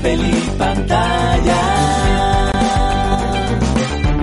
papel 0.00 0.20
y 0.20 0.58
pantalla. 0.58 1.60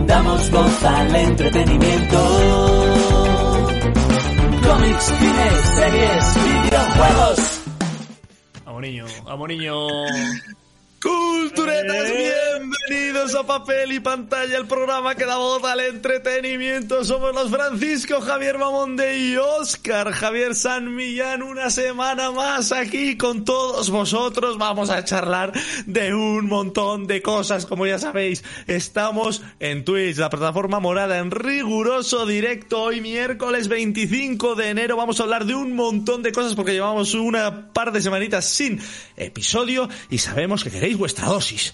Damos 0.07 0.51
voz 0.51 0.83
al 0.83 1.15
entretenimiento. 1.15 2.18
Cómics, 4.63 5.04
cine, 5.04 5.50
series, 5.75 6.36
videojuegos. 6.43 7.61
Amoriño, 8.66 9.05
amoriño. 9.27 9.75
Culturetas, 11.02 12.09
Eh. 12.09 12.34
bienvenidos 12.89 13.36
a 13.36 13.46
Papel 13.46 13.91
y 13.91 14.00
Pantalla, 14.00 14.57
el 14.57 14.66
programa 14.66 15.14
que 15.14 15.25
da 15.25 15.38
voz 15.38 15.64
al 15.64 15.79
entretenimiento. 15.82 17.04
Somos 17.05 17.36
los 17.36 17.52
Francisco, 17.52 18.20
Javier 18.20 18.57
Mamonde 18.57 19.15
y 19.20 19.36
Oscar 19.38 20.11
Javier 20.11 20.55
San 20.55 20.96
Millán. 20.96 21.43
Una 21.43 21.70
semana 21.70 22.32
más 22.32 22.71
aquí 22.71 23.15
con 23.15 23.46
todos 23.46 23.91
vosotros. 23.91 24.57
Vamos 24.57 24.89
a 24.89 25.04
charlar 25.04 25.51
de 25.86 26.15
un 26.15 26.47
montón 26.47 27.06
de 27.06 27.21
cosas. 27.21 27.68
Como 27.68 27.86
ya 27.86 28.00
sabéis, 28.00 28.43
estamos 28.65 29.43
en 29.59 29.86
Twitch, 29.86 30.18
la 30.18 30.32
plataforma 30.32 30.79
morada, 30.79 31.20
en 31.20 31.29
riguroso 31.29 32.25
directo. 32.25 32.81
Hoy 32.81 33.02
miércoles 33.02 33.67
25 33.67 34.56
de 34.56 34.70
enero 34.70 34.98
vamos 34.98 35.20
a 35.20 35.23
hablar 35.23 35.45
de 35.45 35.53
un 35.53 35.75
montón 35.75 36.23
de 36.23 36.31
cosas 36.31 36.56
porque 36.56 36.73
llevamos 36.73 37.14
una 37.14 37.72
par 37.72 37.92
de 37.92 38.02
semanitas 38.02 38.45
sin 38.45 38.80
episodio 39.16 39.88
y 40.09 40.17
sabemos 40.17 40.64
que 40.64 40.86
vuestra 40.94 41.27
dosis. 41.27 41.73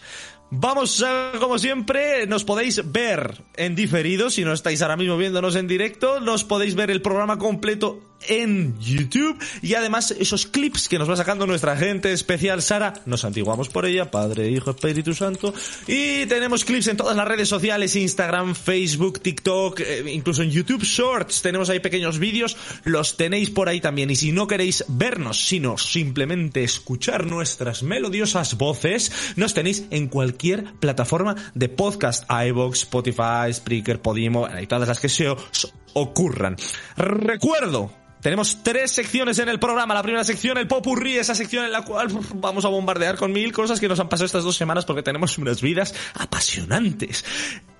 Vamos 0.55 1.02
a, 1.02 1.31
como 1.40 1.58
siempre, 1.58 2.27
nos 2.27 2.44
podéis 2.44 2.91
ver 2.91 3.41
en 3.55 3.73
diferido, 3.73 4.30
si 4.30 4.44
no 4.44 4.54
estáis 4.54 4.84
ahora 4.84 4.98
mismo 4.98 5.17
viéndonos 5.17 5.55
en 5.55 5.67
directo, 5.67 6.20
nos 6.20 6.44
podéis 6.44 6.76
ver 6.76 6.91
el 6.91 7.02
programa 7.02 7.40
completo 7.40 7.99
en 8.27 8.80
YouTube. 8.80 9.38
Y 9.62 9.76
además 9.76 10.12
esos 10.12 10.48
clips 10.48 10.88
que 10.88 11.00
nos 11.00 11.09
va 11.09 11.16
sacando 11.16 11.45
nuestra 11.45 11.76
gente 11.76 12.12
especial 12.12 12.62
Sara, 12.62 12.94
nos 13.05 13.26
antiguamos 13.26 13.70
por 13.70 13.86
ella, 13.86 14.12
Padre, 14.12 14.49
Hijo, 14.49 14.72
Espíritu 14.72 15.13
Santo, 15.13 15.54
y 15.88 16.26
tenemos 16.26 16.66
clips 16.66 16.88
en 16.88 16.98
todas 16.98 17.16
las 17.16 17.27
redes 17.27 17.49
sociales, 17.49 17.96
Instagram, 17.96 18.55
Facebook, 18.55 19.20
TikTok, 19.21 19.79
eh, 19.79 20.04
incluso 20.12 20.44
en 20.44 20.51
YouTube 20.51 20.84
Shorts, 20.84 21.41
tenemos 21.41 21.70
ahí 21.70 21.79
pequeños 21.79 22.20
vídeos, 22.20 22.57
los 22.84 23.18
tenéis 23.18 23.49
por 23.49 23.70
ahí 23.70 23.82
también, 23.82 24.10
y 24.10 24.16
si 24.16 24.32
no 24.32 24.48
queréis 24.48 24.85
vernos, 24.88 25.46
sino 25.48 25.77
simplemente 25.77 26.63
escuchar 26.63 27.26
nuestras 27.26 27.84
melodiosas 27.84 28.57
voces, 28.57 29.12
nos 29.35 29.54
tenéis 29.54 29.85
en 29.90 30.07
cualquier 30.07 30.74
plataforma 30.76 31.35
de 31.54 31.70
podcast, 31.70 32.24
iVoox, 32.29 32.77
Spotify, 32.84 33.54
Spreaker, 33.54 34.01
Podimo, 34.01 34.48
y 34.62 34.68
todas 34.68 34.88
las 34.88 34.99
que 34.99 35.10
se 35.10 35.29
os 35.29 35.74
ocurran. 35.94 36.58
Recuerdo, 36.98 37.91
tenemos 38.24 38.63
tres 38.63 38.91
secciones 38.91 39.38
en 39.40 39.49
el 39.49 39.60
programa. 39.60 39.94
La 39.94 40.02
primera 40.02 40.24
sección, 40.24 40.58
el 40.58 40.66
popurrí, 40.66 41.18
esa 41.18 41.35
sección 41.35 41.66
en 41.66 41.74
la 41.74 41.84
cual 41.84 42.08
vamos 42.35 42.63
a 42.63 42.70
bombardear 42.70 43.18
con 43.18 43.34
mil 43.34 43.52
cosas 43.52 43.82
que 43.82 43.90
nos 43.90 44.00
han 44.00 44.08
pasado 44.08 44.26
estas 44.26 44.46
dos 44.46 44.55
semanas 44.55 44.85
porque 44.85 45.04
tenemos 45.04 45.38
unas 45.38 45.62
vidas 45.62 45.94
apasionantes. 46.13 47.26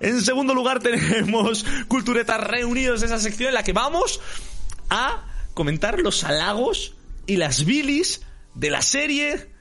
En 0.00 0.20
segundo 0.20 0.54
lugar 0.54 0.78
tenemos 0.82 1.64
Culturetas 1.88 2.40
Reunidos, 2.40 3.02
esa 3.02 3.18
sección 3.18 3.48
en 3.48 3.54
la 3.54 3.64
que 3.64 3.72
vamos 3.72 4.20
a 4.90 5.24
comentar 5.54 5.98
los 6.00 6.24
halagos 6.24 6.94
y 7.26 7.36
las 7.36 7.64
bilis 7.64 8.20
de 8.54 8.68
la 8.68 8.82
serie 8.82 9.53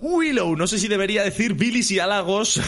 Willow. 0.00 0.56
No 0.56 0.66
sé 0.66 0.78
si 0.78 0.88
debería 0.88 1.22
decir 1.22 1.54
bilis 1.54 1.90
y 1.90 1.98
halagos. 1.98 2.54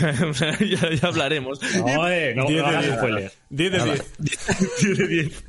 ya, 0.61 0.91
ya 0.91 1.09
hablaremos. 1.09 1.61
No, 1.79 2.09
eh, 2.09 2.35
no, 2.35 2.49
no 2.49 2.67
hagas 2.67 2.87
spoiler. 2.97 3.33
10 3.51 3.73
de 3.73 3.85
10. 3.85 4.05
10 4.19 4.99
de 4.99 5.09
10. 5.09 5.45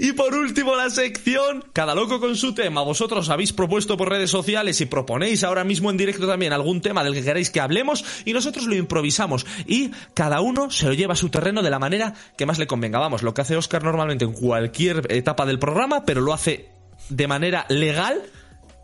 Y 0.00 0.12
por 0.12 0.34
último, 0.34 0.76
la 0.76 0.90
sección 0.90 1.64
Cada 1.72 1.94
loco 1.94 2.20
con 2.20 2.36
su 2.36 2.54
tema. 2.54 2.82
Vosotros 2.82 3.28
habéis 3.28 3.52
propuesto 3.52 3.96
por 3.96 4.08
redes 4.08 4.30
sociales 4.30 4.80
y 4.80 4.86
proponéis 4.86 5.44
ahora 5.44 5.64
mismo 5.64 5.90
en 5.90 5.96
directo 5.96 6.26
también 6.26 6.52
algún 6.52 6.80
tema 6.80 7.04
del 7.04 7.14
que 7.14 7.22
queráis 7.22 7.50
que 7.50 7.60
hablemos 7.60 8.04
y 8.24 8.32
nosotros 8.32 8.66
lo 8.66 8.74
improvisamos. 8.74 9.46
Y 9.66 9.90
cada 10.14 10.40
uno 10.40 10.70
se 10.70 10.86
lo 10.86 10.94
lleva 10.94 11.14
a 11.14 11.16
su 11.16 11.28
terreno 11.28 11.62
de 11.62 11.70
la 11.70 11.78
manera 11.78 12.14
que 12.36 12.46
más 12.46 12.58
le 12.58 12.66
convenga. 12.66 12.98
Vamos, 12.98 13.22
lo 13.22 13.34
que 13.34 13.42
hace 13.42 13.56
Oscar 13.56 13.82
normalmente 13.82 14.24
en 14.24 14.32
cualquier 14.32 15.10
etapa 15.12 15.46
del 15.46 15.58
programa, 15.58 16.04
pero 16.04 16.20
lo 16.20 16.32
hace 16.32 16.68
de 17.08 17.26
manera 17.26 17.66
legal 17.68 18.22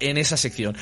en 0.01 0.17
esa 0.19 0.37
sección. 0.37 0.77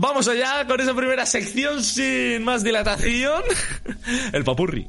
Vamos 0.00 0.28
allá 0.28 0.64
con 0.66 0.80
esa 0.80 0.94
primera 0.94 1.26
sección 1.26 1.82
sin 1.82 2.44
más 2.44 2.62
dilatación. 2.62 3.42
El 4.32 4.44
papurri. 4.44 4.86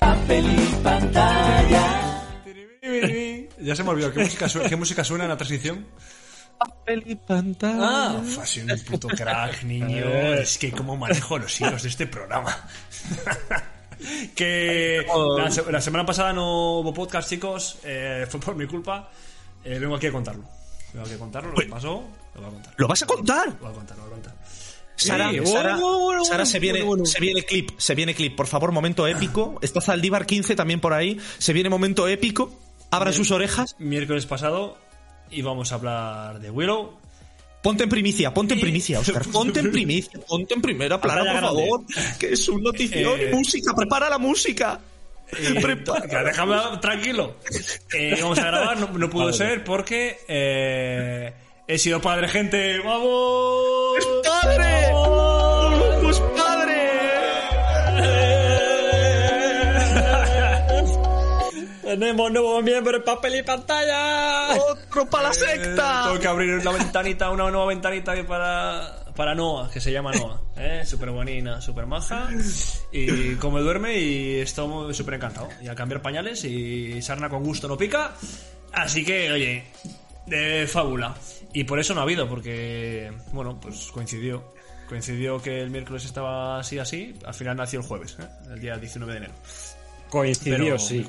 Papel 0.00 0.46
y 0.46 0.74
pantalla. 0.82 2.22
Ya 3.60 3.76
se 3.76 3.82
me 3.84 3.90
olvidó. 3.90 4.12
¿Qué 4.12 4.20
música, 4.20 4.48
suena, 4.48 4.68
¿Qué 4.68 4.76
música 4.76 5.04
suena 5.04 5.24
en 5.24 5.30
la 5.30 5.36
transición? 5.36 5.86
Papel 6.58 7.02
y 7.04 7.16
pantalla. 7.16 7.78
Ah, 7.82 8.22
ha 8.40 8.46
sido 8.46 8.74
un 8.74 8.80
puto 8.84 9.08
crack, 9.08 9.62
niño. 9.64 10.06
Es 10.34 10.56
que 10.56 10.72
cómo 10.72 10.96
manejo 10.96 11.38
los 11.38 11.60
hilos 11.60 11.82
de 11.82 11.88
este 11.90 12.06
programa. 12.06 12.56
que 14.34 15.04
la, 15.38 15.50
se- 15.50 15.70
la 15.70 15.80
semana 15.82 16.06
pasada 16.06 16.32
no 16.32 16.78
hubo 16.80 16.94
podcast, 16.94 17.28
chicos. 17.28 17.78
eh, 17.84 18.26
fue 18.30 18.40
por 18.40 18.56
mi 18.56 18.66
culpa. 18.66 19.10
Eh, 19.64 19.78
vengo 19.78 19.96
aquí 19.96 20.06
a 20.06 20.12
contarlo. 20.12 20.44
Vengo 20.94 21.04
aquí 21.04 21.14
a 21.14 21.18
contarlo. 21.18 21.50
Lo 21.50 21.56
que 21.56 21.66
pasó, 21.66 22.04
lo 22.36 22.42
voy 22.42 22.50
a 22.50 22.52
contar. 22.54 22.74
¿Lo 22.76 22.88
vas 22.88 23.02
a 23.02 23.06
contar? 23.06 23.48
Lo 23.48 23.54
voy 23.60 23.70
a 23.70 23.74
contar, 23.74 23.96
lo 23.96 24.02
voy 24.04 24.10
a 24.10 24.14
contar. 24.14 24.34
Sara, 24.96 25.30
Sí, 25.30 25.46
Sara, 25.46 25.76
bueno, 25.76 25.98
bueno, 25.98 26.24
Sara, 26.24 26.36
bueno, 26.38 26.46
se 26.46 26.58
viene, 26.58 26.82
bueno, 26.82 27.04
se 27.04 27.20
viene 27.20 27.42
clip, 27.44 27.70
se 27.76 27.94
viene 27.94 28.14
clip. 28.14 28.34
Por 28.34 28.46
favor, 28.46 28.72
momento 28.72 29.06
épico. 29.06 29.58
Está 29.60 29.80
Zaldívar 29.80 30.24
15 30.26 30.56
también 30.56 30.80
por 30.80 30.94
ahí. 30.94 31.18
Se 31.38 31.52
viene 31.52 31.68
momento 31.68 32.08
épico. 32.08 32.50
Abran 32.90 33.12
sus 33.12 33.30
orejas. 33.30 33.76
Miércoles 33.78 34.26
pasado 34.26 34.78
íbamos 35.30 35.72
a 35.72 35.74
hablar 35.74 36.40
de 36.40 36.50
Willow. 36.50 36.98
Ponte 37.62 37.82
en 37.82 37.88
primicia, 37.90 38.32
ponte 38.32 38.54
en 38.54 38.60
primicia, 38.60 39.00
Oscar. 39.00 39.26
Ponte 39.32 39.58
en 39.58 39.72
primicia, 39.72 40.20
ponte 40.20 40.54
en 40.54 40.62
primera 40.62 41.00
plana, 41.00 41.32
por 41.32 41.40
favor. 41.40 41.80
Que 42.18 42.34
es 42.34 42.48
un 42.48 42.62
notición. 42.62 43.20
Eh, 43.20 43.30
música, 43.32 43.74
prepara 43.74 44.08
la 44.08 44.18
música. 44.18 44.80
Eh, 45.32 45.60
Prepara. 45.60 46.22
déjame 46.22 46.56
tranquilo. 46.80 47.36
Eh, 47.92 48.16
vamos 48.22 48.38
a 48.38 48.46
grabar, 48.46 48.78
no, 48.78 48.86
no 48.96 49.10
pudo 49.10 49.32
ser 49.32 49.64
porque 49.64 50.18
eh, 50.28 51.32
he 51.68 51.78
sido 51.78 52.00
padre, 52.00 52.28
gente. 52.28 52.78
¡Vamos! 52.80 53.98
¡Padre! 54.24 54.88
¡Pues 56.02 56.20
padre! 56.36 56.76
Tenemos 61.82 62.30
nuevo 62.32 62.60
miembro 62.62 62.96
en 62.96 63.04
papel 63.04 63.36
y 63.36 63.42
pantalla. 63.42 64.54
¡Otro 64.56 65.08
para 65.08 65.28
la 65.28 65.30
Eh, 65.30 65.34
secta! 65.34 66.02
tengo 66.06 66.20
que 66.20 66.26
abrir 66.28 66.50
una 66.54 66.72
ventanita, 66.72 67.30
una 67.30 67.50
nueva 67.50 67.66
ventanita 67.66 68.12
para, 68.26 69.04
para 69.14 69.34
Noah, 69.34 69.70
que 69.70 69.80
se 69.80 69.92
llama 69.92 70.12
Noah. 70.12 70.40
¿eh? 70.56 70.82
Súper 70.84 71.10
bonina, 71.10 71.60
súper 71.60 71.86
maja. 71.86 72.28
Y 72.92 73.34
come 73.36 73.60
duerme 73.60 73.98
y 73.98 74.40
estoy 74.40 74.92
súper 74.94 75.14
encantado. 75.14 75.48
Y 75.62 75.68
a 75.68 75.74
cambiar 75.74 76.02
pañales 76.02 76.44
y 76.44 77.00
sarna 77.02 77.28
con 77.28 77.42
gusto 77.44 77.68
no 77.68 77.76
pica. 77.78 78.12
Así 78.72 79.04
que, 79.04 79.30
oye, 79.32 79.64
de 80.26 80.66
fábula. 80.66 81.14
Y 81.56 81.64
por 81.64 81.80
eso 81.80 81.94
no 81.94 82.00
ha 82.00 82.02
habido, 82.02 82.28
porque, 82.28 83.10
bueno, 83.32 83.58
pues 83.58 83.90
coincidió. 83.90 84.44
Coincidió 84.90 85.40
que 85.40 85.62
el 85.62 85.70
miércoles 85.70 86.04
estaba 86.04 86.58
así, 86.58 86.78
así. 86.78 87.14
Al 87.24 87.32
final 87.32 87.56
nació 87.56 87.80
el 87.80 87.86
jueves, 87.86 88.18
¿eh? 88.20 88.28
el 88.52 88.60
día 88.60 88.76
19 88.76 89.10
de 89.10 89.18
enero. 89.20 89.32
Coincidió, 90.10 90.58
Pero 90.58 90.78
sí. 90.78 91.06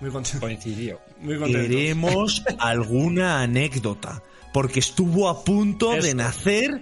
Muy 0.00 0.10
contento. 0.10 0.40
Coincidió. 0.40 1.00
Muy 1.20 1.38
contento. 1.38 1.68
Queremos 1.68 2.42
alguna 2.58 3.42
anécdota. 3.42 4.22
Porque 4.54 4.78
estuvo 4.78 5.28
a 5.28 5.44
punto 5.44 5.90
de 5.90 6.14
nacer 6.14 6.80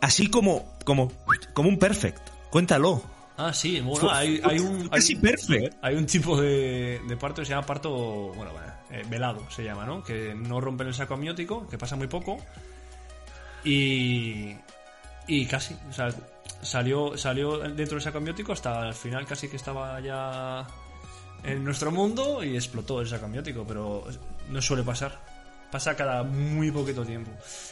así 0.00 0.28
como, 0.28 0.76
como, 0.84 1.10
como 1.54 1.68
un 1.68 1.80
perfect. 1.80 2.20
Cuéntalo. 2.48 3.02
Ah, 3.38 3.52
sí, 3.52 3.80
bueno, 3.80 4.08
hay, 4.08 4.40
hay 4.44 4.60
un... 4.60 4.88
hay 4.92 5.14
un-. 5.14 5.70
Hay 5.82 5.94
un 5.96 6.06
tipo 6.06 6.40
de, 6.40 7.00
de 7.08 7.16
parto 7.16 7.42
que 7.42 7.46
se 7.46 7.54
llama 7.54 7.66
parto, 7.66 7.90
bueno, 8.36 8.52
bueno, 8.52 8.71
eh, 8.92 9.04
velado 9.08 9.42
se 9.50 9.64
llama, 9.64 9.86
¿no? 9.86 10.04
Que 10.04 10.34
no 10.34 10.60
rompen 10.60 10.86
el 10.86 10.94
saco 10.94 11.14
amniótico, 11.14 11.66
que 11.66 11.78
pasa 11.78 11.96
muy 11.96 12.08
poco. 12.08 12.38
Y. 13.64 14.54
Y 15.26 15.46
casi, 15.46 15.76
o 15.88 15.92
sea, 15.92 16.12
salió, 16.62 17.16
salió 17.16 17.58
dentro 17.58 17.94
del 17.96 18.02
saco 18.02 18.18
amniótico 18.18 18.52
hasta 18.52 18.88
el 18.88 18.94
final, 18.94 19.24
casi 19.24 19.48
que 19.48 19.56
estaba 19.56 19.98
ya 20.00 20.66
en 21.44 21.64
nuestro 21.64 21.90
mundo 21.90 22.42
y 22.42 22.56
explotó 22.56 23.00
el 23.00 23.08
saco 23.08 23.26
amniótico, 23.26 23.64
pero 23.66 24.04
no 24.50 24.60
suele 24.60 24.82
pasar. 24.82 25.18
Pasa 25.70 25.96
cada 25.96 26.22
muy 26.22 26.70
poquito 26.70 27.04
tiempo. 27.04 27.30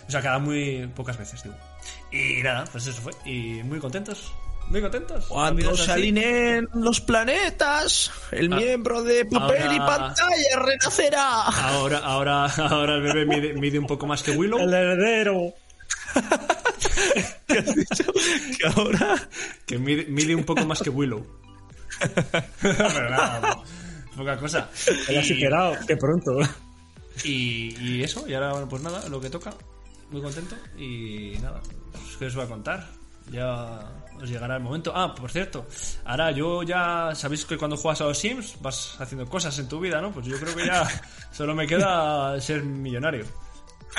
O 0.09 0.11
sea, 0.11 0.23
cada 0.23 0.39
muy 0.39 0.87
pocas 0.95 1.19
veces, 1.19 1.43
digo. 1.43 1.57
Y 2.11 2.43
nada, 2.43 2.65
pues 2.73 2.87
eso 2.87 3.03
fue. 3.03 3.13
Y 3.27 3.63
muy 3.63 3.79
contentos. 3.79 4.33
Muy 4.71 4.81
contentos. 4.81 5.27
Cuando 5.27 5.77
se 5.77 5.91
alineen 5.93 6.69
los 6.75 7.01
planetas, 7.01 8.11
el 8.31 8.53
Ah, 8.53 8.57
miembro 8.57 9.03
de 9.03 9.25
papel 9.27 9.73
y 9.73 9.79
pantalla 9.79 10.57
renacerá. 10.61 11.43
Ahora, 11.43 11.99
ahora, 11.99 12.45
ahora 12.47 12.95
el 12.95 13.03
bebé 13.03 13.27
mide, 13.27 13.53
mide 13.55 13.79
un 13.79 13.87
poco 13.87 14.07
más 14.07 14.23
que 14.23 14.31
Willow. 14.31 14.59
El 14.61 14.73
heredero. 14.73 15.53
¿Qué 17.47 17.59
has 17.59 17.75
dicho? 17.75 18.05
Que 18.59 18.67
ahora. 18.77 19.29
Que 19.67 19.79
mide, 19.79 20.07
mide 20.07 20.35
un 20.35 20.45
poco 20.45 20.65
más 20.65 20.81
que 20.83 20.91
Willow. 20.91 21.27
Pero 22.63 23.11
nada, 23.11 23.41
po- 23.55 23.65
poca 24.17 24.37
cosa. 24.39 24.69
Te 25.07 25.13
lo 25.13 25.21
has 25.21 25.27
superado. 25.27 25.77
Qué 25.87 25.97
pronto. 25.97 26.39
Y, 27.25 27.77
y 27.81 28.03
eso, 28.05 28.27
y 28.29 28.35
ahora, 28.35 28.53
bueno, 28.53 28.69
pues 28.69 28.83
nada, 28.83 29.09
lo 29.09 29.21
que 29.21 29.31
toca. 29.31 29.53
Muy 30.11 30.23
contento. 30.23 30.55
Y 30.79 31.35
nada, 31.43 31.61
pues, 31.93 32.17
¿qué 32.19 32.27
os 32.27 32.35
voy 32.35 32.45
a 32.45 32.49
contar? 32.49 32.87
Ya 33.31 33.81
os 34.23 34.29
llegará 34.29 34.57
el 34.57 34.63
momento. 34.63 34.93
Ah, 34.95 35.15
por 35.15 35.31
cierto, 35.31 35.67
ahora 36.05 36.31
yo 36.31 36.63
ya 36.63 37.11
sabéis 37.15 37.45
que 37.45 37.57
cuando 37.57 37.77
juegas 37.77 38.01
a 38.01 38.05
los 38.05 38.19
Sims 38.19 38.57
vas 38.61 38.97
haciendo 39.01 39.29
cosas 39.29 39.59
en 39.59 39.69
tu 39.69 39.81
vida, 39.81 40.01
¿no? 40.01 40.11
Pues 40.13 40.27
yo 40.27 40.39
creo 40.39 40.55
que 40.55 40.67
ya 40.67 40.87
solo 41.33 41.55
me 41.55 41.67
queda 41.67 42.41
ser 42.41 42.63
millonario. 42.63 43.25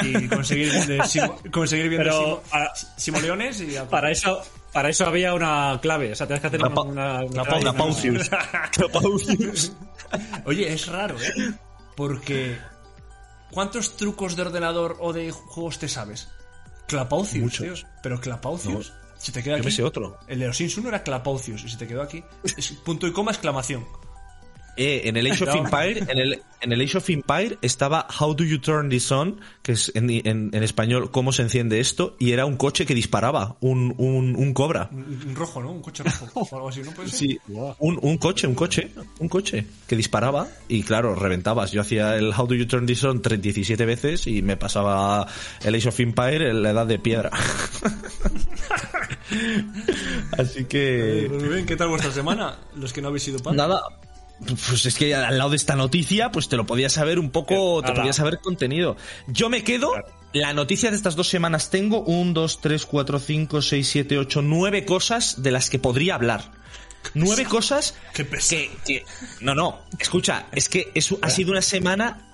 Y 0.01 0.27
conseguir, 0.29 0.71
de 0.85 0.99
simo- 1.03 1.37
conseguir 1.51 1.89
viendo 1.89 2.05
Pero, 2.09 2.19
simo- 2.23 2.41
ah, 2.53 2.73
simoleones 2.97 3.59
y 3.61 3.75
a- 3.75 3.89
Para 3.89 4.09
eso, 4.09 4.41
para 4.71 4.87
eso 4.89 5.05
había 5.05 5.33
una 5.33 5.77
clave. 5.81 6.13
O 6.13 6.15
sea, 6.15 6.27
tenías 6.27 6.39
que 6.41 6.47
hacer 6.47 6.61
Una 6.63 6.81
una, 7.25 7.73
pausius. 7.73 8.29
Oye, 10.45 10.71
es 10.73 10.87
raro, 10.87 11.15
¿eh? 11.21 11.53
Porque. 11.95 12.57
¿Cuántos 13.51 13.97
trucos 13.97 14.37
de 14.37 14.43
ordenador 14.43 14.95
o 15.01 15.11
de 15.11 15.29
juegos 15.31 15.77
te 15.77 15.89
sabes? 15.89 16.29
Clapaucius, 16.87 17.43
Muchos. 17.43 17.65
tíos. 17.65 17.85
Pero 18.01 18.19
Clapaucius. 18.21 18.93
Se 19.21 19.31
te 19.31 19.43
queda 19.43 19.53
Yo 19.53 19.59
aquí. 19.59 19.65
me 19.65 19.71
sé 19.71 19.83
otro. 19.83 20.17
El 20.27 20.39
de 20.39 20.47
los 20.47 20.57
Sims 20.57 20.77
1 20.77 20.89
era 20.89 21.03
Clapaucius 21.03 21.63
y 21.63 21.69
se 21.69 21.77
te 21.77 21.87
quedó 21.87 22.01
aquí. 22.01 22.23
Es 22.43 22.71
punto 22.83 23.05
y 23.05 23.13
coma 23.13 23.31
exclamación. 23.31 23.85
Eh, 24.77 25.01
en 25.05 25.17
el 25.17 25.29
Age 25.29 25.43
of. 25.43 25.55
Empire, 25.55 25.99
en 26.07 26.17
el, 26.17 26.41
en 26.61 26.71
el 26.71 26.81
Age 26.81 26.97
of 26.97 27.09
Empire 27.09 27.57
estaba 27.61 28.07
How 28.19 28.33
do 28.33 28.43
you 28.45 28.57
turn 28.59 28.89
this 28.89 29.11
on, 29.11 29.39
que 29.61 29.73
es 29.73 29.91
en, 29.95 30.09
en- 30.09 30.49
en 30.53 30.63
español 30.63 31.11
cómo 31.11 31.33
se 31.33 31.41
enciende 31.41 31.79
esto, 31.79 32.15
y 32.19 32.31
era 32.31 32.45
un 32.45 32.55
coche 32.57 32.85
que 32.85 32.95
disparaba, 32.95 33.57
un, 33.59 33.93
un, 33.97 34.35
un 34.35 34.53
cobra. 34.53 34.87
Un, 34.91 35.21
un 35.27 35.35
rojo, 35.35 35.61
¿no? 35.61 35.71
Un 35.71 35.81
coche 35.81 36.03
rojo. 36.03 36.47
O 36.51 36.55
algo 36.55 36.69
así, 36.69 36.81
¿no 36.81 36.91
puede 36.91 37.09
ser? 37.09 37.19
Sí, 37.19 37.39
un, 37.79 37.99
un 38.01 38.17
coche, 38.17 38.47
un 38.47 38.55
coche, 38.55 38.91
un 39.19 39.27
coche 39.27 39.65
que 39.87 39.95
disparaba 39.95 40.47
y 40.69 40.83
claro, 40.83 41.15
reventabas. 41.15 41.71
Yo 41.71 41.81
hacía 41.81 42.15
el 42.15 42.31
How 42.31 42.47
do 42.47 42.55
you 42.55 42.65
turn 42.65 42.85
this 42.85 43.03
on 43.03 43.21
17 43.21 43.85
veces 43.85 44.25
y 44.27 44.41
me 44.41 44.55
pasaba 44.57 45.27
el 45.63 45.75
Age 45.75 45.89
of 45.89 45.99
Empire 45.99 46.49
en 46.49 46.63
la 46.63 46.69
edad 46.71 46.87
de 46.87 46.97
piedra. 46.99 47.29
Así 50.37 50.65
que... 50.65 51.27
Muy 51.31 51.49
bien, 51.49 51.65
¿qué 51.65 51.75
tal 51.75 51.89
vuestra 51.89 52.11
semana? 52.11 52.57
Los 52.75 52.93
que 52.93 53.01
no 53.01 53.09
habéis 53.09 53.23
sido 53.23 53.39
padres. 53.39 53.57
Nada, 53.57 53.81
pues 54.45 54.85
es 54.85 54.95
que 54.95 55.13
al 55.15 55.37
lado 55.37 55.51
de 55.51 55.55
esta 55.55 55.75
noticia, 55.75 56.31
pues 56.31 56.49
te 56.49 56.57
lo 56.57 56.65
podías 56.65 56.93
saber 56.93 57.19
un 57.19 57.29
poco, 57.29 57.79
Eh, 57.79 57.83
te 57.85 57.93
podías 57.93 58.15
saber 58.15 58.39
contenido. 58.39 58.97
Yo 59.27 59.49
me 59.49 59.63
quedo, 59.63 59.93
la 60.33 60.53
noticia 60.53 60.89
de 60.89 60.95
estas 60.97 61.15
dos 61.15 61.27
semanas 61.27 61.69
tengo 61.69 62.01
un, 62.01 62.33
dos, 62.33 62.59
tres, 62.61 62.85
cuatro, 62.85 63.19
cinco, 63.19 63.61
seis, 63.61 63.87
siete, 63.89 64.17
ocho, 64.17 64.41
nueve 64.41 64.85
cosas 64.85 65.41
de 65.43 65.51
las 65.51 65.69
que 65.69 65.79
podría 65.79 66.15
hablar. 66.15 66.51
Nueve 67.15 67.45
cosas 67.45 67.95
Qué 68.13 68.27
que, 68.27 68.71
que- 68.85 69.05
no, 69.39 69.55
no, 69.55 69.79
escucha, 69.99 70.45
es 70.51 70.69
que 70.69 70.91
es, 70.93 71.13
ha 71.21 71.29
sido 71.31 71.51
una 71.51 71.61
semana, 71.63 72.27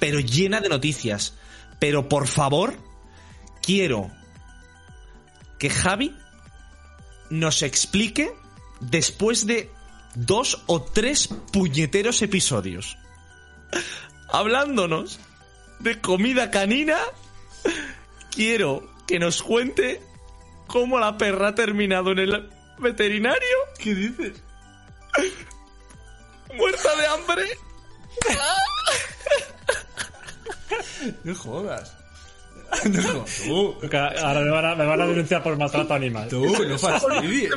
pero 0.00 0.18
llena 0.20 0.60
de 0.60 0.68
noticias. 0.68 1.34
Pero 1.78 2.08
por 2.08 2.26
favor, 2.26 2.74
quiero 3.62 4.10
que 5.58 5.70
Javi 5.70 6.14
nos 7.30 7.62
explique 7.62 8.32
después 8.80 9.46
de 9.46 9.70
dos 10.26 10.62
o 10.66 10.82
tres 10.82 11.28
puñeteros 11.52 12.22
episodios 12.22 12.96
hablándonos 14.30 15.20
de 15.80 16.00
comida 16.00 16.50
canina. 16.50 16.98
Quiero 18.30 18.88
que 19.06 19.18
nos 19.18 19.42
cuente 19.42 20.00
cómo 20.66 20.98
la 20.98 21.16
perra 21.18 21.48
ha 21.48 21.54
terminado 21.54 22.12
en 22.12 22.18
el 22.20 22.50
veterinario 22.78 23.56
¿Qué 23.78 23.94
dices? 23.94 24.42
muerta 26.54 26.96
de 26.96 27.06
hambre. 27.06 27.44
No 31.24 31.34
jodas. 31.34 31.96
No 32.84 33.02
jodas. 33.02 33.42
Tú, 33.46 33.76
Porque 33.80 33.96
Ahora 33.96 34.40
me 34.40 34.50
van, 34.50 34.64
a, 34.66 34.74
me 34.74 34.84
van 34.86 35.00
a 35.00 35.06
denunciar 35.06 35.42
por 35.42 35.56
maltrato 35.56 35.94
animal. 35.94 36.28
tú, 36.28 36.44
no 36.66 36.78
fastidies. 36.78 37.52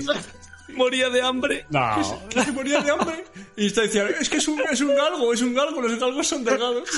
Moría 0.73 1.09
de 1.09 1.21
hambre. 1.21 1.65
No. 1.69 2.19
Que 2.29 2.43
se 2.43 2.51
moría 2.51 2.81
de 2.81 2.91
hambre. 2.91 3.23
Y 3.57 3.67
está 3.67 3.81
diciendo, 3.81 4.11
es 4.19 4.29
que 4.29 4.37
es 4.37 4.47
un, 4.47 4.61
es 4.71 4.81
un 4.81 4.95
galgo, 4.95 5.33
es 5.33 5.41
un 5.41 5.53
galgo, 5.53 5.81
los 5.81 5.99
galgos 5.99 6.27
son 6.27 6.43
delgados. 6.43 6.89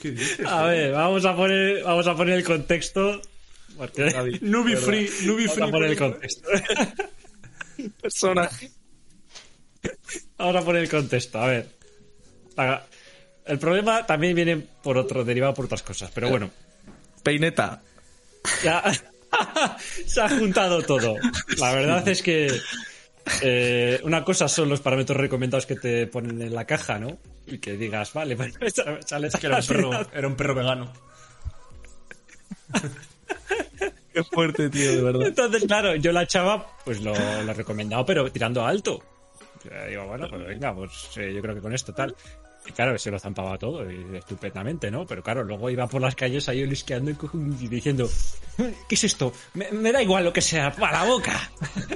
¿Qué 0.00 0.10
dices? 0.12 0.46
A 0.46 0.64
ver, 0.64 0.92
vamos 0.92 1.24
a 1.24 1.36
poner, 1.36 1.82
vamos 1.84 2.06
a 2.06 2.14
poner 2.16 2.34
el 2.38 2.44
contexto. 2.44 3.20
Porque 3.76 4.38
Nubi 4.42 4.76
free, 4.76 5.10
Nubi 5.22 5.46
vamos 5.46 5.54
free. 5.54 5.68
a 5.68 5.70
poner 5.70 5.90
el 5.90 5.98
contexto. 5.98 6.48
Personaje. 8.02 8.70
Vamos 10.36 10.56
a 10.56 10.64
poner 10.64 10.82
el 10.82 10.90
contexto. 10.90 11.38
A 11.40 11.46
ver. 11.46 11.68
El 13.46 13.58
problema 13.58 14.06
también 14.06 14.34
viene 14.34 14.56
por 14.58 14.98
otro, 14.98 15.24
derivado 15.24 15.54
por 15.54 15.64
otras 15.64 15.82
cosas. 15.82 16.10
Pero 16.14 16.28
bueno, 16.28 16.50
Peineta. 17.22 17.82
ya 18.62 18.82
se 20.06 20.20
ha 20.20 20.28
juntado 20.28 20.82
todo. 20.82 21.16
La 21.58 21.72
verdad 21.72 22.06
es 22.08 22.22
que 22.22 22.50
eh, 23.42 24.00
una 24.04 24.24
cosa 24.24 24.48
son 24.48 24.68
los 24.68 24.80
parámetros 24.80 25.16
recomendados 25.18 25.66
que 25.66 25.76
te 25.76 26.06
ponen 26.06 26.40
en 26.42 26.54
la 26.54 26.66
caja, 26.66 26.98
¿no? 26.98 27.18
Y 27.46 27.58
que 27.58 27.76
digas, 27.76 28.12
vale, 28.12 28.36
pues 28.36 28.54
sale 29.06 29.28
Que 29.40 29.46
era 29.46 29.58
un 29.58 29.66
perro, 29.66 29.90
era 30.12 30.28
un 30.28 30.36
perro 30.36 30.54
vegano. 30.54 30.92
Qué 34.12 34.24
fuerte, 34.24 34.68
tío, 34.70 34.96
de 34.96 35.02
verdad. 35.02 35.26
Entonces, 35.28 35.64
claro, 35.66 35.94
yo 35.94 36.10
la 36.10 36.26
chava, 36.26 36.66
pues 36.84 37.00
lo, 37.00 37.12
lo 37.14 37.50
he 37.50 37.54
recomendado, 37.54 38.04
pero 38.04 38.30
tirando 38.30 38.66
alto. 38.66 39.00
Sea, 39.62 39.86
digo, 39.86 40.06
bueno, 40.06 40.26
pues 40.28 40.46
venga, 40.46 40.74
pues 40.74 41.10
eh, 41.16 41.32
yo 41.32 41.40
creo 41.40 41.54
que 41.54 41.60
con 41.60 41.72
esto 41.72 41.92
tal. 41.94 42.16
Y 42.66 42.72
claro, 42.72 42.96
se 42.98 43.10
lo 43.10 43.18
zampaba 43.18 43.56
todo, 43.58 43.90
y 43.90 44.16
estupendamente, 44.16 44.90
¿no? 44.90 45.06
Pero 45.06 45.22
claro, 45.22 45.42
luego 45.44 45.70
iba 45.70 45.86
por 45.86 46.00
las 46.02 46.14
calles 46.14 46.48
ahí 46.48 46.62
olisqueando 46.62 47.10
y 47.60 47.68
diciendo, 47.68 48.08
¿qué 48.88 48.94
es 48.94 49.04
esto? 49.04 49.32
Me, 49.54 49.70
me 49.72 49.92
da 49.92 50.02
igual 50.02 50.24
lo 50.24 50.32
que 50.32 50.42
sea, 50.42 50.70
para 50.72 51.04
la 51.04 51.04
boca. 51.10 51.50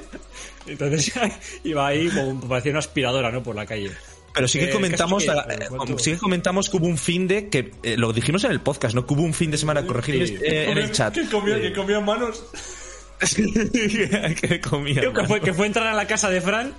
Entonces 0.67 1.13
iba 1.63 1.87
ahí 1.87 2.09
como 2.09 2.39
parecía 2.47 2.71
una 2.71 2.79
aspiradora, 2.79 3.31
¿no? 3.31 3.43
Por 3.43 3.55
la 3.55 3.65
calle. 3.65 3.91
Pero 4.33 4.47
sí 4.49 4.59
que 4.59 4.65
Eh, 4.65 4.71
comentamos, 4.71 5.23
eh, 5.23 5.27
que- 5.47 5.93
eh, 5.93 5.95
sí 5.97 6.11
que 6.13 6.17
comentamos 6.17 6.69
que 6.69 6.77
hubo 6.77 6.87
un 6.87 6.97
fin 6.97 7.27
de 7.27 7.47
que 7.47 7.71
eh, 7.83 7.95
lo 7.95 8.11
dijimos 8.11 8.43
en 8.43 8.51
el 8.51 8.59
podcast, 8.59 8.93
¿no? 8.95 9.05
Que 9.05 9.13
hubo 9.13 9.21
un 9.21 9.33
fin 9.33 9.49
de 9.51 9.57
semana 9.57 9.85
corregir 9.85 10.27
Sí. 10.27 10.35
eh, 10.41 10.71
en 10.71 10.77
el 10.77 10.91
chat. 10.91 11.13
Que 11.13 11.25
comía, 11.29 11.61
que 11.61 11.71
comía 11.71 11.99
manos. 12.01 12.43
que 14.41 14.59
comía. 14.61 15.01
Que 15.13 15.25
fue, 15.25 15.39
que 15.41 15.53
fue 15.53 15.67
entrar 15.67 15.87
a 15.87 15.93
la 15.93 16.05
casa 16.07 16.29
de 16.29 16.41
Fran 16.41 16.73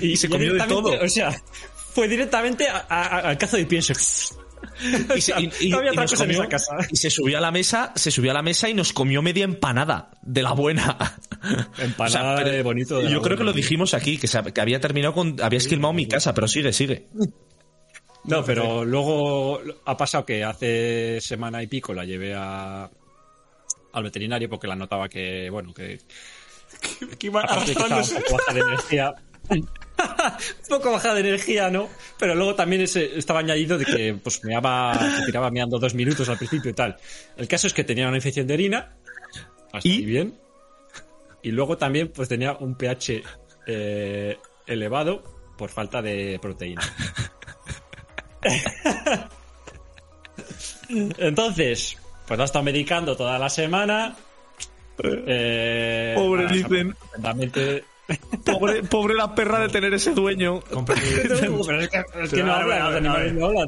y, 0.00 0.12
Y 0.12 0.16
se 0.16 0.28
comió 0.28 0.52
de 0.54 0.62
todo. 0.66 0.98
O 1.00 1.08
sea, 1.08 1.30
fue 1.94 2.08
directamente 2.08 2.68
a- 2.68 2.86
a- 2.88 3.18
al 3.20 3.38
cazo 3.38 3.56
de 3.56 3.66
pienso. 3.66 3.92
Y, 5.14 5.20
se- 5.20 5.32
y- 5.40 5.50
y- 5.60 5.68
no 5.70 5.78
había 5.78 5.90
y 5.90 5.92
otra 5.92 6.02
nos 6.02 6.10
cosa 6.12 6.24
en 6.24 6.30
comió- 6.30 6.40
esa 6.42 6.48
casa. 6.48 6.76
y 6.90 6.96
se 6.96 7.10
subió 7.10 7.38
a 7.38 7.40
la 7.40 7.50
mesa, 7.50 7.92
se 7.94 8.10
subió 8.10 8.30
a 8.32 8.34
la 8.34 8.42
mesa 8.42 8.68
y 8.68 8.74
nos 8.74 8.92
comió 8.92 9.22
media 9.22 9.44
empanada 9.44 10.10
de 10.22 10.42
la 10.42 10.52
buena. 10.52 10.96
Empanada 11.78 12.42
de 12.42 12.62
bonito. 12.62 12.98
de 13.00 13.10
yo 13.10 13.22
creo 13.22 13.36
que 13.36 13.44
lo 13.44 13.52
dijimos 13.52 13.94
aquí, 13.94 14.18
que, 14.18 14.26
se- 14.26 14.42
que 14.52 14.60
había 14.60 14.80
terminado 14.80 15.14
con. 15.14 15.36
Había 15.40 15.58
esquilmado 15.58 15.92
mi 15.94 16.06
casa, 16.08 16.34
pero 16.34 16.48
sigue, 16.48 16.72
sigue. 16.72 17.08
No, 18.24 18.42
pero 18.44 18.84
luego 18.84 19.60
ha 19.84 19.96
pasado 19.96 20.24
que 20.24 20.42
hace 20.44 21.20
semana 21.20 21.62
y 21.62 21.66
pico 21.66 21.92
la 21.92 22.04
llevé 22.06 22.34
a, 22.34 22.90
al 23.92 24.02
veterinario 24.02 24.48
porque 24.48 24.66
la 24.66 24.74
notaba 24.76 25.08
que, 25.10 25.50
bueno, 25.50 25.74
que 25.74 25.98
Que 27.18 27.28
arrastrándose. 27.28 28.14
de 28.54 28.60
energía. 28.60 29.14
Un 29.50 29.68
poco 30.68 30.90
baja 30.92 31.14
de 31.14 31.20
energía, 31.20 31.70
¿no? 31.70 31.88
Pero 32.18 32.34
luego 32.34 32.54
también 32.54 32.82
ese- 32.82 33.18
estaba 33.18 33.40
añadido 33.40 33.78
de 33.78 33.84
que 33.84 34.14
pues 34.22 34.42
meaba, 34.44 34.94
se 35.18 35.26
tiraba 35.26 35.50
meando 35.50 35.78
dos 35.78 35.94
minutos 35.94 36.28
al 36.28 36.38
principio 36.38 36.70
y 36.70 36.74
tal. 36.74 36.96
El 37.36 37.46
caso 37.48 37.66
es 37.66 37.72
que 37.74 37.84
tenía 37.84 38.08
una 38.08 38.16
infección 38.16 38.46
de 38.46 38.54
orina. 38.54 38.96
Hasta 39.72 39.88
¿Y? 39.88 40.04
bien. 40.04 40.38
Y 41.42 41.50
luego 41.50 41.76
también 41.76 42.08
pues 42.08 42.28
tenía 42.28 42.52
un 42.54 42.74
pH 42.76 43.22
eh, 43.66 44.38
elevado 44.66 45.22
por 45.58 45.70
falta 45.70 46.00
de 46.02 46.38
proteína. 46.40 46.80
Entonces, 50.88 51.96
pues 52.26 52.38
la 52.38 52.44
ha 52.44 52.46
estado 52.46 52.64
medicando 52.64 53.16
toda 53.16 53.38
la 53.38 53.48
semana. 53.48 54.16
Eh, 55.02 56.12
Pobre, 56.16 56.44
estupendamente- 56.46 57.84
Pobre, 58.44 58.82
pobre 58.82 59.14
la 59.14 59.34
perra 59.34 59.60
de 59.60 59.68
tener 59.70 59.94
ese 59.94 60.12
dueño. 60.12 60.60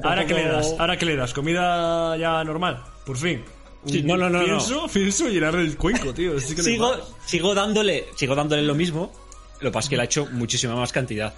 Ahora, 0.05 0.27
que 0.27 0.35
le 0.35 0.45
das, 0.49 0.75
ahora 0.79 0.97
que 0.99 1.07
le 1.07 1.17
das, 1.17 1.33
comida 1.33 2.17
ya 2.19 2.45
normal, 2.45 2.83
por 3.07 3.17
fin. 3.17 3.43
Sí, 3.87 4.03
no, 4.03 4.17
no, 4.17 4.29
no, 4.29 4.41
no. 4.47 4.89
Pienso, 4.93 5.29
llenarle 5.29 5.63
el 5.63 5.77
cuenco, 5.77 6.13
tío. 6.13 6.39
Sí 6.41 6.55
que 6.55 6.63
le 6.63 6.71
sigo, 6.71 6.97
sigo 7.25 7.55
dándole, 7.55 8.05
sigo 8.17 8.35
dándole 8.35 8.63
lo 8.63 8.75
mismo. 8.75 9.13
Lo 9.61 9.71
que 9.71 9.73
pasa 9.73 9.87
es 9.87 9.91
que 9.91 9.97
le 9.97 10.03
ha 10.03 10.05
hecho 10.07 10.27
muchísima 10.33 10.75
más 10.75 10.93
cantidad. 10.93 11.33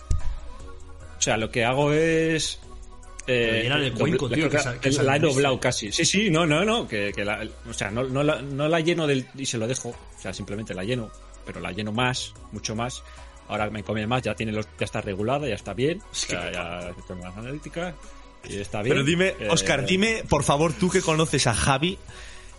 O 1.18 1.20
sea, 1.22 1.36
lo 1.36 1.50
que 1.50 1.64
hago 1.64 1.92
es. 1.92 2.58
Pero 3.26 3.62
llena 3.62 3.78
de 3.78 3.92
doble- 3.92 3.98
cuenco, 3.98 4.28
tío, 4.30 4.48
que- 4.48 4.56
que 4.80 4.90
la 5.02 5.16
he 5.16 5.20
doblado 5.34 5.60
casi. 5.60 5.92
Sí, 5.92 6.04
sí, 6.06 6.30
no, 6.30 6.46
no, 6.46 6.64
no. 6.64 6.88
Que, 6.88 7.12
que 7.14 7.24
la- 7.24 7.46
o 7.68 7.72
sea, 7.74 7.90
no, 7.90 8.02
no, 8.04 8.22
la, 8.22 8.40
no 8.40 8.66
la 8.66 8.80
lleno 8.80 9.06
del, 9.06 9.26
y 9.36 9.44
se 9.44 9.58
lo 9.58 9.66
dejo. 9.66 9.90
O 9.90 10.20
sea, 10.20 10.32
simplemente 10.32 10.72
la 10.74 10.82
lleno. 10.84 11.10
Pero 11.48 11.60
la 11.60 11.72
lleno 11.72 11.92
más, 11.92 12.34
mucho 12.52 12.76
más. 12.76 13.02
Ahora 13.48 13.70
me 13.70 13.82
come 13.82 14.06
más, 14.06 14.20
ya 14.20 14.34
tiene 14.34 14.52
los, 14.52 14.66
ya 14.78 14.84
está 14.84 15.00
regulada, 15.00 15.48
ya 15.48 15.54
está 15.54 15.72
bien. 15.72 16.02
O 16.02 16.14
sea, 16.14 16.52
ya 16.52 16.94
tengo 17.06 17.22
más 17.22 17.34
analítica. 17.38 17.94
Y 18.46 18.58
está 18.58 18.82
bien. 18.82 18.94
Pero 18.94 19.06
dime, 19.06 19.28
Eh, 19.40 19.48
Oscar, 19.50 19.86
dime, 19.86 20.24
por 20.28 20.44
favor, 20.44 20.74
tú 20.74 20.90
que 20.90 21.00
conoces 21.00 21.46
a 21.46 21.54
Javi, 21.54 21.98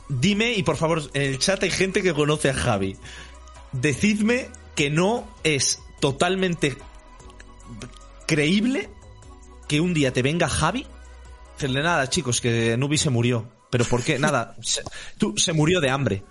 dime, 0.08 0.54
y 0.54 0.64
por 0.64 0.76
favor, 0.76 1.04
en 1.14 1.22
el 1.22 1.38
chat 1.38 1.62
hay 1.62 1.70
gente 1.70 2.02
que 2.02 2.16
conoce 2.16 2.50
a 2.50 2.56
Javi. 2.56 2.98
Decidme 3.74 4.50
que 4.74 4.90
no 4.90 5.28
es 5.44 5.84
totalmente 6.00 6.76
creíble 8.26 8.90
que 9.68 9.82
un 9.82 9.94
día 9.94 10.12
te 10.14 10.24
venga 10.24 10.50
Javi. 10.50 10.88
Decirle 11.54 11.84
nada, 11.84 12.10
chicos, 12.10 12.42
que 12.42 12.76
Nubi 12.76 12.98
se 12.98 13.12
murió. 13.12 13.48
¿Pero 13.70 13.86
por 13.86 14.04
qué? 14.04 14.18
Nada, 14.18 14.56
se, 14.64 14.82
tú, 15.20 15.36
se 15.38 15.54
murió 15.54 15.80
de 15.80 15.92
hambre. 15.92 16.24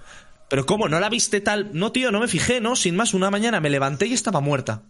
¿Pero 0.48 0.66
cómo? 0.66 0.88
¿No 0.88 0.98
la 1.00 1.08
viste 1.08 1.40
tal? 1.40 1.70
No, 1.72 1.92
tío, 1.92 2.10
no 2.10 2.20
me 2.20 2.28
fijé, 2.28 2.60
¿no? 2.60 2.76
Sin 2.76 2.96
más, 2.96 3.14
una 3.14 3.30
mañana 3.30 3.60
me 3.60 3.70
levanté 3.70 4.06
y 4.06 4.14
estaba 4.14 4.40
muerta. 4.40 4.82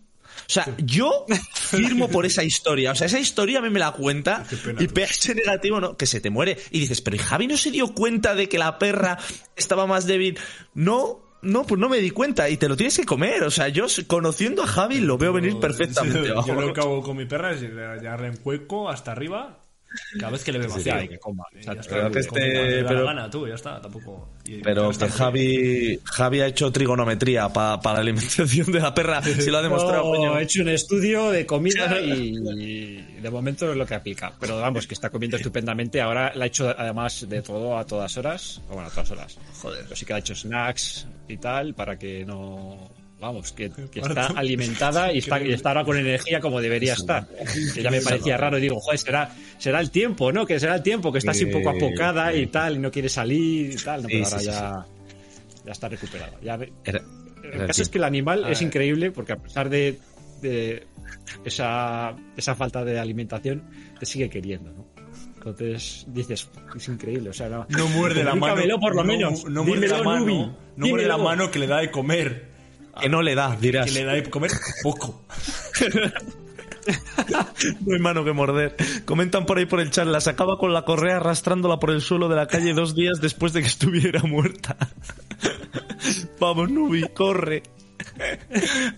O 0.49 0.51
sea, 0.51 0.67
yo 0.79 1.27
firmo 1.55 2.09
por 2.09 2.27
esa 2.27 2.45
historia. 2.45 2.93
O 2.93 2.95
sea, 2.95 3.07
esa 3.07 3.19
historia 3.19 3.59
a 3.59 3.63
mí 3.63 3.71
me 3.71 3.81
la 3.81 3.93
cuenta 3.93 4.47
y 4.79 4.87
pH 4.87 5.35
negativo, 5.35 5.81
¿no? 5.81 5.97
Que 5.97 6.07
se 6.07 6.21
te 6.21 6.31
muere. 6.31 6.57
Y 6.71 6.81
dices, 6.81 7.01
pero 7.01 7.17
¿y 7.17 7.19
Javi 7.19 7.47
no 7.47 7.57
se 7.57 7.71
dio 7.71 7.93
cuenta 7.95 8.35
de 8.35 8.49
que 8.49 8.59
la 8.59 8.79
perra 8.79 9.19
estaba 9.57 9.87
más 9.87 10.07
débil? 10.07 10.39
No, 10.75 11.21
no, 11.43 11.65
pues 11.65 11.81
no 11.81 11.89
me 11.89 11.99
di 11.99 12.11
cuenta 12.11 12.49
y 12.49 12.57
te 12.57 12.69
lo 12.69 12.77
tienes 12.77 12.97
que 12.97 13.05
comer. 13.05 13.43
O 13.43 13.51
sea, 13.51 13.69
yo 13.69 13.87
conociendo 14.07 14.63
a 14.63 14.67
Javi 14.67 15.01
lo 15.01 15.19
veo 15.19 15.33
venir 15.33 15.59
perfectamente. 15.59 16.29
Yo, 16.29 16.35
vamos. 16.37 16.65
lo 16.65 16.73
que 16.73 16.81
hago 16.81 17.03
con 17.03 17.17
mi 17.17 17.27
perra 17.27 17.53
es 17.53 17.61
llegarle 17.61 18.29
en 18.29 18.37
cueco 18.37 18.89
hasta 18.89 19.13
arriba. 19.13 19.59
Cada 20.19 20.33
vez 20.33 20.45
que 20.45 20.53
le 20.53 20.59
veo 20.59 20.69
vacía. 20.71 21.01
sí, 21.01 21.09
que 21.09 21.19
coma. 21.19 21.45
Está, 21.55 21.75
Pero 21.89 22.11
que 22.11 22.19
este- 22.21 22.85
pero- 22.87 23.05
gana, 23.07 23.31
tú, 23.31 23.47
ya 23.49 23.55
está, 23.55 23.81
tampoco. 23.81 24.29
y- 24.45 24.59
Pero 24.63 24.91
está 24.91 25.07
que 25.07 25.11
muy 25.13 25.19
Javi, 25.19 26.01
Javi 26.05 26.41
ha 26.41 26.47
hecho 26.47 26.71
trigonometría 26.71 27.49
pa- 27.49 27.81
para 27.81 27.95
la 27.97 28.01
alimentación 28.03 28.71
de 28.71 28.81
la 28.81 28.95
perra. 28.95 29.23
Si 29.23 29.51
lo 29.51 29.59
ha 29.59 29.63
demostrado, 29.63 30.05
No, 30.05 30.11
coño. 30.11 30.39
he 30.39 30.43
hecho 30.43 30.63
un 30.63 30.69
estudio 30.69 31.31
de 31.31 31.47
comida 31.47 31.99
y, 32.01 32.37
y 32.37 33.21
de 33.21 33.31
momento 33.31 33.71
es 33.71 33.77
lo 33.77 33.87
que 33.87 33.95
aplica. 33.95 34.33
Pero 34.39 34.61
vamos, 34.61 34.87
que 34.87 34.95
está 34.95 35.11
comiendo 35.11 35.37
estupendamente. 35.37 36.01
Ahora 36.01 36.33
la 36.35 36.45
ha 36.45 36.47
hecho 36.49 36.69
además 36.77 37.27
de 37.29 37.43
todo 37.43 37.77
a 37.79 37.87
todas 37.87 38.17
horas. 38.19 38.61
O 38.69 38.75
bueno, 38.75 38.89
a 38.89 38.91
todas 38.91 39.11
horas. 39.11 39.39
Joder. 39.63 39.85
Pero 39.85 39.97
sí 39.97 40.05
que 40.05 40.13
ha 40.13 40.19
hecho 40.19 40.35
snacks 40.35 41.07
y 41.29 41.37
tal 41.39 41.75
para 41.75 41.99
que 41.99 42.25
no... 42.25 42.91
Vamos, 43.21 43.53
que, 43.53 43.71
está 43.95 44.27
alimentada 44.29 45.13
y 45.13 45.19
está, 45.25 45.43
y 45.43 45.53
está 45.53 45.71
ahora 45.71 45.85
con 45.85 45.97
energía 45.99 46.39
como 46.41 46.61
debería 46.61 46.93
estar. 46.93 47.27
Que 47.75 47.83
ya 47.83 47.91
me 47.91 48.01
parecía 48.01 48.37
raro 48.37 48.59
y 48.59 48.61
digo, 48.61 48.79
joder, 48.81 48.99
será, 48.99 49.35
será 49.59 49.81
el 49.81 49.91
tiempo, 49.91 50.31
¿no? 50.33 50.47
Que 50.47 50.61
será 50.61 50.77
el 50.77 50.83
tiempo, 50.83 51.11
que 51.11 51.19
está 51.19 51.33
así 51.33 51.45
un 51.45 51.51
poco 51.53 51.71
apocada 51.71 52.33
y 52.35 52.47
tal, 52.47 52.77
y 52.77 52.79
no 52.79 52.91
quiere 52.93 53.09
salir 53.09 53.73
y 53.73 53.77
tal. 53.77 54.03
No, 54.03 54.09
pero 54.09 54.25
sí, 54.25 54.31
ahora 54.33 54.39
sí, 54.41 54.47
ya, 54.47 54.87
ya 55.67 55.73
está 55.73 55.89
recuperada. 55.89 56.33
Ya 56.43 56.57
ve- 56.57 56.73
Era- 56.85 57.03
el 57.53 57.67
caso 57.67 57.83
es 57.83 57.89
que 57.89 57.99
el 57.99 58.05
animal 58.05 58.45
es 58.51 58.61
increíble 58.63 59.11
porque 59.11 59.33
a 59.33 59.37
pesar 59.37 59.69
de, 59.71 59.99
de 60.43 60.87
esa, 61.45 62.15
esa 62.37 62.55
falta 62.55 62.85
de 62.85 62.99
alimentación, 63.01 63.63
te 63.99 64.07
sigue 64.07 64.29
queriendo, 64.29 64.71
¿no? 64.73 64.87
Entonces 65.37 66.05
dices, 66.09 66.49
es 66.77 66.89
increíble, 66.89 67.31
o 67.31 67.33
sea, 67.33 67.49
no, 67.49 67.67
No 67.71 67.87
muerde 67.89 68.23
la 68.25 68.35
mano. 68.35 68.55
comunícamelo 68.55 68.81
por 68.81 68.95
lo 68.95 69.03
no- 69.03 69.09
menos. 69.13 69.45
No, 69.47 69.65
muerde 69.65 69.89
la 69.89 70.03
mano. 70.03 70.27
Nubi, 70.27 70.53
No 70.77 70.87
muerde 70.89 71.07
la 71.07 71.17
mano 71.17 71.51
que 71.51 71.59
le 71.59 71.67
da 71.67 71.79
de 71.79 71.91
comer. 71.91 72.48
Que 73.01 73.09
no 73.09 73.23
le 73.23 73.35
da, 73.35 73.57
dirás. 73.57 73.87
Que 73.87 73.93
le 73.93 74.05
da 74.05 74.13
de 74.15 74.29
comer 74.31 74.51
poco. 74.83 75.23
No 77.85 77.93
hay 77.95 78.01
mano 78.01 78.25
que 78.25 78.33
morder. 78.33 78.75
Comentan 79.05 79.45
por 79.45 79.59
ahí 79.59 79.67
por 79.67 79.81
el 79.81 79.91
chat, 79.91 80.07
la 80.07 80.21
sacaba 80.23 80.57
con 80.59 80.73
la 80.73 80.83
correa 80.87 81.17
arrastrándola 81.17 81.79
por 81.79 81.91
el 81.91 82.01
suelo 82.01 82.29
de 82.29 82.37
la 82.37 82.47
calle 82.47 82.73
dos 82.73 82.95
días 82.95 83.21
después 83.21 83.53
de 83.53 83.61
que 83.61 83.67
estuviera 83.69 84.23
muerta. 84.23 84.77
Vamos, 86.41 86.71
Nubi, 86.71 87.03
corre. 87.15 87.63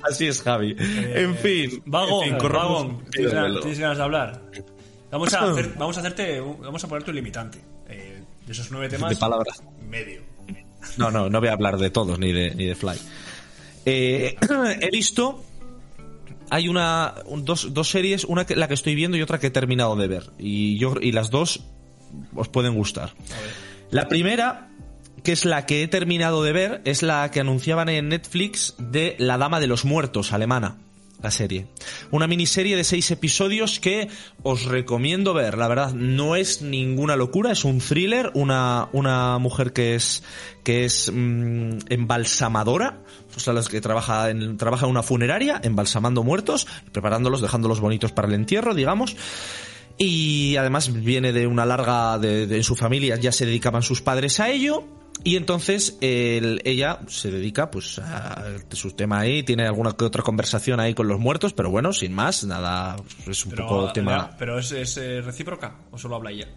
Así 0.08 0.28
es, 0.28 0.42
Javi. 0.42 0.76
en 0.78 1.34
fin. 1.36 1.82
Vago, 1.86 2.22
en 2.22 2.38
fin, 2.38 2.48
Vagón, 2.52 3.04
¿tienes, 3.10 3.32
ganas- 3.32 3.96
de 3.96 4.02
hablar? 4.02 4.42
Vamos 5.10 5.34
a, 5.34 5.44
hacer- 5.50 5.74
vamos 5.76 5.96
a 5.96 6.00
hacerte, 6.00 6.40
vamos 6.40 6.84
a 6.84 6.88
ponerte 6.88 7.10
un 7.10 7.16
limitante. 7.16 7.58
Eh, 7.88 8.22
de 8.46 8.52
esos 8.52 8.70
nueve 8.70 8.88
temas, 8.88 9.10
De 9.10 9.16
palabras. 9.16 9.62
medio. 9.88 10.22
No, 10.96 11.10
no, 11.10 11.28
no 11.28 11.40
voy 11.40 11.48
a 11.48 11.52
hablar 11.54 11.76
de 11.78 11.90
todos, 11.90 12.18
ni 12.18 12.32
de, 12.32 12.54
ni 12.54 12.66
de 12.66 12.74
Fly. 12.74 12.98
Eh, 13.86 14.36
he 14.80 14.90
visto. 14.90 15.42
Hay 16.50 16.68
una. 16.68 17.14
un- 17.26 17.44
dos, 17.44 17.72
dos 17.72 17.88
series, 17.90 18.24
una 18.24 18.44
que, 18.44 18.56
la 18.56 18.68
que 18.68 18.74
estoy 18.74 18.94
viendo 18.94 19.16
y 19.16 19.22
otra 19.22 19.38
que 19.38 19.48
he 19.48 19.50
terminado 19.50 19.94
de 19.96 20.08
ver. 20.08 20.30
Y, 20.38 20.78
yo, 20.78 20.94
y 21.00 21.12
las 21.12 21.30
dos 21.30 21.60
os 22.34 22.48
pueden 22.48 22.74
gustar. 22.74 23.12
La 23.90 24.08
primera, 24.08 24.68
que 25.22 25.32
es 25.32 25.44
la 25.44 25.66
que 25.66 25.82
he 25.82 25.88
terminado 25.88 26.42
de 26.42 26.52
ver, 26.52 26.82
es 26.84 27.02
la 27.02 27.30
que 27.30 27.40
anunciaban 27.40 27.88
en 27.88 28.08
Netflix 28.08 28.74
de 28.78 29.14
La 29.18 29.38
Dama 29.38 29.60
de 29.60 29.66
los 29.68 29.84
Muertos, 29.84 30.32
alemana. 30.32 30.76
La 31.22 31.30
serie. 31.30 31.66
Una 32.10 32.26
miniserie 32.26 32.76
de 32.76 32.84
seis 32.84 33.10
episodios 33.10 33.78
que 33.78 34.08
os 34.42 34.64
recomiendo 34.64 35.34
ver. 35.34 35.58
La 35.58 35.68
verdad, 35.68 35.92
no 35.92 36.34
es 36.34 36.62
ninguna 36.62 37.14
locura, 37.14 37.52
es 37.52 37.64
un 37.64 37.78
thriller. 37.80 38.30
Una, 38.32 38.88
una 38.92 39.36
mujer 39.38 39.74
que 39.74 39.94
es, 39.94 40.22
que 40.64 40.86
es 40.86 41.12
mm, 41.12 41.78
embalsamadora. 41.90 43.02
O 43.36 43.38
sea, 43.38 43.52
las 43.52 43.68
que 43.68 43.82
trabaja 43.82 44.30
en, 44.30 44.56
trabaja 44.56 44.86
en 44.86 44.92
una 44.92 45.02
funeraria, 45.02 45.60
embalsamando 45.62 46.22
muertos, 46.22 46.66
preparándolos, 46.92 47.42
dejándolos 47.42 47.80
bonitos 47.80 48.12
para 48.12 48.26
el 48.28 48.34
entierro, 48.34 48.74
digamos. 48.74 49.14
Y 49.98 50.56
además 50.56 50.90
viene 50.90 51.32
de 51.34 51.46
una 51.46 51.66
larga, 51.66 52.18
de, 52.18 52.46
de- 52.46 52.56
en 52.56 52.64
su 52.64 52.76
familia 52.76 53.16
ya 53.16 53.30
se 53.32 53.44
dedicaban 53.44 53.82
sus 53.82 54.00
padres 54.00 54.40
a 54.40 54.48
ello. 54.48 54.84
Y 55.22 55.36
entonces 55.36 55.98
el- 56.00 56.62
ella 56.64 57.00
se 57.08 57.30
dedica 57.30 57.70
pues 57.70 57.98
a 57.98 58.42
su 58.72 58.92
tema 58.92 59.20
ahí, 59.20 59.42
tiene 59.42 59.66
alguna 59.66 59.92
que 59.92 60.04
otra 60.04 60.22
conversación 60.22 60.80
ahí 60.80 60.94
con 60.94 61.08
los 61.08 61.18
muertos, 61.20 61.52
pero 61.52 61.70
bueno, 61.70 61.92
sin 61.92 62.12
más, 62.12 62.44
nada, 62.44 62.96
es 63.26 63.44
un 63.44 63.50
Pero, 63.50 63.66
poco 63.66 63.92
tema... 63.92 64.34
pero 64.38 64.58
es, 64.58 64.72
es, 64.72 64.96
eh, 64.96 65.20
recíproca 65.20 65.76
o 65.90 65.98
solo 65.98 66.16
habla 66.16 66.30
ella. 66.30 66.48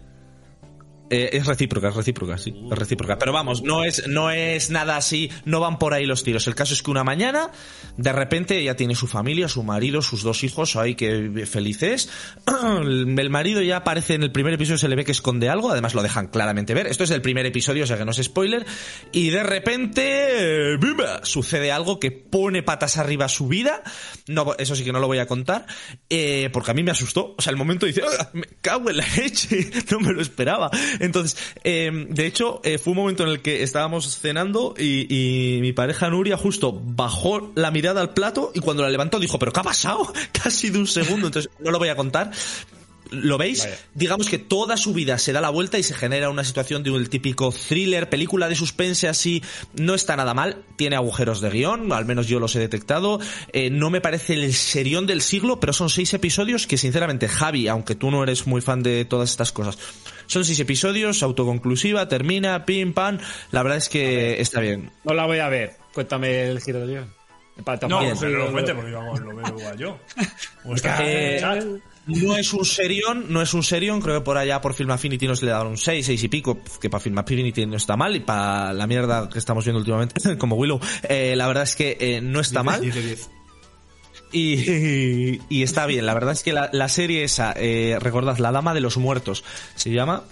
Eh, 1.10 1.30
es 1.34 1.46
recíproca, 1.46 1.88
es 1.88 1.94
recíproca, 1.94 2.38
sí, 2.38 2.54
es 2.70 2.78
recíproca. 2.78 3.18
Pero 3.18 3.32
vamos, 3.32 3.62
no 3.62 3.84
es, 3.84 4.08
no 4.08 4.30
es 4.30 4.70
nada 4.70 4.96
así, 4.96 5.30
no 5.44 5.60
van 5.60 5.78
por 5.78 5.92
ahí 5.92 6.06
los 6.06 6.24
tiros. 6.24 6.46
El 6.46 6.54
caso 6.54 6.72
es 6.74 6.82
que 6.82 6.90
una 6.90 7.04
mañana, 7.04 7.50
de 7.96 8.12
repente, 8.12 8.58
ella 8.58 8.74
tiene 8.74 8.94
su 8.94 9.06
familia, 9.06 9.48
su 9.48 9.62
marido, 9.62 10.00
sus 10.02 10.22
dos 10.22 10.44
hijos, 10.44 10.76
ahí 10.76 10.94
que 10.94 11.46
felices. 11.46 12.08
El 12.84 13.30
marido 13.30 13.60
ya 13.62 13.78
aparece 13.78 14.14
en 14.14 14.22
el 14.22 14.32
primer 14.32 14.54
episodio, 14.54 14.78
se 14.78 14.88
le 14.88 14.96
ve 14.96 15.04
que 15.04 15.12
esconde 15.12 15.48
algo, 15.48 15.70
además 15.70 15.94
lo 15.94 16.02
dejan 16.02 16.28
claramente 16.28 16.74
ver. 16.74 16.86
Esto 16.86 17.04
es 17.04 17.10
el 17.10 17.22
primer 17.22 17.46
episodio, 17.46 17.84
o 17.84 17.86
sea 17.86 17.96
que 17.96 18.04
no 18.04 18.10
es 18.10 18.22
spoiler. 18.22 18.64
Y 19.12 19.30
de 19.30 19.42
repente, 19.42 20.74
eh, 20.74 20.78
sucede 21.22 21.72
algo 21.72 22.00
que 22.00 22.10
pone 22.10 22.62
patas 22.62 22.96
arriba 22.96 23.28
su 23.28 23.48
vida. 23.48 23.82
No, 24.26 24.54
eso 24.58 24.74
sí 24.74 24.84
que 24.84 24.92
no 24.92 25.00
lo 25.00 25.06
voy 25.06 25.18
a 25.18 25.26
contar, 25.26 25.66
eh, 26.08 26.50
porque 26.52 26.70
a 26.70 26.74
mí 26.74 26.82
me 26.82 26.90
asustó. 26.90 27.34
O 27.36 27.42
sea, 27.42 27.50
el 27.50 27.56
momento 27.56 27.86
dice, 27.86 28.02
"Ah, 28.18 28.30
me 28.32 28.44
cago 28.60 28.90
en 28.90 28.98
la 28.98 29.06
leche, 29.16 29.70
no 29.90 30.00
me 30.00 30.12
lo 30.12 30.20
esperaba. 30.20 30.70
Entonces, 31.00 31.36
eh, 31.64 31.90
de 32.08 32.26
hecho, 32.26 32.60
eh, 32.64 32.78
fue 32.78 32.92
un 32.92 32.98
momento 32.98 33.22
en 33.24 33.30
el 33.30 33.42
que 33.42 33.62
estábamos 33.62 34.18
cenando 34.18 34.74
y, 34.78 35.06
y 35.08 35.60
mi 35.60 35.72
pareja 35.72 36.10
Nuria 36.10 36.36
justo 36.36 36.72
bajó 36.72 37.52
la 37.54 37.70
mirada 37.70 38.00
al 38.00 38.14
plato 38.14 38.52
y 38.54 38.60
cuando 38.60 38.82
la 38.82 38.90
levantó 38.90 39.18
dijo, 39.18 39.38
pero 39.38 39.52
¿qué 39.52 39.60
ha 39.60 39.64
pasado? 39.64 40.12
Casi 40.32 40.70
de 40.70 40.78
un 40.78 40.86
segundo, 40.86 41.26
entonces 41.26 41.50
no 41.60 41.70
lo 41.70 41.78
voy 41.78 41.88
a 41.88 41.96
contar. 41.96 42.30
¿Lo 43.10 43.38
veis? 43.38 43.64
Vaya. 43.64 43.78
Digamos 43.94 44.28
que 44.28 44.38
toda 44.38 44.76
su 44.76 44.92
vida 44.94 45.18
se 45.18 45.32
da 45.32 45.40
la 45.40 45.50
vuelta 45.50 45.78
y 45.78 45.82
se 45.82 45.94
genera 45.94 46.30
una 46.30 46.42
situación 46.44 46.82
de 46.82 46.90
un 46.90 47.06
típico 47.06 47.52
thriller, 47.52 48.08
película 48.08 48.48
de 48.48 48.54
suspense 48.54 49.08
así. 49.08 49.42
No 49.78 49.94
está 49.94 50.16
nada 50.16 50.34
mal, 50.34 50.64
tiene 50.76 50.96
agujeros 50.96 51.40
de 51.40 51.50
guion, 51.50 51.92
al 51.92 52.06
menos 52.06 52.26
yo 52.26 52.40
los 52.40 52.56
he 52.56 52.58
detectado. 52.58 53.20
Eh, 53.52 53.70
no 53.70 53.90
me 53.90 54.00
parece 54.00 54.34
el 54.34 54.52
serión 54.54 55.06
del 55.06 55.20
siglo, 55.20 55.60
pero 55.60 55.72
son 55.72 55.90
seis 55.90 56.12
episodios 56.14 56.66
que 56.66 56.76
sinceramente, 56.78 57.28
Javi, 57.28 57.68
aunque 57.68 57.94
tú 57.94 58.10
no 58.10 58.22
eres 58.22 58.46
muy 58.46 58.60
fan 58.60 58.82
de 58.82 59.04
todas 59.04 59.30
estas 59.30 59.52
cosas, 59.52 59.78
son 60.26 60.44
seis 60.44 60.58
episodios, 60.60 61.22
autoconclusiva, 61.22 62.08
termina, 62.08 62.64
pim, 62.64 62.92
pam. 62.94 63.18
La 63.50 63.62
verdad 63.62 63.78
es 63.78 63.88
que 63.88 64.40
está 64.40 64.60
bien. 64.60 64.90
No 65.04 65.12
la 65.14 65.26
voy 65.26 65.38
a 65.38 65.48
ver. 65.48 65.76
Cuéntame 65.92 66.48
el 66.48 66.60
giro 66.60 66.80
del 66.80 66.88
guion. 66.90 67.14
Para- 67.64 67.86
No, 67.86 68.00
pero 68.18 68.32
no 68.38 68.44
lo 68.46 68.52
cuente 68.52 68.74
porque 68.74 68.90
vamos, 68.90 69.20
lo 69.20 69.36
veo 69.36 69.46
igual 69.58 69.78
yo. 69.78 69.98
O 70.64 70.74
está 70.74 71.04
Eh, 71.04 71.28
en 71.28 71.34
el 71.34 71.40
chat. 71.40 71.64
No 72.06 72.36
es 72.36 72.52
un 72.52 72.64
serión, 72.64 73.26
no 73.30 73.40
es 73.40 73.54
un 73.54 73.62
serión, 73.62 74.00
creo 74.00 74.20
que 74.20 74.24
por 74.24 74.36
allá 74.36 74.60
por 74.60 74.74
Film 74.74 74.90
Affinity 74.90 75.26
nos 75.26 75.42
le 75.42 75.50
daron 75.50 75.68
un 75.68 75.78
6, 75.78 76.04
6 76.04 76.22
y 76.22 76.28
pico, 76.28 76.58
que 76.80 76.90
para 76.90 77.00
Film 77.00 77.16
Affinity 77.18 77.64
no 77.64 77.76
está 77.76 77.96
mal, 77.96 78.14
y 78.14 78.20
para 78.20 78.72
la 78.74 78.86
mierda 78.86 79.28
que 79.28 79.38
estamos 79.38 79.64
viendo 79.64 79.78
últimamente, 79.78 80.36
como 80.38 80.56
Willow, 80.56 80.80
eh, 81.08 81.34
la 81.34 81.46
verdad 81.46 81.62
es 81.62 81.76
que 81.76 81.96
eh, 81.98 82.20
no 82.20 82.40
está 82.40 82.62
mal. 82.62 82.80
10 82.80 82.94
de 82.94 83.02
10. 83.02 83.30
Y, 84.32 85.40
y 85.48 85.62
está 85.62 85.86
bien, 85.86 86.04
la 86.04 86.12
verdad 86.12 86.32
es 86.32 86.42
que 86.42 86.52
la, 86.52 86.68
la 86.72 86.88
serie 86.88 87.24
esa, 87.24 87.54
eh, 87.56 87.96
recordad, 88.00 88.36
La 88.38 88.52
Dama 88.52 88.74
de 88.74 88.80
los 88.80 88.98
Muertos, 88.98 89.42
se 89.74 89.90
llama. 89.90 90.24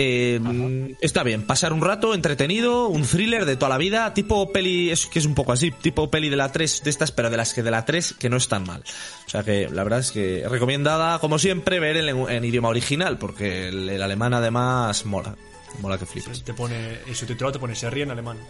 Eh, 0.00 0.94
está 1.00 1.24
bien, 1.24 1.42
pasar 1.44 1.72
un 1.72 1.80
rato 1.80 2.14
entretenido, 2.14 2.86
un 2.86 3.02
thriller 3.02 3.44
de 3.44 3.56
toda 3.56 3.68
la 3.68 3.78
vida, 3.78 4.14
tipo 4.14 4.52
peli, 4.52 4.90
es 4.90 5.06
que 5.06 5.18
es 5.18 5.26
un 5.26 5.34
poco 5.34 5.52
así, 5.52 5.72
tipo 5.72 6.08
peli 6.08 6.28
de 6.28 6.36
la 6.36 6.52
3 6.52 6.84
de 6.84 6.90
estas, 6.90 7.10
pero 7.10 7.30
de 7.30 7.36
las 7.36 7.52
que 7.52 7.64
de 7.64 7.72
la 7.72 7.84
3 7.84 8.14
que 8.14 8.30
no 8.30 8.36
están 8.36 8.64
mal. 8.64 8.84
O 9.26 9.28
sea 9.28 9.42
que 9.42 9.68
la 9.68 9.82
verdad 9.82 9.98
es 9.98 10.12
que 10.12 10.46
recomendada, 10.48 11.18
como 11.18 11.40
siempre, 11.40 11.80
ver 11.80 11.96
en, 11.96 12.08
en 12.30 12.44
idioma 12.44 12.68
original, 12.68 13.18
porque 13.18 13.68
el, 13.68 13.88
el 13.88 14.00
alemán 14.00 14.34
además 14.34 15.04
mola, 15.04 15.34
mola 15.80 15.98
que 15.98 16.06
flipas. 16.06 16.44
Te 16.44 16.54
pone, 16.54 17.00
en 17.04 17.14
su 17.16 17.26
titular 17.26 17.52
te 17.52 17.58
pone 17.58 17.74
se 17.74 17.90
ríe 17.90 18.04
en 18.04 18.12
alemán. 18.12 18.38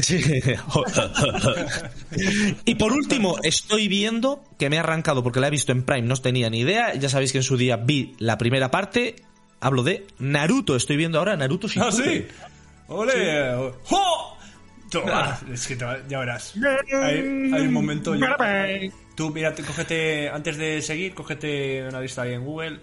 Sí. 0.00 0.22
y 2.64 2.74
por 2.76 2.92
último, 2.92 3.36
estoy 3.42 3.88
viendo 3.88 4.44
que 4.56 4.70
me 4.70 4.76
ha 4.76 4.80
arrancado 4.80 5.24
porque 5.24 5.40
la 5.40 5.48
he 5.48 5.50
visto 5.50 5.72
en 5.72 5.82
Prime, 5.82 6.06
no 6.06 6.16
tenía 6.16 6.50
ni 6.50 6.60
idea. 6.60 6.94
Ya 6.94 7.08
sabéis 7.08 7.32
que 7.32 7.38
en 7.38 7.44
su 7.44 7.56
día 7.56 7.76
vi 7.76 8.14
la 8.18 8.38
primera 8.38 8.70
parte. 8.70 9.16
Hablo 9.60 9.82
de 9.82 10.06
Naruto. 10.18 10.76
Estoy 10.76 10.96
viendo 10.96 11.18
ahora 11.18 11.36
Naruto 11.36 11.66
Ah, 11.66 11.90
Shippuden. 11.90 12.04
sí. 12.04 12.26
¡Ole! 12.88 13.72
¡Jo! 13.84 14.36
Toma, 14.90 15.38
es 15.52 15.66
que 15.66 15.76
te 15.76 15.84
va- 15.84 15.98
ya 16.08 16.18
verás. 16.20 16.54
Hay, 16.56 17.18
hay 17.18 17.66
un 17.66 17.72
momento. 17.72 18.14
yo- 18.14 18.26
tú, 19.14 19.28
mira, 19.30 19.54
te- 19.54 19.62
cógete, 19.62 20.30
antes 20.30 20.56
de 20.56 20.80
seguir, 20.80 21.12
cógete 21.14 21.86
una 21.88 22.00
lista 22.00 22.22
ahí 22.22 22.32
en 22.34 22.44
Google. 22.44 22.80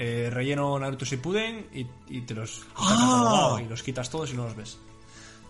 eh, 0.00 0.30
relleno 0.32 0.78
Naruto 0.78 1.04
Shippuden 1.04 1.66
y, 1.74 1.84
y 2.08 2.20
te 2.20 2.32
los 2.32 2.62
Ah. 2.76 3.58
y 3.60 3.64
los 3.68 3.82
quitas 3.82 4.08
todos 4.08 4.30
y 4.30 4.34
no 4.34 4.44
los 4.44 4.54
ves. 4.54 4.78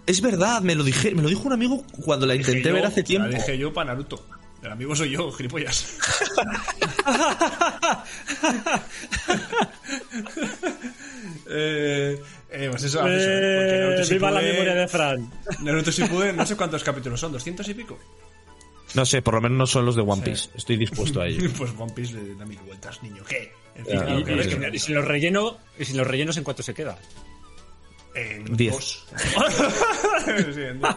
Es 0.07 0.23
verdad, 0.23 0.63
me 0.63 0.75
lo 0.75 0.83
dije, 0.85 1.15
me 1.15 1.21
lo 1.21 1.29
dijo 1.29 1.43
un 1.43 1.53
amigo 1.53 1.85
cuando 2.03 2.25
la 2.25 2.35
intenté 2.35 2.61
Dije 2.61 2.73
ver 2.73 2.81
yo, 2.83 2.89
hace 2.89 3.03
tiempo. 3.03 3.29
La 3.29 3.37
dije 3.37 3.59
yo 3.59 3.71
para 3.75 3.91
Naruto. 3.93 4.27
El 4.63 4.73
amigo 4.73 4.97
soy 4.97 5.11
yo, 5.11 5.31
gilipollas. 5.33 5.99
eh, 11.51 12.21
eh, 12.51 12.69
pues 12.71 12.85
eso, 12.85 13.01
haces 13.03 13.23
eso, 13.23 13.29
porque 13.29 14.03
Eh, 14.03 14.19
viva 14.19 14.31
la 14.31 14.41
Shippuden- 14.41 14.53
memoria 14.53 14.75
de 14.75 14.89
Fran. 14.89 15.31
Naruto 15.63 15.91
Shippuden, 15.91 16.37
no 16.37 16.47
sé 16.47 16.57
cuántos 16.57 16.83
capítulos 16.85 17.19
son, 17.21 17.33
¿200 17.33 17.69
y 17.69 17.75
pico? 17.75 17.99
No 18.95 19.05
sé, 19.05 19.21
por 19.21 19.35
lo 19.35 19.41
menos 19.43 19.59
no 19.59 19.67
son 19.67 19.85
los 19.85 19.97
de 19.97 20.03
One 20.03 20.23
Piece. 20.23 20.49
Estoy 20.57 20.77
dispuesto 20.77 21.21
a 21.21 21.27
ello. 21.27 21.51
Pues 21.59 21.71
One 21.79 21.93
Piece 21.93 22.15
le 22.15 22.35
da 22.35 22.45
mil 22.47 22.59
vueltas, 22.67 23.03
niño. 23.03 23.23
¿Qué? 23.29 23.53
En 23.77 23.85
fin, 23.85 23.95
Ya, 23.95 24.05
claro, 24.25 24.75
Y, 24.75 24.79
si 24.79 24.93
los 24.93 25.05
relleno, 25.05 25.59
y 25.79 25.85
si 25.85 25.93
los 25.95 26.07
rellenos 26.07 26.37
en 26.39 26.45
cuánto 26.45 26.63
se 26.63 26.73
queda. 26.75 26.99
En 28.15 28.57
Diez. 28.57 28.73
dos. 28.73 29.05
Sí, 30.55 30.61
en 30.63 30.81
dos. 30.81 30.95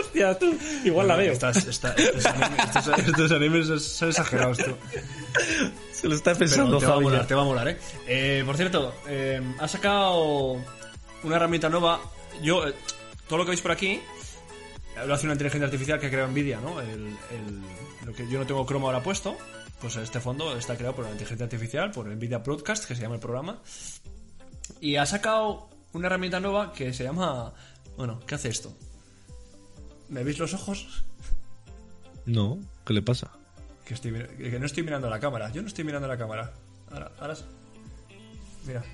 Hostia, 0.00 0.38
tú. 0.38 0.56
Igual 0.84 1.08
la 1.08 1.16
veo. 1.16 1.32
Estas- 1.32 1.66
esta- 1.66 1.92
estos, 1.94 2.26
animes, 2.26 2.76
estos- 2.76 2.98
estos 2.98 3.32
animes 3.32 3.82
son- 3.82 4.08
exagerados, 4.08 4.58
tú. 4.58 4.76
Se 5.92 6.08
lo 6.08 6.14
está 6.14 6.32
Pero 6.32 6.38
pensando 6.40 6.78
te 6.78 6.86
va 6.86 6.94
a 6.96 7.00
molar, 7.00 7.26
te 7.26 7.34
va 7.34 7.42
a 7.42 7.44
molar, 7.44 7.68
¿eh? 7.68 7.78
Eh, 8.06 8.42
por 8.46 8.56
cierto, 8.56 8.94
eh, 9.08 9.40
ha 9.58 9.68
sacado 9.68 10.52
una 11.22 11.36
herramienta 11.36 11.68
nueva. 11.68 12.00
Yo, 12.42 12.66
eh, 12.68 12.74
todo 13.28 13.38
lo 13.38 13.44
que 13.44 13.50
veis 13.50 13.60
por 13.62 13.72
aquí, 13.72 14.00
lo 15.06 15.14
hace 15.14 15.24
una 15.26 15.32
inteligencia 15.34 15.66
artificial 15.66 15.98
que 16.00 16.06
ha 16.06 16.10
creado 16.10 16.28
Nvidia, 16.30 16.60
¿no? 16.60 16.80
El, 16.80 16.88
el- 17.30 17.60
lo 18.06 18.12
que 18.14 18.28
yo 18.28 18.38
no 18.38 18.46
tengo 18.46 18.64
Chrome 18.66 18.86
ahora 18.86 19.02
puesto, 19.02 19.36
pues 19.80 19.96
este 19.96 20.20
fondo 20.20 20.56
está 20.56 20.76
creado 20.76 20.94
por 20.94 21.04
una 21.04 21.12
inteligencia 21.12 21.44
artificial, 21.44 21.90
por 21.90 22.06
Nvidia 22.06 22.38
Broadcast, 22.38 22.84
que 22.86 22.94
se 22.94 23.02
llama 23.02 23.14
el 23.16 23.20
programa. 23.20 23.60
Y 24.80 24.96
ha 24.96 25.06
sacado 25.06 25.68
una 25.96 26.06
herramienta 26.06 26.40
nueva 26.40 26.72
que 26.72 26.92
se 26.92 27.04
llama... 27.04 27.52
Bueno, 27.96 28.20
¿qué 28.26 28.34
hace 28.34 28.48
esto? 28.48 28.76
¿Me 30.08 30.22
veis 30.22 30.38
los 30.38 30.52
ojos? 30.54 31.04
No, 32.26 32.58
¿qué 32.84 32.92
le 32.92 33.02
pasa? 33.02 33.30
Que, 33.84 33.94
estoy, 33.94 34.10
mir- 34.12 34.36
que 34.36 34.58
no 34.58 34.66
estoy 34.66 34.82
mirando 34.82 35.06
a 35.06 35.10
la 35.10 35.20
cámara. 35.20 35.50
Yo 35.52 35.62
no 35.62 35.68
estoy 35.68 35.84
mirando 35.84 36.06
a 36.06 36.08
la 36.10 36.18
cámara. 36.18 36.52
Ahora, 36.90 37.12
ahora... 37.18 37.34
Mira. 38.66 38.84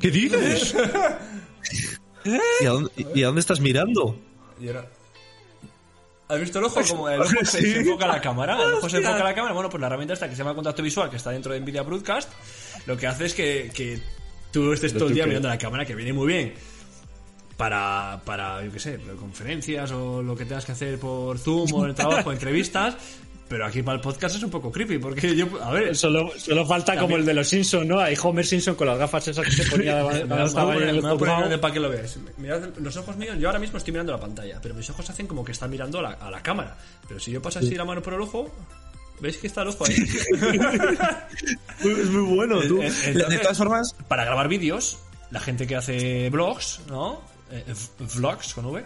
¿Qué 0.00 0.10
dices? 0.10 0.74
¿Y 2.60 2.66
a 2.66 2.70
dónde, 2.70 2.90
y 3.14 3.22
a 3.22 3.26
dónde 3.26 3.40
estás 3.40 3.60
mirando? 3.60 4.18
Y 4.60 4.68
ahora... 4.68 4.86
¿Has 6.28 6.40
visto 6.40 6.58
el 6.58 6.64
ojo? 6.64 6.80
Como 6.88 7.08
el 7.08 7.20
ojo 7.22 7.30
se, 7.44 7.60
se 7.60 7.76
enfoca 7.80 8.04
a 8.06 8.08
la 8.08 8.20
cámara. 8.20 8.60
El 8.60 8.72
ojo 8.74 8.88
se 8.88 8.96
enfoca 8.98 9.20
a 9.20 9.24
la 9.24 9.34
cámara. 9.34 9.54
Bueno, 9.54 9.70
pues 9.70 9.80
la 9.80 9.86
herramienta 9.86 10.14
esta 10.14 10.28
que 10.28 10.34
se 10.34 10.38
llama 10.42 10.54
contacto 10.54 10.82
visual, 10.82 11.08
que 11.08 11.16
está 11.16 11.30
dentro 11.30 11.52
de 11.52 11.60
Nvidia 11.60 11.82
Broadcast, 11.82 12.32
lo 12.86 12.96
que 12.96 13.06
hace 13.06 13.26
es 13.26 13.34
que, 13.34 13.70
que 13.72 14.02
tú 14.56 14.72
estés 14.72 14.94
todo 14.94 15.08
el 15.08 15.14
día 15.14 15.26
mirando 15.26 15.48
la 15.48 15.58
cámara, 15.58 15.84
que 15.84 15.94
viene 15.94 16.12
muy 16.14 16.26
bien 16.28 16.54
para, 17.58 18.20
para 18.24 18.62
yo 18.64 18.72
qué 18.72 18.78
sé, 18.80 18.98
conferencias 19.18 19.90
o 19.92 20.22
lo 20.22 20.34
que 20.36 20.44
tengas 20.46 20.64
que 20.64 20.72
hacer 20.72 20.98
por 20.98 21.38
Zoom 21.38 21.72
o 21.74 21.84
en 21.84 21.90
el 21.90 21.94
trabajo, 21.94 22.32
entrevistas. 22.32 22.96
Pero 23.48 23.64
aquí 23.64 23.80
para 23.80 23.94
el 23.94 24.00
podcast 24.00 24.34
es 24.34 24.42
un 24.42 24.50
poco 24.50 24.72
creepy, 24.72 24.98
porque 24.98 25.36
yo, 25.36 25.46
a 25.62 25.70
ver, 25.70 25.94
Solo, 25.94 26.32
solo 26.36 26.66
falta 26.66 26.94
como 26.94 27.02
También- 27.02 27.20
el 27.20 27.26
de 27.26 27.34
los 27.34 27.48
Simpsons, 27.48 27.86
¿no? 27.86 28.00
Hay 28.00 28.16
Homer 28.20 28.44
Simpson 28.44 28.74
con 28.74 28.88
las 28.88 28.98
gafas 28.98 29.28
esas 29.28 29.44
que 29.44 29.52
se 29.52 29.70
ponía 29.70 30.02
Me 30.10 30.24
me 30.24 31.16
grande 31.16 31.58
para 31.58 31.72
que 31.72 31.78
lo 31.78 31.88
veáis. 31.88 32.18
Mirad 32.38 32.70
los 32.78 32.96
ojos 32.96 33.16
míos, 33.16 33.36
yo 33.38 33.46
ahora 33.48 33.60
mismo 33.60 33.78
estoy 33.78 33.92
mirando 33.92 34.10
la 34.12 34.18
pantalla, 34.18 34.58
pero 34.60 34.74
mis 34.74 34.90
ojos 34.90 35.08
hacen 35.10 35.28
como 35.28 35.44
que 35.44 35.52
están 35.52 35.70
mirando 35.70 36.00
a 36.00 36.02
la, 36.02 36.08
a 36.14 36.28
la 36.28 36.42
cámara. 36.42 36.76
Pero 37.06 37.20
si 37.20 37.30
yo 37.30 37.40
paso 37.40 37.60
así 37.60 37.76
la 37.76 37.84
mano 37.84 38.02
por 38.02 38.14
el 38.14 38.20
ojo, 38.22 38.50
¿veis 39.20 39.36
que 39.38 39.46
está 39.46 39.62
el 39.62 39.68
ojo 39.68 39.84
ahí? 39.86 39.94
Es 41.80 42.10
muy 42.10 42.34
bueno, 42.36 42.60
tú. 42.62 42.80
Entonces- 42.82 43.28
de 43.28 43.38
todas 43.38 43.58
formas, 43.58 43.94
Para 44.08 44.24
grabar 44.24 44.48
vídeos, 44.48 44.98
la 45.30 45.40
gente 45.40 45.66
que 45.66 45.76
hace 45.76 46.30
vlogs, 46.30 46.80
¿no? 46.88 47.20
Eh, 47.50 47.64
vlogs 48.16 48.54
con 48.54 48.66
V. 48.66 48.84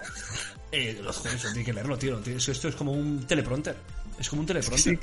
Eh, 0.72 1.00
los 1.02 1.16
joder, 1.16 1.34
eso 1.36 1.48
tiene 1.48 1.64
que 1.64 1.72
leerlo, 1.72 1.96
tío. 1.98 2.20
Esto 2.24 2.68
es 2.68 2.74
como 2.76 2.92
un 2.92 3.26
teleprompter. 3.26 3.76
Es 4.18 4.28
como 4.28 4.40
un 4.42 4.46
teleprompter. 4.46 4.98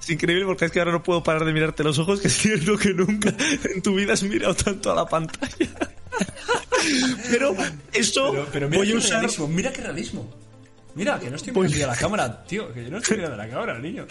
es 0.00 0.10
increíble 0.10 0.44
porque 0.44 0.64
es 0.66 0.72
que 0.72 0.80
ahora 0.80 0.92
no 0.92 1.02
puedo 1.02 1.22
parar 1.22 1.44
de 1.44 1.52
mirarte 1.52 1.84
los 1.84 1.98
ojos, 1.98 2.20
que 2.20 2.26
es 2.28 2.36
cierto 2.36 2.76
que 2.76 2.92
nunca 2.92 3.32
en 3.74 3.80
tu 3.82 3.94
vida 3.94 4.14
has 4.14 4.22
mirado 4.22 4.54
tanto 4.54 4.90
a 4.90 4.94
la 4.96 5.06
pantalla. 5.06 5.54
Pero 7.30 7.54
eso 7.92 8.30
Pero, 8.32 8.48
pero 8.52 8.68
mira 8.68 8.78
voy 8.82 8.92
a 8.92 8.96
usar. 8.96 9.20
realismo, 9.20 9.48
mira 9.48 9.72
qué 9.72 9.82
realismo. 9.82 10.34
Mira, 10.94 11.18
que 11.20 11.30
no 11.30 11.36
estoy 11.36 11.52
mirando 11.52 11.84
a 11.84 11.86
la 11.88 11.96
cámara, 11.96 12.44
tío. 12.44 12.72
Que 12.72 12.84
yo 12.84 12.90
no 12.90 12.98
estoy 12.98 13.18
mirando 13.18 13.40
a 13.40 13.46
la 13.46 13.48
cámara, 13.52 13.78
niño. 13.78 14.06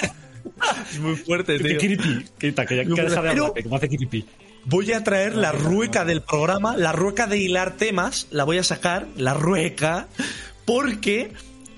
Es 0.92 1.00
muy 1.00 1.16
fuerte, 1.16 1.58
Qué 1.58 1.64
tío. 1.70 1.78
creepy. 1.78 2.26
Quita, 2.40 2.66
que 2.66 2.76
ya 2.78 2.84
que 2.86 2.90
deja 3.02 3.22
de 3.22 3.30
hablar, 3.30 3.54
que 3.54 3.64
como 3.64 3.76
hace 3.76 3.90
creepy. 3.90 4.26
Voy 4.66 4.92
a 4.92 5.04
traer 5.04 5.36
la 5.36 5.52
rueca 5.54 6.04
del 6.04 6.22
programa, 6.22 6.76
la 6.76 6.92
rueca 6.92 7.26
de 7.28 7.38
hilar 7.38 7.78
temas, 7.78 8.28
la 8.32 8.44
voy 8.44 8.58
a 8.58 8.64
sacar, 8.64 9.08
la 9.16 9.34
rueca, 9.34 10.08
porque 10.66 11.32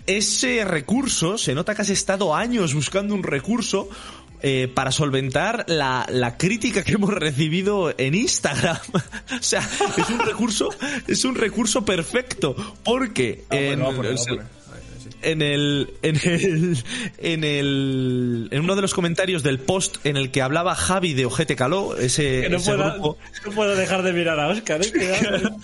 ese 0.08 0.65
recurso, 0.65 1.38
se 1.38 1.53
nota 1.53 1.75
que 1.75 1.84
has 1.84 1.89
estado 1.91 2.36
años 2.36 2.73
buscando 2.73 3.13
un 3.13 3.21
recurso 3.21 3.89
eh, 4.41 4.71
para 4.73 4.91
solventar 4.91 5.65
la, 5.67 6.08
la 6.10 6.36
crítica 6.38 6.84
que 6.84 6.93
hemos 6.93 7.13
recibido 7.13 7.93
en 7.95 8.15
Instagram. 8.15 8.77
o 8.93 9.43
sea, 9.43 9.60
es 9.97 10.10
un 10.10 10.19
recurso, 10.19 10.69
es 11.08 11.23
un 11.25 11.36
recurso 11.36 11.86
perfecto, 11.86 12.55
porque 12.84 13.43
Ah, 13.51 13.55
bueno, 13.55 14.03
en- 14.03 14.39
en 15.21 15.41
el, 15.41 15.93
en 16.01 16.15
el, 16.23 16.84
en 17.17 17.43
el, 17.43 18.47
en 18.51 18.62
uno 18.62 18.75
de 18.75 18.82
los 18.82 18.93
comentarios 18.93 19.43
del 19.43 19.60
post 19.60 19.97
en 20.05 20.17
el 20.17 20.32
que 20.32 20.41
hablaba 20.41 20.75
Javi 20.75 21.13
de 21.13 21.25
Ojete 21.25 21.55
Caló, 21.55 21.97
ese, 21.97 22.41
Que 22.41 22.49
no, 22.49 22.58
ese 22.58 22.73
grupo, 22.73 23.17
no 23.45 23.51
puedo 23.51 23.75
dejar 23.75 24.03
de 24.03 24.13
mirar 24.13 24.39
a 24.39 24.47
Oscar, 24.47 24.82
¿eh? 24.82 24.91
Cuidado. 24.91 25.58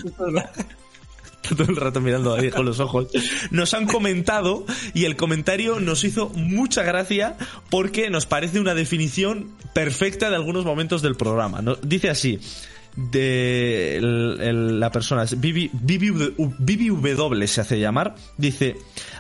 todo 1.56 1.64
el 1.64 1.76
rato 1.76 2.02
mirando 2.02 2.34
ahí 2.34 2.50
con 2.50 2.66
los 2.66 2.80
ojos, 2.80 3.08
nos 3.52 3.74
han 3.74 3.86
comentado 3.86 4.66
y 4.94 5.06
el 5.06 5.16
comentario 5.16 5.80
nos 5.80 6.04
hizo 6.04 6.30
mucha 6.30 6.84
gracia 6.84 7.38
porque 7.70 8.10
nos 8.10 8.26
parece 8.26 8.60
una 8.60 8.74
definición 8.74 9.52
perfecta 9.74 10.30
de 10.30 10.36
algunos 10.36 10.66
momentos 10.66 11.02
del 11.02 11.16
programa. 11.16 11.64
Dice 11.84 12.10
así, 12.10 12.40
de 12.96 13.98
el- 13.98 14.38
el- 14.42 14.80
la 14.80 14.92
persona, 14.92 15.26
BBW 16.60 17.48
se 17.48 17.62
hace 17.62 17.80
llamar, 17.80 18.16
dice, 18.38 18.76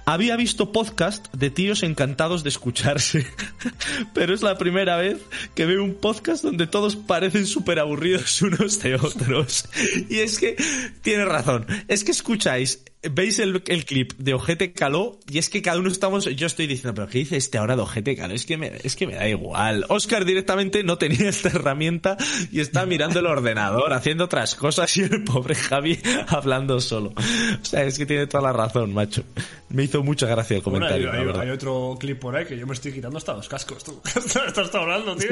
había 0.06 0.36
visto 0.36 0.72
podcast 0.72 1.34
de 1.34 1.50
tíos 1.50 1.84
encantados 1.84 2.44
de 2.44 2.50
escucharse, 2.50 3.26
pero 4.14 4.34
es 4.34 4.42
la 4.42 4.58
primera 4.58 4.98
vez 4.98 5.18
que 5.56 5.66
veo 5.66 5.84
un 5.84 5.96
podcast 5.96 6.44
donde 6.44 6.68
todos 6.68 6.96
parecen 6.96 7.46
súper 7.46 7.80
aburridos 7.80 8.42
unos 8.42 8.80
de 8.82 8.96
otros. 8.96 9.66
Y 10.10 10.20
es 10.20 10.40
que 10.40 10.56
tiene 11.02 11.26
razón, 11.26 11.66
es 11.88 12.04
que 12.04 12.12
escucháis, 12.12 12.84
veis 13.12 13.40
el, 13.40 13.64
el 13.68 13.86
clip 13.86 14.14
de 14.18 14.34
Ojete 14.34 14.74
Caló 14.74 15.20
y 15.30 15.38
es 15.38 15.50
que 15.50 15.62
cada 15.62 15.80
uno 15.80 15.90
estamos, 15.90 16.26
yo 16.26 16.48
estoy 16.48 16.68
diciendo, 16.68 16.94
pero 16.96 17.08
¿qué 17.08 17.20
dice 17.20 17.38
este 17.38 17.58
ahora 17.58 17.76
de 17.76 17.82
Ojete 17.84 18.16
Caló? 18.16 18.34
Es 18.34 18.46
que 18.46 18.58
me, 18.58 18.72
es 18.84 18.96
que 18.96 19.08
me 19.08 19.16
da 19.16 19.28
igual. 19.28 19.86
Oscar 19.90 20.26
directamente 20.26 20.84
no 20.84 20.98
tenía 20.98 21.30
esta 21.30 21.50
herramienta 21.50 22.18
y 22.52 22.60
está 22.60 22.86
mirando 22.86 23.20
el 23.20 23.26
ordenador, 23.28 23.94
haciendo 23.94 24.26
otras 24.26 24.56
cosas 24.56 24.96
y 24.98 25.02
el 25.04 25.24
pobre 25.24 25.56
Javi 25.56 26.00
hablando 26.28 26.80
solo. 26.80 27.14
O 27.62 27.66
sea, 27.66 27.84
es 27.84 27.98
que 27.98 28.06
tiene 28.06 28.28
toda 28.28 28.44
la 28.44 28.54
razón, 28.54 28.94
macho. 28.94 29.24
Me 29.70 29.84
hizo 29.84 30.04
mucha 30.04 30.28
gracia 30.28 30.58
el 30.58 30.64
Bueno, 30.64 30.86
hay, 30.86 31.02
comentario, 31.04 31.42
hay- 31.42 31.50
otro 31.50 31.98
clip 32.00 32.20
por 32.20 32.36
ahí 32.36 32.46
que 32.46 32.58
yo 32.58 32.66
me 32.68 32.74
estoy 32.74 32.92
quitando 32.94 33.18
hasta 33.18 33.34
los 33.34 33.48
cascos, 33.50 33.84
tú. 33.84 34.02
Estás 34.16 34.74
hablando, 34.76 35.16
tío. 35.16 35.30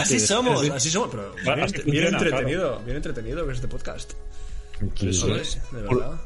Así 0.00 0.20
somos, 0.20 0.68
así 0.70 0.90
somos. 0.90 1.10
Pero 1.10 1.34
bien, 1.84 2.06
entretenido, 2.06 2.80
bien 2.84 2.96
entretenido 2.96 3.44
que 3.46 3.52
es 3.52 3.56
este 3.58 3.68
podcast. 3.68 4.12
Joder, 4.98 5.46
de 5.72 5.82
verdad. 5.82 6.20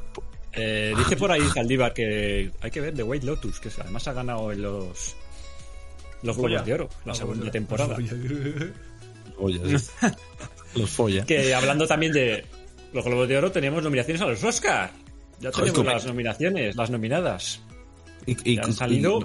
Eh, 0.53 0.95
dice 0.97 1.17
por 1.17 1.33
ahí 1.33 1.41
Saldívar 1.53 1.93
que 1.93 2.53
hay 2.61 2.71
que 2.71 2.81
ver 2.81 2.95
The 2.95 3.03
White 3.03 3.27
Lotus, 3.27 3.59
que 3.59 3.69
además 3.81 4.07
ha 4.07 4.13
ganado 4.13 4.53
en 4.53 4.63
los 4.63 5.17
los 6.23 6.37
Folla. 6.37 6.63
Globos 6.63 6.67
de 6.67 6.75
Oro, 6.75 6.89
la 7.05 7.13
Ah, 7.13 7.17
segunda 7.17 7.51
temporada. 7.51 7.97
Sí. 7.97 8.09
Los 10.77 10.91
folla. 10.91 11.25
Que 11.27 11.55
hablando 11.55 11.87
también 11.87 12.13
de 12.13 12.45
los 12.93 13.05
Globos 13.05 13.29
de 13.29 13.37
Oro, 13.39 13.53
tenemos 13.53 13.83
nominaciones 13.83 14.21
a 14.23 14.27
los 14.27 14.43
Oscar. 14.43 14.91
Ya 15.41 15.51
tenemos 15.51 15.85
las 15.85 16.07
nominaciones, 16.07 16.77
las 16.77 16.91
nominadas. 16.91 17.61
Y, 18.27 18.59
han 18.59 18.73
salido. 18.73 19.19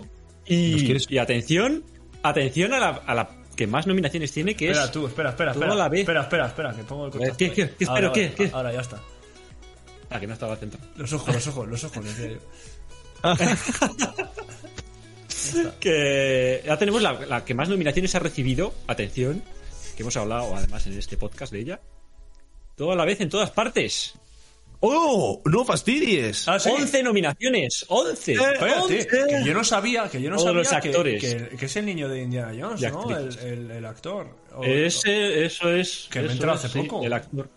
y- 0.46 0.56
Y, 0.56 0.72
¿Nos 0.74 0.84
quieres- 0.84 1.06
y 1.10 1.18
atención, 1.20 1.84
atención 2.24 2.74
a 2.74 2.80
la, 2.80 2.90
a 2.90 3.16
la 3.16 3.30
que 3.60 3.68
más 3.68 3.86
nominaciones 3.86 4.32
tiene, 4.32 4.56
que 4.56 4.68
Espera, 4.68 4.86
es. 4.86 4.92
tú, 4.94 5.06
espera, 5.06 5.32
espera, 5.32 5.52
Toda 5.52 5.66
espera. 5.66 5.84
la 5.84 5.90
vez. 5.90 6.00
Espera, 6.00 6.22
espera, 6.22 6.48
espera, 6.48 6.74
que 6.74 6.84
pongo 6.84 7.08
el 7.08 7.12
contacto. 7.12 7.36
¿Qué, 7.38 7.52
qué, 7.52 7.70
qué 7.78 7.86
Ahora, 7.86 8.08
espero, 8.08 8.14
qué, 8.14 8.24
ahora, 8.24 8.36
qué? 8.38 8.52
Ahora 8.56 8.74
ya 8.74 8.80
está. 8.80 9.02
Ah, 10.10 10.18
que 10.18 10.28
no 10.28 10.34
estaba 10.34 10.56
centrado. 10.56 10.88
Los 10.96 11.12
ojos, 11.12 11.36
los 11.36 11.48
ojos, 11.48 11.68
los 11.68 11.84
ojos, 11.84 12.06
decía 12.06 12.28
yo. 12.30 12.38
Que 15.82 16.64
ya 16.66 16.78
tenemos 16.78 17.02
la, 17.02 17.14
la 17.26 17.44
que 17.44 17.54
más 17.54 17.68
nominaciones 17.68 18.16
ha 18.16 18.20
recibido, 18.20 18.74
atención, 18.88 19.44
que 19.98 20.04
hemos 20.04 20.16
hablado 20.16 20.56
además 20.56 20.88
en 20.88 20.98
este 20.98 21.18
podcast 21.18 21.52
de 21.52 21.60
ella. 21.60 21.82
Toda 22.78 22.96
la 22.96 23.04
vez 23.04 23.20
en 23.20 23.28
todas 23.30 23.52
partes. 23.52 24.14
¡Oh! 24.82 25.42
¡No 25.46 25.66
fastidies! 25.66 26.48
Ah, 26.48 26.58
sí. 26.60 26.70
11 26.70 27.04
nominaciones. 27.04 27.86
11. 27.90 28.32
Espérate, 28.34 28.66
11. 28.82 29.08
que 29.08 29.44
yo 29.46 29.54
no 29.54 29.64
sabía, 29.64 30.10
que 30.10 30.22
yo 30.22 30.30
no 30.30 30.38
Todos 30.38 30.48
sabía 30.48 30.60
los 30.60 30.70
que- 30.70 30.90
actores. 30.90 31.22
Que, 31.22 31.58
que 31.58 31.66
es 31.66 31.76
el 31.76 31.86
niño 31.86 32.08
de 32.08 32.22
Indiana 32.24 32.54
Jones, 32.58 32.82
¿no? 32.94 33.10
El, 33.10 33.16
actrices. 33.16 33.44
el- 33.44 33.72
el 33.72 33.86
actor. 33.86 34.28
O- 34.56 34.64
Ese, 34.64 35.46
eso 35.46 35.70
es. 35.74 36.08
Que 36.10 36.22
me 36.22 36.34
es, 36.34 36.44
hace 36.44 36.70
sí, 36.70 36.80
poco. 36.84 37.04
El 37.06 37.12
actor. 37.14 37.50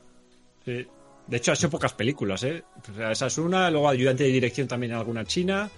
Sí. 0.64 0.86
De 1.26 1.36
hecho, 1.36 1.52
ha 1.52 1.54
hecho 1.54 1.70
pocas 1.70 1.92
películas, 1.92 2.42
¿eh? 2.42 2.64
O 2.90 2.94
sea, 2.96 3.12
esa 3.12 3.26
es 3.28 3.38
una, 3.38 3.70
luego 3.70 3.88
ayudante 3.88 4.24
de 4.24 4.30
dirección 4.30 4.66
también 4.66 4.92
en 4.92 4.98
alguna 4.98 5.24
china. 5.24 5.70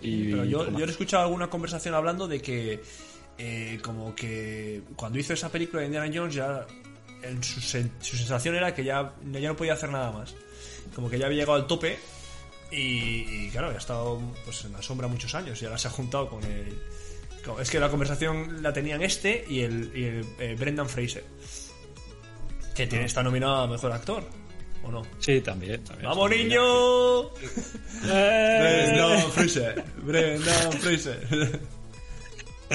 Y 0.00 0.30
Pero 0.30 0.44
yo, 0.44 0.70
yo 0.78 0.84
he 0.84 0.88
escuchado 0.88 1.24
alguna 1.24 1.50
conversación 1.50 1.94
hablando 1.94 2.28
de 2.28 2.40
que, 2.40 2.80
eh, 3.38 3.78
como 3.82 4.14
que 4.14 4.82
cuando 4.94 5.18
hizo 5.18 5.32
esa 5.32 5.48
película 5.50 5.80
de 5.80 5.86
Indiana 5.86 6.10
Jones, 6.14 6.34
ya 6.34 6.64
en 7.28 7.42
su, 7.42 7.60
sen- 7.60 7.90
su 8.00 8.16
sensación 8.16 8.54
era 8.54 8.74
que 8.74 8.84
ya, 8.84 9.14
ya 9.32 9.48
no 9.48 9.56
podía 9.56 9.74
hacer 9.74 9.90
nada 9.90 10.12
más. 10.12 10.34
Como 10.94 11.08
que 11.10 11.18
ya 11.18 11.26
había 11.26 11.38
llegado 11.38 11.54
al 11.58 11.66
tope 11.66 11.98
y, 12.70 13.46
y, 13.46 13.48
claro, 13.50 13.68
ya 13.70 13.76
ha 13.76 13.78
estado 13.78 14.20
pues, 14.44 14.64
en 14.64 14.72
la 14.72 14.82
sombra 14.82 15.08
muchos 15.08 15.34
años 15.34 15.60
y 15.60 15.64
ahora 15.64 15.78
se 15.78 15.88
ha 15.88 15.90
juntado 15.90 16.28
con 16.28 16.42
el. 16.44 16.78
con- 17.44 17.60
es 17.60 17.70
que 17.70 17.80
la 17.80 17.88
conversación 17.90 18.62
la 18.62 18.72
tenían 18.72 19.02
este 19.02 19.44
y 19.48 19.60
el, 19.60 19.92
y 19.94 20.04
el, 20.04 20.26
eh, 20.38 20.56
Brendan 20.58 20.88
Fraser, 20.88 21.24
que 22.74 22.86
tiene, 22.86 23.04
está 23.06 23.22
nominado 23.22 23.56
a 23.62 23.66
mejor 23.66 23.92
actor, 23.92 24.24
¿o 24.82 24.90
no? 24.90 25.02
Sí, 25.20 25.40
también. 25.40 25.82
también 25.84 26.08
¡Vamos, 26.08 26.30
niño! 26.30 27.30
Eh, 28.06 28.88
Brendan 28.90 29.32
Fraser, 29.32 29.84
Brendan 30.02 30.72
Fraser. 30.72 31.60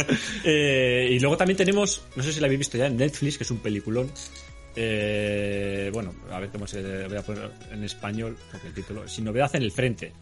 Eh, 0.43 1.09
y 1.11 1.19
luego 1.19 1.37
también 1.37 1.57
tenemos, 1.57 2.03
no 2.15 2.23
sé 2.23 2.31
si 2.33 2.39
la 2.39 2.45
habéis 2.45 2.59
visto 2.59 2.77
ya 2.77 2.87
en 2.87 2.97
Netflix, 2.97 3.37
que 3.37 3.43
es 3.43 3.51
un 3.51 3.59
peliculón. 3.59 4.09
Eh, 4.75 5.89
bueno, 5.93 6.13
a 6.31 6.39
ver 6.39 6.49
cómo 6.49 6.65
se 6.67 7.07
voy 7.07 7.17
a 7.17 7.21
poner 7.21 7.51
en 7.71 7.83
español, 7.83 8.37
porque 8.51 8.67
el 8.67 8.73
título, 8.73 9.07
Sin 9.07 9.25
novedad 9.25 9.53
en 9.55 9.63
el 9.63 9.71
frente. 9.71 10.13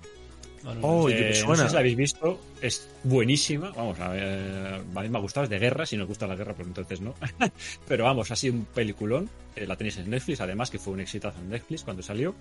¡Oh! 0.81 1.09
Eh, 1.09 1.13
me 1.13 1.27
no 1.29 1.33
sé 1.33 1.41
suena. 1.41 1.67
si 1.67 1.73
la 1.73 1.79
habéis 1.79 1.95
visto, 1.95 2.41
es 2.61 2.89
buenísima. 3.03 3.71
Vamos, 3.71 3.99
a, 3.99 4.09
ver, 4.09 4.81
a 4.95 5.01
mí 5.01 5.09
me 5.09 5.17
ha 5.17 5.21
gustado, 5.21 5.43
es 5.45 5.49
de 5.49 5.59
guerra. 5.59 5.85
Si 5.85 5.95
nos 5.95 6.07
gusta 6.07 6.27
la 6.27 6.35
guerra, 6.35 6.53
pues 6.53 6.67
entonces 6.67 6.99
no. 6.99 7.13
Pero 7.87 8.03
vamos, 8.05 8.31
ha 8.31 8.35
sido 8.35 8.55
un 8.55 8.65
peliculón. 8.65 9.29
eh, 9.55 9.65
la 9.65 9.75
tenéis 9.75 9.97
en 9.97 10.09
Netflix, 10.09 10.41
además, 10.41 10.69
que 10.69 10.79
fue 10.79 10.93
un 10.93 10.99
exitazo 11.01 11.39
en 11.39 11.49
Netflix 11.49 11.83
cuando 11.83 12.01
salió. 12.03 12.35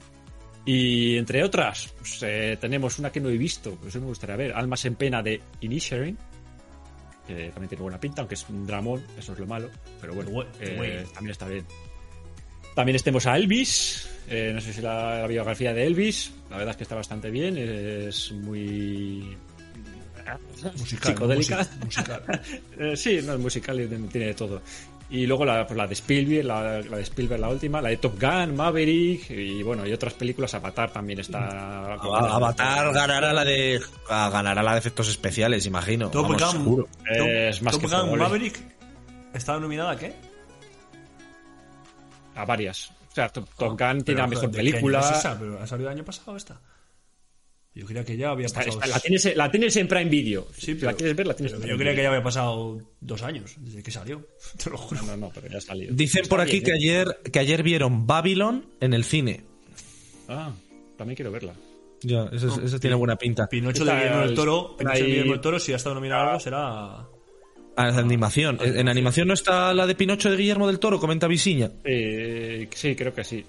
Y 0.64 1.16
entre 1.16 1.44
otras, 1.44 1.94
pues, 1.98 2.20
eh, 2.22 2.56
tenemos 2.60 2.98
una 2.98 3.12
que 3.12 3.20
no 3.20 3.28
he 3.28 3.38
visto, 3.38 3.76
pues 3.76 3.90
eso 3.90 4.00
me 4.00 4.06
gustaría 4.06 4.34
ver: 4.34 4.52
Almas 4.54 4.84
en 4.86 4.96
Pena 4.96 5.22
de 5.22 5.40
Inisherin. 5.60 6.18
Que 7.26 7.48
también 7.50 7.68
tiene 7.68 7.82
buena 7.82 7.98
pinta, 8.00 8.22
aunque 8.22 8.34
es 8.34 8.48
un 8.48 8.66
dramón, 8.66 9.02
eso 9.18 9.32
es 9.32 9.38
lo 9.38 9.46
malo. 9.46 9.68
Pero 10.00 10.14
bueno, 10.14 10.44
eh, 10.60 11.04
también 11.12 11.32
está 11.32 11.46
bien. 11.48 11.64
También 12.74 12.96
estemos 12.96 13.26
a 13.26 13.36
Elvis. 13.36 14.08
eh, 14.28 14.52
no 14.54 14.60
sé 14.60 14.72
si 14.72 14.80
la, 14.82 15.20
la 15.20 15.26
biografía 15.26 15.72
de 15.74 15.86
Elvis. 15.86 16.32
La 16.50 16.58
verdad 16.58 16.72
es 16.72 16.76
que 16.76 16.82
está 16.84 16.94
bastante 16.94 17.30
bien. 17.30 17.56
Es 17.58 18.32
muy. 18.32 19.36
Musical, 20.76 21.12
psicodélica. 21.14 21.56
music- 21.58 21.84
musical. 21.84 22.22
Eh, 22.78 22.96
sí, 22.96 23.20
no, 23.24 23.34
es 23.34 23.38
musical 23.40 23.80
y 23.80 23.86
tiene 24.08 24.26
de 24.26 24.34
todo. 24.34 24.60
Y 25.08 25.24
luego 25.26 25.44
la, 25.44 25.64
pues 25.66 25.76
la 25.76 25.86
de 25.86 25.92
Spielberg, 25.94 26.44
la, 26.44 26.80
la 26.80 26.96
de 26.96 27.02
Spielberg, 27.04 27.40
la 27.40 27.48
última, 27.48 27.80
la 27.80 27.90
de 27.90 27.96
Top 27.98 28.20
Gun, 28.20 28.56
Maverick 28.56 29.30
y 29.30 29.62
bueno, 29.62 29.86
y 29.86 29.92
otras 29.92 30.14
películas. 30.14 30.52
Avatar 30.54 30.90
también 30.90 31.20
está. 31.20 31.92
Avatar 31.94 32.92
ganará 32.92 33.32
la 33.32 33.44
de 33.44 33.80
a- 34.08 34.30
ganará 34.30 34.62
la 34.64 34.72
de 34.72 34.78
efectos 34.80 35.08
especiales, 35.08 35.64
imagino. 35.66 36.10
Top 36.10 36.24
Vamos, 36.28 36.42
Gun, 36.42 36.52
seguro. 36.64 36.88
Es 37.04 37.62
más 37.62 37.74
Top 37.74 37.82
que 37.82 37.86
Gun 37.86 37.96
probable. 38.00 38.22
Maverick 38.24 38.60
¿Está 39.32 39.58
nominada 39.60 39.92
a 39.92 39.96
qué? 39.96 40.12
A 42.34 42.44
varias. 42.44 42.90
O 43.10 43.14
sea, 43.14 43.28
Top, 43.28 43.48
Top 43.56 43.68
Gun 43.78 43.78
tiene 43.78 44.02
Pero, 44.04 44.18
la 44.18 44.26
mejor 44.26 44.50
¿de 44.50 44.52
qué 44.52 44.60
año 44.60 44.70
película. 44.72 45.00
es 45.00 45.10
esa? 45.18 45.38
¿Pero 45.38 45.62
¿Ha 45.62 45.66
salido 45.66 45.88
el 45.90 45.96
año 45.96 46.04
pasado 46.04 46.36
esta? 46.36 46.60
Yo 47.76 47.84
creía 47.86 48.04
que 48.04 48.16
ya 48.16 48.30
había 48.30 48.46
Está- 48.46 48.60
pasado. 48.60 48.78
está- 48.80 48.86
la, 48.94 49.00
tienes, 49.00 49.36
la 49.36 49.50
tienes 49.50 49.76
en 49.76 49.86
Prime 49.86 50.06
Video. 50.10 50.46
Sí, 50.54 50.60
si 50.66 50.74
pero- 50.76 50.86
la 50.92 50.96
quieres 50.96 51.14
ver, 51.14 51.26
la 51.26 51.34
tienes 51.34 51.52
pero 51.52 51.62
en 51.64 51.68
yo 51.70 51.76
Prime 51.76 51.84
creía 51.90 51.94
que 51.96 52.02
ya 52.02 52.08
había 52.08 52.22
pasado 52.22 52.80
dos 53.00 53.22
años 53.22 53.54
desde 53.58 53.82
que 53.82 53.90
salió. 53.90 54.26
Te 54.64 54.70
lo 54.70 54.78
juro. 54.78 55.02
No, 55.02 55.06
no, 55.08 55.16
no, 55.18 55.32
pero 55.34 55.46
ya 55.48 55.58
ha 55.58 55.60
salido. 55.60 55.94
Dicen 55.94 56.22
Está 56.22 56.30
por 56.30 56.40
aquí 56.40 56.52
bien, 56.60 56.64
que 56.64 56.70
¿eh? 56.70 56.74
ayer 56.74 57.18
que 57.32 57.38
ayer 57.38 57.62
vieron 57.62 58.06
Babylon 58.06 58.64
en 58.80 58.94
el 58.94 59.04
cine. 59.04 59.44
Ah, 60.28 60.52
también 60.96 61.16
quiero 61.16 61.30
verla. 61.30 61.52
Ya, 62.02 62.24
eso, 62.32 62.60
eso 62.62 62.78
tiene 62.80 62.96
buena 62.96 63.16
pinta. 63.16 63.46
Pinocho 63.46 63.82
Está 63.82 63.94
de 63.94 63.98
Guillermo 64.00 64.20
del 64.22 64.30
el- 64.30 64.34
Toro. 64.36 64.76
Pinocho 64.76 64.98
de 64.98 65.06
Guillermo 65.06 65.32
del 65.32 65.40
Toro, 65.40 65.58
si 65.58 65.72
ha 65.72 65.76
estado 65.76 65.94
nominado 65.94 66.22
a 66.22 66.26
algo, 66.28 66.40
será. 66.40 67.06
Ah, 67.78 67.88
es 67.90 67.96
animación. 67.96 68.58
En 68.62 68.88
animación 68.88 69.28
no 69.28 69.34
está 69.34 69.74
la 69.74 69.86
de 69.86 69.94
Pinocho 69.94 70.30
de 70.30 70.36
Guillermo 70.36 70.66
del 70.66 70.78
Toro, 70.78 70.98
comenta 70.98 71.26
Visiña. 71.28 71.70
Eh, 71.84 72.68
sí, 72.74 72.94
creo 72.96 73.12
que 73.14 73.22
sí. 73.24 73.44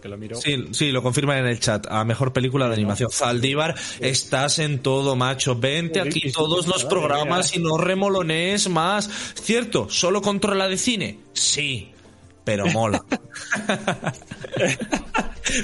Que 0.00 0.08
lo 0.08 0.16
miro. 0.16 0.36
Sí, 0.36 0.68
sí, 0.72 0.90
lo 0.92 1.02
confirman 1.02 1.38
en 1.38 1.46
el 1.46 1.60
chat. 1.60 1.86
A 1.90 2.04
mejor 2.04 2.32
película 2.32 2.68
de 2.68 2.74
animación. 2.74 3.10
Zaldívar, 3.10 3.74
estás 4.00 4.58
en 4.58 4.78
todo, 4.80 5.14
macho. 5.16 5.56
Vente 5.56 6.00
aquí 6.00 6.32
todos 6.32 6.66
los 6.66 6.84
programas 6.86 7.54
y 7.54 7.60
no 7.60 7.76
remolones 7.76 8.68
más. 8.70 9.10
¿Cierto? 9.34 9.88
¿Solo 9.90 10.22
controla 10.22 10.68
de 10.68 10.78
cine? 10.78 11.18
Sí, 11.34 11.90
pero 12.44 12.66
mola. 12.66 13.04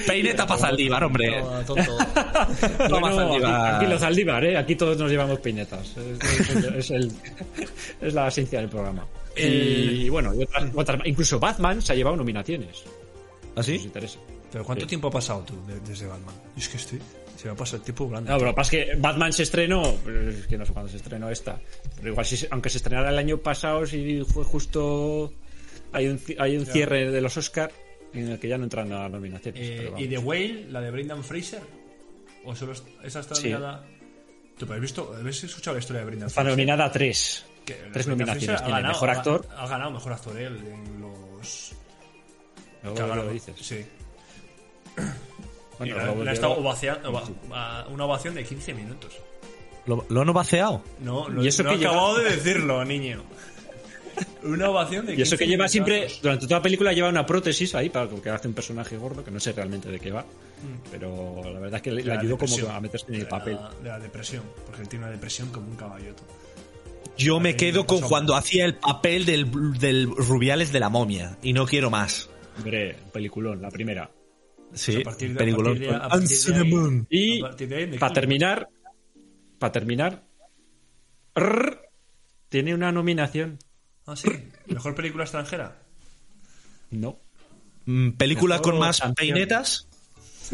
Peineta 0.07 0.47
para 0.47 0.61
Zaldívar, 0.61 1.05
hombre. 1.05 1.41
No, 1.41 1.61
tonto. 1.65 1.97
Toma, 2.89 3.11
Bueno, 3.11 3.21
aquí, 3.35 3.41
Zaldívar. 3.41 3.75
aquí 3.77 3.87
los 3.87 4.01
Zaldívar, 4.01 4.45
¿eh? 4.45 4.57
Aquí 4.57 4.75
todos 4.77 4.97
nos 4.99 5.11
llevamos 5.11 5.39
peinetas. 5.41 5.95
Es, 5.97 6.51
es- 6.51 6.65
es 6.75 6.91
el- 6.91 7.13
es 8.01 8.15
la 8.15 8.29
esencia 8.29 8.61
del 8.61 8.69
programa. 8.69 9.07
Y 9.37 10.09
bueno, 10.09 10.35
y 10.35 10.43
otras, 10.43 10.65
otras- 10.75 11.01
incluso 11.05 11.39
Batman 11.39 11.81
se 11.83 11.93
ha 11.93 11.97
llevado 11.97 12.17
nominaciones. 12.17 12.83
¿Ah, 13.57 13.63
sí? 13.63 13.75
interesa. 13.77 14.19
¿Pero 14.53 14.65
cuánto 14.65 14.85
Sí. 14.85 14.89
tiempo 14.91 15.09
ha 15.09 15.11
pasado 15.11 15.43
tú 15.43 15.55
de- 15.67 15.81
desde 15.81 16.07
Batman? 16.07 16.35
Es 16.57 16.69
que 16.69 16.77
estoy. 16.77 17.01
Se 17.37 17.47
me 17.47 17.51
ha 17.53 17.55
pasado 17.57 17.79
el 17.79 17.83
tiempo 17.83 18.09
grande. 18.09 18.31
No, 18.31 18.37
pero 18.37 18.47
lo 18.51 18.53
que 18.55 18.57
pasa 18.57 18.77
es 18.77 18.85
que 18.87 18.97
Batman 18.97 19.33
se 19.33 19.43
estrenó, 19.43 19.83
es 20.31 20.47
que 20.47 20.57
no 20.57 20.65
sé 20.65 20.73
cuándo 20.73 20.91
se 20.91 20.97
estrenó 20.99 21.29
esta. 21.29 21.61
Pero 21.97 22.09
igual, 22.09 22.25
si, 22.25 22.47
aunque 22.51 22.71
se 22.71 22.79
estrenara 22.79 23.11
el 23.11 23.19
año 23.19 23.39
pasado, 23.39 23.85
si 23.87 24.23
fue 24.25 24.45
justo. 24.45 25.33
Hay 25.93 26.09
un, 26.09 26.21
hay 26.39 26.57
un 26.57 26.65
cierre 26.67 27.11
de 27.11 27.21
los 27.21 27.37
Oscar 27.37 27.71
en 28.13 28.29
el 28.31 28.39
que 28.39 28.49
ya 28.49 28.57
no 28.59 28.65
entran 28.65 28.91
a 28.93 29.03
las 29.03 29.11
nominaciones. 29.11 29.61
Eh, 29.63 29.93
¿Y. 29.99 30.09
The 30.09 30.19
Whale, 30.19 30.67
la 30.71 30.81
de 30.81 30.91
Brendan 30.91 31.23
Fraser? 31.25 31.61
¿O 32.45 32.55
solo 32.55 32.73
es- 32.73 32.83
esa 33.05 33.21
está 33.21 33.35
Sí. 33.35 33.51
nominada? 33.51 33.85
¿Tú 34.59 34.73
has 34.73 34.81
visto, 34.81 35.15
habéis 35.19 35.45
escuchado 35.45 35.75
la 35.75 35.81
historia 35.81 36.01
de 36.01 36.07
Brendan 36.07 36.29
Está 36.29 36.41
Fraser? 36.41 36.57
nominada 36.59 36.85
a 36.87 36.93
tres. 36.93 37.45
Que 37.67 37.75
Tres 37.93 38.07
nominaciones. 38.07 38.63
Tiene 38.65 38.83
mejor 38.83 39.11
ha- 39.11 39.13
actor. 39.13 39.47
Ha, 39.57 39.67
ganado 39.67 39.91
mejor 39.91 40.13
actor 40.13 40.37
él 40.39 40.57
en 40.57 41.01
los. 41.03 41.73
Ha 42.95 43.17
lo 43.17 43.29
dices. 43.31 43.55
Sí. 43.61 43.85
Bueno, 45.79 46.25
le 46.25 46.31
ha 46.31 46.33
estado 46.33 46.55
ovaciando- 46.57 47.11
ova- 47.11 47.87
una 47.91 48.05
ovación 48.07 48.35
de 48.35 48.45
15 48.45 48.73
minutos. 48.73 49.13
¿Lo, 49.85 50.07
lo 50.09 50.23
han 50.23 50.33
vaciado? 50.33 50.83
No, 51.01 51.29
no, 51.29 51.45
Y 51.45 51.49
eso 51.49 51.63
no 51.63 51.69
que 51.71 51.77
he 51.77 51.79
lleva- 51.81 51.91
acabado 51.93 52.19
de 52.19 52.31
decirlo, 52.31 52.83
niño. 52.87 53.23
Una 54.43 54.71
ovación 54.71 55.05
de 55.05 55.13
15 55.15 55.21
Y 55.21 55.23
eso 55.23 55.37
que 55.37 55.47
lleva 55.47 55.69
siempre, 55.69 56.09
durante 56.23 56.47
toda 56.47 56.61
la 56.61 56.63
película 56.63 56.93
lleva 56.95 57.11
una 57.11 57.27
prótesis 57.27 57.75
ahí 57.75 57.91
para 57.91 58.09
que 58.09 58.31
hace 58.31 58.49
un 58.49 58.55
personaje 58.55 58.97
gordo, 58.97 59.23
que 59.23 59.31
no 59.31 59.39
sé 59.39 59.53
realmente 59.53 59.91
de 59.91 60.01
qué 60.01 60.11
va, 60.13 60.23
Mm. 60.23 60.89
pero 60.91 61.43
la 61.45 61.61
verdad 61.61 61.75
es 61.77 61.83
que 61.83 61.91
le, 61.91 62.11
ayudó 62.11 62.39
como 62.39 62.57
a 62.71 62.81
meterse 62.81 63.07
en 63.09 63.15
el 63.15 63.19
De 63.21 63.25
la- 63.25 63.31
papel. 63.31 63.59
De 63.83 63.89
la 63.91 63.99
depresión, 63.99 64.45
porque 64.65 64.81
él 64.81 64.89
tiene 64.89 65.05
una 65.05 65.13
depresión 65.13 65.51
como 65.51 65.67
un 65.69 65.77
caballoto. 65.77 66.23
Yo 67.19 67.39
me 67.39 67.55
quedo 67.55 67.87
con 67.87 68.01
cuando 68.01 68.35
hacía 68.35 68.65
el 68.65 68.77
papel 68.77 69.27
del, 69.27 69.51
del 69.79 70.07
Rubiales 70.07 70.73
de 70.73 70.81
la 70.81 70.89
momia. 70.89 71.37
Y 71.43 71.53
no 71.53 71.67
quiero 71.67 71.91
más. 71.91 72.31
Hombre, 72.57 72.97
peliculón, 73.13 73.61
la 73.63 73.71
primera. 73.71 74.11
Sí, 74.73 75.01
a 75.01 75.05
partir 75.05 75.29
de- 75.29 75.35
a 75.35 75.39
peliculón. 75.39 77.07
Y 77.11 77.41
para 77.99 78.13
terminar, 78.13 78.69
para 79.59 79.73
terminar, 79.73 80.23
rrr, 81.35 81.81
tiene 82.49 82.75
una 82.75 82.93
nominación. 82.93 83.59
Ah, 84.07 84.17
sí. 84.17 84.29
¿Mejor 84.67 84.95
película 84.95 85.25
extranjera? 85.25 85.77
No. 86.91 87.19
Mm, 87.87 88.11
Película 88.13 88.57
Mejor 88.57 88.71
con 88.73 88.81
más 88.81 89.01
canción. 89.01 89.15
peinetas. 89.15 89.89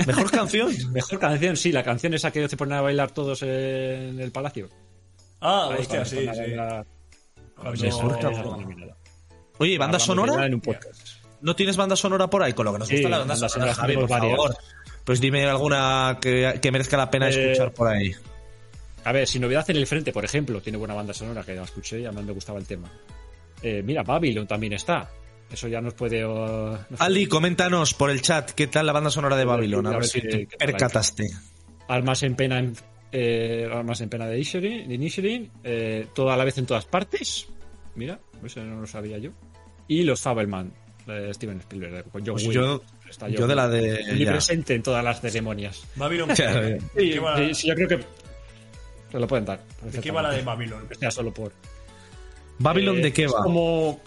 Mejor 0.07 0.31
canción. 0.31 0.71
Mejor 0.93 1.19
canción, 1.19 1.57
sí, 1.57 1.73
la 1.73 1.83
canción 1.83 2.15
esa 2.15 2.31
que 2.31 2.49
se 2.49 2.57
ponen 2.57 2.75
a 2.79 2.81
bailar 2.81 3.11
todos 3.11 3.43
en 3.43 4.19
el 4.21 4.31
palacio. 4.33 4.69
Ah, 5.41 5.69
Ahí, 5.73 5.81
hostia, 5.81 6.05
sí, 6.05 6.25
bailar. 6.27 6.87
Oye, 9.59 9.79
¿banda 9.79 9.99
sonora? 9.99 10.47
En 10.47 10.55
un 10.55 10.61
podcast. 10.61 11.22
¿No 11.43 11.55
tienes 11.57 11.77
banda 11.77 11.97
sonora 11.97 12.29
por 12.29 12.43
ahí? 12.43 12.53
Con 12.53 12.65
lo 12.67 12.73
que 12.73 12.79
nos 12.79 12.89
Sí, 12.89 12.95
gusta 12.97 13.09
la 13.11 13.19
banda 13.19 13.35
banda 13.35 13.49
sonora, 13.49 13.75
Javi, 13.75 13.95
por 13.97 14.09
varias. 14.09 14.37
favor. 14.37 14.57
Pues 15.05 15.21
dime 15.21 15.45
alguna 15.47 16.19
que, 16.21 16.59
que 16.63 16.71
merezca 16.73 16.97
la 16.97 17.11
pena 17.11 17.29
Eh, 17.29 17.53
escuchar 17.53 17.73
por 17.73 17.89
ahí. 17.89 18.13
A 19.05 19.11
ver, 19.13 19.27
si 19.27 19.39
Novedad 19.41 19.69
en 19.69 19.77
el 19.77 19.87
Frente, 19.87 20.13
por 20.13 20.25
ejemplo, 20.25 20.61
tiene 20.63 20.79
buena 20.79 20.95
banda 20.95 21.13
sonora 21.13 21.43
que 21.43 21.55
la 21.55 21.63
escuché 21.65 22.01
y 22.01 22.07
a 22.07 22.13
mí 22.13 22.23
me 22.23 22.33
gustaba 22.33 22.59
el 22.61 22.67
tema. 22.67 22.89
Eh, 23.63 23.83
mira, 23.85 24.03
Babylon 24.05 24.47
también 24.47 24.73
está. 24.75 25.11
Eso 25.51 25.67
ya 25.69 25.81
nos 25.81 25.95
puede. 25.95 26.25
uh, 26.25 26.79
nos 26.89 27.01
Ali, 27.01 27.27
puede- 27.27 27.29
coméntanos 27.29 27.95
por 27.95 28.11
el 28.11 28.23
chat 28.23 28.53
qué 28.53 28.69
tal 28.69 28.87
la 28.87 28.93
banda 28.93 29.11
sonora 29.11 29.37
de 29.37 29.45
Babylon. 29.45 29.87
A 29.87 29.91
A 29.91 29.93
ver 29.93 30.01
ver 30.03 30.09
si 30.09 30.21
te 30.21 30.47
percataste. 30.57 31.29
Almas 31.89 32.23
en 32.23 32.37
pena 32.37 32.59
en, 32.61 32.75
eh, 33.11 33.69
Almas 33.71 34.01
en 34.01 34.09
pena 34.09 34.27
de 34.27 34.39
Inisherin, 34.39 35.51
eh, 35.65 36.07
toda 36.15 36.37
la 36.37 36.45
vez 36.45 36.57
en 36.59 36.67
todas 36.67 36.85
partes. 36.87 37.49
Mira, 37.97 38.19
eso 38.45 38.63
no 38.65 38.81
lo 38.81 38.87
sabía 38.87 39.19
yo. 39.19 39.31
Y 39.89 40.05
los 40.05 40.21
Fabelman, 40.23 40.73
de 41.07 41.35
Steven 41.35 41.59
Spielberg, 41.61 42.05
con 42.11 42.25
John 42.25 42.35
Pues 42.35 42.45
yo, 42.55 42.83
Está 43.09 43.29
yo 43.29 43.47
de 43.47 43.55
la 43.55 43.69
de. 43.69 44.03
ya. 44.05 44.13
omnipresente 44.13 44.75
en 44.75 44.83
todas 44.83 45.05
las 45.05 45.21
ceremonias. 45.21 45.83
Babylon. 45.97 46.31
Claro, 46.35 46.61
¿De 46.63 46.81
Sí, 46.81 46.87
qué 46.95 47.21
sí, 47.37 47.55
sí, 47.55 47.69
yo 47.69 47.75
creo 47.75 47.89
que 47.89 47.99
se 49.11 49.19
lo 49.19 49.27
pueden 49.27 49.45
dar. 49.45 49.61
¿De 49.83 50.01
qué 50.01 50.11
va 50.11 50.23
la 50.23 50.31
de 50.31 50.43
Babylon? 50.43 50.89
O 50.91 50.95
sea, 50.99 51.11
solo 51.11 51.33
por. 51.35 51.53
¿Babylon 52.59 52.99
Eh, 52.99 53.03
de 53.03 53.13
qué 53.13 53.25
es 53.25 53.33
va? 53.35 53.43
como. 53.43 54.01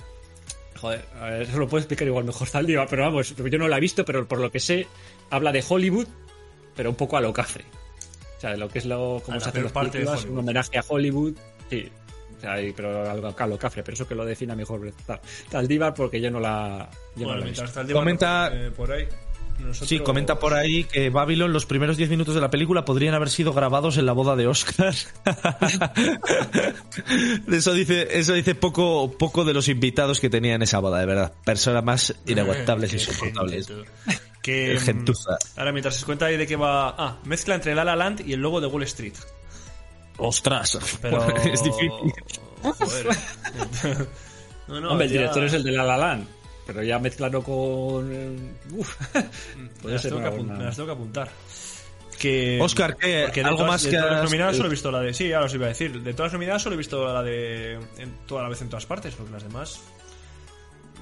Joder, 0.81 1.05
a 1.19 1.25
ver, 1.29 1.41
eso 1.43 1.57
lo 1.57 1.67
puedo 1.67 1.79
explicar 1.81 2.07
igual 2.07 2.25
mejor 2.25 2.47
Zaldiva, 2.47 2.85
pero 2.87 3.03
vamos, 3.03 3.33
yo 3.35 3.57
no 3.57 3.67
la 3.67 3.77
he 3.77 3.79
visto, 3.79 4.03
pero 4.03 4.27
por 4.27 4.39
lo 4.39 4.51
que 4.51 4.59
sé, 4.59 4.87
habla 5.29 5.51
de 5.51 5.63
Hollywood, 5.67 6.07
pero 6.75 6.89
un 6.89 6.95
poco 6.95 7.15
a 7.17 7.21
lo 7.21 7.31
cafre. 7.31 7.63
O 8.37 8.41
sea, 8.41 8.51
de 8.51 8.57
lo 8.57 8.67
que 8.67 8.79
es 8.79 8.85
lo. 8.85 9.21
La 9.27 9.39
se 9.39 9.49
hacen 9.49 9.63
de 9.63 9.69
películas, 9.69 10.25
un 10.25 10.37
homenaje 10.39 10.77
a 10.77 10.83
Hollywood. 10.87 11.33
Sí. 11.69 11.89
Pero 12.75 13.09
algo 13.09 13.33
a 13.37 13.47
lo 13.47 13.57
cafre, 13.57 13.83
pero 13.83 13.93
eso 13.95 14.07
que 14.07 14.15
lo 14.15 14.25
defina 14.25 14.55
mejor 14.55 14.81
Zaldívar 15.49 15.93
porque 15.93 16.21
yo 16.21 16.29
no 16.31 16.39
la. 16.39 16.89
Yo 17.15 17.25
Bueno, 17.25 17.31
no 17.31 17.35
la 17.35 17.41
he 17.41 17.43
mientras 17.45 17.67
visto. 17.67 17.81
está 17.81 17.81
el 17.81 17.93
Comenta- 17.95 18.49
eh, 18.53 18.71
por 18.71 18.91
ahí. 18.91 19.07
nosotros- 19.59 19.87
Sí, 19.89 19.99
comenta 19.99 20.37
por 20.37 20.53
ahí 20.53 20.83
que 20.83 21.09
Babylon, 21.09 21.53
los 21.53 21.65
primeros 21.65 21.95
10 21.97 22.09
minutos 22.09 22.35
de 22.35 22.41
la 22.41 22.49
película 22.49 22.83
podrían 22.83 23.13
haber 23.13 23.29
sido 23.29 23.53
grabados 23.53 23.97
en 23.97 24.05
la 24.05 24.11
boda 24.11 24.35
de 24.35 24.47
Oscar. 24.47 24.93
eso 27.51 27.73
dice, 27.73 28.07
eso 28.19 28.33
dice 28.33 28.55
poco, 28.55 29.11
poco 29.17 29.45
de 29.45 29.53
los 29.53 29.67
invitados 29.69 30.19
que 30.19 30.29
tenía 30.29 30.55
en 30.55 30.61
esa 30.61 30.79
boda, 30.79 30.99
de 30.99 31.05
verdad. 31.05 31.33
Personas 31.43 31.83
más 31.83 32.15
inaguantables 32.25 32.93
y 32.93 32.97
Qué 32.97 33.03
insoportables. 33.03 33.71
Que, 34.41 34.73
El 34.73 34.79
gentuza. 34.79 35.31
mm, 35.31 35.59
Ahora, 35.59 35.71
mientras 35.71 35.95
se 35.95 36.05
cuenta 36.05 36.27
ahí 36.27 36.37
de 36.37 36.45
que 36.45 36.55
va. 36.55 36.89
Ah, 36.89 37.17
mezcla 37.25 37.55
entre 37.55 37.73
La 37.73 37.83
La 37.83 37.95
Land 37.95 38.21
y 38.27 38.33
el 38.33 38.41
logo 38.41 38.61
de 38.61 38.67
Wall 38.67 38.83
Street. 38.83 39.15
Ostras, 40.17 40.77
Pero. 41.01 41.27
es 41.45 41.63
difícil. 41.63 41.89
Joder. 42.61 43.07
no, 44.67 44.79
no, 44.81 44.91
Hombre, 44.91 45.05
el 45.07 45.11
director 45.11 45.43
es 45.43 45.53
el 45.53 45.63
de 45.63 45.71
La 45.71 45.83
La 45.83 45.97
Land, 45.97 46.27
pero 46.65 46.81
ya 46.83 46.99
mezclarlo 46.99 47.43
con. 47.43 48.55
Uf, 48.71 48.95
Me 49.57 49.67
puede 49.81 49.93
las, 49.95 50.01
ser 50.01 50.11
tengo 50.11 50.23
que 50.23 50.29
una 50.29 50.35
apun- 50.37 50.45
buena- 50.45 50.57
me 50.59 50.63
las 50.65 50.75
tengo 50.75 50.87
que 50.87 50.93
apuntar. 50.93 51.29
Que, 52.19 52.59
Óscar, 52.61 52.95
¿qué? 52.95 53.23
porque 53.25 53.41
de 53.41 53.45
¿Algo 53.45 53.57
todas- 53.57 53.71
más 53.73 53.83
de 53.83 53.89
que 53.91 53.97
todas 53.97 54.11
las 54.13 54.23
nominadas 54.23 54.55
solo 54.55 54.67
he 54.67 54.71
visto 54.71 54.91
la 54.91 54.99
de. 55.01 55.13
Sí, 55.13 55.33
ahora 55.33 55.45
os 55.47 55.53
iba 55.53 55.65
a 55.65 55.69
decir. 55.69 56.01
De 56.01 56.13
todas 56.13 56.27
las 56.31 56.33
nominadas 56.33 56.61
solo 56.61 56.75
he 56.75 56.77
visto 56.77 57.13
la 57.13 57.21
de. 57.21 57.73
En, 57.97 58.17
toda 58.25 58.43
la 58.43 58.49
vez 58.49 58.61
en 58.61 58.69
todas 58.69 58.85
partes, 58.85 59.13
porque 59.15 59.31
las 59.33 59.43
demás. 59.43 59.79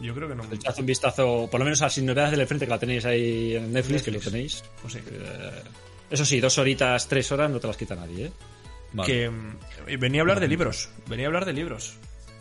Yo 0.02 0.14
creo 0.16 0.28
que 0.28 0.34
no. 0.36 0.44
Echad 0.52 0.78
un 0.80 0.86
vistazo, 0.88 1.48
por 1.52 1.60
lo 1.60 1.66
menos 1.66 1.82
a 1.84 1.90
Sin 1.90 2.08
Novedades 2.08 2.36
del 2.36 2.48
Frente, 2.48 2.66
que 2.66 2.72
la 2.72 2.80
tenéis 2.80 3.06
ahí 3.06 3.56
en 3.56 3.72
Netflix, 3.72 4.02
que 4.02 4.12
lo 4.12 4.20
tenéis. 4.20 4.64
Pues 4.82 4.94
sí. 4.94 5.00
Eh, 5.08 5.62
eso 6.10 6.26
sí, 6.26 6.40
dos 6.40 6.58
horitas, 6.58 7.08
tres 7.08 7.32
horas 7.32 7.50
no 7.52 7.60
te 7.60 7.68
las 7.68 7.78
quita 7.78 7.96
nadie, 7.96 8.26
¿eh? 8.26 8.32
Que 9.06 9.30
mm, 9.30 9.58
venía 10.00 10.22
a 10.22 10.24
hablar 10.24 10.40
de 10.40 10.48
libros. 10.48 10.90
Venía 11.08 11.26
a 11.26 11.28
hablar 11.28 11.46
de 11.46 11.54
libros. 11.54 11.96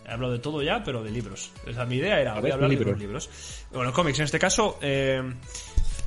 He 0.06 0.10
hablado 0.10 0.32
de 0.32 0.38
todo 0.40 0.62
ya, 0.62 0.82
pero 0.84 1.02
de 1.02 1.10
libros. 1.10 1.52
O 1.68 1.72
sea, 1.72 1.86
mi 1.86 1.96
idea 1.96 2.20
era, 2.20 2.36
A 2.36 2.40
voy 2.40 2.50
a 2.50 2.54
hablar 2.54 2.70
de 2.70 2.84
los 2.84 2.98
libros. 2.98 3.30
Bueno, 3.70 3.92
cómics, 3.92 4.18
en 4.18 4.24
este 4.24 4.38
caso, 4.38 4.78
eh, 4.82 5.22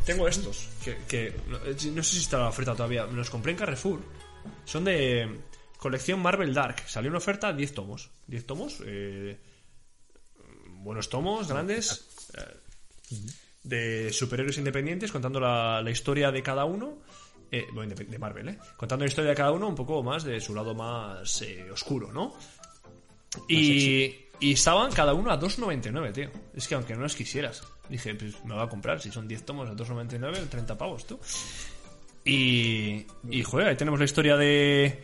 tengo 0.05 0.27
estos, 0.27 0.69
que, 1.08 1.27
eh, 1.27 1.36
no 1.93 2.03
sé 2.03 2.15
si 2.15 2.19
está 2.19 2.38
la 2.38 2.49
oferta 2.49 2.73
todavía. 2.73 3.08
Me 3.08 3.17
los 3.17 3.29
compré 3.29 3.53
en 3.53 3.58
Carrefour. 3.58 4.01
Son 4.65 4.84
de 4.84 5.27
colección 5.77 6.19
Marvel 6.19 6.53
Dark. 6.53 6.84
Salió 6.88 7.10
una 7.10 7.17
oferta 7.17 7.51
10 7.51 7.73
tomos. 7.73 8.12
10 8.27 8.45
tomos, 8.45 8.81
eh, 8.86 9.38
buenos 10.67 11.10
tomos, 11.10 11.47
grandes, 11.47 12.08
eh, 12.38 13.17
de 13.63 14.13
superhéroes 14.13 14.60
independientes, 14.60 15.12
contando 15.12 15.39
la, 15.39 15.81
la 15.81 15.89
historia 15.89 16.31
de 16.31 16.43
cada 16.43 16.65
uno. 16.65 16.99
Eh, 17.51 17.67
bueno, 17.73 17.93
de, 17.95 18.05
de 18.05 18.19
Marvel, 18.19 18.49
¿eh? 18.49 18.58
Contando 18.77 19.05
la 19.05 19.10
historia 19.10 19.29
de 19.29 19.36
cada 19.36 19.51
uno 19.51 19.67
un 19.67 19.75
poco 19.75 20.01
más 20.03 20.23
de 20.23 20.39
su 20.39 20.53
lado 20.53 20.73
más 20.73 21.41
eh, 21.41 21.69
oscuro, 21.71 22.12
¿no? 22.12 22.34
Y, 23.47 24.15
y 24.39 24.53
estaban 24.53 24.91
cada 24.91 25.13
uno 25.13 25.31
a 25.31 25.39
2,99, 25.39 26.13
tío. 26.13 26.29
Es 26.53 26.67
que 26.67 26.75
aunque 26.75 26.95
no 26.95 27.01
los 27.01 27.15
quisieras. 27.15 27.63
Dije, 27.89 28.15
pues 28.15 28.43
me 28.45 28.55
va 28.55 28.63
a 28.63 28.69
comprar. 28.69 29.01
Si 29.01 29.12
son 29.12 29.27
10 29.27 29.45
tomos 29.45 29.69
a 29.69 29.73
2,99, 29.73 30.49
30 30.49 30.77
pavos, 30.77 31.05
tú. 31.05 31.19
Y, 32.23 33.05
y, 33.29 33.43
joder, 33.43 33.67
ahí 33.67 33.75
tenemos 33.75 33.99
la 33.99 34.05
historia 34.05 34.36
de... 34.36 35.03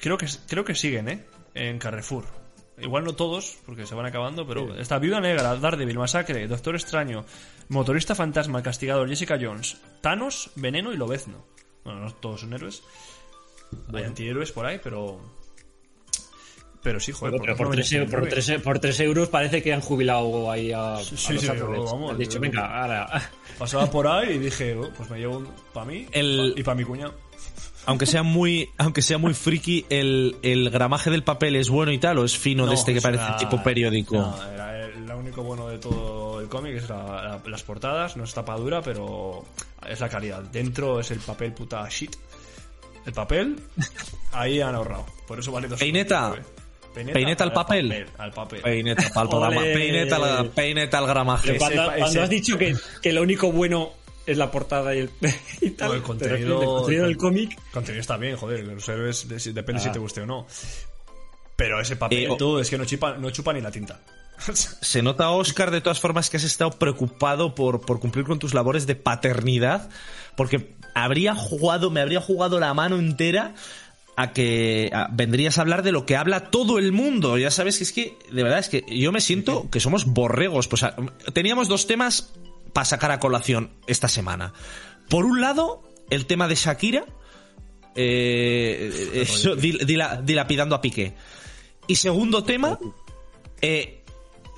Creo 0.00 0.16
que, 0.16 0.26
creo 0.46 0.64
que 0.64 0.74
siguen, 0.74 1.08
¿eh? 1.08 1.24
En 1.54 1.78
Carrefour. 1.78 2.24
Igual 2.78 3.04
no 3.04 3.14
todos, 3.14 3.58
porque 3.66 3.86
se 3.86 3.94
van 3.94 4.06
acabando, 4.06 4.46
pero 4.46 4.74
está 4.76 4.98
Viuda 4.98 5.20
Negra, 5.20 5.56
Daredevil, 5.56 5.98
Masacre, 5.98 6.48
Doctor 6.48 6.74
Extraño, 6.74 7.24
Motorista 7.68 8.14
Fantasma, 8.14 8.62
Castigador, 8.62 9.08
Jessica 9.08 9.38
Jones, 9.40 9.78
Thanos, 10.00 10.50
Veneno 10.56 10.92
y 10.92 10.96
Lobezno. 10.96 11.44
Bueno, 11.84 12.00
no 12.00 12.14
todos 12.14 12.40
son 12.42 12.52
héroes. 12.54 12.82
Hay 13.92 14.04
antihéroes 14.04 14.52
por 14.52 14.66
ahí, 14.66 14.80
pero... 14.82 15.20
Pero 16.82 17.00
sí, 17.00 17.12
joder. 17.12 17.40
Pero 17.40 17.56
por, 17.56 17.68
2,99. 17.68 17.72
tres, 17.74 17.92
eu- 17.92 18.10
por, 18.10 18.28
tres, 18.28 18.60
por 18.62 18.78
tres 18.78 19.00
euros 19.00 19.28
parece 19.30 19.62
que 19.62 19.72
han 19.72 19.80
jubilado 19.80 20.50
ahí 20.50 20.70
a, 20.70 20.98
Sí, 20.98 21.14
a 21.14 21.18
sí, 21.18 21.32
los 21.34 21.42
sí, 21.42 21.48
árboles. 21.48 21.84
vamos, 21.84 22.10
Han 22.12 22.18
dicho, 22.18 22.38
venga, 22.38 22.82
ahora. 22.82 23.30
Pasaba 23.58 23.90
por 23.90 24.06
ahí 24.06 24.32
y 24.34 24.38
dije, 24.38 24.74
oh, 24.76 24.90
pues 24.94 25.08
me 25.08 25.18
llevo 25.18 25.38
un 25.38 25.48
para 25.72 25.86
mí 25.86 26.06
El- 26.12 26.52
y 26.56 26.62
para 26.62 26.74
mi 26.74 26.84
cuñado. 26.84 27.14
Aunque 27.86 28.06
sea 28.06 28.22
muy, 28.22 28.70
aunque 28.78 29.02
sea 29.02 29.18
muy 29.18 29.34
friki, 29.34 29.84
el, 29.90 30.36
el 30.42 30.70
gramaje 30.70 31.10
del 31.10 31.22
papel 31.22 31.56
es 31.56 31.68
bueno 31.68 31.92
y 31.92 31.98
tal, 31.98 32.18
o 32.18 32.24
es 32.24 32.36
fino 32.36 32.66
de 32.66 32.74
este 32.74 32.94
que 32.94 33.00
parece 33.00 33.24
una- 33.24 33.36
tipo 33.36 33.62
periódico. 33.62 34.16
No, 34.16 34.52
era 34.52 34.86
el- 34.86 35.04
lo 35.06 35.18
único 35.18 35.42
bueno 35.42 35.68
de 35.68 35.78
todo 35.78 36.40
el 36.40 36.48
cómic 36.48 36.74
es 36.76 36.88
la- 36.88 37.04
la- 37.04 37.42
las 37.50 37.62
portadas, 37.62 38.16
no 38.16 38.24
es 38.24 38.32
tapa 38.32 38.56
dura, 38.56 38.80
pero 38.82 39.44
es 39.88 40.00
la 40.00 40.08
calidad. 40.08 40.42
Dentro 40.42 41.00
es 41.00 41.10
el 41.10 41.18
papel 41.18 41.52
puta 41.52 41.86
shit. 41.90 42.14
El 43.04 43.12
papel, 43.12 43.56
ahí 44.32 44.60
han 44.62 44.74
ahorrado. 44.74 45.04
Por 45.26 45.38
eso 45.38 45.52
vale 45.52 45.68
dos 45.68 45.78
Peineta. 45.78 46.34
Peineta 46.94 47.44
al 47.44 47.52
papel. 47.52 48.06
Al 48.18 48.30
papel. 48.32 48.60
Peineta 48.62 49.10
pa'l 49.12 49.28
programa. 49.28 49.60
Ole. 49.60 49.74
Peineta 49.74 50.16
al, 50.38 50.48
peineta 50.50 50.98
al 50.98 51.06
gramaje. 51.08 51.58
cuando, 51.58 51.92
cuando 51.98 52.22
has 52.22 52.30
dicho 52.30 52.56
que, 52.56 52.74
que 53.02 53.12
lo 53.12 53.20
único 53.22 53.50
bueno 53.52 53.90
es 54.26 54.36
la 54.38 54.50
portada 54.50 54.94
y, 54.94 55.00
el, 55.00 55.10
y 55.60 55.70
tal, 55.70 55.90
O 55.90 55.94
el 55.94 56.00
te 56.00 56.06
contenido- 56.06 56.58
del 56.60 56.68
contenido 56.68 57.06
del 57.06 57.16
cómic. 57.16 57.58
Contenido 57.72 58.00
está 58.00 58.16
bien, 58.16 58.36
joder, 58.36 58.64
los 58.64 58.88
héroes 58.88 59.26
depende 59.28 59.80
si 59.82 59.88
Ah. 59.88 59.92
te 59.92 59.98
guste 59.98 60.20
o 60.22 60.26
no. 60.26 60.46
Pero 61.56 61.80
ese 61.80 61.96
papel, 61.96 62.24
Eh, 62.24 62.28
o- 62.30 62.36
tú, 62.36 62.58
es 62.58 62.68
que 62.68 62.78
no 62.78 62.84
chupa, 62.84 63.16
no 63.16 63.30
chupa 63.30 63.52
ni 63.52 63.60
la 63.60 63.70
tinta. 63.70 64.00
Se 64.54 65.02
nota, 65.02 65.30
Oscar, 65.30 65.70
de 65.70 65.80
todas 65.80 66.00
formas, 66.00 66.28
que 66.30 66.36
has 66.38 66.44
estado 66.44 66.72
preocupado 66.72 67.54
por, 67.54 67.80
por 67.82 68.00
cumplir 68.00 68.24
con 68.24 68.38
tus 68.40 68.54
labores 68.54 68.86
de 68.86 68.96
paternidad, 68.96 69.88
porque 70.36 70.74
habría 70.94 71.34
jugado, 71.34 71.90
me 71.90 72.00
habría 72.00 72.20
jugado 72.20 72.58
la 72.58 72.74
mano 72.74 72.96
entera 72.96 73.54
a 74.16 74.32
que 74.32 74.90
a- 74.92 75.08
vendrías 75.12 75.58
a 75.58 75.60
hablar 75.60 75.82
de 75.84 75.92
lo 75.92 76.06
que 76.06 76.16
habla 76.16 76.50
todo 76.50 76.78
el 76.80 76.90
mundo. 76.90 77.38
Ya 77.38 77.50
sabes 77.52 77.78
que 77.78 77.84
es 77.84 77.92
que, 77.92 78.18
de 78.32 78.42
verdad, 78.42 78.58
es 78.58 78.68
que 78.68 78.84
yo 78.88 79.12
me 79.12 79.20
siento 79.20 79.70
que 79.70 79.78
somos 79.80 80.04
borregos. 80.06 80.66
Pues, 80.66 80.82
a- 80.82 80.96
teníamos 81.32 81.68
dos 81.68 81.86
temas 81.86 82.32
para 82.74 82.84
sacar 82.84 83.10
a 83.10 83.18
colación 83.20 83.70
esta 83.86 84.08
semana. 84.08 84.52
Por 85.08 85.24
un 85.24 85.40
lado, 85.40 85.82
el 86.10 86.26
tema 86.26 86.46
de 86.48 86.56
Shakira, 86.56 87.06
eh, 87.94 89.10
eso, 89.14 89.56
dilapidando 89.56 90.74
a 90.74 90.82
Piqué. 90.82 91.14
Y 91.86 91.96
segundo 91.96 92.44
tema, 92.44 92.78
eh, 93.62 94.04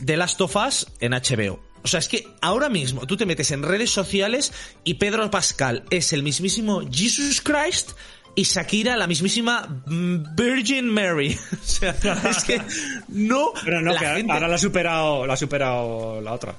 The 0.05 0.17
Last 0.17 0.41
of 0.41 0.57
Us 0.57 0.87
en 1.01 1.13
HBO. 1.13 1.61
O 1.85 1.89
sea, 1.89 2.01
es 2.01 2.09
que 2.09 2.27
ahora 2.41 2.69
mismo 2.69 3.07
tú 3.07 3.17
te 3.17 3.27
metes 3.27 3.53
en 3.53 3.63
redes 3.63 3.91
sociales 3.91 4.53
y 4.83 4.95
Pedro 4.95 5.31
Pascal 5.31 5.85
es 5.91 6.13
el 6.13 6.25
mismísimo 6.25 6.83
Jesus 6.91 7.41
Christ 7.41 7.93
y 8.35 8.43
Shakira 8.43 8.97
la 8.97 9.07
mismísima 9.07 9.83
mm, 9.87 10.35
Virgin 10.35 10.89
Mary. 10.89 11.39
O 11.53 11.57
sea, 11.65 11.95
es 12.29 12.45
que 12.45 12.61
no. 13.09 13.53
Pero 13.65 13.81
no, 13.83 13.93
la 13.93 14.01
que 14.01 14.07
gente- 14.07 14.33
ahora 14.33 14.49
la 14.49 14.57
ha 14.57 14.59
superado, 14.59 15.27
la 15.27 15.35
ha 15.35 15.37
superado 15.37 16.21
la 16.21 16.33
otra. 16.33 16.57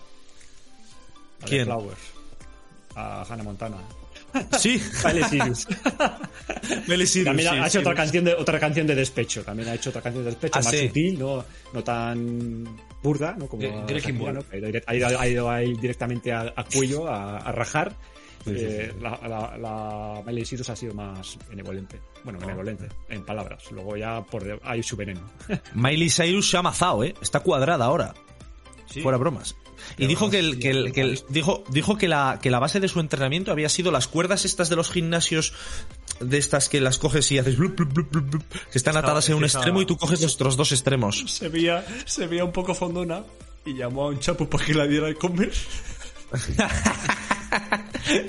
De 1.41 1.45
¿Quién? 1.47 1.65
Flowers. 1.65 1.99
A 2.95 3.23
Hannah 3.23 3.43
Montana. 3.43 3.77
Sí, 4.59 4.81
Miley 5.05 5.23
Cyrus. 5.29 5.67
Miley 6.87 7.07
Cyrus, 7.07 7.25
También 7.25 7.47
ha 7.49 7.67
hecho 7.67 7.79
otra 7.79 7.95
canción 7.95 8.25
de 8.25 8.33
otra 8.35 8.59
canción 8.59 8.85
de 8.85 8.93
despecho. 8.95 9.43
También 9.43 9.69
ha 9.69 9.73
hecho 9.75 9.89
otra 9.89 10.01
canción 10.01 10.23
de 10.25 10.31
despecho 10.31 10.59
Ah, 10.59 10.61
más 10.63 10.71
sí. 10.71 10.87
sutil, 10.87 11.17
no, 11.19 11.45
no 11.73 11.83
tan 11.83 12.63
burda, 13.01 13.35
no 13.37 13.47
como 13.47 13.63
Gre- 13.63 14.17
Ball. 14.17 14.33
¿no? 14.35 14.43
Ha 14.51 14.95
ido, 14.95 15.19
ha 15.19 15.27
ido- 15.27 15.49
ahí 15.49 15.73
directamente 15.75 16.31
a, 16.33 16.53
a 16.55 16.63
cuello 16.65 17.07
a, 17.07 17.37
a 17.37 17.51
rajar. 17.51 17.93
Eh, 18.45 18.93
La, 19.01 19.19
la, 19.27 19.57
la 19.57 20.21
Miley 20.25 20.45
Cyrus 20.45 20.69
ha 20.69 20.75
sido 20.75 20.93
más 20.93 21.37
benevolente. 21.49 21.99
Bueno, 22.23 22.39
benevolente, 22.39 22.87
en 23.09 23.25
palabras. 23.25 23.71
Luego 23.71 23.95
ya 23.97 24.21
por 24.23 24.59
hay 24.63 24.83
su 24.83 24.95
veneno. 24.95 25.21
Miley 25.73 26.09
Cyrus 26.09 26.49
se 26.49 26.57
ha 26.57 26.59
amazado, 26.59 27.03
¿eh? 27.03 27.13
Está 27.21 27.39
cuadrada 27.39 27.85
ahora. 27.85 28.13
Fuera 29.01 29.17
bromas. 29.17 29.55
Y 29.97 30.07
dijo 30.07 30.29
que, 30.29 30.39
el, 30.39 30.59
que, 30.59 30.69
el- 30.69 30.91
que 30.91 31.01
el- 31.01 31.19
dijo, 31.29 31.63
dijo 31.69 31.97
que 31.97 32.07
la, 32.07 32.39
que 32.41 32.49
la 32.51 32.59
base 32.59 32.79
de 32.79 32.87
su 32.87 32.99
entrenamiento 32.99 33.51
había 33.51 33.69
sido 33.69 33.91
las 33.91 34.07
cuerdas 34.07 34.45
estas 34.45 34.69
de 34.69 34.75
los 34.75 34.89
gimnasios 34.91 35.53
de 36.19 36.37
estas 36.37 36.67
que 36.69 36.81
las 36.81 36.97
coges 36.97 37.31
y 37.31 37.37
haces 37.37 37.57
blup, 37.57 37.75
blup, 37.75 37.93
blup, 37.93 38.11
blup, 38.11 38.29
blup, 38.31 38.43
que 38.71 38.77
están 38.77 38.97
atadas 38.97 39.29
en 39.29 39.35
un 39.35 39.43
extremo 39.43 39.81
y 39.81 39.85
tú 39.85 39.97
coges 39.97 40.23
otros 40.23 40.57
dos 40.57 40.71
extremos. 40.71 41.23
Se 41.27 41.49
veía, 41.49 41.85
se 42.05 42.25
veía 42.27 42.43
un 42.43 42.51
poco 42.51 42.73
fondona 42.73 43.23
y 43.65 43.75
llamó 43.75 44.05
a 44.05 44.07
un 44.09 44.19
chapo 44.19 44.49
para 44.49 44.65
que 44.65 44.73
la 44.73 44.87
diera 44.87 45.07
de 45.07 45.15
comer. 45.15 45.51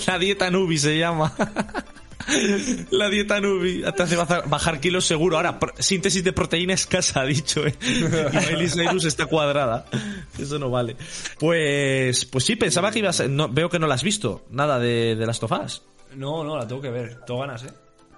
La 0.07 0.19
dieta 0.19 0.51
Nubi 0.51 0.79
se 0.79 0.99
llama. 0.99 1.35
La 2.91 3.09
dieta 3.09 3.41
Nubi 3.41 3.83
te 3.97 4.03
hace 4.03 4.17
bajar, 4.17 4.49
bajar 4.49 4.81
kilos 4.81 5.05
seguro. 5.07 5.37
Ahora, 5.37 5.59
síntesis 5.79 6.23
de 6.25 6.33
proteína 6.33 6.75
escasa, 6.75 7.21
ha 7.23 7.25
dicho, 7.27 7.67
¿eh? 7.67 7.75
Y 7.81 8.37
Miley 8.53 8.69
Cyrus 8.69 9.05
está 9.05 9.27
cuadrada. 9.27 9.87
Eso 10.39 10.59
no 10.59 10.71
vale. 10.71 10.97
Pues, 11.39 12.25
pues 12.27 12.45
sí, 12.45 12.57
pensaba 12.57 12.91
que 12.91 12.99
ibas. 13.01 13.27
No, 13.29 13.49
veo 13.49 13.69
que 13.71 13.79
no 13.79 13.87
la 13.87 13.95
has 13.95 14.03
visto. 14.03 14.45
Nada 14.51 14.79
de, 14.79 15.17
de 15.17 15.27
las 15.27 15.41
tofás. 15.41 15.83
No, 16.17 16.43
no, 16.45 16.57
la 16.57 16.67
tengo 16.67 16.81
que 16.83 16.91
ver. 16.91 17.21
Tengo 17.27 17.41
ganas, 17.41 17.65
¿eh? 17.65 17.71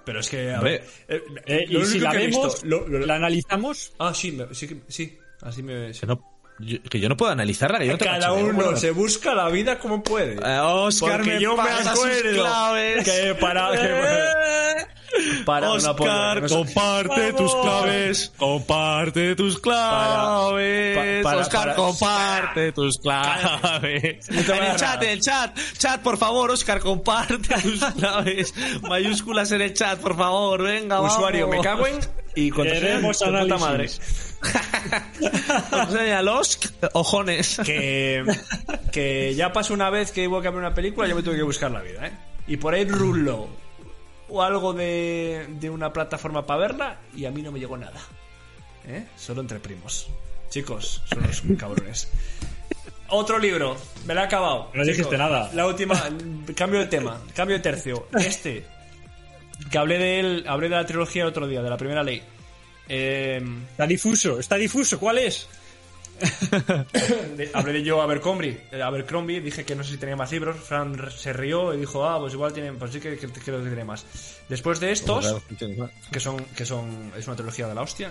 Pero 0.04 0.20
es 0.20 0.28
que, 0.28 0.50
a 0.52 0.60
ver... 0.60 0.84
eh, 1.08 1.22
Eh, 1.46 1.64
y 1.68 1.84
si 1.84 1.98
la 2.00 2.12
vemos, 2.12 2.54
visto- 2.62 2.66
lo- 2.66 2.88
lo- 2.88 3.06
la 3.06 3.16
analizamos. 3.16 3.92
Ah, 3.98 4.12
sí, 4.14 4.32
me- 4.32 4.52
sí, 4.54 4.80
sí. 4.88 5.18
Así 5.42 5.62
me... 5.62 5.92
sí. 5.92 6.00
Que, 6.00 6.06
no, 6.06 6.29
yo, 6.60 6.82
que 6.82 7.00
yo 7.00 7.08
no 7.08 7.16
puedo 7.16 7.32
analizarla. 7.32 7.78
Que 7.78 7.86
yo 7.86 7.92
no 7.92 7.98
Cada 7.98 8.32
uno 8.32 8.52
bueno. 8.54 8.76
se 8.76 8.90
busca 8.90 9.34
la 9.34 9.48
vida 9.48 9.78
como 9.78 10.02
puede. 10.02 10.34
Eh, 10.34 10.58
Oscar, 10.60 11.18
Porque 11.18 11.34
me 11.34 11.40
yo 11.40 11.56
me 11.56 11.62
pasa 11.64 11.94
sus 11.96 12.04
acuerdo 12.04 12.42
claves. 12.42 13.04
que 13.04 13.34
para- 13.34 13.70
Eh. 13.74 14.86
Oscar, 15.46 16.48
sé- 16.48 16.54
comparte 16.54 17.32
tus 17.32 17.54
claves. 17.56 18.32
Comparte 18.36 19.34
tus 19.34 19.58
claves. 19.58 21.22
Pa- 21.22 21.28
para- 21.30 21.40
Oscar, 21.42 21.60
para- 21.62 21.74
comparte 21.74 22.72
tus 22.76 22.98
claves. 22.98 24.28
En 24.28 24.38
el 24.38 24.76
chat, 24.76 25.02
en 25.02 25.08
el 25.10 25.20
chat. 25.20 25.58
Chat, 25.78 26.00
por 26.00 26.16
favor, 26.16 26.50
Oscar, 26.52 26.78
comparte 26.80 27.38
tus 27.38 27.84
claves. 27.98 28.54
Mayúsculas 28.82 29.50
en 29.52 29.62
el 29.62 29.74
chat, 29.74 29.98
por 29.98 30.16
favor. 30.16 30.62
Venga, 30.62 31.00
Usuario, 31.00 31.48
vamos. 31.48 31.64
me 31.64 31.68
cago 31.70 31.86
en... 31.88 31.98
Y 32.36 32.50
contraseña 32.50 33.58
madre. 33.58 33.90
Contraseña, 35.70 36.22
los 36.22 36.49
ojones. 36.92 37.60
Que, 37.64 38.24
que 38.92 39.34
ya 39.34 39.52
pasó 39.52 39.74
una 39.74 39.90
vez 39.90 40.12
que 40.12 40.26
hubo 40.28 40.40
que 40.40 40.48
ver 40.48 40.58
una 40.58 40.74
película, 40.74 41.06
yo 41.08 41.16
me 41.16 41.22
tuve 41.22 41.36
que 41.36 41.42
buscar 41.42 41.70
la 41.70 41.80
vida, 41.80 42.06
¿eh? 42.06 42.12
Y 42.46 42.56
por 42.56 42.74
ahí 42.74 42.84
ruló 42.84 43.48
o 44.28 44.42
algo 44.42 44.72
de, 44.72 45.46
de 45.60 45.70
una 45.70 45.92
plataforma 45.92 46.46
para 46.46 46.60
verla 46.60 47.00
y 47.16 47.24
a 47.26 47.30
mí 47.30 47.42
no 47.42 47.52
me 47.52 47.58
llegó 47.60 47.76
nada. 47.76 48.00
¿Eh? 48.86 49.04
Solo 49.16 49.40
entre 49.42 49.60
primos. 49.60 50.08
Chicos, 50.48 51.02
son 51.06 51.24
unos 51.24 51.42
cabrones. 51.58 52.08
Otro 53.08 53.38
libro, 53.38 53.76
me 54.06 54.14
lo 54.14 54.20
he 54.20 54.24
acabado. 54.24 54.70
No 54.74 54.84
dijiste 54.84 55.16
nada. 55.18 55.50
La 55.52 55.66
última, 55.66 56.00
cambio 56.56 56.80
de 56.80 56.86
tema, 56.86 57.20
cambio 57.34 57.56
de 57.56 57.62
tercio. 57.62 58.08
Este, 58.18 58.64
que 59.70 59.78
hablé 59.78 59.98
de 59.98 60.20
él, 60.20 60.44
hablé 60.48 60.68
de 60.68 60.76
la 60.76 60.86
trilogía 60.86 61.22
el 61.22 61.28
otro 61.28 61.46
día, 61.46 61.62
de 61.62 61.70
la 61.70 61.76
primera 61.76 62.02
ley. 62.02 62.22
Eh, 62.88 63.40
Está 63.72 63.86
difuso, 63.86 64.38
está 64.40 64.56
difuso. 64.56 64.98
¿Cuál 64.98 65.18
es? 65.18 65.48
de- 67.36 67.50
hablé 67.54 67.72
de 67.72 67.82
yo 67.82 68.00
Abercrombie, 68.02 68.60
eh, 68.72 68.82
Abercrombie, 68.82 69.40
dije 69.40 69.64
que 69.64 69.74
no 69.74 69.82
sé 69.84 69.92
si 69.92 69.98
tenía 69.98 70.16
más 70.16 70.30
libros, 70.32 70.56
Fran 70.56 71.10
se 71.10 71.32
rió 71.32 71.72
y 71.74 71.78
dijo, 71.78 72.04
ah, 72.06 72.18
pues 72.18 72.34
igual 72.34 72.52
tienen, 72.52 72.76
pues 72.78 72.92
sí 72.92 73.00
que, 73.00 73.16
que- 73.16 73.28
creo 73.28 73.58
que 73.62 73.68
tiene 73.68 73.84
más. 73.84 74.04
Después 74.48 74.80
de 74.80 74.92
estos, 74.92 75.24
que 76.12 76.20
son, 76.20 76.44
que 76.56 76.64
son, 76.66 77.12
es 77.16 77.26
una 77.26 77.36
trilogía 77.36 77.66
de 77.68 77.74
la 77.74 77.82
hostia, 77.82 78.10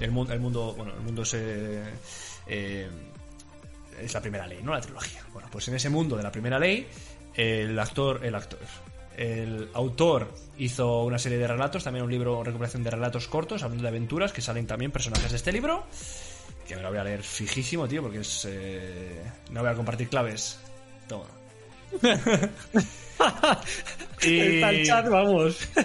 el 0.00 0.10
mundo, 0.10 0.32
el 0.32 0.40
mundo, 0.40 0.74
bueno, 0.76 0.92
el 0.94 1.00
mundo 1.00 1.24
se, 1.24 1.82
eh, 2.46 2.88
es 4.00 4.14
la 4.14 4.20
primera 4.20 4.46
ley, 4.46 4.60
no 4.62 4.72
la 4.72 4.80
trilogía. 4.80 5.20
Bueno, 5.32 5.48
pues 5.50 5.68
en 5.68 5.74
ese 5.74 5.90
mundo 5.90 6.16
de 6.16 6.22
la 6.22 6.32
primera 6.32 6.58
ley, 6.58 6.86
el 7.34 7.78
actor, 7.78 8.24
el 8.24 8.34
actor, 8.34 8.58
el 9.16 9.68
autor 9.74 10.32
hizo 10.58 11.02
una 11.04 11.18
serie 11.18 11.38
de 11.38 11.46
relatos, 11.46 11.84
también 11.84 12.04
un 12.04 12.10
libro, 12.10 12.42
recuperación 12.42 12.82
de 12.82 12.90
relatos 12.90 13.28
cortos, 13.28 13.62
hablando 13.62 13.82
de 13.82 13.88
aventuras, 13.88 14.32
que 14.32 14.40
salen 14.40 14.66
también 14.66 14.90
personajes 14.90 15.30
de 15.30 15.36
este 15.36 15.52
libro, 15.52 15.84
que 16.66 16.76
me 16.76 16.82
lo 16.82 16.90
voy 16.90 16.98
a 16.98 17.04
leer 17.04 17.22
fijísimo, 17.22 17.86
tío, 17.86 18.02
porque 18.02 18.18
es, 18.18 18.46
eh, 18.48 19.22
no 19.50 19.60
voy 19.60 19.70
a 19.70 19.74
compartir 19.74 20.08
claves. 20.08 20.60
Toma. 21.08 21.26
y, 24.22 24.40
Está 24.40 24.70
el 24.70 24.86
chat, 24.86 25.08
vamos. 25.08 25.68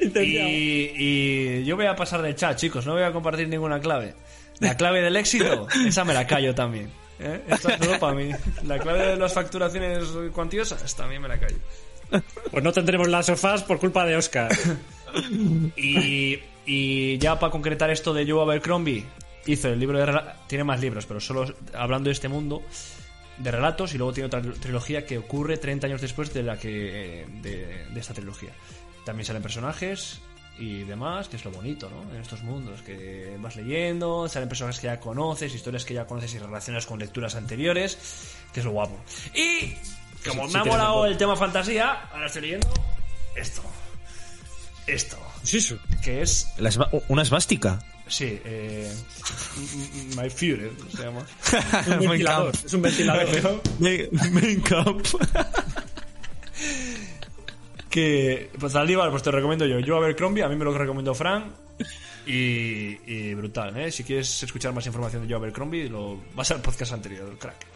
Y, 0.00 0.92
y 0.96 1.64
yo 1.64 1.76
voy 1.76 1.86
a 1.86 1.96
pasar 1.96 2.22
del 2.22 2.36
chat, 2.36 2.56
chicos, 2.56 2.86
no 2.86 2.92
voy 2.92 3.02
a 3.02 3.12
compartir 3.12 3.48
ninguna 3.48 3.80
clave. 3.80 4.14
La 4.60 4.76
clave 4.76 5.02
del 5.02 5.16
éxito, 5.16 5.66
esa 5.86 6.04
me 6.04 6.14
la 6.14 6.26
callo 6.26 6.54
también. 6.54 6.90
¿eh? 7.18 7.42
Esta 7.48 7.74
es 7.74 7.84
solo 7.84 7.98
para 7.98 8.14
mí. 8.14 8.30
La 8.64 8.78
clave 8.78 9.06
de 9.08 9.16
las 9.16 9.32
facturaciones 9.32 10.04
cuantiosas, 10.32 10.94
también 10.96 11.22
me 11.22 11.28
la 11.28 11.38
callo. 11.38 11.58
Pues 12.50 12.64
no 12.64 12.72
tendremos 12.72 13.08
las 13.08 13.26
sofás 13.26 13.62
por 13.62 13.78
culpa 13.78 14.06
de 14.06 14.16
Oscar. 14.16 14.50
Y, 15.74 16.38
y 16.66 17.16
ya 17.16 17.38
para 17.38 17.50
concretar 17.50 17.88
esto 17.88 18.12
de 18.12 18.30
Joe 18.30 18.42
Abercrombie, 18.42 19.06
hizo 19.48 19.68
el 19.68 19.80
libro 19.80 19.98
de 19.98 20.20
tiene 20.46 20.64
más 20.64 20.80
libros, 20.80 21.06
pero 21.06 21.20
solo 21.20 21.46
hablando 21.74 22.08
de 22.08 22.12
este 22.12 22.28
mundo 22.28 22.62
de 23.38 23.50
relatos 23.50 23.94
y 23.94 23.98
luego 23.98 24.12
tiene 24.12 24.26
otra 24.26 24.42
trilogía 24.42 25.06
que 25.06 25.18
ocurre 25.18 25.58
30 25.58 25.86
años 25.86 26.00
después 26.00 26.32
de 26.34 26.42
la 26.42 26.58
que 26.58 27.26
de, 27.40 27.86
de 27.90 28.00
esta 28.00 28.14
trilogía. 28.14 28.50
También 29.04 29.24
salen 29.24 29.42
personajes 29.42 30.20
y 30.58 30.82
demás, 30.82 31.28
que 31.28 31.36
es 31.36 31.44
lo 31.44 31.52
bonito, 31.52 31.88
¿no? 31.88 32.02
En 32.14 32.20
estos 32.20 32.42
mundos 32.42 32.82
que 32.82 33.36
vas 33.38 33.56
leyendo, 33.56 34.28
salen 34.28 34.48
personajes 34.48 34.80
que 34.80 34.88
ya 34.88 34.98
conoces, 34.98 35.54
historias 35.54 35.84
que 35.84 35.94
ya 35.94 36.06
conoces 36.06 36.34
y 36.34 36.38
relacionas 36.38 36.84
con 36.84 36.98
lecturas 36.98 37.36
anteriores, 37.36 37.96
que 38.52 38.60
es 38.60 38.66
lo 38.66 38.72
guapo. 38.72 38.98
Y 39.34 39.74
como 40.28 40.48
me 40.48 40.58
ha 40.58 40.64
molado 40.64 41.06
el 41.06 41.16
tema 41.16 41.36
fantasía, 41.36 42.08
ahora 42.12 42.26
estoy 42.26 42.42
leyendo 42.42 42.68
esto. 43.36 43.62
Esto 44.86 45.18
¿Sí 45.42 45.60
que 46.02 46.22
es 46.22 46.48
La 46.58 46.70
una 47.08 47.22
esvástica. 47.22 47.78
Sí 48.08 48.40
eh, 48.44 48.92
My 50.16 50.28
Fury 50.30 50.70
se 50.96 51.02
llama 51.04 51.24
Un 52.00 52.08
ventilador. 52.08 52.52
Es 52.64 52.72
un 52.74 52.82
ventilador. 52.82 53.62
Main 54.32 54.60
camp. 54.62 55.06
que 57.90 58.50
pues 58.58 58.72
Zaldívar 58.72 59.10
pues 59.10 59.22
te 59.22 59.30
recomiendo 59.30 59.64
yo 59.66 59.78
yo 59.78 59.96
Abercrombie 59.96 60.42
a 60.42 60.48
mí 60.48 60.56
me 60.56 60.64
lo 60.64 60.76
recomendó 60.76 61.14
Fran 61.14 61.52
y, 62.26 62.98
y 63.06 63.34
brutal 63.34 63.74
¿eh? 63.78 63.90
si 63.90 64.04
quieres 64.04 64.42
escuchar 64.42 64.72
más 64.74 64.84
información 64.86 65.22
de 65.22 65.28
Joe 65.32 65.38
Abercrombie 65.40 65.88
lo 65.88 66.18
vas 66.34 66.50
al 66.50 66.60
podcast 66.60 66.92
anterior 66.92 67.36
crack 67.38 67.66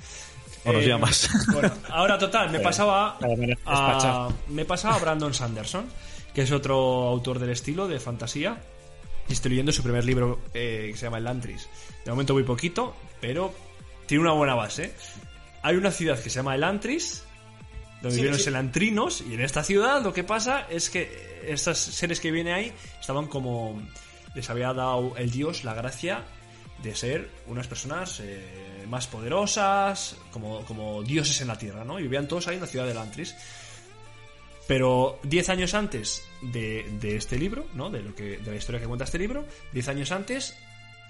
O 0.67 0.73
nos 0.73 0.83
Eh, 0.83 0.89
llamas. 0.89 1.31
bueno 1.53 1.73
ahora 1.89 2.19
total 2.19 2.51
me 2.51 2.61
pasaba 2.61 3.19
Para 3.19 3.35
ver, 3.37 3.57
a, 3.65 4.29
me 4.49 4.65
pasaba 4.67 4.97
a 4.97 4.99
Brandon 4.99 5.33
Sanderson 5.33 5.87
que 6.35 6.43
es 6.43 6.53
otro 6.53 6.77
autor 7.09 7.39
del 7.39 7.51
estilo 7.51 7.89
de 7.89 7.99
fantasía 7.99 8.59
y 9.33 9.35
estoy 9.35 9.51
leyendo 9.51 9.73
su 9.73 9.83
primer 9.83 10.05
libro 10.05 10.41
eh, 10.53 10.89
que 10.93 10.97
se 10.97 11.07
llama 11.07 11.17
El 11.17 11.27
Antris. 11.27 11.67
De 12.05 12.11
momento 12.11 12.35
muy 12.35 12.43
poquito, 12.43 12.95
pero 13.19 13.55
tiene 14.07 14.23
una 14.23 14.33
buena 14.33 14.55
base. 14.55 14.93
Hay 15.63 15.77
una 15.77 15.91
ciudad 15.91 16.23
que 16.23 16.29
se 16.29 16.37
llama 16.37 16.55
El 16.55 16.65
Antris, 16.65 17.25
donde 18.03 18.17
viven 18.19 18.33
los 18.33 18.47
elantrinos, 18.47 19.23
y 19.23 19.33
en 19.33 19.41
esta 19.41 19.65
ciudad 19.65 20.03
lo 20.03 20.13
que 20.13 20.23
pasa 20.23 20.67
es 20.69 20.91
que 20.91 21.41
estos 21.47 21.79
seres 21.79 22.21
que 22.21 22.31
vienen 22.31 22.53
ahí 22.53 22.73
estaban 23.01 23.27
como... 23.27 23.81
les 24.35 24.51
había 24.51 24.75
dado 24.75 25.15
el 25.17 25.31
dios 25.31 25.65
la 25.65 25.73
gracia 25.73 26.25
de 26.83 26.95
ser 26.95 27.31
unas 27.47 27.67
personas 27.69 28.21
eh, 28.21 28.85
más 28.87 29.07
poderosas, 29.07 30.17
como, 30.31 30.63
como 30.67 31.03
dioses 31.03 31.41
en 31.41 31.49
la 31.49 31.57
tierra, 31.57 31.85
¿no? 31.85 31.99
Y 31.99 32.03
vivían 32.03 32.29
todos 32.29 32.49
ahí 32.49 32.57
en 32.57 32.61
la 32.61 32.67
ciudad 32.67 32.87
de 32.87 32.99
Antris. 32.99 33.35
Pero 34.67 35.19
10 35.25 35.49
años 35.49 35.75
antes 35.75 36.23
de, 36.41 37.17
este 37.17 37.39
libro, 37.39 37.67
¿no? 37.75 37.91
De, 37.91 38.03
lo 38.03 38.15
que, 38.15 38.39
de 38.39 38.51
la 38.51 38.57
historia 38.57 38.81
que 38.81 38.87
cuenta 38.87 39.05
este 39.05 39.19
libro, 39.19 39.45
10 39.73 39.89
años 39.89 40.13
antes, 40.13 40.55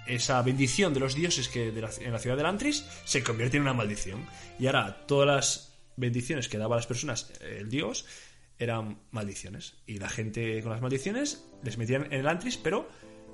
esa 0.07 0.43
bendición 0.43 0.95
de 0.95 1.01
los 1.01 1.15
dioses 1.15 1.49
que 1.49 1.69
en 1.69 2.13
la 2.13 2.19
ciudad 2.19 2.37
de 2.37 2.47
Antris 2.47 2.85
se 3.05 3.23
convierte 3.23 3.57
en 3.57 3.63
una 3.63 3.75
maldición. 3.75 4.27
Y 4.59 4.67
ahora 4.67 5.05
todas 5.07 5.27
las 5.27 5.73
bendiciones 5.97 6.49
que 6.49 6.59
daba 6.59 6.77
a 6.77 6.79
las 6.79 6.87
personas 6.87 7.31
eh, 7.41 7.59
el 7.61 7.69
dios 7.69 8.07
eran 8.59 9.01
maldiciones. 9.11 9.75
Y 9.87 9.99
la 9.99 10.09
gente 10.09 10.63
con 10.63 10.73
las 10.73 10.81
maldiciones 10.81 11.45
les 11.63 11.79
metían 11.79 12.07
en 12.07 12.21
el 12.21 12.29
Antris, 12.29 12.57
pero 12.57 12.89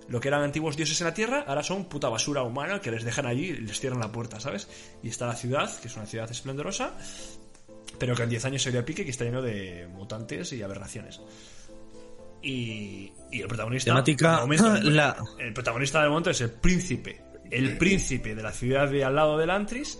lo 0.09 0.21
que 0.21 0.29
eran 0.29 0.43
antiguos 0.43 0.77
dioses 0.77 1.01
en 1.01 1.07
la 1.07 1.15
tierra 1.15 1.45
ahora 1.47 1.63
son 1.63 1.85
puta 1.85 2.09
basura 2.09 2.43
humana 2.43 2.81
que 2.81 2.91
les 2.91 3.05
dejan 3.05 3.27
allí 3.27 3.51
y 3.51 3.57
les 3.59 3.79
cierran 3.79 4.01
la 4.01 4.11
puerta, 4.11 4.41
¿sabes? 4.41 4.69
Y 5.03 5.09
está 5.09 5.27
la 5.27 5.37
ciudad, 5.37 5.71
que 5.81 5.89
es 5.89 5.97
una 5.97 6.07
ciudad 6.07 6.31
esplendorosa, 6.31 6.97
pero 7.99 8.15
que 8.15 8.23
en 8.23 8.29
10 8.31 8.45
años 8.45 8.63
se 8.63 8.71
dio 8.71 8.81
a 8.81 8.85
pique 8.85 9.05
que 9.05 9.11
está 9.11 9.25
lleno 9.25 9.43
de 9.43 9.89
mutantes 9.93 10.53
y 10.53 10.63
aberraciones. 10.63 11.21
Y, 12.43 13.13
y 13.33 13.41
el 13.43 13.49
protagonista. 13.49 13.91
Temática, 13.91 14.37
de 14.37 14.41
momento, 14.43 14.77
el, 14.77 14.97
la- 14.97 15.17
el 15.39 15.53
protagonista 15.53 16.01
del 16.01 16.11
momento 16.11 16.31
es 16.31 16.41
el 16.41 16.51
príncipe. 16.51 17.21
El 17.51 17.79
príncipe 17.79 18.35
de 18.35 18.43
la 18.43 18.53
ciudad 18.53 18.89
de 18.89 19.05
al 19.05 19.15
lado 19.17 19.39
del 19.39 19.51
Antris. 19.51 19.99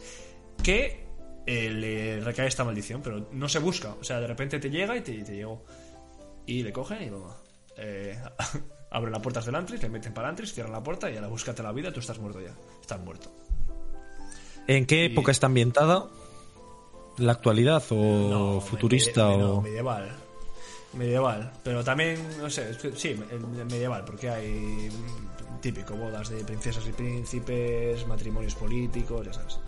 Que 0.63 1.05
eh, 1.47 1.71
le 1.71 2.21
recae 2.21 2.47
esta 2.47 2.65
maldición, 2.65 3.01
pero 3.03 3.29
no 3.33 3.49
se 3.49 3.59
busca. 3.59 3.95
O 4.01 4.05
sea, 4.05 4.21
de 4.21 4.27
repente 4.27 4.59
te 4.59 4.71
llega 4.71 4.97
y 4.97 5.01
te, 5.01 5.13
te 5.25 5.35
llegó. 5.35 5.65
Y 6.47 6.63
le 6.63 6.73
cogen 6.73 7.03
y 7.03 7.11
bueno, 7.11 7.35
eh, 7.77 8.19
abren 8.91 9.13
las 9.13 9.23
puertas 9.23 9.45
del 9.47 9.55
Antris, 9.55 9.83
le 9.83 9.89
meten 9.89 10.15
para 10.15 10.29
Antris, 10.29 10.53
cierran 10.53 10.73
la 10.73 10.83
puerta 10.83 11.11
y 11.11 11.17
a 11.17 11.21
la 11.21 11.29
búscate 11.29 11.63
la 11.63 11.73
vida, 11.73 11.93
tú 11.93 12.01
estás 12.01 12.19
muerto 12.19 12.41
ya. 12.41 12.55
Estás 12.81 13.01
muerto. 13.01 13.31
¿En 14.67 14.85
qué 14.87 15.07
época 15.07 15.31
está 15.33 15.47
ambientada? 15.47 16.07
¿La 17.19 17.33
actualidad 17.33 17.83
o 17.91 17.95
No, 18.31 18.61
futurista 18.61 19.29
o...? 19.29 19.61
medieval. 19.63 20.09
Medieval. 20.95 21.53
Pero 21.63 21.85
también, 21.85 22.19
no 22.41 22.49
sé, 22.49 22.71
sí, 22.97 23.15
medieval, 23.71 24.05
porque 24.05 24.31
hay 24.31 24.89
típico, 25.61 25.95
bodas 25.95 26.31
de 26.31 26.45
princesas 26.45 26.87
y 26.89 26.93
príncipes, 26.93 28.07
matrimonios 28.07 28.55
políticos, 28.55 29.27
ya 29.27 29.33
sabes. 29.33 29.59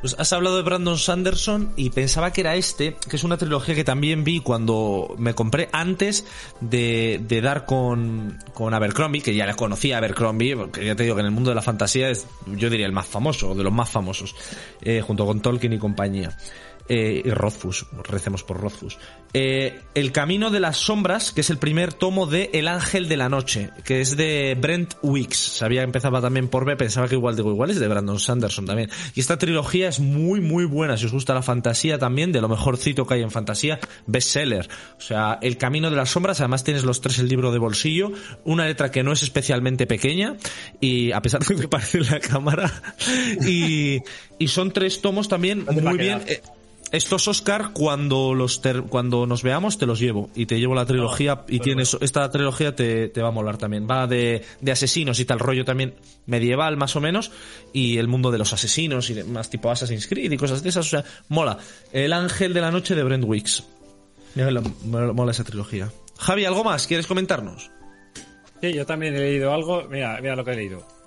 Pues 0.00 0.16
has 0.18 0.32
hablado 0.32 0.56
de 0.56 0.62
Brandon 0.62 0.96
Sanderson 0.96 1.74
y 1.76 1.90
pensaba 1.90 2.32
que 2.32 2.40
era 2.40 2.56
este, 2.56 2.94
que 2.94 3.16
es 3.16 3.22
una 3.22 3.36
trilogía 3.36 3.74
que 3.74 3.84
también 3.84 4.24
vi 4.24 4.40
cuando 4.40 5.14
me 5.18 5.34
compré 5.34 5.68
antes 5.72 6.24
de, 6.62 7.20
de 7.22 7.42
dar 7.42 7.66
con, 7.66 8.38
con 8.54 8.72
Abercrombie, 8.72 9.20
que 9.20 9.34
ya 9.34 9.44
la 9.44 9.54
conocía 9.54 9.98
Abercrombie, 9.98 10.56
porque 10.56 10.86
ya 10.86 10.96
te 10.96 11.02
digo 11.02 11.16
que 11.16 11.20
en 11.20 11.26
el 11.26 11.32
mundo 11.32 11.50
de 11.50 11.54
la 11.56 11.60
fantasía 11.60 12.08
es, 12.08 12.26
yo 12.46 12.70
diría, 12.70 12.86
el 12.86 12.92
más 12.92 13.08
famoso, 13.08 13.50
o 13.50 13.54
de 13.54 13.62
los 13.62 13.74
más 13.74 13.90
famosos, 13.90 14.34
eh, 14.80 15.02
junto 15.02 15.26
con 15.26 15.42
Tolkien 15.42 15.74
y 15.74 15.78
compañía. 15.78 16.34
Eh, 16.92 17.22
y 17.24 17.30
Rothfuss, 17.30 17.86
recemos 18.02 18.42
por 18.42 18.60
Rothfuss. 18.60 18.98
Eh, 19.32 19.78
el 19.94 20.10
Camino 20.10 20.50
de 20.50 20.58
las 20.58 20.76
Sombras, 20.76 21.30
que 21.30 21.42
es 21.42 21.50
el 21.50 21.58
primer 21.58 21.92
tomo 21.92 22.26
de 22.26 22.50
El 22.52 22.66
Ángel 22.66 23.08
de 23.08 23.16
la 23.16 23.28
Noche, 23.28 23.70
que 23.84 24.00
es 24.00 24.16
de 24.16 24.58
Brent 24.60 24.94
Weeks. 25.00 25.36
Sabía 25.38 25.82
que 25.82 25.84
empezaba 25.84 26.20
también 26.20 26.48
por 26.48 26.64
B, 26.64 26.74
pensaba 26.74 27.06
que 27.06 27.14
igual 27.14 27.36
digo 27.36 27.52
igual 27.52 27.70
es 27.70 27.78
de 27.78 27.86
Brandon 27.86 28.18
Sanderson 28.18 28.66
también. 28.66 28.90
Y 29.14 29.20
esta 29.20 29.38
trilogía 29.38 29.88
es 29.88 30.00
muy, 30.00 30.40
muy 30.40 30.64
buena. 30.64 30.96
Si 30.96 31.06
os 31.06 31.12
gusta 31.12 31.32
la 31.32 31.42
fantasía 31.42 31.96
también, 31.96 32.32
de 32.32 32.40
lo 32.40 32.48
mejorcito 32.48 33.06
que 33.06 33.14
hay 33.14 33.22
en 33.22 33.30
fantasía, 33.30 33.78
bestseller. 34.08 34.68
O 34.98 35.00
sea, 35.00 35.38
El 35.42 35.58
Camino 35.58 35.90
de 35.90 35.96
las 35.96 36.10
Sombras, 36.10 36.40
además 36.40 36.64
tienes 36.64 36.82
los 36.82 37.00
tres 37.00 37.20
el 37.20 37.28
libro 37.28 37.52
de 37.52 37.60
bolsillo, 37.60 38.10
una 38.42 38.66
letra 38.66 38.90
que 38.90 39.04
no 39.04 39.12
es 39.12 39.22
especialmente 39.22 39.86
pequeña, 39.86 40.38
y 40.80 41.12
a 41.12 41.22
pesar 41.22 41.44
de 41.44 41.54
que 41.54 41.68
parece 41.68 41.98
en 41.98 42.06
la 42.10 42.18
cámara, 42.18 42.82
y, 43.46 44.00
y 44.40 44.48
son 44.48 44.72
tres 44.72 45.00
tomos 45.00 45.28
también 45.28 45.64
muy 45.70 45.96
bien. 45.96 46.20
eh, 46.26 46.42
estos 46.92 47.28
Oscar, 47.28 47.70
cuando 47.72 48.34
los 48.34 48.60
ter- 48.62 48.82
cuando 48.82 49.26
nos 49.26 49.42
veamos, 49.42 49.78
te 49.78 49.86
los 49.86 49.98
llevo. 50.00 50.30
Y 50.34 50.46
te 50.46 50.58
llevo 50.58 50.74
la 50.74 50.84
trilogía. 50.86 51.34
No, 51.36 51.44
y 51.48 51.60
tienes. 51.60 51.96
Esta 52.00 52.28
trilogía 52.30 52.74
te, 52.74 53.08
te 53.08 53.22
va 53.22 53.28
a 53.28 53.32
molar 53.32 53.58
también. 53.58 53.86
Va 53.88 54.06
de, 54.06 54.42
de 54.60 54.72
asesinos 54.72 55.20
y 55.20 55.24
tal 55.24 55.38
rollo 55.38 55.64
también 55.64 55.94
medieval, 56.26 56.76
más 56.76 56.96
o 56.96 57.00
menos. 57.00 57.30
Y 57.72 57.98
el 57.98 58.08
mundo 58.08 58.30
de 58.30 58.38
los 58.38 58.52
asesinos 58.52 59.08
y 59.10 59.22
más 59.24 59.50
tipo 59.50 59.70
Assassin's 59.70 60.06
Creed 60.06 60.32
y 60.32 60.36
cosas 60.36 60.62
de 60.62 60.68
esas. 60.70 60.86
O 60.86 60.90
sea, 60.90 61.04
mola. 61.28 61.58
El 61.92 62.12
ángel 62.12 62.52
de 62.54 62.60
la 62.60 62.70
noche 62.70 62.94
de 62.94 63.02
Brent 63.04 63.24
me 64.34 65.12
mola 65.12 65.32
esa 65.32 65.44
trilogía. 65.44 65.90
Javi, 66.18 66.44
¿algo 66.44 66.64
más? 66.64 66.86
¿Quieres 66.86 67.06
comentarnos? 67.06 67.70
Sí, 68.60 68.72
yo 68.74 68.84
también 68.84 69.14
he 69.14 69.20
leído 69.20 69.52
algo. 69.54 69.84
Mira, 69.88 70.18
mira 70.20 70.36
lo 70.36 70.44
que 70.44 70.50
he 70.52 70.56
leído. 70.56 70.99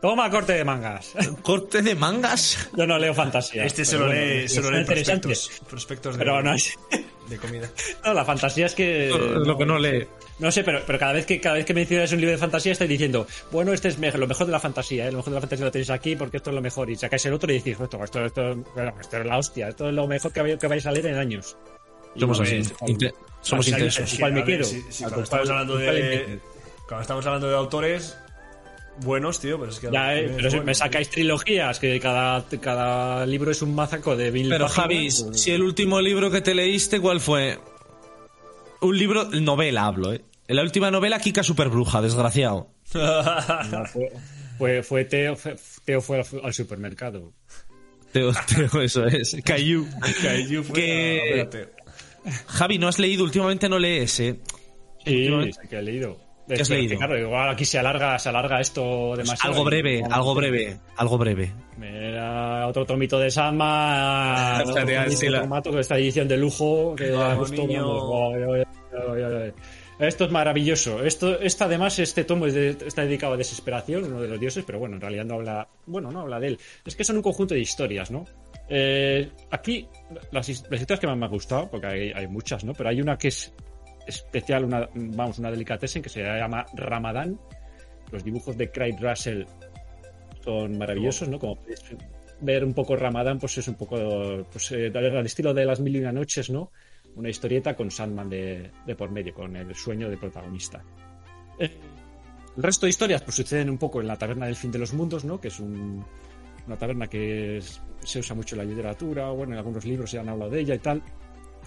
Toma 0.00 0.30
corte 0.30 0.52
de 0.52 0.64
mangas. 0.64 1.12
¿Corte 1.42 1.82
de 1.82 1.94
mangas? 1.96 2.70
Yo 2.76 2.86
no 2.86 2.98
leo 2.98 3.12
fantasía. 3.14 3.64
Este 3.64 3.84
se 3.84 3.98
lo 3.98 4.06
bueno, 4.06 4.20
lee, 4.20 4.48
se 4.48 4.56
lo 4.60 4.66
son 4.66 4.74
lee 4.74 4.80
interesantes. 4.80 5.38
prospectos, 5.48 5.68
prospectos 5.68 6.14
de, 6.16 6.18
Pero 6.24 6.40
no 6.42 6.54
es. 6.54 6.78
de 7.28 7.36
comida. 7.38 7.68
No, 8.04 8.14
la 8.14 8.24
fantasía 8.24 8.66
es 8.66 8.74
que. 8.74 9.08
Lo 9.10 9.58
que 9.58 9.66
no 9.66 9.76
lee. 9.78 10.06
No 10.38 10.52
sé, 10.52 10.62
pero, 10.62 10.82
pero 10.86 11.00
cada 11.00 11.14
vez 11.14 11.26
que 11.26 11.40
cada 11.40 11.56
vez 11.56 11.64
que 11.66 11.74
mencionas 11.74 12.12
un 12.12 12.20
libro 12.20 12.30
de 12.30 12.38
fantasía 12.38 12.70
estoy 12.70 12.86
diciendo, 12.86 13.26
bueno, 13.50 13.72
este 13.72 13.88
es 13.88 13.98
lo 13.98 14.26
mejor 14.28 14.46
de 14.46 14.52
la 14.52 14.60
fantasía, 14.60 15.08
¿eh? 15.08 15.10
lo 15.10 15.16
mejor 15.18 15.32
de 15.32 15.34
la 15.34 15.40
fantasía 15.40 15.64
lo 15.64 15.72
tenéis 15.72 15.90
aquí 15.90 16.14
porque 16.14 16.36
esto 16.36 16.50
es 16.50 16.54
lo 16.54 16.62
mejor. 16.62 16.88
Y 16.90 16.94
sacáis 16.96 17.26
el 17.26 17.32
otro 17.32 17.50
y 17.52 17.56
decís, 17.58 17.76
esto, 17.80 18.04
esto, 18.04 18.24
esto, 18.24 18.54
bueno, 18.76 18.94
esto 19.00 19.16
es 19.16 19.26
la 19.26 19.36
hostia, 19.36 19.68
esto 19.70 19.88
es 19.88 19.94
lo 19.94 20.06
mejor 20.06 20.32
que, 20.32 20.42
vais- 20.42 20.58
que 20.58 20.66
vais 20.68 20.86
a 20.86 20.92
leer 20.92 21.06
en 21.06 21.16
años. 21.18 21.56
Y 22.14 22.20
Somos 22.20 22.38
no 22.38 22.44
así. 22.44 22.62
somos 23.42 23.66
intensos. 23.66 24.16
Cuando 26.86 27.02
estamos 27.02 27.26
hablando 27.26 27.48
de 27.48 27.56
autores 27.56 28.16
buenos, 29.02 29.40
tío, 29.40 29.58
pero 29.58 29.70
es 29.70 29.78
que. 29.80 29.90
Ya, 29.90 30.14
eh, 30.16 30.24
es 30.26 30.30
pero 30.32 30.50
si 30.50 30.56
bueno. 30.56 30.66
me 30.66 30.74
sacáis 30.74 31.08
trilogías, 31.10 31.78
que 31.78 31.98
cada, 32.00 32.44
cada 32.60 33.26
libro 33.26 33.50
es 33.50 33.62
un 33.62 33.74
mazaco 33.74 34.16
de 34.16 34.30
mil 34.32 34.48
Pero 34.48 34.68
Javi, 34.68 35.08
pues- 35.10 35.40
si 35.40 35.50
el 35.52 35.62
último 35.62 36.00
libro 36.00 36.30
que 36.30 36.40
te 36.40 36.54
leíste, 36.54 37.00
¿cuál 37.00 37.20
fue? 37.20 37.58
Un 38.80 38.96
libro, 38.98 39.24
novela 39.24 39.86
hablo, 39.86 40.12
¿eh? 40.12 40.22
En 40.46 40.56
la 40.56 40.62
última 40.62 40.90
novela, 40.90 41.18
Kika 41.18 41.42
Superbruja, 41.42 42.00
desgraciado. 42.00 42.70
No, 42.94 43.84
fue, 43.86 44.12
fue, 44.58 44.82
fue 44.82 45.04
Teo, 45.04 45.36
fue- 45.36 45.56
Teo 45.84 46.00
fue 46.00 46.18
al, 46.20 46.26
al 46.42 46.54
supermercado. 46.54 47.32
Teo, 48.12 48.32
Teo, 48.54 48.80
eso 48.82 49.04
es. 49.06 49.36
Caillou. 49.44 49.86
Kaiju 50.22 50.62
fue 50.64 50.74
Que- 50.74 51.48
a-. 52.26 52.30
Javi, 52.46 52.78
no 52.78 52.88
has 52.88 52.98
leído, 52.98 53.24
últimamente 53.24 53.68
no 53.68 53.78
lees, 53.78 54.20
¿eh? 54.20 54.38
Sí, 55.04 55.16
Últimamente- 55.16 55.58
sí 55.62 55.68
que 55.68 55.76
he 55.78 55.82
leído. 55.82 56.18
¿Qué 56.48 56.54
has 56.62 56.68
Pero 56.68 56.80
que, 56.80 56.82
leído? 56.82 56.96
claro, 56.98 57.18
igual 57.18 57.48
aquí 57.50 57.64
se 57.64 57.78
alarga, 57.78 58.18
se 58.18 58.28
alarga 58.30 58.60
esto 58.60 59.14
demasiado. 59.16 59.52
Algo 59.54 59.64
breve, 59.66 60.02
algo 60.10 60.34
breve, 60.34 60.78
algo 60.96 61.18
breve. 61.18 61.52
Era 61.80 62.66
otro 62.66 62.84
tomito 62.86 63.18
de 63.18 63.30
otro 65.20 65.30
la- 65.30 65.40
formato 65.40 65.70
de 65.72 65.80
esta 65.80 65.96
edición 65.98 66.26
de 66.26 66.36
lujo 66.38 66.94
que 66.96 67.08
da 67.10 67.34
gusto. 67.34 67.66
Esto 69.98 70.24
es 70.26 70.30
maravilloso. 70.30 71.04
Esto, 71.04 71.40
esta 71.40 71.64
además, 71.64 71.98
este 71.98 72.22
tomo 72.24 72.46
es 72.46 72.54
de- 72.54 72.76
está 72.86 73.02
dedicado 73.02 73.34
a 73.34 73.36
desesperación, 73.36 74.04
uno 74.04 74.20
de 74.22 74.28
los 74.28 74.38
dioses, 74.38 74.62
pero 74.64 74.78
bueno, 74.78 74.94
en 74.94 75.00
realidad 75.00 75.24
no 75.24 75.34
habla, 75.34 75.68
bueno, 75.86 76.12
no 76.12 76.20
habla 76.20 76.38
de 76.38 76.48
él. 76.48 76.58
Es 76.86 76.94
que 76.94 77.02
son 77.02 77.16
un 77.16 77.22
conjunto 77.22 77.54
de 77.54 77.60
historias, 77.60 78.10
¿no? 78.10 78.24
Eh, 78.68 79.28
aquí, 79.50 79.88
las, 80.30 80.48
las 80.48 80.80
historias 80.80 81.00
que 81.00 81.06
más 81.08 81.16
me 81.16 81.24
han 81.26 81.32
gustado, 81.32 81.68
porque 81.68 81.86
hay, 81.88 82.12
hay 82.12 82.28
muchas, 82.28 82.62
¿no? 82.64 82.74
Pero 82.74 82.90
hay 82.90 83.00
una 83.00 83.18
que 83.18 83.28
es 83.28 83.52
especial, 84.08 84.64
una, 84.64 84.88
vamos, 84.94 85.38
una 85.38 85.50
delicatessen 85.50 86.02
que 86.02 86.08
se 86.08 86.22
llama 86.22 86.66
Ramadán. 86.74 87.38
Los 88.10 88.24
dibujos 88.24 88.56
de 88.56 88.70
Craig 88.70 88.96
Russell 89.00 89.44
son 90.44 90.78
maravillosos, 90.78 91.28
¿no? 91.28 91.38
Como 91.38 91.56
podéis 91.56 91.82
ver 92.40 92.64
un 92.64 92.72
poco 92.72 92.96
Ramadán, 92.96 93.38
pues 93.38 93.58
es 93.58 93.68
un 93.68 93.74
poco, 93.74 94.46
pues 94.50 94.72
eh, 94.72 94.90
al 94.94 95.26
estilo 95.26 95.52
de 95.52 95.64
las 95.64 95.80
mil 95.80 95.94
y 95.96 96.00
una 96.00 96.12
noches, 96.12 96.50
¿no? 96.50 96.70
Una 97.16 97.28
historieta 97.28 97.74
con 97.74 97.90
Sandman 97.90 98.30
de, 98.30 98.70
por 98.96 99.10
medio, 99.10 99.34
con 99.34 99.54
el 99.56 99.74
sueño 99.74 100.08
del 100.08 100.18
protagonista. 100.18 100.82
Eh, 101.58 101.70
el 102.56 102.62
resto 102.62 102.86
de 102.86 102.90
historias 102.90 103.22
pues 103.22 103.36
suceden 103.36 103.68
un 103.70 103.78
poco 103.78 104.00
en 104.00 104.06
la 104.06 104.16
taberna 104.16 104.46
del 104.46 104.56
fin 104.56 104.70
de 104.70 104.78
los 104.78 104.92
mundos, 104.94 105.24
¿no? 105.24 105.40
Que 105.40 105.48
es 105.48 105.60
un- 105.60 106.04
una 106.66 106.76
taberna 106.76 107.06
que 107.08 107.60
se 108.04 108.18
usa 108.20 108.36
mucho 108.36 108.54
en 108.54 108.58
la 108.58 108.64
literatura, 108.64 109.30
bueno, 109.30 109.52
en 109.54 109.58
algunos 109.58 109.84
libros 109.84 110.10
se 110.10 110.18
han 110.18 110.28
hablado 110.28 110.50
de 110.50 110.60
ella 110.60 110.74
y 110.74 110.78
tal, 110.78 111.02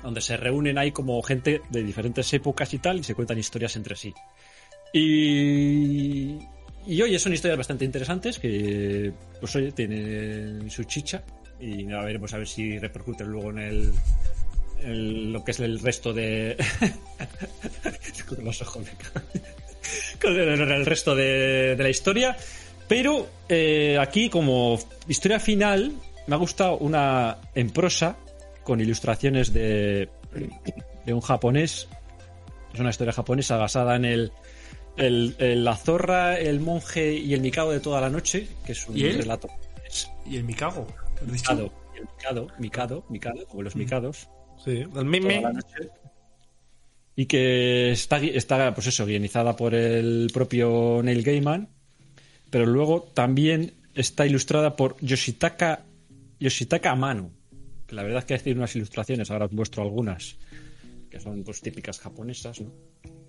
donde 0.03 0.21
se 0.21 0.37
reúnen 0.37 0.77
ahí 0.77 0.91
como 0.91 1.21
gente 1.21 1.61
de 1.69 1.83
diferentes 1.83 2.33
épocas 2.33 2.73
y 2.73 2.79
tal 2.79 2.99
y 2.99 3.03
se 3.03 3.15
cuentan 3.15 3.37
historias 3.37 3.75
entre 3.75 3.95
sí. 3.95 4.13
Y, 4.93 6.37
y 6.85 7.01
oye, 7.01 7.19
son 7.19 7.33
historias 7.33 7.57
bastante 7.57 7.85
interesantes 7.85 8.39
que, 8.39 9.13
pues 9.39 9.55
oye, 9.55 9.71
tienen 9.71 10.69
su 10.69 10.83
chicha 10.83 11.23
y 11.59 11.85
ya 11.85 12.01
veremos 12.01 12.33
a 12.33 12.37
ver 12.37 12.47
si 12.47 12.79
repercuten 12.79 13.27
luego 13.27 13.51
en 13.51 13.59
el, 13.59 13.93
en 14.81 15.33
lo 15.33 15.43
que 15.43 15.51
es 15.51 15.59
el 15.59 15.79
resto 15.79 16.13
de... 16.13 16.57
con 18.27 18.43
los 18.43 18.61
ojos 18.61 18.85
con 20.21 20.39
el, 20.39 20.61
el 20.61 20.85
resto 20.85 21.15
de, 21.15 21.75
de 21.75 21.83
la 21.83 21.89
historia. 21.89 22.35
Pero 22.87 23.29
eh, 23.47 23.97
aquí 23.99 24.29
como 24.29 24.77
historia 25.07 25.39
final 25.39 25.93
me 26.27 26.35
ha 26.35 26.37
gustado 26.37 26.77
una 26.77 27.37
en 27.55 27.69
prosa 27.69 28.17
con 28.63 28.79
ilustraciones 28.81 29.53
de, 29.53 30.09
de 31.05 31.13
un 31.13 31.21
japonés. 31.21 31.87
Es 32.73 32.79
una 32.79 32.89
historia 32.89 33.13
japonesa 33.13 33.57
basada 33.57 33.95
en 33.95 34.05
el, 34.05 34.31
el- 34.97 35.35
el- 35.39 35.63
la 35.63 35.75
zorra, 35.75 36.37
el 36.39 36.59
monje 36.59 37.13
y 37.13 37.33
el 37.33 37.41
mikado 37.41 37.71
de 37.71 37.79
toda 37.79 37.99
la 38.01 38.09
noche, 38.09 38.47
que 38.65 38.71
es 38.71 38.87
un 38.87 38.97
¿Y 38.97 39.09
relato. 39.11 39.49
Y 40.25 40.37
el. 40.37 40.43
Mikado, 40.43 40.87
el 41.21 41.31
mikado, 41.31 41.71
mikado, 42.59 43.03
mikado, 43.09 43.45
como 43.47 43.63
los 43.63 43.75
mikados. 43.75 44.29
Sí, 44.63 44.71
el 44.71 45.05
noche. 45.53 45.89
Y 47.15 47.25
que 47.25 47.91
está, 47.91 48.17
está, 48.19 48.73
pues 48.73 48.87
eso, 48.87 49.05
guionizada 49.05 49.55
por 49.55 49.75
el 49.75 50.31
propio 50.33 51.01
Neil 51.03 51.23
Gaiman, 51.23 51.67
pero 52.49 52.65
luego 52.65 53.03
también 53.13 53.73
está 53.93 54.25
ilustrada 54.25 54.75
por 54.77 54.95
Yoshitaka, 55.01 55.83
Yoshitaka 56.39 56.91
Amano, 56.91 57.31
la 57.91 58.03
verdad 58.03 58.19
es 58.19 58.25
que 58.25 58.49
hay 58.49 58.55
unas 58.55 58.75
ilustraciones, 58.75 59.31
ahora 59.31 59.45
os 59.45 59.51
muestro 59.51 59.83
algunas, 59.83 60.37
que 61.09 61.19
son 61.19 61.43
pues 61.43 61.61
típicas 61.61 61.99
japonesas, 61.99 62.61
¿no? 62.61 62.71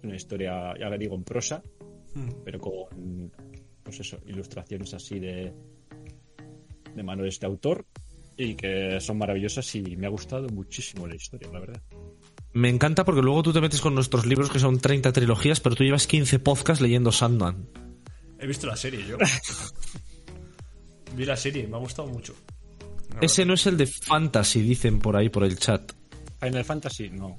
Una 0.02 0.16
historia, 0.16 0.74
ya 0.78 0.88
le 0.88 0.98
digo, 0.98 1.14
en 1.14 1.24
prosa, 1.24 1.62
pero 2.44 2.58
con, 2.58 3.32
pues 3.82 4.00
eso, 4.00 4.18
ilustraciones 4.26 4.94
así 4.94 5.18
de, 5.18 5.52
de 6.94 7.02
mano 7.02 7.22
de 7.22 7.28
este 7.28 7.46
autor, 7.46 7.86
y 8.36 8.54
que 8.54 9.00
son 9.00 9.18
maravillosas 9.18 9.74
y 9.74 9.96
me 9.96 10.06
ha 10.06 10.10
gustado 10.10 10.48
muchísimo 10.48 11.06
la 11.06 11.16
historia, 11.16 11.48
la 11.52 11.60
verdad. 11.60 11.82
Me 12.54 12.68
encanta 12.68 13.04
porque 13.04 13.22
luego 13.22 13.42
tú 13.42 13.52
te 13.52 13.60
metes 13.60 13.80
con 13.80 13.94
nuestros 13.94 14.26
libros 14.26 14.50
que 14.50 14.58
son 14.58 14.78
30 14.78 15.12
trilogías, 15.12 15.60
pero 15.60 15.74
tú 15.74 15.84
llevas 15.84 16.06
15 16.06 16.38
podcasts 16.38 16.82
leyendo 16.82 17.12
Sandman. 17.12 17.68
He 18.38 18.46
visto 18.46 18.66
la 18.66 18.76
serie 18.76 19.06
yo. 19.06 19.16
Vi 21.16 21.24
la 21.24 21.36
serie, 21.36 21.66
me 21.66 21.76
ha 21.76 21.80
gustado 21.80 22.08
mucho. 22.08 22.34
Ese 23.20 23.44
no 23.44 23.54
es 23.54 23.66
el 23.66 23.76
de 23.76 23.86
Fantasy, 23.86 24.62
dicen 24.62 24.98
por 24.98 25.16
ahí 25.16 25.28
por 25.28 25.44
el 25.44 25.58
chat. 25.58 25.92
Final 26.40 26.64
Fantasy, 26.64 27.10
no. 27.10 27.36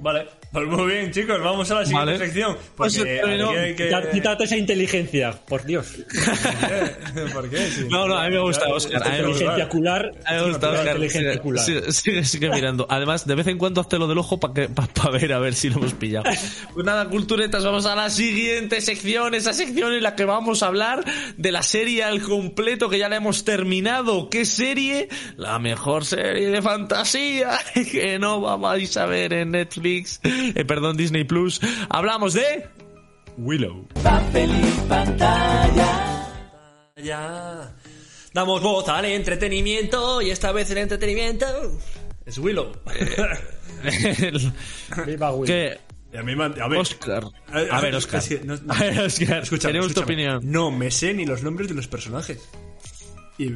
Vale, 0.00 0.26
pues 0.52 0.66
muy 0.66 0.92
bien, 0.92 1.10
chicos, 1.10 1.40
vamos 1.42 1.70
a 1.70 1.74
la 1.76 1.84
siguiente 1.84 2.12
Vale. 2.12 2.24
sección. 2.24 2.56
Pues 2.76 2.96
Porque 2.96 3.20
aquí 3.20 3.56
hay 3.56 3.74
que... 3.74 3.90
Quítate 4.12 4.44
esa 4.44 4.56
inteligencia, 4.56 5.32
por 5.32 5.64
Dios. 5.64 5.88
¿Por 7.32 7.50
qué? 7.50 7.56
Sí. 7.70 7.86
No, 7.90 8.06
no, 8.06 8.16
a 8.16 8.24
mí 8.26 8.30
me 8.34 8.40
gusta, 8.40 8.68
Oscar. 8.68 9.02
A 9.02 9.10
mí 9.10 9.18
me 9.18 9.26
gusta. 9.26 9.44
Inteligencia 9.44 9.64
ocular. 9.66 10.10
A 10.24 10.32
mí 10.34 10.40
me 10.40 10.46
gusta, 10.48 10.68
Oscar. 10.70 10.86
Inteligencia 10.86 11.30
Sigue, 11.30 11.40
ocular. 11.40 11.64
sigue- 11.64 11.92
sigue- 11.92 12.24
sigue 12.24 12.50
mirando. 12.50 12.86
Además, 12.88 13.26
de 13.26 13.34
vez 13.34 13.46
en 13.48 13.58
cuando 13.58 13.80
hazte 13.80 13.98
lo 13.98 14.06
del 14.06 14.18
ojo 14.18 14.38
para 14.40 15.10
ver 15.10 15.32
a 15.32 15.38
ver 15.38 15.54
si 15.54 15.68
lo 15.68 15.76
hemos 15.78 15.94
pillado. 15.94 16.24
Pues 16.74 16.86
nada, 16.86 17.08
culturetas, 17.08 17.64
vamos 17.64 17.86
a 17.86 17.94
la 17.96 18.08
siguiente 18.10 18.80
sección. 18.80 19.34
Esa 19.34 19.52
sección 19.52 19.92
en 19.94 20.02
la 20.02 20.14
que 20.14 20.24
vamos 20.24 20.62
a 20.62 20.66
hablar 20.68 21.04
de 21.36 21.52
la 21.52 21.62
serie 21.62 22.04
al 22.04 22.22
completo 22.22 22.88
que 22.88 22.98
ya 22.98 23.08
la 23.08 23.16
hemos 23.16 23.44
terminado. 23.44 24.30
¿Qué 24.30 24.44
serie? 24.44 25.08
La 25.36 25.58
mejor 25.58 26.04
serie 26.04 26.50
de 26.50 26.62
fantasía 26.62 27.58
que 27.74 28.18
no 28.18 28.40
vais 28.58 28.96
a 28.96 29.06
ver 29.06 29.32
en 29.32 29.50
Netflix. 29.52 29.87
Eh, 30.22 30.64
perdón, 30.64 30.96
Disney 30.96 31.24
Plus. 31.24 31.60
Hablamos 31.88 32.34
de 32.34 32.68
Willow. 33.36 33.86
Papel 34.02 34.50
y 34.50 34.88
pantalla. 34.88 36.26
Ya. 36.96 37.74
Damos 38.34 38.62
voz 38.62 38.88
al 38.88 39.04
entretenimiento 39.06 40.20
y 40.22 40.30
esta 40.30 40.52
vez 40.52 40.70
el 40.70 40.78
entretenimiento 40.78 41.46
es 42.26 42.38
Willow. 42.38 42.72
Viva 45.06 45.32
Will. 45.32 45.46
que 45.46 45.78
Y 46.12 46.16
a 46.16 46.22
mí 46.22 46.34
me 46.34 46.44
han- 46.44 46.60
a 46.60 46.68
ver, 46.68 46.78
Oscar. 46.78 47.24
Eh, 47.54 47.68
A 47.70 47.80
ver, 47.80 47.94
eh, 47.94 47.96
Oscar. 47.96 48.22
no- 48.44 48.56
no- 48.56 48.72
A 48.72 48.78
ver, 48.78 49.00
Oscar. 49.00 49.42
Escúchame, 49.42 49.72
Queremos 49.72 49.94
tu 49.94 50.00
opinión. 50.00 50.40
No 50.42 50.70
me 50.70 50.90
sé 50.90 51.12
ni 51.14 51.26
los 51.26 51.42
nombres 51.42 51.68
de 51.68 51.74
los 51.74 51.86
personajes. 51.86 52.38
Y 53.38 53.50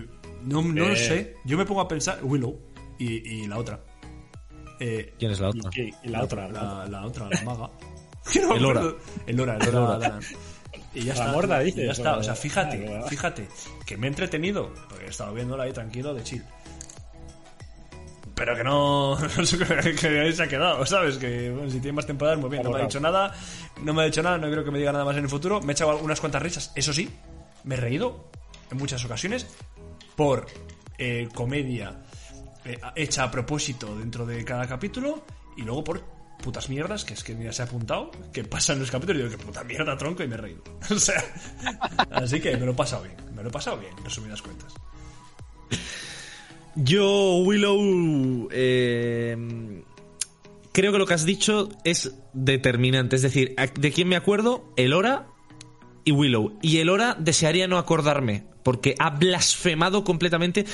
no, 0.44 0.62
no 0.62 0.88
lo 0.88 0.92
Eh. 0.94 0.96
sé. 0.96 1.36
Yo 1.44 1.56
me 1.56 1.64
pongo 1.64 1.80
a 1.80 1.88
pensar 1.88 2.20
Willow 2.22 2.58
y, 2.98 3.42
y 3.42 3.46
la 3.46 3.58
otra. 3.58 3.80
Eh, 4.84 5.14
¿Quién 5.18 5.30
es 5.30 5.38
la 5.40 5.50
¿Y, 5.54 5.60
otra? 5.60 5.70
la 6.04 6.22
otra? 6.24 6.48
la, 6.48 6.86
la 6.88 7.06
otra, 7.06 7.28
la 7.30 7.42
maga. 7.42 7.70
No 8.34 8.54
El 8.56 8.64
Ora. 8.66 8.80
acuerdo. 8.80 8.98
El 9.26 9.40
Ora, 9.40 9.56
el 9.60 9.74
Ora. 9.76 9.98
Danan. 9.98 10.20
Y 10.94 11.02
ya 11.04 11.12
está. 11.12 11.32
morda, 11.32 11.62
y 11.62 11.66
dices, 11.66 11.84
Ya 11.86 11.92
está. 11.92 12.16
o- 12.18 12.22
sea, 12.22 12.34
fíjate, 12.34 12.96
Ah, 12.96 13.06
fíjate. 13.08 13.48
Que 13.86 13.96
me 13.96 14.06
he 14.06 14.10
entretenido. 14.10 14.72
Porque 14.88 15.06
he 15.06 15.08
estado 15.08 15.32
viéndola 15.34 15.64
ahí 15.64 15.72
tranquilo 15.72 16.12
de 16.14 16.22
chill. 16.24 16.42
Pero 18.34 18.56
que 18.56 18.64
no. 18.64 19.16
que 20.00 20.20
ahí 20.20 20.32
se 20.32 20.42
ha 20.42 20.48
quedado, 20.48 20.84
¿sabes? 20.86 21.16
Que 21.18 21.50
bueno, 21.50 21.70
si 21.70 21.78
tiene 21.80 21.92
más 21.92 22.06
temporadas, 22.06 22.38
muy 22.40 22.50
bien. 22.50 22.62
No 22.62 22.70
me 22.70 22.80
ha 22.80 22.82
dicho 22.84 23.00
nada. 23.00 23.34
No 23.82 23.94
me 23.94 24.02
ha 24.02 24.04
dicho 24.06 24.22
nada. 24.22 24.38
No 24.38 24.50
creo 24.50 24.64
que 24.64 24.70
me 24.70 24.78
diga 24.78 24.92
nada 24.92 25.04
más 25.04 25.16
en 25.16 25.24
el 25.24 25.28
futuro. 25.28 25.60
Me 25.60 25.72
he 25.72 25.74
echado 25.74 25.96
unas 25.98 26.20
cuantas 26.20 26.42
risas. 26.42 26.72
Eso 26.74 26.92
sí, 26.92 27.08
me 27.64 27.74
he 27.74 27.78
reído 27.78 28.30
en 28.70 28.78
muchas 28.78 29.04
ocasiones 29.04 29.46
por 30.16 30.46
eh, 30.98 31.28
comedia 31.34 32.02
hecha 32.94 33.24
a 33.24 33.30
propósito 33.30 33.96
dentro 33.98 34.26
de 34.26 34.44
cada 34.44 34.66
capítulo 34.66 35.24
y 35.56 35.62
luego 35.62 35.84
por 35.84 36.04
putas 36.42 36.68
mierdas 36.68 37.04
que 37.04 37.14
es 37.14 37.22
que 37.22 37.36
ya 37.36 37.52
se 37.52 37.62
ha 37.62 37.66
apuntado 37.66 38.10
que 38.32 38.44
pasan 38.44 38.78
los 38.80 38.90
capítulos 38.90 39.20
y 39.20 39.24
digo 39.24 39.38
que 39.38 39.44
puta 39.44 39.62
mierda 39.62 39.96
tronco 39.96 40.22
y 40.22 40.28
me 40.28 40.34
he 40.34 40.38
reído 40.38 40.62
o 40.90 40.98
sea 40.98 41.22
así 42.10 42.40
que 42.40 42.56
me 42.56 42.66
lo 42.66 42.72
he 42.72 42.74
pasado 42.74 43.04
bien 43.04 43.16
me 43.34 43.42
lo 43.42 43.48
he 43.48 43.52
pasado 43.52 43.78
bien 43.78 43.92
en 43.96 44.04
resumidas 44.04 44.42
cuentas 44.42 44.74
Yo, 46.74 47.36
Willow, 47.44 48.48
eh, 48.50 49.36
creo 50.72 50.92
que 50.92 50.98
lo 50.98 51.06
que 51.06 51.14
has 51.14 51.26
dicho 51.26 51.68
es 51.84 52.14
determinante. 52.32 53.16
Es 53.16 53.22
decir, 53.22 53.54
¿de 53.78 53.92
quién 53.92 54.08
me 54.08 54.16
acuerdo? 54.16 54.64
Elora 54.76 55.26
y 56.04 56.12
Willow. 56.12 56.58
Y 56.62 56.78
Elora 56.78 57.14
desearía 57.18 57.68
no 57.68 57.78
acordarme, 57.78 58.44
porque 58.62 58.94
ha 58.98 59.10
blasfemado 59.10 60.04
completamente. 60.04 60.64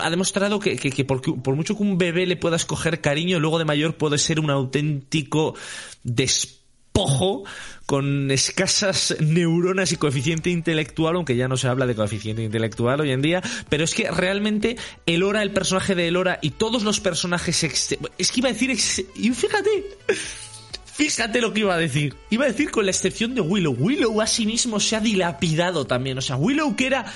Ha 0.00 0.10
demostrado 0.10 0.60
que, 0.60 0.76
que- 0.76 0.90
que 0.90 1.04
por, 1.04 1.20
mucho 1.54 1.76
que 1.76 1.82
un 1.82 1.98
bebé 1.98 2.26
le 2.26 2.36
pueda 2.36 2.56
escoger 2.56 3.00
cariño, 3.00 3.38
luego 3.40 3.58
de 3.58 3.64
mayor 3.64 3.96
puede 3.96 4.18
ser 4.18 4.40
un 4.40 4.50
auténtico 4.50 5.54
despojo 6.02 7.44
con 7.86 8.30
escasas 8.30 9.16
neuronas 9.20 9.90
y 9.92 9.96
coeficiente 9.96 10.50
intelectual, 10.50 11.16
aunque 11.16 11.34
ya 11.36 11.48
no 11.48 11.56
se 11.56 11.66
habla 11.68 11.86
de 11.86 11.94
coeficiente 11.94 12.42
intelectual 12.42 13.00
hoy 13.00 13.10
en 13.12 13.22
día, 13.22 13.42
pero 13.68 13.84
es 13.84 13.94
que 13.94 14.10
realmente 14.10 14.76
Elora, 15.06 15.42
el 15.42 15.50
personaje 15.52 15.94
de 15.94 16.08
Elora 16.08 16.38
y 16.42 16.50
todos 16.50 16.82
los 16.82 17.00
personajes... 17.00 17.64
Es 17.64 18.32
que 18.32 18.40
iba 18.40 18.48
a 18.48 18.52
decir... 18.52 18.70
Y 19.16 19.30
fíjate, 19.30 19.70
Fíjate 20.92 21.40
lo 21.40 21.52
que 21.52 21.60
iba 21.60 21.74
a 21.74 21.78
decir. 21.78 22.16
Iba 22.30 22.44
a 22.44 22.48
decir 22.48 22.70
con 22.70 22.84
la 22.84 22.90
excepción 22.90 23.34
de 23.34 23.40
Willow. 23.40 23.74
Willow 23.78 24.20
a 24.20 24.26
sí 24.26 24.46
mismo 24.46 24.80
se 24.80 24.96
ha 24.96 25.00
dilapidado 25.00 25.86
también. 25.86 26.18
O 26.18 26.20
sea, 26.20 26.36
Willow 26.36 26.76
que 26.76 26.86
era 26.86 27.06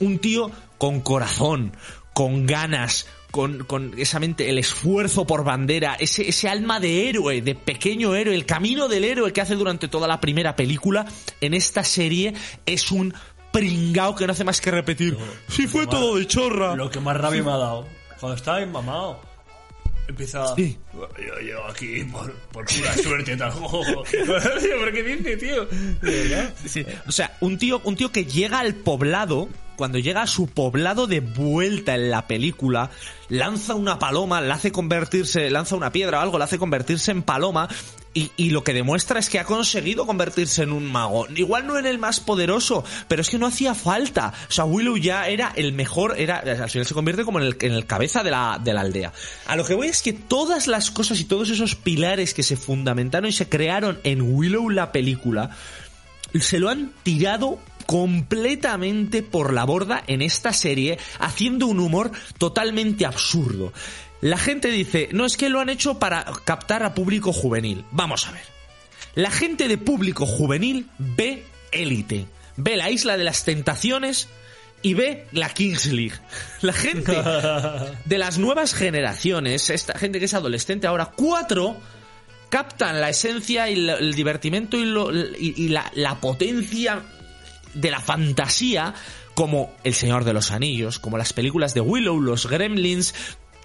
un 0.00 0.18
tío 0.18 0.50
con 0.78 1.00
corazón, 1.00 1.76
con 2.14 2.46
ganas, 2.46 3.06
con, 3.30 3.64
con 3.64 3.94
esa 3.98 4.20
mente, 4.20 4.48
el 4.48 4.58
esfuerzo 4.58 5.26
por 5.26 5.44
bandera, 5.44 5.94
ese, 5.94 6.28
ese 6.28 6.48
alma 6.48 6.80
de 6.80 7.08
héroe, 7.08 7.42
de 7.42 7.54
pequeño 7.54 8.14
héroe, 8.14 8.34
el 8.34 8.46
camino 8.46 8.88
del 8.88 9.04
héroe 9.04 9.32
que 9.32 9.40
hace 9.40 9.54
durante 9.54 9.88
toda 9.88 10.08
la 10.08 10.20
primera 10.20 10.56
película, 10.56 11.06
en 11.40 11.54
esta 11.54 11.84
serie 11.84 12.34
es 12.64 12.90
un 12.90 13.12
pringao 13.52 14.14
que 14.14 14.26
no 14.26 14.32
hace 14.32 14.44
más 14.44 14.60
que 14.60 14.70
repetir. 14.70 15.16
Si 15.48 15.66
fue 15.66 15.86
todo 15.86 16.16
de 16.16 16.26
chorra. 16.26 16.76
lo 16.76 16.90
que 16.90 17.00
más 17.00 17.16
rabia 17.16 17.42
me 17.42 17.50
ha 17.50 17.56
dado 17.56 17.86
cuando 18.20 18.36
estaba 18.36 18.64
mamado 18.66 19.27
empieza 20.08 20.54
Sí. 20.56 20.76
yo 20.92 21.38
llevo 21.40 21.64
aquí 21.66 22.02
por, 22.04 22.32
por 22.52 22.64
pura 22.66 22.94
suerte 22.96 23.36
tal 23.36 23.52
¿por 23.60 24.92
qué 24.92 25.02
dice 25.02 25.36
tío. 25.36 25.68
Sí, 26.66 26.84
O 27.06 27.12
sea, 27.12 27.36
un 27.40 27.58
tío, 27.58 27.80
un 27.84 27.94
tío 27.94 28.10
que 28.10 28.24
llega 28.24 28.58
al 28.58 28.74
poblado, 28.74 29.48
cuando 29.78 29.98
llega 30.00 30.22
a 30.22 30.26
su 30.26 30.48
poblado 30.48 31.06
de 31.06 31.20
vuelta 31.20 31.94
en 31.94 32.10
la 32.10 32.26
película, 32.26 32.90
lanza 33.28 33.76
una 33.76 34.00
paloma, 34.00 34.40
la 34.40 34.54
hace 34.54 34.72
convertirse, 34.72 35.50
lanza 35.50 35.76
una 35.76 35.92
piedra 35.92 36.18
o 36.18 36.22
algo, 36.22 36.36
la 36.36 36.46
hace 36.46 36.58
convertirse 36.58 37.12
en 37.12 37.22
paloma, 37.22 37.68
y, 38.14 38.50
lo 38.50 38.64
que 38.64 38.72
demuestra 38.72 39.20
es 39.20 39.28
que 39.28 39.38
ha 39.38 39.44
conseguido 39.44 40.04
convertirse 40.04 40.64
en 40.64 40.72
un 40.72 40.90
mago. 40.90 41.28
Igual 41.36 41.68
no 41.68 41.78
en 41.78 41.86
el 41.86 41.98
más 41.98 42.18
poderoso, 42.18 42.82
pero 43.06 43.22
es 43.22 43.30
que 43.30 43.38
no 43.38 43.46
hacía 43.46 43.76
falta. 43.76 44.32
O 44.48 44.52
sea, 44.52 44.64
Willow 44.64 44.96
ya 44.96 45.28
era 45.28 45.52
el 45.54 45.72
mejor, 45.72 46.18
era, 46.18 46.38
al 46.38 46.68
final 46.68 46.84
se 46.84 46.94
convierte 46.94 47.24
como 47.24 47.38
en 47.38 47.46
el, 47.46 47.56
en 47.60 47.72
el 47.72 47.86
cabeza 47.86 48.24
de 48.24 48.32
la, 48.32 48.60
de 48.60 48.72
la 48.72 48.80
aldea. 48.80 49.12
A 49.46 49.54
lo 49.54 49.64
que 49.64 49.74
voy 49.74 49.86
es 49.86 50.02
que 50.02 50.12
todas 50.12 50.66
las 50.66 50.90
cosas 50.90 51.20
y 51.20 51.26
todos 51.26 51.50
esos 51.50 51.76
pilares 51.76 52.34
que 52.34 52.42
se 52.42 52.56
fundamentaron 52.56 53.28
y 53.28 53.32
se 53.32 53.48
crearon 53.48 54.00
en 54.02 54.22
Willow 54.22 54.68
la 54.68 54.90
película, 54.90 55.50
se 56.40 56.58
lo 56.58 56.70
han 56.70 56.92
tirado 57.04 57.60
completamente 57.88 59.22
por 59.22 59.54
la 59.54 59.64
borda 59.64 60.04
en 60.06 60.20
esta 60.20 60.52
serie, 60.52 60.98
haciendo 61.20 61.66
un 61.68 61.80
humor 61.80 62.12
totalmente 62.36 63.06
absurdo. 63.06 63.72
La 64.20 64.36
gente 64.36 64.70
dice, 64.70 65.08
no 65.12 65.24
es 65.24 65.38
que 65.38 65.48
lo 65.48 65.58
han 65.58 65.70
hecho 65.70 65.98
para 65.98 66.22
captar 66.44 66.82
a 66.82 66.92
público 66.92 67.32
juvenil. 67.32 67.86
Vamos 67.90 68.28
a 68.28 68.32
ver. 68.32 68.42
La 69.14 69.30
gente 69.30 69.68
de 69.68 69.78
público 69.78 70.26
juvenil 70.26 70.90
ve 70.98 71.46
élite, 71.72 72.26
ve 72.58 72.76
la 72.76 72.90
isla 72.90 73.16
de 73.16 73.24
las 73.24 73.44
tentaciones 73.44 74.28
y 74.82 74.92
ve 74.92 75.26
la 75.32 75.48
Kings 75.48 75.86
League. 75.86 76.18
La 76.60 76.74
gente 76.74 77.16
de 78.04 78.18
las 78.18 78.36
nuevas 78.36 78.74
generaciones, 78.74 79.70
esta 79.70 79.98
gente 79.98 80.18
que 80.18 80.26
es 80.26 80.34
adolescente 80.34 80.86
ahora, 80.86 81.06
cuatro 81.16 81.74
captan 82.50 83.00
la 83.00 83.08
esencia 83.08 83.70
y 83.70 83.88
el 83.88 84.14
divertimento 84.14 84.76
y, 84.76 85.68
la 85.68 86.20
potencia 86.20 87.02
de 87.74 87.90
la 87.90 88.00
fantasía 88.00 88.94
como 89.34 89.72
El 89.84 89.94
Señor 89.94 90.24
de 90.24 90.32
los 90.32 90.50
Anillos, 90.50 90.98
como 90.98 91.18
las 91.18 91.32
películas 91.32 91.74
de 91.74 91.80
Willow, 91.80 92.20
los 92.20 92.46
Gremlins, 92.46 93.14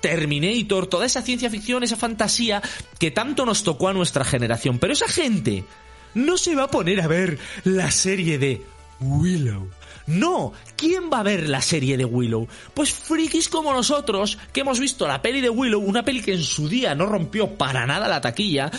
Terminator, 0.02 0.88
toda 0.88 1.06
esa 1.06 1.22
ciencia 1.22 1.50
ficción, 1.50 1.82
esa 1.82 1.96
fantasía 1.96 2.62
que 3.00 3.10
tanto 3.10 3.46
nos 3.46 3.64
tocó 3.64 3.88
a 3.88 3.94
nuestra 3.94 4.26
generación. 4.26 4.78
Pero 4.78 4.94
esa 4.94 5.08
gente 5.08 5.64
no 6.14 6.38
se 6.38 6.56
va 6.56 6.64
a 6.64 6.72
poner 6.72 7.02
a 7.02 7.08
ver 7.08 7.40
la 7.64 7.90
serie 7.90 8.38
de 8.38 8.62
Willow. 9.00 9.70
No, 10.06 10.52
¿quién 10.76 11.10
va 11.12 11.20
a 11.22 11.24
ver 11.24 11.48
la 11.48 11.62
serie 11.62 11.96
de 11.96 12.04
Willow? 12.04 12.48
Pues 12.74 12.92
frikis 12.92 13.48
como 13.48 13.72
nosotros, 13.72 14.38
que 14.52 14.62
hemos 14.62 14.80
visto 14.80 15.08
la 15.08 15.22
peli 15.22 15.40
de 15.40 15.50
Willow, 15.50 15.80
una 15.80 16.04
peli 16.04 16.22
que 16.22 16.34
en 16.34 16.44
su 16.44 16.68
día 16.68 16.94
no 16.94 17.06
rompió 17.06 17.56
para 17.56 17.86
nada 17.86 18.10
la 18.10 18.20
taquilla, 18.20 18.70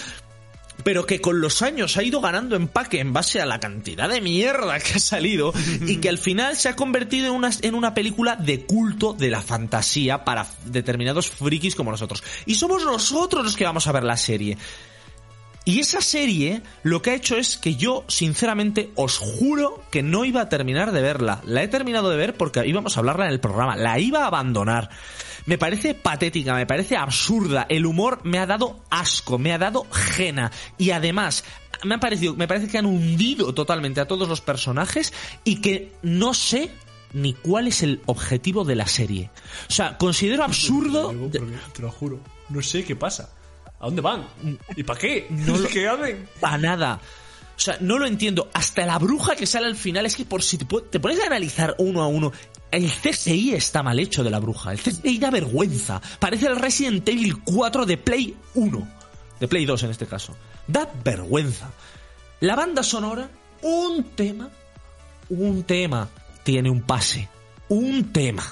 pero 0.85 1.07
que 1.07 1.21
con 1.21 1.41
los 1.41 1.63
años 1.63 1.97
ha 1.97 2.03
ido 2.03 2.21
ganando 2.21 2.55
empaque 2.55 3.01
en 3.01 3.13
base 3.13 3.41
a 3.41 3.47
la 3.47 3.59
cantidad 3.59 4.09
de 4.09 4.21
mierda 4.21 4.79
que 4.79 4.95
ha 4.95 4.99
salido 5.01 5.53
y 5.87 5.97
que 5.97 6.09
al 6.09 6.19
final 6.19 6.57
se 6.57 6.69
ha 6.69 6.77
convertido 6.77 7.27
en 7.27 7.33
una, 7.33 7.51
en 7.63 7.75
una 7.75 7.95
película 7.95 8.37
de 8.37 8.65
culto 8.65 9.15
de 9.15 9.31
la 9.31 9.43
fantasía 9.43 10.25
para 10.25 10.47
determinados 10.67 11.29
frikis 11.29 11.75
como 11.75 11.91
nosotros. 11.91 12.23
Y 12.47 12.55
somos 12.55 12.85
nosotros 12.85 13.45
los 13.45 13.57
que 13.57 13.65
vamos 13.65 13.87
a 13.87 13.93
ver 13.93 14.05
la 14.05 14.17
serie. 14.17 14.59
Y 15.67 15.81
esa 15.81 16.03
serie 16.03 16.63
lo 16.83 17.01
que 17.01 17.11
ha 17.11 17.15
hecho 17.15 17.37
es 17.37 17.57
que 17.57 17.75
yo, 17.77 18.05
sinceramente, 18.07 18.91
os 18.97 19.17
juro 19.17 19.83
que 19.91 20.03
no 20.03 20.27
iba 20.27 20.43
a 20.43 20.49
terminar 20.51 20.93
de 20.93 21.01
verla. 21.01 21.41
La 21.45 21.63
he 21.63 21.69
terminado 21.69 22.11
de 22.11 22.19
ver 22.19 22.37
porque 22.37 22.67
íbamos 22.67 22.97
a 22.97 23.01
hablarla 23.01 23.25
en 23.27 23.33
el 23.33 23.41
programa. 23.41 23.75
La 23.75 23.99
iba 23.99 24.25
a 24.25 24.27
abandonar. 24.27 24.91
Me 25.47 25.59
parece 25.59 25.95
patética, 25.95 26.55
me 26.55 26.67
parece 26.67 26.97
absurda. 26.97 27.67
El 27.69 27.85
humor 27.87 28.21
me 28.25 28.39
ha 28.39 28.47
dado 28.47 28.81
asco, 28.91 29.39
me 29.39 29.53
ha 29.53 29.59
dado 29.59 29.87
jena. 29.91 30.51
Y 30.79 30.91
además, 30.91 31.45
me 31.85 31.97
ha 31.97 32.01
parecido, 32.01 32.35
me 32.35 32.49
parece 32.49 32.69
que 32.69 32.79
han 32.79 32.87
hundido 32.87 33.53
totalmente 33.53 34.01
a 34.01 34.07
todos 34.07 34.29
los 34.29 34.41
personajes 34.41 35.13
y 35.45 35.61
que 35.61 35.93
no 36.03 36.33
sé 36.35 36.71
ni 37.13 37.35
cuál 37.35 37.69
es 37.69 37.83
el 37.83 38.01
objetivo 38.07 38.65
de 38.65 38.75
la 38.75 38.87
serie. 38.87 39.31
O 39.69 39.73
sea, 39.73 39.99
considero 39.99 40.45
absurdo. 40.45 41.11
Digo, 41.13 41.31
porque, 41.31 41.57
te 41.75 41.83
lo 41.83 41.91
juro 41.91 42.21
no 42.51 42.61
sé 42.61 42.85
qué 42.85 42.95
pasa 42.95 43.31
¿A 43.81 43.87
dónde 43.87 44.03
van? 44.03 44.27
¿Y 44.77 44.83
para 44.83 44.99
qué? 44.99 45.27
No 45.31 45.57
lo- 45.59 45.69
¿Qué 45.69 45.87
hacen? 45.89 46.27
Para 46.41 46.57
nada. 46.59 47.01
O 47.57 47.61
sea, 47.61 47.77
no 47.81 47.99
lo 47.99 48.07
entiendo. 48.07 48.51
Hasta 48.53 48.85
la 48.85 48.99
bruja 48.99 49.37
que 49.37 49.47
sale 49.47 49.67
al 49.67 49.77
final 49.77 50.07
es 50.07 50.17
que 50.17 50.25
por 50.25 50.43
si 50.43 50.59
te, 50.59 50.67
pones 50.67 51.21
a 51.21 51.27
analizar 51.27 51.75
uno 51.79 52.03
a 52.03 52.09
uno, 52.09 52.33
el 52.71 52.91
CSI 52.91 53.55
está 53.55 53.83
mal 53.83 53.99
hecho 53.99 54.25
de 54.25 54.31
la 54.31 54.41
bruja. 54.41 54.73
El 54.73 54.81
CSI 54.81 55.19
da 55.19 55.31
vergüenza. 55.31 56.03
Parece 56.19 56.47
el 56.47 56.57
Resident 56.57 57.09
Evil 57.09 57.43
4 57.45 57.87
de 57.87 57.97
Play 57.97 58.37
1. 58.55 58.89
De 59.41 59.49
Play 59.49 59.65
2 59.65 59.83
en 59.85 59.91
este 59.91 60.07
caso. 60.07 60.35
Da 60.67 60.91
vergüenza. 61.05 61.71
La 62.41 62.57
banda 62.57 62.83
sonora, 62.83 63.29
un 63.63 64.03
tema. 64.17 64.51
Un 65.29 65.63
tema. 65.63 66.09
Tiene 66.43 66.71
un 66.71 66.83
pase. 66.83 67.29
Un 67.69 68.13
tema. 68.13 68.45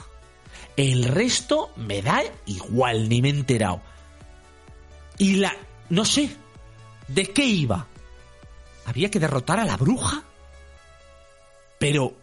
El 0.77 1.05
resto 1.05 1.71
me 1.77 2.01
da 2.01 2.23
igual, 2.47 3.09
ni 3.09 3.21
me 3.21 3.29
he 3.29 3.33
enterado. 3.33 3.83
Y 5.19 5.35
la... 5.35 5.55
No 5.91 6.05
sé. 6.05 6.35
¿De 7.09 7.27
qué 7.27 7.45
iba? 7.45 7.87
¿Había 8.87 9.11
que 9.11 9.19
derrotar 9.21 9.59
a 9.61 9.65
la 9.65 9.77
bruja? 9.77 10.23
Pero... 11.79 12.15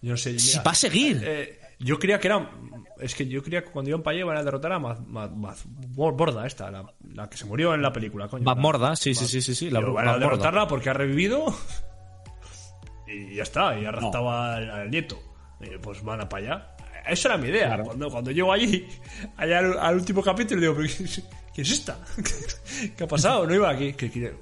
Yo 0.00 0.10
no 0.12 0.16
sé. 0.16 0.38
Si 0.38 0.50
mira, 0.52 0.62
va 0.64 0.70
a 0.72 0.74
seguir. 0.74 1.22
eh, 1.24 1.60
yo 1.78 1.98
creía 1.98 2.18
que 2.18 2.26
era. 2.26 2.50
Es 2.98 3.14
que 3.14 3.26
yo 3.28 3.40
creía 3.42 3.62
que 3.62 3.70
cuando 3.70 3.88
iban 3.90 4.02
para 4.02 4.14
allá 4.14 4.24
iban 4.24 4.36
a 4.36 4.42
derrotar 4.42 4.72
a 4.72 4.78
Maz, 4.80 4.98
Maz- 5.00 5.30
Maz- 5.32 5.64
Bor- 5.66 6.16
Borda, 6.16 6.44
esta, 6.46 6.70
la, 6.72 6.84
la 7.14 7.30
que 7.30 7.36
se 7.36 7.44
murió 7.44 7.72
en 7.74 7.82
la 7.82 7.92
película, 7.92 8.26
coño. 8.28 8.42
Mazmorda, 8.44 8.96
sí, 8.96 9.14
sí, 9.14 9.26
sí, 9.26 9.40
sí, 9.40 9.54
sí. 9.54 9.70
La 9.70 9.78
bruja 9.80 10.02
van 10.02 10.08
a 10.08 10.18
derrotarla 10.18 10.66
porque 10.66 10.90
ha 10.90 10.94
revivido. 10.94 11.44
Y 13.06 13.34
ya 13.36 13.42
está, 13.42 13.78
y 13.78 13.84
ha 13.84 13.90
raptado 13.92 14.30
al, 14.30 14.70
al 14.70 14.90
nieto. 14.90 15.20
Y 15.60 15.76
pues 15.78 16.02
van 16.02 16.22
a 16.22 16.28
para 16.28 16.44
allá. 16.44 16.76
Esa 17.06 17.28
era 17.28 17.36
mi 17.36 17.48
idea. 17.48 17.66
Claro. 17.66 17.84
Cuando, 17.84 18.10
cuando 18.10 18.30
llego 18.30 18.52
allí, 18.52 18.88
allá 19.36 19.58
al, 19.58 19.78
al 19.78 19.94
último 19.96 20.22
capítulo, 20.22 20.60
digo, 20.60 20.74
¿pero 21.54 21.56
qué, 21.56 21.56
qué 21.56 21.62
es 21.62 21.70
esta? 21.70 21.98
¿Qué 22.96 23.04
ha 23.04 23.08
pasado? 23.08 23.46
No 23.46 23.54
iba 23.54 23.70
aquí. 23.70 23.94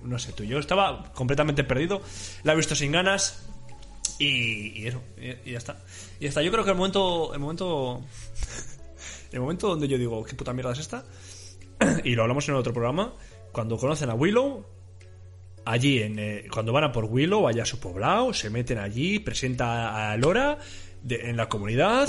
No 0.04 0.18
sé, 0.18 0.32
tú. 0.32 0.44
Yo 0.44 0.58
estaba 0.58 1.12
completamente 1.12 1.64
perdido. 1.64 2.02
La 2.42 2.52
he 2.52 2.56
visto 2.56 2.74
sin 2.74 2.92
ganas. 2.92 3.46
Y, 4.18 4.82
y 4.82 4.86
eso, 4.86 5.02
y, 5.16 5.48
y 5.48 5.52
ya 5.52 5.58
está. 5.58 5.78
Y 6.18 6.24
ya 6.24 6.28
está. 6.28 6.42
Yo 6.42 6.50
creo 6.52 6.64
que 6.64 6.70
el 6.70 6.76
momento. 6.76 7.32
El 7.32 7.40
momento. 7.40 8.02
El 9.32 9.40
momento 9.40 9.68
donde 9.68 9.86
yo 9.86 9.96
digo, 9.96 10.24
¿qué 10.24 10.34
puta 10.34 10.52
mierda 10.52 10.72
es 10.72 10.80
esta? 10.80 11.04
y 12.04 12.14
lo 12.14 12.22
hablamos 12.22 12.48
en 12.48 12.54
otro 12.56 12.72
programa. 12.72 13.14
Cuando 13.52 13.76
conocen 13.78 14.10
a 14.10 14.14
Willow, 14.14 14.66
allí 15.64 16.02
en, 16.02 16.18
eh, 16.18 16.46
cuando 16.52 16.72
van 16.72 16.84
a 16.84 16.92
por 16.92 17.04
Willow, 17.04 17.46
allá 17.46 17.62
a 17.62 17.66
su 17.66 17.78
poblado, 17.78 18.32
se 18.32 18.50
meten 18.50 18.78
allí, 18.78 19.18
presenta 19.18 20.10
a 20.10 20.16
Lora 20.16 20.58
en 21.08 21.36
la 21.36 21.48
comunidad 21.48 22.08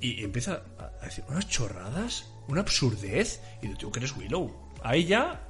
y, 0.00 0.20
y 0.20 0.24
empieza 0.24 0.62
a 0.78 1.04
decir 1.04 1.24
unas 1.28 1.48
chorradas, 1.48 2.29
una 2.48 2.60
absurdez. 2.62 3.40
Y 3.62 3.68
tú 3.74 3.90
que 3.90 4.00
eres 4.00 4.16
Willow. 4.16 4.50
Ahí 4.82 5.04
ya 5.04 5.40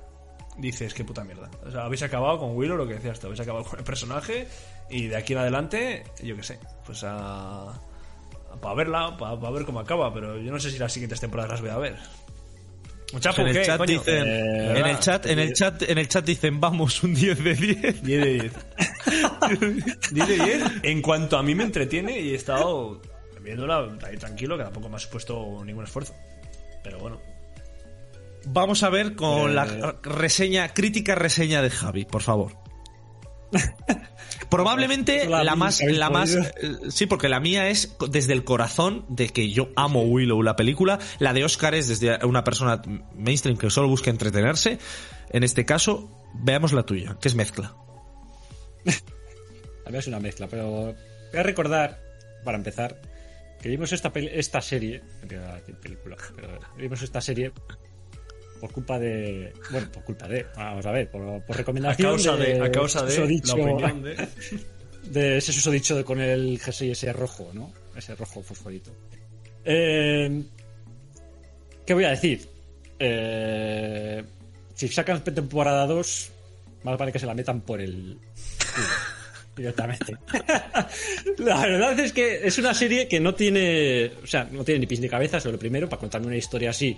dices, 0.59 0.93
qué 0.95 1.05
puta 1.05 1.25
mierda. 1.25 1.51
O 1.67 1.71
sea, 1.71 1.85
habéis 1.85 2.03
acabado 2.03 2.39
con 2.39 2.57
Willow, 2.57 2.77
lo 2.77 2.87
que 2.87 2.95
decías 2.95 3.19
tú, 3.21 3.27
habéis 3.29 3.41
acabado 3.41 3.65
con 3.65 3.79
el 3.79 3.85
personaje 3.85 4.47
y 4.91 5.07
de 5.07 5.17
aquí 5.17 5.33
en 5.33 5.39
adelante, 5.39 6.05
yo 6.23 6.37
qué 6.37 6.43
sé, 6.43 6.59
pues 6.85 7.03
a... 7.05 7.81
Para 8.61 8.75
verla, 8.75 9.17
para 9.17 9.37
ver 9.51 9.65
cómo 9.65 9.79
acaba, 9.79 10.13
pero 10.13 10.37
yo 10.37 10.51
no 10.51 10.59
sé 10.59 10.73
si 10.73 10.79
las 10.79 10.93
siguientes 10.93 11.21
temporadas 11.21 11.53
las 11.53 11.61
voy 11.61 11.71
a 11.71 11.79
ver. 11.79 11.97
Chapo, 13.21 13.43
en 13.43 13.49
el 13.49 13.55
¿qué, 13.55 13.63
chat 13.65 13.79
coño? 13.79 13.93
dicen, 13.99 14.27
Eh, 14.27 14.79
en 14.79 14.87
el 14.87 14.99
chat, 14.99 15.27
en 15.27 15.39
el 15.39 15.53
chat, 15.53 15.83
en 15.83 15.99
el 15.99 16.09
chat 16.09 16.25
dicen, 16.25 16.61
vamos, 16.61 17.03
un 17.05 17.15
10 17.15 17.45
de 17.45 17.55
10. 17.55 18.03
10 18.03 18.25
de 18.25 18.33
10. 18.35 18.53
10 20.13 20.29
de 20.29 20.45
10 20.45 20.63
en 20.83 21.01
cuanto 21.03 21.39
a 21.39 21.43
mí 21.43 21.55
me 21.55 21.63
entretiene 21.65 22.19
y 22.21 22.33
he 22.33 22.35
estado 22.35 23.01
viéndola 23.41 23.89
ahí 24.05 24.17
tranquilo, 24.17 24.59
que 24.59 24.65
tampoco 24.65 24.89
me 24.89 24.97
ha 24.97 24.99
supuesto 24.99 25.63
ningún 25.65 25.85
esfuerzo. 25.85 26.15
Pero 26.83 26.99
bueno. 26.99 27.21
Vamos 28.47 28.83
a 28.83 28.89
ver 28.91 29.15
con 29.15 29.51
Eh. 29.51 29.55
la 29.55 29.97
reseña, 30.03 30.69
crítica 30.73 31.15
reseña 31.15 31.61
de 31.63 31.71
Javi, 31.71 32.05
por 32.05 32.23
favor. 32.23 32.57
Probablemente 34.49 35.27
La 35.29 35.45
la 35.45 35.55
mía 35.55 35.57
más, 35.57 35.81
la 35.83 36.11
más, 36.11 36.35
eh, 36.35 36.51
sí, 36.89 37.07
porque 37.07 37.29
la 37.29 37.41
mía 37.41 37.69
es 37.69 37.97
desde 38.09 38.33
el 38.33 38.43
corazón 38.45 39.05
de 39.09 39.29
que 39.29 39.51
yo 39.51 39.69
amo 39.77 40.03
Willow, 40.03 40.43
la 40.43 40.57
película. 40.57 40.99
La 41.19 41.33
de 41.33 41.45
Oscar 41.45 41.75
es 41.75 41.89
desde 41.89 42.25
una 42.25 42.43
persona 42.43 42.81
mainstream 43.15 43.57
que 43.59 43.71
solo 43.71 43.89
busca 43.89 44.11
entretenerse. 44.11 44.79
En 45.31 45.45
este 45.45 45.65
caso, 45.65 46.11
veamos 46.35 46.73
la 46.73 46.85
tuya, 46.85 47.17
que 47.21 47.29
es 47.29 47.35
mezcla. 47.35 47.75
A 49.87 49.91
ver, 49.91 50.01
es 50.01 50.07
una 50.07 50.21
mezcla, 50.21 50.47
pero 50.49 50.69
voy 50.71 50.95
a 51.39 51.43
recordar, 51.43 52.01
para 52.45 52.57
empezar, 52.57 53.01
que 53.61 53.69
vimos 53.69 53.93
esta, 53.93 54.11
esta 54.15 54.61
serie, 54.61 55.03
película, 55.83 56.17
pero 56.35 56.59
vimos 56.77 57.03
esta 57.03 57.21
serie 57.21 57.53
por 58.61 58.73
culpa 58.73 58.99
de. 58.99 59.53
Bueno, 59.71 59.91
por 59.93 60.05
culpa 60.05 60.29
de. 60.29 60.47
Vamos 60.57 60.85
a 60.87 60.93
ver, 60.93 61.11
por, 61.11 61.23
por 61.45 61.55
A 61.55 61.59
recomendación. 61.59 62.11
causa 62.11 62.37
de, 62.37 62.61
a 62.61 62.71
causa 62.73 63.05
de 63.05 63.13
susodicho- 63.17 63.57
la 63.57 63.73
opinión 63.73 64.03
de. 64.03 64.29
de 65.11 65.37
ese 65.39 65.53
susodicho 65.53 65.97
de- 65.97 66.05
con 66.05 66.21
el 66.21 66.59
jersey 66.61 66.91
ese 66.91 67.13
rojo, 67.13 67.51
¿no? 67.55 67.73
Ese 67.97 68.15
rojo 68.15 68.43
fosforito. 68.43 68.91
Eh, 69.65 70.43
¿Qué 71.87 71.95
voy 71.95 72.05
a 72.05 72.11
decir? 72.11 72.47
Eh, 72.99 74.23
si 74.75 74.89
sacan 74.89 75.23
temporada 75.25 75.87
2, 75.87 76.31
más 76.85 76.99
vale 76.99 77.13
que 77.13 77.19
se 77.19 77.27
la 77.27 77.35
metan 77.35 77.63
por 77.63 77.81
el 77.81 78.19
directamente. 79.57 80.17
la 81.39 81.61
verdad 81.61 81.99
es 81.99 82.13
que 82.13 82.47
es 82.47 82.59
una 82.59 82.75
serie 82.75 83.09
que 83.09 83.21
no 83.21 83.35
tiene, 83.35 84.13
o 84.23 84.27
sea, 84.27 84.49
no 84.51 84.65
tiene 84.65 84.81
ni 84.81 84.87
pis 84.87 85.01
ni 85.01 85.09
cabeza, 85.09 85.41
sobre 85.41 85.55
lo 85.55 85.59
primero, 85.59 85.89
para 85.89 86.01
contarme 86.01 86.29
una 86.29 86.37
historia 86.37 86.71
así, 86.71 86.97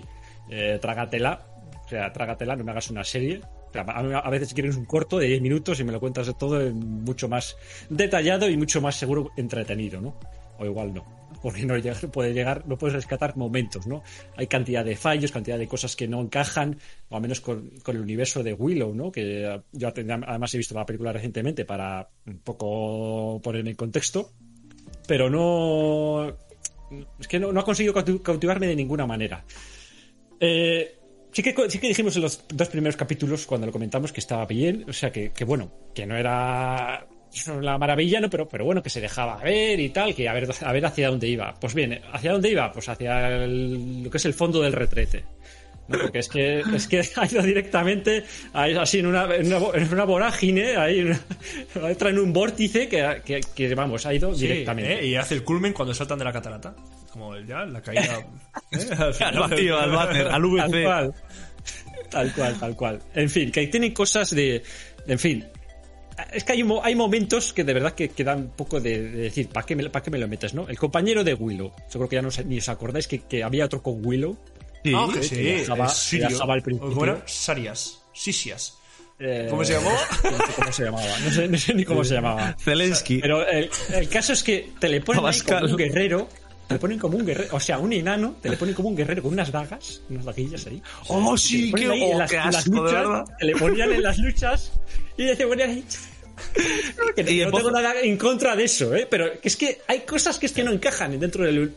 eh, 0.49 0.79
trágatela, 0.81 1.45
o 1.85 1.89
sea, 1.89 2.11
trágatela, 2.11 2.55
no 2.55 2.63
me 2.63 2.71
hagas 2.71 2.89
una 2.89 3.03
serie. 3.03 3.41
A, 3.75 4.19
a 4.19 4.29
veces 4.29 4.53
quieres 4.53 4.75
un 4.75 4.85
corto 4.85 5.17
de 5.17 5.27
10 5.27 5.41
minutos 5.41 5.79
y 5.79 5.83
me 5.83 5.91
lo 5.91 5.99
cuentas 5.99 6.31
todo 6.37 6.71
mucho 6.71 7.27
más 7.27 7.57
detallado 7.89 8.47
y 8.47 8.55
mucho 8.55 8.81
más 8.81 8.95
seguro 8.95 9.31
entretenido, 9.35 9.99
¿no? 9.99 10.15
O 10.59 10.65
igual 10.65 10.93
no. 10.93 11.22
Porque 11.43 11.65
no 11.65 11.77
llega- 11.77 11.99
puede 12.11 12.33
llegar, 12.33 12.65
no 12.67 12.77
puedes 12.77 12.95
rescatar 12.95 13.35
momentos, 13.37 13.85
¿no? 13.85 14.01
Hay 14.37 14.47
cantidad 14.47 14.83
de 14.85 14.95
fallos, 14.95 15.31
cantidad 15.31 15.59
de 15.59 15.67
cosas 15.67 15.95
que 15.95 16.07
no 16.07 16.21
encajan, 16.21 16.79
o 17.09 17.15
al 17.17 17.21
menos 17.21 17.41
con, 17.41 17.69
el 17.85 17.99
universo 17.99 18.41
de 18.41 18.53
Willow, 18.53 18.95
¿no? 18.95 19.11
Que 19.11 19.61
yo 19.73 19.87
además 19.89 20.53
he 20.53 20.57
visto 20.57 20.73
la 20.73 20.85
película 20.85 21.11
recientemente 21.11 21.65
para 21.65 22.09
un 22.25 22.39
poco 22.39 23.41
ponerme 23.43 23.71
en 23.71 23.75
contexto, 23.75 24.31
pero 25.05 25.29
no. 25.29 26.29
Es 27.19 27.27
que 27.27 27.39
no, 27.39 27.49
ha 27.59 27.65
conseguido 27.65 27.93
cauti- 27.93 28.21
cautivarme 28.21 28.67
de 28.67 28.75
ninguna 28.77 29.05
manera. 29.05 29.43
Eh, 30.39 30.95
sí, 31.31 31.43
que, 31.43 31.53
sí 31.69 31.79
que 31.79 31.87
dijimos 31.89 32.15
en 32.15 32.21
los 32.21 32.45
dos 32.47 32.69
primeros 32.69 32.95
capítulos, 32.95 33.45
cuando 33.45 33.67
lo 33.67 33.73
comentamos, 33.73 34.13
que 34.13 34.19
estaba 34.21 34.45
bien, 34.45 34.85
o 34.87 34.93
sea, 34.93 35.11
que, 35.11 35.31
que 35.31 35.43
bueno, 35.43 35.71
que 35.93 36.05
no 36.05 36.15
era 36.15 37.05
la 37.61 37.77
maravilla, 37.77 38.19
¿no? 38.19 38.29
Pero, 38.29 38.47
pero 38.47 38.65
bueno, 38.65 38.81
que 38.83 38.89
se 38.89 39.01
dejaba 39.01 39.37
ver 39.37 39.79
y 39.79 39.89
tal, 39.89 40.13
que 40.15 40.27
a 40.29 40.33
ver, 40.33 40.47
a 40.61 40.71
ver 40.71 40.85
hacia 40.85 41.09
dónde 41.09 41.27
iba. 41.27 41.53
Pues 41.59 41.73
bien, 41.73 41.99
¿hacia 42.11 42.31
dónde 42.31 42.49
iba? 42.51 42.71
Pues 42.71 42.87
hacia 42.89 43.43
el- 43.43 44.03
lo 44.03 44.09
que 44.09 44.17
es 44.17 44.25
el 44.25 44.33
fondo 44.33 44.61
del 44.61 44.73
retrete. 44.73 45.23
¿no? 45.87 45.99
Porque 45.99 46.19
es 46.19 46.29
que, 46.29 46.59
es 46.61 46.87
que 46.87 47.01
ha 47.17 47.25
ido 47.25 47.41
directamente 47.41 48.23
ahí, 48.53 48.73
así 48.75 48.99
en 48.99 49.07
una, 49.07 49.23
en 49.35 49.53
una, 49.53 49.67
en 49.77 49.93
una 49.93 50.05
vorágine, 50.05 50.77
ahí 50.77 50.99
en 50.99 51.07
una- 51.07 51.89
entra 51.89 52.09
en 52.09 52.19
un 52.19 52.31
vórtice 52.31 52.87
que, 52.87 53.21
que, 53.25 53.41
que, 53.53 53.75
vamos, 53.75 54.05
ha 54.05 54.13
ido 54.13 54.33
Sí, 54.33 54.47
directamente. 54.47 54.99
¿eh? 55.01 55.07
Y 55.07 55.15
hace 55.15 55.35
el 55.35 55.43
culmen 55.43 55.73
cuando 55.73 55.93
saltan 55.93 56.19
de 56.19 56.25
la 56.25 56.31
catarata. 56.31 56.73
Como 57.11 57.37
ya, 57.39 57.65
la 57.65 57.81
caída. 57.81 58.19
¿eh? 58.71 58.77
Al 58.97 59.13
final. 59.13 59.43
Al 59.43 59.91
váter, 59.91 60.27
al 60.27 60.31
Tal 60.31 60.41
VC. 60.71 60.83
cual. 60.83 61.13
Tal 62.09 62.33
cual, 62.33 62.59
tal 62.59 62.75
cual. 62.75 62.99
En 63.15 63.29
fin, 63.29 63.51
que 63.51 63.67
tienen 63.67 63.91
cosas 63.93 64.29
de. 64.35 64.63
En 65.07 65.19
fin. 65.19 65.43
Es 66.31 66.43
que 66.43 66.53
hay, 66.53 66.63
hay 66.83 66.95
momentos 66.95 67.53
que 67.53 67.63
de 67.63 67.73
verdad 67.73 67.93
que, 67.93 68.09
que 68.09 68.23
dan 68.23 68.39
un 68.39 68.49
poco 68.49 68.79
de, 68.79 69.01
de 69.01 69.17
decir, 69.23 69.49
¿para 69.49 69.65
qué, 69.65 69.75
me, 69.75 69.89
¿para 69.89 70.03
qué 70.03 70.11
me 70.11 70.17
lo 70.17 70.27
metes, 70.27 70.53
no? 70.53 70.67
El 70.67 70.77
compañero 70.77 71.23
de 71.23 71.33
Willow. 71.33 71.71
Yo 71.91 71.99
creo 71.99 72.09
que 72.09 72.15
ya 72.17 72.21
no 72.21 72.29
ni 72.45 72.57
os 72.59 72.69
acordáis 72.69 73.07
que, 73.07 73.19
que 73.19 73.43
había 73.43 73.65
otro 73.65 73.81
con 73.81 74.05
Willow. 74.05 74.37
Sí, 74.83 74.91
Ah, 74.95 75.07
que 75.13 75.23
sí, 75.23 75.35
viajaba- 75.37 75.87
que 75.87 75.93
sirio. 75.93 76.27
viajaba 76.27 76.53
al 76.55 76.61
principio. 76.61 76.89
¿Cómo 76.89 77.05
era? 77.05 77.23
Sarias. 77.25 78.01
Sisias. 78.13 78.77
Eh, 79.19 79.47
¿Cómo 79.49 79.63
se 79.63 79.73
llamó? 79.73 79.91
No 80.23 80.37
sé 80.37 80.53
cómo 80.55 80.71
se 80.73 80.83
llamaba. 80.83 81.19
No 81.23 81.31
sé, 81.31 81.47
no 81.47 81.57
sé 81.57 81.73
ni 81.73 81.85
cómo 81.85 82.03
se 82.03 82.13
llamaba. 82.15 82.55
Zelensky. 82.59 83.19
Pero 83.19 83.47
el, 83.47 83.69
el 83.93 84.09
caso 84.09 84.33
es 84.33 84.43
que 84.43 84.71
te 84.79 84.89
le 84.89 85.01
ponen 85.01 85.25
ahí 85.25 85.39
como 85.41 85.65
un 85.65 85.75
guerrero. 85.77 86.27
Te 86.67 86.73
le 86.75 86.79
ponen 86.79 86.99
como 86.99 87.17
un 87.17 87.25
guerrero. 87.25 87.55
O 87.55 87.59
sea, 87.59 87.77
un 87.77 87.93
enano. 87.93 88.35
Te 88.41 88.49
le 88.49 88.57
ponen 88.57 88.73
como 88.75 88.89
un 88.89 88.95
guerrero 88.95 89.21
con 89.23 89.31
unas 89.33 89.51
dagas. 89.51 90.01
Unas 90.09 90.25
daguillas 90.25 90.65
ahí. 90.67 90.81
Oh, 91.07 91.37
sí, 91.37 91.71
qué, 91.73 91.87
oh, 91.87 92.17
las- 92.19 92.29
qué 92.31 92.37
las 92.37 92.55
asco, 92.57 92.71
de 92.71 92.77
luchas, 92.81 92.93
verdad. 93.07 93.25
te 93.39 93.45
le 93.45 93.55
ponían 93.55 93.91
en 93.93 94.03
las 94.03 94.17
luchas. 94.17 94.71
Y 95.17 95.35
te 95.35 95.47
ponían 95.47 95.69
ahí. 95.69 95.83
Que 97.15 97.21
Y 97.31 97.45
no 97.45 97.51
tengo 97.51 97.71
nada 97.71 97.93
en 98.01 98.17
contra 98.17 98.55
de 98.55 98.63
eso, 98.65 98.93
¿eh? 98.95 99.07
Pero 99.09 99.27
es 99.41 99.55
que 99.55 99.79
hay 99.87 100.01
cosas 100.01 100.37
que 100.39 100.47
es 100.47 100.51
que 100.51 100.63
no 100.63 100.71
encajan 100.71 101.17
dentro 101.19 101.45
del, 101.45 101.73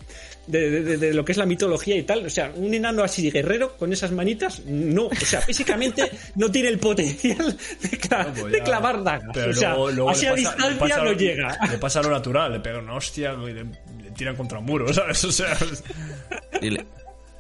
de, 0.47 0.70
de- 0.70 0.82
de- 0.82 0.97
de 0.97 1.14
lo 1.14 1.24
que 1.24 1.32
es 1.32 1.39
la 1.39 1.45
mitología 1.47 1.95
y 1.97 2.03
tal. 2.05 2.24
O 2.24 2.30
sea, 2.30 2.51
un 2.57 2.72
enano 2.72 3.03
así 3.05 3.22
de 3.22 3.30
guerrero 3.30 3.76
con 3.76 3.93
esas 3.93 4.12
manitas, 4.12 4.64
no. 4.64 5.07
O 5.09 5.14
sea, 5.14 5.43
físicamente 5.43 6.11
no 6.37 6.51
tiene 6.51 6.68
el 6.68 6.78
potencial 6.78 7.55
de, 7.82 7.91
cla- 8.01 8.32
Pues 8.32 8.53
de 8.53 8.62
clavar 8.62 9.05
dagas. 9.05 9.30
Pero 9.34 9.51
o 9.51 9.55
sea, 9.55 9.70
luego- 9.74 9.91
luego 9.91 10.11
así 10.11 10.26
a 10.26 10.34
distancia 10.34 10.78
pasa 10.78 11.05
no 11.05 11.12
llega. 11.12 11.59
Le 11.70 11.78
pasa 11.78 12.03
lo 12.03 12.11
natural, 12.11 12.53
le 12.55 12.61
pega 12.61 12.78
una 12.78 12.95
hostia 12.95 13.37
y 13.43 13.53
le, 13.53 13.64
le 13.64 14.11
tiran 14.16 14.34
contra 14.37 14.59
un 14.59 14.64
muro, 14.64 14.93
¿sabes? 14.93 15.22
O 15.24 15.32
sea. 15.32 15.57
y 16.62 16.70
le, 16.70 16.87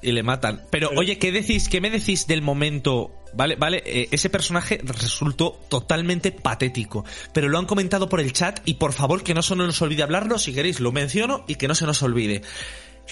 y 0.02 0.12
le 0.12 0.22
matan. 0.22 0.62
Pero, 0.70 0.90
oye, 0.96 1.18
¿qué 1.18 1.32
decís, 1.32 1.68
qué 1.70 1.80
me 1.80 1.90
decís 1.90 2.26
del 2.26 2.42
momento 2.42 3.10
¿vale? 3.36 3.56
Vale, 3.56 3.82
eh, 3.86 4.08
ese 4.10 4.30
personaje 4.30 4.80
resultó 4.82 5.60
totalmente 5.68 6.32
patético. 6.32 7.04
Pero 7.32 7.48
lo 7.48 7.58
han 7.58 7.66
comentado 7.66 8.08
por 8.08 8.20
el 8.20 8.32
chat 8.32 8.60
y 8.64 8.74
por 8.74 8.92
favor 8.92 9.22
que 9.22 9.34
no 9.34 9.42
se 9.42 9.54
nos 9.54 9.80
olvide 9.82 10.02
hablarlo, 10.02 10.38
si 10.38 10.52
queréis 10.52 10.80
lo 10.80 10.92
menciono 10.92 11.44
y 11.46 11.56
que 11.56 11.68
no 11.68 11.74
se 11.74 11.86
nos 11.86 12.02
olvide. 12.02 12.42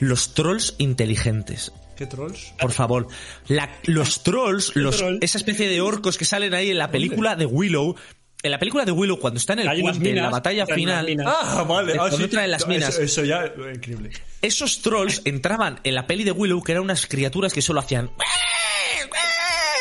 Los 0.00 0.34
trolls 0.34 0.74
inteligentes. 0.78 1.72
¿Qué 1.96 2.06
trolls? 2.06 2.52
Por 2.58 2.72
favor. 2.72 3.06
La- 3.46 3.70
los 3.84 4.22
trolls, 4.24 4.74
los, 4.74 4.96
troll? 4.96 5.18
esa 5.20 5.38
especie 5.38 5.68
de 5.68 5.80
orcos 5.80 6.18
que 6.18 6.24
salen 6.24 6.54
ahí 6.54 6.70
en 6.70 6.78
la 6.78 6.90
película 6.90 7.36
de 7.36 7.46
Willow. 7.46 7.94
En 8.42 8.50
la 8.50 8.58
película 8.58 8.84
de 8.84 8.92
Willow, 8.92 9.18
cuando 9.18 9.38
está 9.38 9.54
en 9.54 9.60
el 9.60 9.80
puente, 9.80 10.10
en 10.10 10.16
la 10.16 10.28
batalla 10.28 10.66
final, 10.66 11.06
minas. 11.06 11.26
Ah, 11.28 11.64
vale. 11.66 11.96
Ah, 11.98 12.10
sí. 12.10 12.28
en 12.30 12.50
las 12.50 12.66
minas. 12.66 12.90
Eso, 12.90 13.02
eso 13.02 13.24
ya, 13.24 13.44
eh, 13.46 13.52
increíble. 13.74 14.10
esos 14.42 14.82
trolls 14.82 15.22
entraban 15.24 15.80
en 15.82 15.94
la 15.94 16.06
peli 16.06 16.24
de 16.24 16.32
Willow, 16.32 16.62
que 16.62 16.72
eran 16.72 16.84
unas 16.84 17.06
criaturas 17.06 17.54
que 17.54 17.62
solo 17.62 17.80
hacían. 17.80 18.10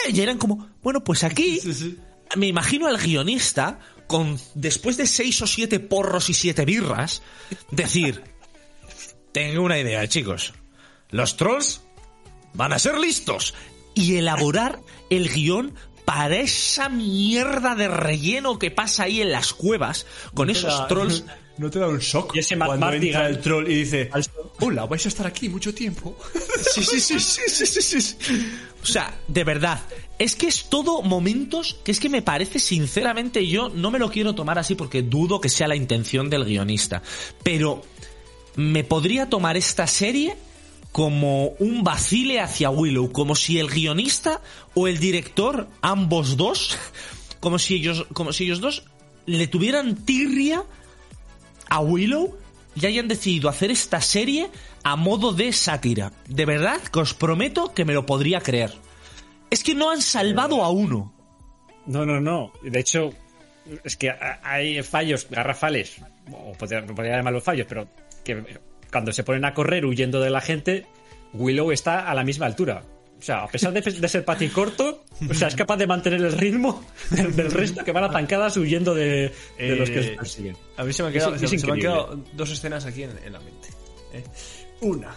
Y 0.09 0.19
eran 0.21 0.37
como, 0.37 0.69
bueno, 0.81 1.03
pues 1.03 1.23
aquí. 1.23 1.59
Me 2.35 2.47
imagino 2.47 2.87
al 2.87 2.97
guionista, 2.97 3.79
con 4.07 4.39
después 4.55 4.97
de 4.97 5.05
seis 5.07 5.41
o 5.41 5.47
siete 5.47 5.79
porros 5.79 6.29
y 6.29 6.33
siete 6.33 6.65
birras, 6.65 7.21
decir: 7.71 8.23
Tengo 9.31 9.61
una 9.63 9.79
idea, 9.79 10.07
chicos. 10.07 10.53
Los 11.09 11.37
trolls 11.37 11.81
van 12.53 12.73
a 12.73 12.79
ser 12.79 12.97
listos. 12.97 13.53
Y 13.95 14.15
elaborar 14.15 14.79
el 15.11 15.29
guion 15.29 15.75
para 16.05 16.35
esa 16.37 16.89
mierda 16.89 17.75
de 17.75 17.87
relleno 17.87 18.57
que 18.57 18.71
pasa 18.71 19.03
ahí 19.03 19.21
en 19.21 19.31
las 19.31 19.53
cuevas, 19.53 20.07
con 20.33 20.47
¿No 20.47 20.53
te 20.53 20.59
esos 20.59 20.77
da- 20.79 20.87
trolls. 20.87 21.23
¿No 21.55 21.69
te 21.69 21.77
da 21.77 21.87
un 21.87 21.99
shock 21.99 22.35
Y 22.35 22.39
ese 22.39 22.57
cuando 22.57 22.91
entra 22.91 23.27
el 23.29 23.39
troll 23.39 23.69
y 23.69 23.75
dice 23.83 24.09
Hola, 24.59 24.87
vais 24.87 25.05
a 25.05 25.07
estar 25.09 25.27
aquí 25.27 25.49
mucho 25.49 25.71
tiempo? 25.71 26.17
Sí, 26.73 26.83
sí, 26.83 26.99
sí, 26.99 27.19
sí, 27.19 27.41
sí, 27.47 27.65
sí, 27.67 27.81
sí, 27.83 28.01
sí. 28.01 28.15
O 28.83 28.85
sea, 28.85 29.17
de 29.29 29.43
verdad, 29.45 29.79
es 30.19 30.35
que 30.35 30.47
es 30.47 30.65
todo 30.69 31.01
momentos 31.01 31.77
que 31.83 31.91
es 31.91 31.99
que 31.99 32.09
me 32.09 32.21
parece, 32.21 32.59
sinceramente, 32.59 33.47
yo 33.47 33.69
no 33.69 33.91
me 33.91 33.99
lo 33.99 34.11
quiero 34.11 34.35
tomar 34.35 34.59
así 34.59 34.75
porque 34.75 35.01
dudo 35.01 35.39
que 35.39 35.49
sea 35.49 35.69
la 35.69 35.75
intención 35.75 36.29
del 36.29 36.43
guionista. 36.43 37.01
Pero 37.43 37.81
me 38.55 38.83
podría 38.83 39.29
tomar 39.29 39.55
esta 39.55 39.87
serie 39.87 40.35
como 40.91 41.47
un 41.59 41.83
vacile 41.83 42.39
hacia 42.39 42.69
Willow, 42.69 43.11
como 43.11 43.35
si 43.35 43.57
el 43.57 43.69
guionista 43.69 44.41
o 44.75 44.87
el 44.87 44.99
director, 44.99 45.67
ambos 45.81 46.37
dos, 46.37 46.77
como 47.39 47.57
si 47.57 47.75
ellos, 47.75 48.05
como 48.13 48.33
si 48.33 48.43
ellos 48.43 48.59
dos 48.59 48.83
le 49.25 49.47
tuvieran 49.47 49.95
tirria 49.95 50.63
a 51.69 51.79
Willow 51.79 52.37
y 52.75 52.85
hayan 52.85 53.07
decidido 53.07 53.49
hacer 53.49 53.71
esta 53.71 54.01
serie 54.01 54.49
a 54.83 54.95
modo 54.95 55.33
de 55.33 55.51
sátira. 55.53 56.11
De 56.27 56.45
verdad 56.45 56.79
que 56.81 56.99
os 56.99 57.13
prometo 57.13 57.73
que 57.73 57.85
me 57.85 57.93
lo 57.93 58.05
podría 58.05 58.41
creer. 58.41 58.71
Es 59.49 59.63
que 59.63 59.75
no 59.75 59.91
han 59.91 60.01
salvado 60.01 60.63
a 60.63 60.69
uno. 60.69 61.13
No, 61.85 62.05
no, 62.05 62.19
no. 62.19 62.51
De 62.63 62.79
hecho, 62.79 63.11
es 63.83 63.95
que 63.97 64.09
ha- 64.09 64.39
hay 64.43 64.81
fallos 64.83 65.27
garrafales, 65.29 65.97
o 66.31 66.53
podría, 66.53 66.85
podría 66.85 67.17
llamarlos 67.17 67.43
fallos, 67.43 67.65
pero 67.69 67.87
que 68.23 68.43
cuando 68.91 69.11
se 69.13 69.23
ponen 69.23 69.45
a 69.45 69.53
correr 69.53 69.85
huyendo 69.85 70.19
de 70.19 70.29
la 70.29 70.41
gente, 70.41 70.85
Willow 71.33 71.71
está 71.71 72.09
a 72.09 72.13
la 72.13 72.23
misma 72.23 72.45
altura. 72.45 72.83
O 73.19 73.21
sea, 73.25 73.43
a 73.43 73.47
pesar 73.47 73.71
de, 73.71 73.79
de 73.81 74.07
ser 74.09 74.25
paticorto, 74.25 75.05
o 75.29 75.33
sea, 75.33 75.47
es 75.47 75.55
capaz 75.55 75.77
de 75.77 75.87
mantener 75.87 76.19
el 76.21 76.33
ritmo 76.33 76.83
del, 77.09 77.33
del 77.35 77.51
resto 77.51 77.83
que 77.85 77.91
van 77.93 78.03
atancadas 78.03 78.57
huyendo 78.57 78.93
de, 78.93 79.31
de 79.57 79.75
los 79.77 79.89
que 79.89 79.99
Eh, 79.99 80.03
se 80.03 80.11
persiguen. 80.15 80.57
A 80.75 80.83
mí 80.83 80.91
se 80.91 81.03
me 81.03 81.07
han 81.09 81.15
Es- 81.15 81.19
quedado, 81.23 81.35
es 81.35 81.41
se, 81.41 81.47
se 81.47 81.65
me 81.67 81.71
han 81.73 81.77
increíble. 81.79 81.81
quedado 82.05 82.23
dos 82.33 82.51
escenas 82.51 82.85
aquí 82.85 83.03
en, 83.03 83.11
en 83.23 83.31
la 83.33 83.39
mente. 83.39 83.69
¿eh? 84.13 84.23
Una, 84.83 85.15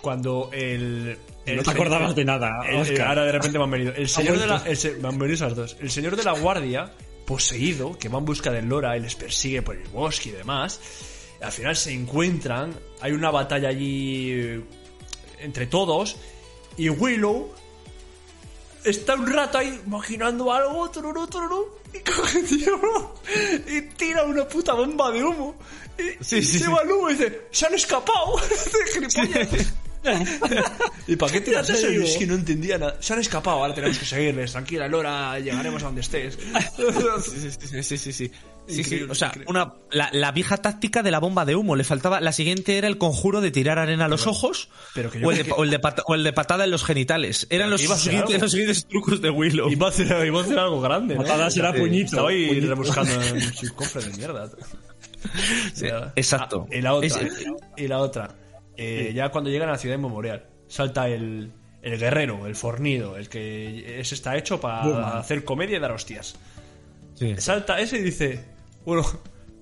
cuando 0.00 0.50
el. 0.52 1.18
el 1.46 1.56
No 1.56 1.62
te 1.62 1.70
acordabas 1.70 2.14
de 2.14 2.24
nada, 2.24 2.50
el- 2.68 3.00
ahora 3.00 3.24
de 3.24 3.32
repente 3.32 3.58
me 3.58 3.64
han 3.64 3.70
venido. 3.70 3.92
El 3.94 4.08
señor 4.08 4.38
de 4.38 4.46
la. 4.46 4.62
me 5.00 5.08
han 5.08 5.18
venido 5.18 5.34
esas 5.34 5.54
dos. 5.56 5.76
El 5.80 5.90
señor 5.90 6.16
de 6.16 6.22
la 6.24 6.32
guardia, 6.32 6.92
poseído, 7.26 7.98
que 7.98 8.08
va 8.08 8.18
en 8.18 8.24
busca 8.24 8.50
del 8.50 8.66
Lora 8.68 8.96
y 8.96 9.00
les 9.00 9.14
persigue 9.14 9.62
por 9.62 9.76
el 9.76 9.88
bosque 9.88 10.28
y 10.30 10.32
demás. 10.32 10.80
Al 11.40 11.52
final 11.52 11.74
se 11.76 11.92
encuentran. 11.92 12.74
Hay 13.00 13.12
una 13.12 13.30
batalla 13.30 13.68
allí 13.68 14.30
eh, 14.32 14.60
entre 15.40 15.66
todos. 15.66 16.16
Y 16.76 16.88
Willow 16.88 17.52
está 18.84 19.14
un 19.14 19.26
rato 19.30 19.58
ahí 19.58 19.80
imaginando 19.86 20.52
algo, 20.52 20.90
tururú, 20.90 21.26
tururú, 21.26 21.68
y 21.92 21.98
coge, 22.10 22.42
tío, 22.42 23.14
y 23.68 23.82
tira 23.96 24.24
una 24.24 24.46
puta 24.46 24.72
bomba 24.74 25.10
de 25.10 25.22
humo. 25.24 25.54
Y, 26.20 26.24
Sí, 26.24 26.36
y 26.38 26.42
sí, 26.42 26.58
se 26.58 26.64
sí. 26.66 26.70
va 26.70 26.82
el 26.82 26.90
humo 26.90 27.10
y 27.10 27.14
dice, 27.14 27.42
se 27.50 27.66
han 27.66 27.74
escapado. 27.74 28.34
¿Y 31.06 31.16
para 31.16 31.32
qué 31.32 31.40
tiras 31.42 31.68
eso? 31.68 31.88
Y 31.88 31.92
digo. 31.92 32.04
Es 32.04 32.16
que 32.16 32.26
no 32.26 32.34
entendía 32.34 32.78
nada. 32.78 32.96
Se 33.00 33.12
han 33.12 33.18
escapado, 33.20 33.58
ahora 33.58 33.74
tenemos 33.74 33.98
que 33.98 34.06
seguirles. 34.06 34.52
Tranquila, 34.52 34.88
Lora, 34.88 35.38
llegaremos 35.38 35.82
a 35.82 35.86
donde 35.86 36.00
estés. 36.00 36.38
Sí, 37.22 37.50
sí, 37.82 37.82
sí, 37.82 37.98
sí, 37.98 38.12
sí, 38.12 38.84
sí. 38.84 39.02
O 39.10 39.14
sea, 39.16 39.32
una, 39.46 39.74
la, 39.90 40.10
la 40.12 40.30
vieja 40.32 40.56
táctica 40.58 41.02
de 41.02 41.10
la 41.10 41.18
bomba 41.18 41.44
de 41.44 41.56
humo. 41.56 41.74
Le 41.76 41.82
faltaba. 41.84 42.20
La 42.20 42.30
siguiente 42.32 42.78
era 42.78 42.86
el 42.88 42.98
conjuro 42.98 43.40
de 43.40 43.50
tirar 43.50 43.78
arena 43.78 44.04
a 44.04 44.08
los 44.08 44.26
ojos. 44.28 44.68
pero 44.94 45.10
que 45.10 45.18
yo 45.20 45.26
o, 45.26 45.32
el 45.32 45.38
de, 45.38 45.44
que- 45.44 45.52
o 45.52 45.64
el 45.64 45.70
de 45.70 45.78
pata- 45.80 46.02
o 46.06 46.14
el 46.14 46.22
de 46.22 46.32
patada 46.32 46.64
en 46.64 46.70
los 46.70 46.84
genitales. 46.84 47.46
Eran 47.50 47.68
los 47.70 47.82
iba 47.82 47.94
a 47.94 47.98
ser 47.98 48.12
siguientes, 48.12 48.40
los 48.40 48.50
siguientes 48.52 48.86
trucos 48.86 49.20
de 49.20 49.30
Willow. 49.30 49.70
Iba 49.70 49.86
a 49.88 49.90
hacer, 49.90 50.26
iba 50.26 50.40
a 50.40 50.44
hacer 50.44 50.58
algo 50.58 50.80
grande, 50.80 51.16
¿no? 51.16 51.22
Patada 51.22 51.50
será 51.50 51.70
Eh, 51.70 51.80
puñito. 51.80 52.06
Estaba 52.06 52.28
ahí 52.30 52.46
Puñito. 52.48 52.68
rebuscando 52.68 53.22
en 53.22 53.40
sus 53.54 53.72
cofres 53.72 54.06
de 54.10 54.16
mierda. 54.16 54.48
Ya. 55.76 56.12
exacto. 56.16 56.66
Ah, 56.70 56.74
y 56.76 56.80
la 56.82 56.94
otra. 56.94 57.08
Es- 57.22 57.46
y 57.76 57.88
la 57.88 57.98
otra. 57.98 58.34
eh, 58.76 59.12
ya 59.14 59.28
cuando 59.30 59.50
llegan 59.50 59.68
a 59.68 59.72
la 59.72 59.78
ciudad 59.78 59.96
inmemorial, 59.96 60.46
salta 60.68 61.08
el, 61.08 61.52
el 61.82 61.98
guerrero, 61.98 62.46
el 62.46 62.54
fornido, 62.56 63.16
el 63.16 63.28
que 63.28 64.00
ese 64.00 64.14
está 64.14 64.36
hecho 64.36 64.60
para 64.60 65.18
hacer 65.18 65.44
comedia 65.44 65.76
y 65.76 65.80
dar 65.80 65.92
hostias. 65.92 66.34
sí. 67.14 67.34
Salta 67.38 67.78
ese 67.80 67.98
y 67.98 68.02
dice, 68.02 68.44
bueno, 68.84 69.02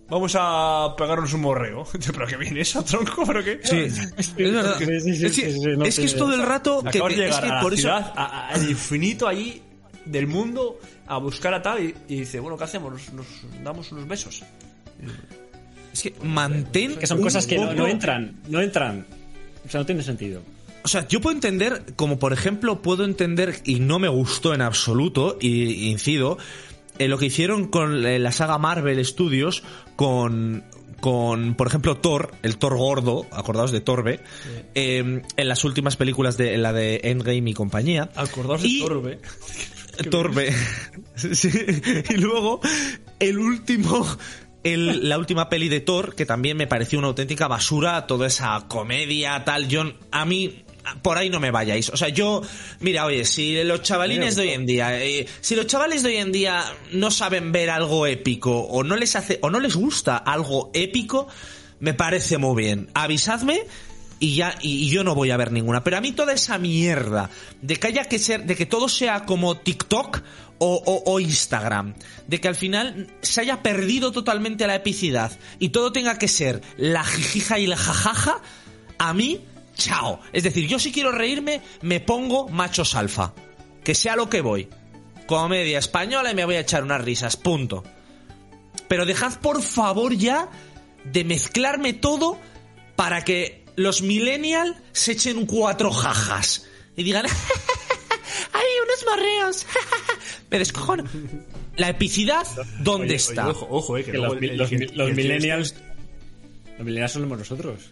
vamos 0.09 0.35
a 0.39 0.95
pegarnos 0.97 1.33
un 1.35 1.41
morreo. 1.43 1.85
Pero 2.13 2.27
que 2.27 2.37
viene 2.37 2.61
eso, 2.61 2.83
tronco, 2.85 3.25
pero 3.27 3.43
qué. 3.45 3.61
Sí, 3.65 3.77
es 3.77 4.35
verdad. 4.37 4.77
Sí, 4.79 5.01
sí, 5.01 5.15
sí, 5.17 5.27
Es 5.27 5.37
que, 5.37 5.51
sí, 5.53 5.61
sí, 5.61 5.71
es 5.85 5.99
que 5.99 6.05
es 6.07 6.17
todo 6.17 6.35
el 6.35 6.43
rato 6.43 6.83
que, 6.83 6.89
Acabas 6.99 7.11
de 7.13 7.17
que- 7.17 7.29
es 7.29 7.35
llegar 7.37 7.43
que 7.45 7.51
a 7.51 7.55
la 7.57 7.61
por 7.61 7.73
eso 7.75 7.83
ciudad, 7.83 8.13
a- 8.17 8.25
a- 8.25 8.49
al 8.51 8.71
infinito 8.71 9.27
allí 9.29 9.63
del 10.05 10.27
mundo, 10.27 10.79
a 11.07 11.19
buscar 11.19 11.53
a 11.55 11.61
tal 11.63 11.83
y, 11.83 11.95
y 12.09 12.21
dice, 12.21 12.41
bueno, 12.41 12.57
¿qué 12.57 12.65
hacemos? 12.65 12.93
Nos, 12.93 13.13
nos 13.13 13.27
damos 13.65 13.91
unos 13.93 14.07
besos. 14.09 14.43
Es 15.99 16.03
que 16.03 16.27
mantén 16.27 16.97
Que 16.97 17.07
son 17.07 17.21
cosas 17.21 17.47
que 17.47 17.59
no, 17.59 17.87
entran, 17.87 18.37
no 18.49 18.61
entran. 18.61 19.05
O 19.67 19.71
sea, 19.71 19.81
no 19.81 19.87
tiene 19.87 20.03
sentido. 20.03 20.43
O 20.85 20.89
sea, 20.89 21.07
yo 21.09 21.21
puedo 21.21 21.35
entender, 21.35 21.83
como 21.97 22.19
por 22.19 22.33
ejemplo, 22.33 22.81
puedo 22.81 23.05
entender, 23.05 23.61
y 23.65 23.81
no 23.81 23.99
me 23.99 24.09
gustó 24.09 24.55
en 24.55 24.63
absoluto, 24.63 25.37
y 25.41 25.91
incido, 25.91 26.39
en 26.99 27.11
lo 27.11 27.19
que 27.19 27.27
hicieron 27.27 27.67
con 27.67 28.07
eh, 28.07 28.19
la 28.19 28.33
saga 28.33 28.59
Marvel 28.59 29.05
Studios, 29.05 29.65
con, 29.97 30.65
con, 31.01 31.55
por 31.57 31.67
ejemplo, 31.67 31.97
Thor, 31.97 32.33
el 32.43 32.57
Thor 32.57 32.77
gordo, 32.77 33.27
acordaos 33.33 33.73
de 33.73 33.81
Torbe, 33.81 34.21
eh, 34.75 35.23
en 35.37 35.49
las 35.49 35.65
últimas 35.65 35.97
películas 35.97 36.37
de 36.39 36.55
en 36.55 36.63
la 36.63 36.73
de 36.73 37.01
Endgame 37.05 37.51
y 37.51 37.55
compañía. 37.55 38.09
Acordaos 38.15 38.63
de 38.63 38.79
Torbe. 38.81 39.19
Torbe. 40.11 40.55
Sí. 41.33 41.51
Y 42.09 42.15
luego, 42.15 42.61
el 43.19 43.39
último. 43.39 44.07
El, 44.73 45.09
la 45.09 45.19
última 45.19 45.49
peli 45.49 45.69
de 45.69 45.81
Thor, 45.81 46.15
que 46.15 46.27
también 46.27 46.57
me 46.57 46.67
pareció 46.67 46.99
una 46.99 47.09
auténtica 47.09 47.49
basura, 47.49 48.07
toda 48.07 48.27
esa 48.27 48.67
comedia, 48.69 49.45
tal. 49.45 49.69
Yo, 49.69 49.93
a 50.11 50.25
mí, 50.25 50.65
por 51.03 51.19
ahí 51.19 51.31
no 51.31 51.41
me 51.41 51.51
vayáis. 51.51 51.91
O 51.91 51.97
sea, 51.97 52.09
yo, 52.09 52.43
mira, 52.81 53.05
oye, 53.05 53.25
si 53.25 53.63
los 53.65 53.83
chavalines 53.83 54.37
de 54.37 54.43
hoy 54.43 54.51
en 54.51 54.67
día, 54.67 55.03
eh, 55.03 55.27
si 55.41 55.57
los 55.57 55.67
chavales 55.67 56.03
de 56.03 56.11
hoy 56.11 56.17
en 56.17 56.33
día 56.33 56.65
no 56.93 57.11
saben 57.11 57.53
ver 57.53 57.71
algo 57.71 58.07
épico, 58.07 58.61
o 58.61 58.83
no 58.83 58.97
les 58.97 59.17
hace, 59.17 59.39
o 59.43 59.51
no 59.51 59.61
les 59.61 59.77
gusta 59.77 60.17
algo 60.17 60.71
épico, 60.75 61.29
me 61.81 61.95
parece 61.95 62.39
muy 62.39 62.63
bien. 62.63 62.91
Avisadme 62.95 63.63
y 64.21 64.35
ya 64.35 64.57
y 64.61 64.89
yo 64.89 65.05
no 65.05 65.15
voy 65.15 65.31
a 65.31 65.37
ver 65.37 65.53
ninguna 65.53 65.85
pero 65.85 65.97
a 65.97 66.01
mí 66.01 66.11
toda 66.11 66.33
esa 66.33 66.59
mierda 66.59 67.31
de 67.63 67.77
que 67.77 67.87
haya 67.87 68.05
que 68.07 68.19
ser 68.19 68.45
de 68.45 68.57
que 68.57 68.67
todo 68.67 68.89
sea 68.89 69.25
como 69.25 69.59
TikTok 69.59 70.21
o, 70.59 70.75
o- 70.85 71.13
o 71.13 71.21
Instagram 71.21 71.95
de 72.27 72.41
que 72.41 72.49
al 72.49 72.55
final 72.57 73.07
se 73.23 73.41
haya 73.41 73.63
perdido 73.63 74.13
totalmente 74.13 74.67
la 74.67 74.75
epicidad 74.75 75.33
y 75.59 75.69
todo 75.71 75.93
tenga 75.93 76.19
que 76.19 76.29
ser 76.29 76.61
la 76.77 77.05
jijija 77.05 77.59
y 77.59 77.67
la 77.67 77.77
jajaja 77.77 78.41
a 78.99 79.15
mí 79.15 79.45
chao. 79.77 80.21
Es 80.33 80.43
decir 80.43 80.67
yo 80.67 80.79
si 80.79 80.91
quiero 80.93 81.13
reírme 81.13 81.61
me 81.83 82.01
pongo 82.01 82.49
machos 82.49 82.95
alfa. 82.95 83.33
Que 83.85 83.95
sea 83.95 84.17
lo 84.17 84.29
que 84.29 84.41
voy. 84.41 84.69
Comedia 85.27 85.79
española 85.79 86.33
y 86.33 86.35
me 86.35 86.45
voy 86.45 86.57
a 86.57 86.61
echar 86.61 86.83
unas 86.83 87.03
risas 87.03 87.37
punto. 87.37 87.85
Pero 88.89 89.07
dejad 89.07 89.39
por 89.41 89.63
favor 89.63 90.15
ya 90.15 90.49
de 91.05 91.25
mezclarme 91.25 91.93
todo 91.93 92.39
para 92.97 93.23
que 93.25 93.65
los 93.77 94.03
millennials 94.03 94.77
se 94.93 95.13
echen 95.13 95.47
cuatro 95.47 95.93
jajas 95.93 96.67
y 96.97 97.05
digan 97.05 97.27
¡Hay 98.53 98.67
unos 98.85 99.05
morreos! 99.07 99.67
Me 100.51 100.59
descojono. 100.59 101.05
La 101.77 101.91
epicidad, 101.91 102.47
¿dónde 102.81 103.07
Oye, 103.09 103.15
está? 103.17 103.45
oye, 103.49 103.51
ojo, 103.53 103.67
ojo, 103.71 103.99
eh, 103.99 104.05
que, 104.05 104.13
los, 104.13 104.37
el- 104.41 104.57
los- 104.57 104.73
el- 104.73 104.91
los 104.95 105.09
el- 105.11 105.15
millennials. 105.17 105.75
Los 106.77 106.87
millennials 106.87 107.13
somos 107.13 107.39
nosotros. 107.39 107.91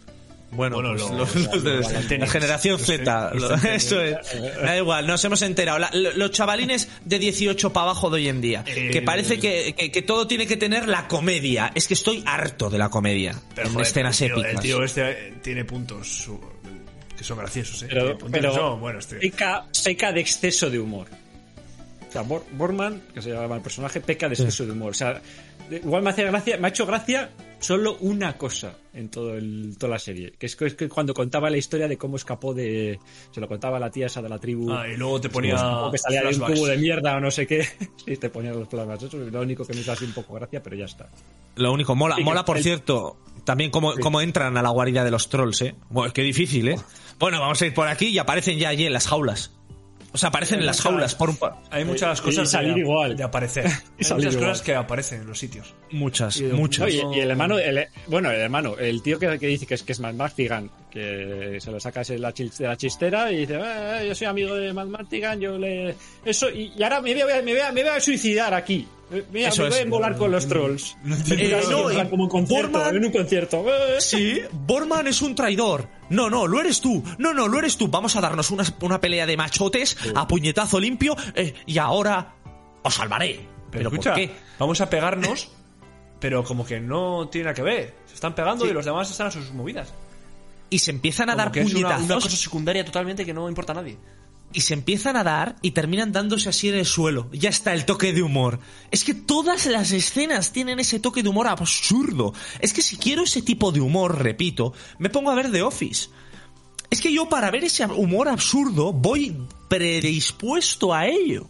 Bueno, 0.52 0.76
Bueno, 0.76 0.90
pues 0.96 1.10
los- 1.10 1.34
los- 1.34 1.52
los 1.64 2.08
de 2.08 2.18
la 2.18 2.26
generación 2.28 2.78
Z. 2.78 3.32
Eso 3.74 4.00
es. 4.00 4.16
Da 4.62 4.76
igual, 4.76 5.06
nos 5.06 5.22
hemos 5.24 5.42
enterado. 5.42 5.78
La- 5.80 5.90
los 5.92 6.30
chavalines 6.30 6.88
de 7.04 7.18
18 7.18 7.72
para 7.72 7.84
abajo 7.90 8.08
de 8.10 8.16
hoy 8.16 8.28
en 8.28 8.40
día. 8.40 8.64
Eh, 8.66 8.90
que 8.92 9.02
parece 9.02 9.38
que, 9.38 9.74
que- 9.76 9.90
que 9.90 10.02
todo 10.02 10.26
tiene 10.26 10.46
que 10.46 10.56
tener 10.56 10.88
la 10.88 11.08
comedia. 11.08 11.72
Es 11.74 11.88
que 11.88 11.94
estoy 11.94 12.22
harto 12.26 12.70
de 12.70 12.78
la 12.78 12.88
comedia. 12.88 13.34
Pero, 13.54 13.66
en 13.68 13.74
joder, 13.74 13.86
escenas 13.88 14.20
el 14.22 14.28
tío- 14.28 14.36
épicas. 14.38 14.54
El 14.54 14.60
tío 14.60 14.82
este 14.84 15.10
eh, 15.10 15.34
tiene 15.42 15.64
puntos 15.64 16.28
que 17.18 17.24
son 17.24 17.38
graciosos, 17.38 17.82
¿eh? 17.82 17.86
Pero, 17.90 18.16
pero 18.30 18.78
peca, 19.20 19.66
peca 19.84 20.12
de 20.12 20.20
exceso 20.20 20.70
de 20.70 20.78
humor. 20.78 21.08
Sea, 22.16 22.22
Bor- 22.26 22.44
Borman, 22.52 23.02
que 23.12 23.20
se 23.20 23.30
llama 23.30 23.56
el 23.56 23.60
personaje, 23.62 24.00
peca 24.00 24.26
de 24.28 24.34
exceso 24.34 24.64
de 24.64 24.72
humor. 24.72 24.92
O 24.92 24.94
sea, 24.94 25.20
igual 25.70 26.02
me 26.02 26.10
hace 26.10 26.24
gracia, 26.24 26.56
me 26.56 26.68
ha 26.68 26.70
hecho 26.70 26.86
gracia 26.86 27.30
solo 27.58 27.96
una 28.00 28.38
cosa 28.38 28.74
en 28.94 29.10
todo 29.10 29.34
el, 29.34 29.76
toda 29.78 29.90
la 29.92 29.98
serie, 29.98 30.32
que 30.38 30.46
es, 30.46 30.56
que 30.56 30.64
es 30.66 30.74
que 30.74 30.88
cuando 30.88 31.12
contaba 31.12 31.50
la 31.50 31.58
historia 31.58 31.88
de 31.88 31.98
cómo 31.98 32.16
escapó 32.16 32.54
de, 32.54 32.98
se 33.32 33.40
lo 33.40 33.48
contaba 33.48 33.76
a 33.76 33.80
la 33.80 33.90
tía 33.90 34.06
esa 34.06 34.22
de 34.22 34.28
la 34.30 34.38
tribu, 34.38 34.72
Ah, 34.72 34.88
y 34.88 34.96
luego 34.96 35.20
te 35.20 35.28
ponía 35.28 35.56
como 35.56 35.90
que 35.90 35.98
salía 35.98 36.22
de 36.22 36.28
un 36.28 36.40
cubo 36.40 36.66
de 36.66 36.76
mierda 36.78 37.16
o 37.16 37.20
no 37.20 37.30
sé 37.30 37.46
qué, 37.46 37.66
y 38.06 38.16
te 38.16 38.30
ponía 38.30 38.52
los 38.54 38.66
plasmas. 38.68 39.02
Eso 39.02 39.22
es 39.22 39.30
lo 39.32 39.40
único 39.42 39.66
que 39.66 39.74
me 39.74 39.80
hizo 39.80 39.92
así 39.92 40.06
un 40.06 40.12
poco 40.12 40.34
gracia, 40.34 40.62
pero 40.62 40.74
ya 40.76 40.86
está. 40.86 41.08
Lo 41.56 41.70
único, 41.72 41.94
mola, 41.94 42.16
Sí, 42.16 42.24
mola 42.24 42.46
por 42.46 42.56
el- 42.56 42.62
cierto, 42.62 43.18
también 43.44 43.70
cómo, 43.70 43.92
cómo 44.00 44.22
entran 44.22 44.56
a 44.56 44.62
la 44.62 44.70
guarida 44.70 45.04
de 45.04 45.10
los 45.10 45.28
trolls, 45.28 45.60
¿eh? 45.60 45.74
Bueno, 45.90 46.12
qué 46.14 46.22
difícil, 46.22 46.68
¿eh? 46.68 46.76
Bueno, 47.18 47.40
vamos 47.40 47.60
a 47.60 47.66
ir 47.66 47.74
por 47.74 47.88
aquí 47.88 48.06
y 48.08 48.18
aparecen 48.18 48.58
ya 48.58 48.70
allí 48.70 48.86
en 48.86 48.92
las 48.94 49.06
jaulas. 49.06 49.52
O 50.16 50.18
sea, 50.18 50.30
aparecen 50.30 50.60
en 50.60 50.66
las 50.66 50.80
jaulas 50.80 51.14
por 51.14 51.28
un 51.30 51.36
pa- 51.36 51.60
Hay 51.70 51.84
muchas 51.84 52.18
Y 52.20 52.22
cosas 52.22 52.50
salir 52.50 52.74
de, 52.74 52.80
igual. 52.80 53.16
de 53.16 53.22
aparecer. 53.22 53.66
Hay 53.98 54.04
salir 54.04 54.24
muchas 54.24 54.34
igual. 54.34 54.50
cosas 54.50 54.64
que 54.64 54.74
aparecen 54.74 55.20
en 55.20 55.26
los 55.26 55.38
sitios. 55.38 55.74
Muchas, 55.92 56.38
Y 56.38 56.44
de- 56.44 56.52
muchas. 56.54 56.80
No, 56.80 57.12
y, 57.12 57.16
y 57.18 57.20
el 57.20 57.30
hermano, 57.30 57.58
el- 57.58 57.86
bueno, 58.06 58.30
el 58.30 58.40
hermano, 58.40 58.76
el 58.78 59.02
tío 59.02 59.18
que, 59.18 59.38
que 59.38 59.46
dice 59.46 59.66
que 59.66 59.74
es, 59.74 59.82
que 59.82 59.92
es 59.92 60.00
Matt 60.00 60.14
Martigan, 60.14 60.70
que 60.90 61.58
se 61.60 61.70
lo 61.70 61.78
saca 61.78 62.02
de 62.02 62.18
la, 62.18 62.32
chis- 62.32 62.56
de 62.56 62.66
la 62.66 62.76
chistera 62.76 63.30
y 63.30 63.36
dice, 63.40 63.58
"Eh, 63.62 64.04
yo 64.08 64.14
soy 64.14 64.26
amigo 64.26 64.54
de 64.54 64.72
Matt 64.72 64.88
Martigan, 64.88 65.38
yo 65.38 65.58
le... 65.58 65.94
Eso, 66.24 66.48
y, 66.50 66.72
y 66.76 66.82
ahora 66.82 67.00
me 67.02 67.12
voy, 67.12 67.32
a, 67.32 67.42
me, 67.42 67.52
voy 67.52 67.60
a, 67.60 67.70
me 67.72 67.82
voy 67.82 67.90
a 67.90 68.00
suicidar 68.00 68.54
aquí. 68.54 68.88
Me- 69.10 69.46
Eso 69.46 69.62
me 69.62 69.68
voy 69.68 69.74
es. 69.76 69.80
a 69.80 69.84
embolar 69.84 70.16
con 70.16 70.30
los 70.32 70.48
trolls. 70.48 70.96
Eh, 71.30 71.62
no, 71.70 72.10
como 72.10 72.24
un 72.24 72.28
concierto, 72.28 72.78
Borman- 72.78 72.96
en 72.96 73.04
un 73.04 73.12
concierto. 73.12 73.64
Sí, 74.00 74.40
Borman 74.52 75.06
es 75.06 75.22
un 75.22 75.34
traidor. 75.34 75.88
No, 76.10 76.28
no, 76.28 76.46
lo 76.46 76.60
eres 76.60 76.80
tú. 76.80 77.02
No, 77.18 77.32
no, 77.32 77.46
lo 77.48 77.58
eres 77.58 77.76
tú. 77.76 77.88
Vamos 77.88 78.16
a 78.16 78.20
darnos 78.20 78.50
una, 78.50 78.64
una 78.80 79.00
pelea 79.00 79.26
de 79.26 79.36
machotes 79.36 79.96
a 80.14 80.26
puñetazo 80.26 80.80
limpio 80.80 81.16
eh, 81.34 81.54
y 81.66 81.78
ahora 81.78 82.34
os 82.82 82.94
salvaré. 82.94 83.46
Pero, 83.70 83.90
escucha, 83.90 84.10
¿por 84.10 84.18
qué? 84.20 84.30
vamos 84.58 84.80
a 84.80 84.88
pegarnos, 84.90 85.50
pero 86.20 86.42
como 86.44 86.64
que 86.64 86.80
no 86.80 87.28
tiene 87.28 87.44
nada 87.46 87.54
que 87.54 87.62
ver. 87.62 87.94
Se 88.06 88.14
están 88.14 88.34
pegando 88.34 88.64
Sí. 88.64 88.70
y 88.70 88.74
los 88.74 88.84
demás 88.84 89.10
están 89.10 89.26
a 89.28 89.30
sus 89.30 89.52
movidas. 89.52 89.92
Y 90.70 90.78
se 90.80 90.90
empiezan 90.90 91.28
a 91.30 91.34
Como 91.34 91.44
dar 91.44 91.52
que 91.52 91.60
es 91.60 91.66
una, 91.66 91.74
puñetazos 91.74 92.04
una 92.06 92.14
cosa 92.16 92.36
secundaria 92.36 92.84
totalmente 92.84 93.24
que 93.24 93.32
no 93.34 93.48
importa 93.48 93.72
a 93.72 93.76
nadie. 93.76 93.96
Y 94.52 94.62
se 94.62 94.74
empiezan 94.74 95.16
a 95.16 95.24
dar 95.24 95.56
y 95.62 95.72
terminan 95.72 96.12
dándose 96.12 96.48
así 96.48 96.68
en 96.68 96.76
el 96.76 96.86
suelo. 96.86 97.28
Ya 97.32 97.50
está 97.50 97.74
el 97.74 97.84
toque 97.84 98.12
de 98.12 98.22
humor. 98.22 98.58
Es 98.90 99.04
que 99.04 99.14
todas 99.14 99.66
las 99.66 99.92
escenas 99.92 100.52
tienen 100.52 100.80
ese 100.80 101.00
toque 101.00 101.22
de 101.22 101.28
humor 101.28 101.46
absurdo. 101.46 102.32
Es 102.60 102.72
que 102.72 102.82
si 102.82 102.96
quiero 102.96 103.24
ese 103.24 103.42
tipo 103.42 103.72
de 103.72 103.80
humor, 103.80 104.22
repito, 104.22 104.72
me 104.98 105.10
pongo 105.10 105.30
a 105.30 105.34
ver 105.34 105.50
The 105.50 105.62
Office. 105.62 106.08
Es 106.88 107.00
que 107.00 107.12
yo 107.12 107.28
para 107.28 107.50
ver 107.50 107.64
ese 107.64 107.84
humor 107.86 108.28
absurdo 108.28 108.92
voy 108.92 109.36
predispuesto 109.68 110.94
a 110.94 111.06
ello. 111.06 111.48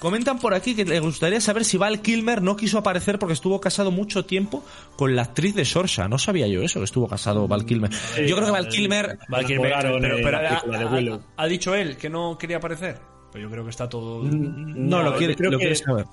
Comentan 0.00 0.38
por 0.38 0.54
aquí 0.54 0.76
que 0.76 0.84
le 0.84 1.00
gustaría 1.00 1.40
saber 1.40 1.64
si 1.64 1.76
Val 1.76 2.00
Kilmer 2.00 2.40
no 2.40 2.56
quiso 2.56 2.78
aparecer 2.78 3.18
porque 3.18 3.32
estuvo 3.32 3.60
casado 3.60 3.90
mucho 3.90 4.24
tiempo 4.24 4.64
con 4.96 5.16
la 5.16 5.22
actriz 5.22 5.54
de 5.56 5.64
Sorsa. 5.64 6.06
No 6.08 6.18
sabía 6.18 6.46
yo 6.46 6.62
eso, 6.62 6.78
que 6.78 6.84
estuvo 6.84 7.08
casado 7.08 7.48
Val 7.48 7.64
Kilmer. 7.66 7.90
Yo 8.26 8.36
creo 8.36 8.46
que 8.46 8.52
Val 8.52 8.68
Kilmer... 8.68 9.18
Val 9.28 9.44
Kilmer, 9.44 9.72
pero, 9.80 9.96
en 9.96 10.02
pero 10.22 10.30
la 10.42 10.50
ha, 10.50 10.54
ha- 10.58 11.20
ha 11.36 11.46
dicho 11.46 11.74
él 11.74 11.96
que 11.96 12.08
no 12.08 12.38
quería 12.38 12.58
aparecer. 12.58 12.98
Pero 13.32 13.44
yo 13.44 13.50
creo 13.50 13.64
que 13.64 13.70
está 13.70 13.88
todo. 13.88 14.22
No, 14.22 15.02
lo 15.02 15.16
quiere, 15.16 15.34
creo 15.34 15.50
lo 15.50 15.58
que- 15.58 15.62
quiere 15.64 15.76
saber. 15.76 16.04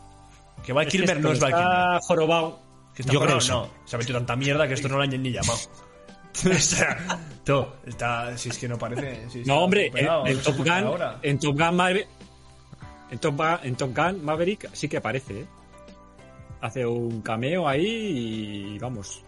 Que 0.65 0.73
Val 0.73 0.87
Es 0.87 0.91
que 0.91 0.97
Kilmer 0.97 1.21
no 1.21 1.31
es 1.31 1.39
Val 1.39 1.51
Kilmer. 1.51 1.67
Está 1.71 1.99
jorobado. 2.01 2.59
Que 2.95 3.01
está 3.03 3.13
Yo 3.13 3.19
fuera, 3.19 3.37
creo 3.37 3.47
no. 3.55 3.69
Se 3.85 3.95
ha 3.95 3.99
metido 3.99 4.17
tanta 4.17 4.35
mierda 4.35 4.67
que 4.67 4.73
esto 4.73 4.87
no 4.89 4.97
lo 4.97 5.03
han 5.03 5.09
ni 5.21 5.31
llamado. 5.31 5.59
o 6.45 6.53
sea, 6.59 7.19
tú, 7.45 7.65
está, 7.85 8.35
si 8.37 8.49
es 8.49 8.57
que 8.57 8.67
no 8.67 8.77
parece. 8.79 9.29
si 9.29 9.43
No, 9.43 9.59
hombre, 9.59 9.91
en, 9.93 9.97
en 9.99 10.05
no 10.05 10.25
se 10.25 10.33
Top 10.37 10.53
escucha 10.53 10.81
Gun, 10.81 10.99
en 11.21 11.39
Top 11.39 11.57
Gun 11.59 11.77
en 13.15 13.75
Top, 13.75 13.95
Gun, 13.95 14.07
en 14.07 14.25
Maverick 14.25 14.69
sí 14.73 14.87
que 14.87 14.97
aparece, 14.97 15.41
¿eh? 15.41 15.45
Hace 16.61 16.85
un 16.85 17.21
cameo 17.21 17.67
ahí 17.67 18.75
y 18.75 18.79
vamos. 18.79 19.23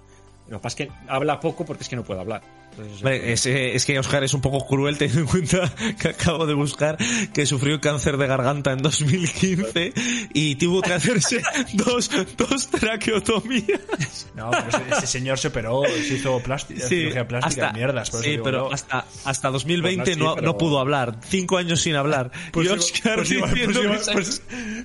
Lo 0.48 0.58
que 0.58 0.64
pasa 0.64 0.84
es 0.84 0.88
que 0.88 0.96
habla 1.08 1.40
poco 1.40 1.66
porque 1.66 1.84
es 1.84 1.90
que 1.90 1.96
no 1.96 2.04
puede 2.04 2.22
hablar. 2.22 2.42
Hombre, 2.78 3.34
es, 3.34 3.46
es 3.46 3.86
que 3.86 3.98
Oscar 4.00 4.24
es 4.24 4.34
un 4.34 4.42
poco 4.42 4.66
cruel 4.68 4.98
teniendo 4.98 5.22
en 5.22 5.28
cuenta 5.28 5.74
que 6.00 6.10
acabo 6.10 6.46
de 6.46 6.54
buscar 6.54 6.98
que 7.34 7.46
sufrió 7.46 7.82
cáncer 7.82 8.18
de 8.18 8.28
garganta 8.28 8.72
en 8.72 8.80
2015 8.80 9.94
y 10.34 10.56
tuvo 10.56 10.82
que 10.82 10.94
hacerse 10.94 11.42
dos, 11.74 12.10
dos 12.38 12.68
traqueotomías. 12.68 14.28
No, 14.36 14.52
pero 14.52 14.98
ese, 14.98 15.08
señor 15.08 15.40
se 15.40 15.48
operó, 15.48 15.84
se 15.86 16.16
hizo 16.16 16.40
plástica, 16.42 16.88
cirugía 16.88 17.28
plástica, 17.28 17.72
mierdas. 17.74 18.10
por 18.12 18.20
eso 18.20 18.24
sí, 18.26 18.32
digo, 18.32 18.44
pero 18.44 18.60
no. 18.70 18.72
hasta, 18.74 19.06
hasta 19.26 19.50
2020 19.50 20.04
Pues 20.04 20.18
no, 20.18 20.24
sí, 20.24 20.28
no, 20.30 20.36
pero- 20.36 20.46
no 20.48 20.58
pudo 20.58 20.80
hablar. 20.80 21.20
Cinco 21.28 21.58
años 21.58 21.82
sin 21.82 21.96
hablar. 21.96 22.32
Pues 22.52 22.68
y 22.68 22.70
Oscar 22.70 23.16
pues 23.16 23.32
iba- 23.32 23.48
diciendo 23.48 23.80
pues 23.82 23.86
iba- 23.86 23.98
que 23.98 24.04
se- 24.04 24.12
pues- 24.14 24.42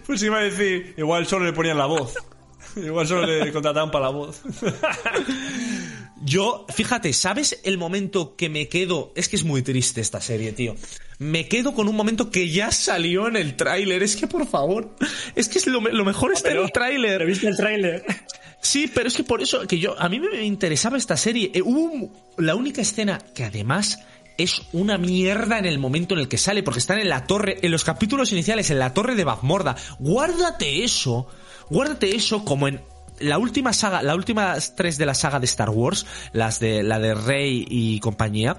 pues 0.07 0.23
iba 0.23 0.39
a 0.39 0.43
decir, 0.43 0.95
igual 0.97 1.27
solo 1.27 1.45
le 1.45 1.53
ponían 1.53 1.79
la 1.79 1.87
voz. 1.87 2.15
Igual 2.75 3.07
solo 3.07 3.27
le 3.27 3.53
contrataban 3.53 3.91
para 3.91 4.07
la 4.07 4.11
voz. 4.13 4.41
Yo, 6.25 6.67
fíjate, 6.73 7.13
¿sabes 7.13 7.61
el 7.65 7.79
momento 7.79 8.37
que 8.37 8.49
me 8.49 8.69
quedo? 8.69 9.13
Es 9.17 9.29
que 9.29 9.37
es 9.37 9.45
muy 9.45 9.63
triste 9.63 10.01
esta 10.01 10.21
serie, 10.21 10.53
tío. 10.53 10.77
Me 11.19 11.49
quedo 11.49 11.75
con 11.75 11.89
un 11.89 11.97
momento 11.97 12.31
que 12.31 12.49
ya 12.51 12.71
salió 12.71 13.29
en 13.29 13.37
el 13.37 13.57
tráiler. 13.57 14.03
Es 14.03 14.17
que, 14.17 14.27
por 14.27 14.47
favor, 14.47 14.95
es 15.35 15.49
que 15.49 15.59
es 15.59 15.67
lo, 15.67 15.81
me- 15.81 15.93
lo 15.93 16.05
mejor 16.05 16.33
está 16.33 16.49
en 16.51 16.55
el 16.57 16.61
¿Pero 16.63 16.73
tráiler. 16.73 17.27
viste 17.27 17.49
el 17.49 17.57
tráiler? 17.57 18.05
Sí, 18.61 18.89
pero 18.93 19.09
es 19.09 19.15
que 19.17 19.25
por 19.25 19.43
eso 19.43 19.67
que 19.67 19.79
yo 19.81 20.01
a 20.01 20.09
mí 20.09 20.21
me 20.21 20.45
interesaba 20.45 20.97
esta 20.97 21.17
serie. 21.17 21.51
Eh, 21.55 21.63
hubo 21.63 21.81
un- 21.81 22.13
la 22.39 22.55
única 22.55 22.81
escena 22.83 23.19
que 23.35 23.45
además 23.45 23.99
es 24.39 24.63
una 24.73 24.99
mierda 24.99 25.59
en 25.59 25.67
el 25.67 25.79
momento 25.79 26.15
en 26.15 26.21
el 26.21 26.29
que 26.29 26.39
sale, 26.39 26.63
porque 26.63 26.79
están 26.81 26.99
en 27.01 27.09
la 27.09 27.27
torre, 27.27 27.59
en 27.63 27.71
los 27.73 27.83
capítulos 27.85 28.31
iniciales, 28.33 28.71
en 28.71 28.79
la 28.79 28.95
torre 28.95 29.15
de 29.17 29.25
Bazmorda. 29.25 29.77
Guárdate 29.99 30.85
eso, 30.85 31.27
guárdate 31.69 32.15
eso 32.15 32.45
como 32.45 32.69
en 32.69 32.81
la 33.21 33.39
última 33.39 33.73
saga, 33.73 34.03
las 34.03 34.17
últimas 34.17 34.75
tres 34.75 34.99
de 34.99 35.07
la 35.07 35.15
saga 35.15 35.41
de 35.41 35.47
Star 35.47 35.71
Wars, 35.71 36.07
las 36.33 36.61
de 36.61 36.83
la 36.83 36.99
de 36.99 37.15
Rey 37.15 37.67
y 37.69 38.01
compañía. 38.01 38.59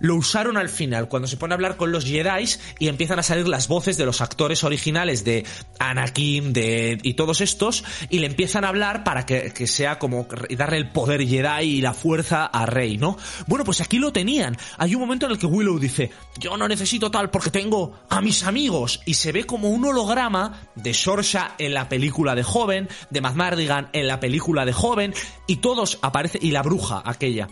Lo 0.00 0.16
usaron 0.16 0.56
al 0.56 0.68
final, 0.68 1.08
cuando 1.08 1.28
se 1.28 1.36
pone 1.36 1.54
a 1.54 1.56
hablar 1.56 1.76
con 1.76 1.92
los 1.92 2.04
Jedi 2.04 2.48
y 2.78 2.88
empiezan 2.88 3.18
a 3.18 3.22
salir 3.22 3.46
las 3.46 3.68
voces 3.68 3.96
de 3.98 4.06
los 4.06 4.20
actores 4.20 4.64
originales 4.64 5.24
de 5.24 5.44
Anakin 5.78 6.52
de, 6.52 6.98
y 7.02 7.14
todos 7.14 7.40
estos, 7.40 7.84
y 8.08 8.18
le 8.18 8.26
empiezan 8.26 8.64
a 8.64 8.68
hablar 8.68 9.04
para 9.04 9.26
que, 9.26 9.52
que 9.52 9.66
sea 9.66 9.98
como 9.98 10.26
darle 10.56 10.78
el 10.78 10.90
poder 10.90 11.26
Jedi 11.26 11.64
y 11.64 11.80
la 11.82 11.92
fuerza 11.92 12.46
a 12.46 12.66
Rey, 12.66 12.96
¿no? 12.96 13.18
Bueno, 13.46 13.64
pues 13.64 13.80
aquí 13.80 13.98
lo 13.98 14.12
tenían. 14.12 14.56
Hay 14.78 14.94
un 14.94 15.02
momento 15.02 15.26
en 15.26 15.32
el 15.32 15.38
que 15.38 15.46
Willow 15.46 15.78
dice, 15.78 16.10
yo 16.38 16.56
no 16.56 16.66
necesito 16.66 17.10
tal 17.10 17.30
porque 17.30 17.50
tengo 17.50 18.00
a 18.08 18.20
mis 18.20 18.44
amigos, 18.44 19.02
y 19.04 19.14
se 19.14 19.32
ve 19.32 19.44
como 19.44 19.68
un 19.68 19.84
holograma 19.84 20.62
de 20.74 20.94
Sorsha 20.94 21.54
en 21.58 21.74
la 21.74 21.88
película 21.88 22.34
de 22.34 22.42
joven, 22.42 22.88
de 23.10 23.20
Matt 23.20 23.34
Mardigan 23.34 23.90
en 23.92 24.06
la 24.06 24.18
película 24.18 24.64
de 24.64 24.72
joven, 24.72 25.14
y 25.46 25.56
todos 25.56 25.98
aparecen, 26.02 26.40
y 26.42 26.52
la 26.52 26.62
bruja 26.62 27.02
aquella. 27.04 27.48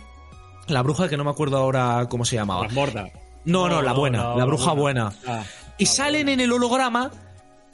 La 0.68 0.82
bruja 0.82 1.08
que 1.08 1.16
no 1.16 1.24
me 1.24 1.30
acuerdo 1.30 1.56
ahora 1.56 2.06
cómo 2.10 2.24
se 2.24 2.36
llamaba. 2.36 2.66
La 2.66 2.72
morda. 2.72 3.08
No, 3.44 3.68
no, 3.68 3.76
No, 3.76 3.82
la 3.82 3.92
buena, 3.92 4.18
no, 4.18 4.36
la 4.38 4.44
bruja 4.44 4.72
buena. 4.72 5.12
buena. 5.24 5.40
Ah, 5.40 5.44
y 5.78 5.86
salen 5.86 6.28
en 6.28 6.40
el 6.40 6.52
holograma 6.52 7.10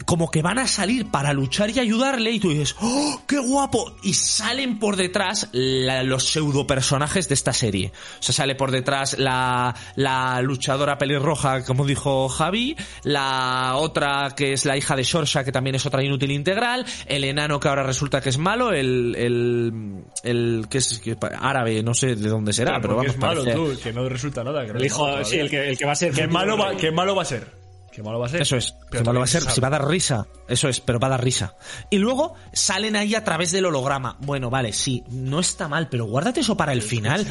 como 0.06 0.30
que 0.30 0.42
van 0.42 0.58
a 0.58 0.66
salir 0.66 1.10
para 1.10 1.32
luchar 1.32 1.70
y 1.70 1.78
ayudarle 1.78 2.30
y 2.32 2.40
tú 2.40 2.50
dices, 2.50 2.76
¡oh, 2.80 3.22
qué 3.26 3.38
guapo! 3.38 3.96
Y 4.02 4.12
salen 4.14 4.78
por 4.78 4.96
detrás 4.96 5.48
la- 5.52 6.02
los 6.02 6.24
pseudo 6.28 6.66
personajes 6.66 7.28
de 7.28 7.34
esta 7.34 7.52
serie. 7.52 7.92
O 8.18 8.22
sea, 8.22 8.34
sale 8.34 8.54
por 8.54 8.70
detrás 8.70 9.18
la, 9.18 9.74
la 9.96 10.42
luchadora 10.42 10.98
pelirroja, 10.98 11.64
como 11.64 11.86
dijo 11.86 12.28
Javi, 12.28 12.76
la 13.04 13.76
otra 13.76 14.34
que 14.36 14.52
es 14.52 14.64
la 14.66 14.76
hija 14.76 14.94
de 14.96 15.04
Shorsha, 15.04 15.42
que 15.44 15.52
también 15.52 15.76
es 15.76 15.86
otra 15.86 16.02
inútil 16.04 16.32
integral, 16.32 16.84
el 17.06 17.24
enano 17.24 17.58
que 17.60 17.68
ahora 17.68 17.82
resulta 17.82 18.20
que 18.20 18.28
es 18.30 18.38
malo, 18.38 18.72
el, 18.72 19.14
el, 19.16 20.04
el 20.22 20.66
que 20.68 20.78
es 20.78 20.98
que 20.98 21.16
árabe, 21.40 21.82
no 21.82 21.94
sé 21.94 22.14
de 22.16 22.28
dónde 22.28 22.52
será, 22.52 22.80
pero, 22.80 22.96
vamos, 22.96 23.12
es 23.12 23.18
malo, 23.18 23.42
parece- 23.44 23.56
tú, 23.56 23.80
que 23.82 23.92
no 23.92 24.08
resulta 24.08 24.44
nada. 24.44 24.66
que 24.66 24.72
no 24.72 24.78
el 24.78 24.84
hijo, 24.84 25.24
sí, 25.24 25.38
el 25.38 25.48
que, 25.48 25.70
el 25.70 25.78
que 25.78 25.86
va 25.86 25.92
a 25.92 25.96
ser. 25.96 26.12
¿Qué 26.12 26.26
malo 26.26 26.58
va, 26.58 26.76
qué 26.76 26.90
malo 26.90 27.14
va 27.14 27.22
a 27.22 27.26
ser? 27.26 27.63
¿Qué 27.94 28.02
malo 28.02 28.18
va 28.18 28.26
a 28.26 28.28
ser? 28.28 28.42
Eso 28.42 28.56
es. 28.56 28.72
Pero 28.90 29.02
que 29.02 29.06
malo 29.08 29.20
va 29.20 29.24
a 29.24 29.28
ser, 29.28 29.42
si 29.42 29.60
va 29.60 29.68
a 29.68 29.70
dar 29.70 29.86
risa. 29.86 30.26
Eso 30.48 30.68
es, 30.68 30.80
pero 30.80 30.98
va 30.98 31.06
a 31.06 31.10
dar 31.10 31.22
risa. 31.22 31.54
Y 31.90 31.98
luego 31.98 32.34
salen 32.52 32.96
ahí 32.96 33.14
a 33.14 33.22
través 33.22 33.52
del 33.52 33.66
holograma. 33.66 34.16
Bueno, 34.20 34.50
vale, 34.50 34.72
sí, 34.72 35.04
no 35.10 35.38
está 35.38 35.68
mal, 35.68 35.88
pero 35.88 36.04
guárdate 36.06 36.40
eso 36.40 36.56
para 36.56 36.72
el 36.72 36.82
final. 36.82 37.24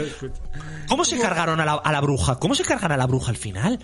¿Cómo 0.88 1.04
se 1.04 1.20
cargaron 1.20 1.60
a 1.60 1.66
la, 1.66 1.74
a 1.74 1.92
la 1.92 2.00
bruja? 2.00 2.40
¿Cómo 2.40 2.56
se 2.56 2.64
cargan 2.64 2.94
a 2.94 2.98
la 2.98 3.06
bruja 3.08 3.32
al 3.32 3.38
final? 3.38 3.78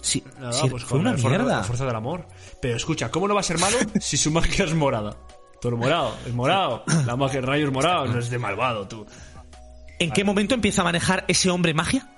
Sí, 0.00 0.22
Nada, 0.38 0.52
sí, 0.52 0.68
pues 0.70 0.84
fue 0.84 0.90
con 0.98 1.00
una 1.00 1.12
la 1.12 1.18
fuerza, 1.18 1.38
mierda. 1.38 1.56
la 1.58 1.64
fuerza 1.64 1.84
del 1.84 1.96
amor. 1.96 2.26
Pero 2.62 2.76
escucha, 2.76 3.10
¿cómo 3.10 3.26
no 3.26 3.34
va 3.34 3.40
a 3.40 3.44
ser 3.44 3.58
malo 3.58 3.76
si 4.00 4.16
su 4.16 4.30
magia 4.30 4.64
es 4.64 4.74
morada? 4.74 5.16
Todo 5.60 5.76
morado, 5.76 6.16
es 6.26 6.32
morado. 6.32 6.84
La 7.06 7.16
magia 7.16 7.40
de 7.40 7.46
rayos 7.46 7.72
morado 7.72 8.06
no 8.06 8.18
es 8.18 8.30
de 8.30 8.38
malvado, 8.38 8.86
tú. 8.88 9.04
¿En 9.98 10.10
qué 10.12 10.24
momento 10.24 10.54
empieza 10.54 10.80
a 10.80 10.84
manejar 10.84 11.24
ese 11.28 11.50
hombre 11.50 11.74
magia? 11.74 12.08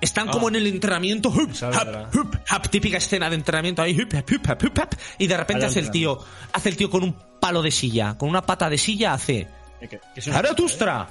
Están 0.00 0.28
como 0.28 0.48
en 0.48 0.56
el 0.56 0.66
entrenamiento, 0.68 1.28
hup, 1.28 1.50
hap, 1.62 2.14
hup, 2.14 2.36
hap, 2.48 2.68
típica 2.68 2.98
escena 2.98 3.28
de 3.28 3.34
entrenamiento 3.36 3.82
ahí, 3.82 3.98
hup, 4.00 4.14
hup, 4.14 4.94
y 5.18 5.26
de 5.26 5.36
repente 5.36 5.66
hace 5.66 5.80
el 5.80 5.90
tío, 5.90 6.18
hace 6.52 6.68
el 6.68 6.76
tío 6.76 6.88
con 6.88 7.02
un 7.02 7.16
palo 7.40 7.62
de 7.62 7.70
silla, 7.72 8.16
con 8.16 8.28
una 8.28 8.42
pata 8.42 8.70
de 8.70 8.78
silla 8.78 9.14
hace, 9.14 9.48
Que- 9.80 9.88
que 9.88 10.00
es 10.16 10.26
una- 10.28 10.36
¡Zaratustra! 10.36 11.08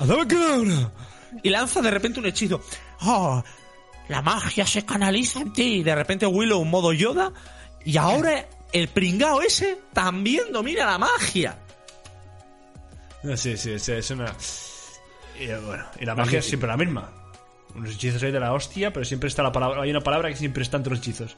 ¡Adama 0.00 0.26
Kedavra! 0.26 0.90
Y 1.42 1.50
lanza 1.50 1.82
de 1.82 1.90
repente 1.90 2.20
un 2.20 2.26
hechizo. 2.26 2.60
¡Oh! 3.02 3.42
La 4.08 4.22
magia 4.22 4.66
se 4.66 4.84
canaliza 4.84 5.40
en 5.40 5.52
ti. 5.52 5.62
Y 5.76 5.82
de 5.82 5.94
repente 5.94 6.26
Willow 6.26 6.62
en 6.62 6.68
modo 6.70 6.92
Yoda. 6.92 7.32
Y 7.84 7.96
ahora 7.96 8.46
el 8.72 8.88
pringao 8.88 9.40
ese 9.42 9.78
también 9.92 10.52
domina 10.52 10.84
la 10.86 10.98
magia. 10.98 11.58
Sí, 13.36 13.56
sí, 13.56 13.78
sí, 13.78 13.92
es 13.92 14.10
una. 14.10 14.32
Y, 15.40 15.46
bueno, 15.46 15.84
y 15.98 16.04
la 16.04 16.14
magia 16.14 16.38
es 16.40 16.44
siempre 16.46 16.68
la 16.68 16.76
misma. 16.76 17.10
Unos 17.74 17.94
hechizos 17.94 18.22
ahí 18.22 18.30
de 18.30 18.38
la 18.40 18.52
hostia, 18.52 18.92
pero 18.92 19.04
siempre 19.04 19.28
está 19.28 19.42
la 19.42 19.50
palabra. 19.52 19.82
Hay 19.82 19.90
una 19.90 20.00
palabra 20.00 20.28
que 20.28 20.36
siempre 20.36 20.62
está 20.62 20.76
entre 20.76 20.90
los 20.90 21.00
hechizos. 21.00 21.36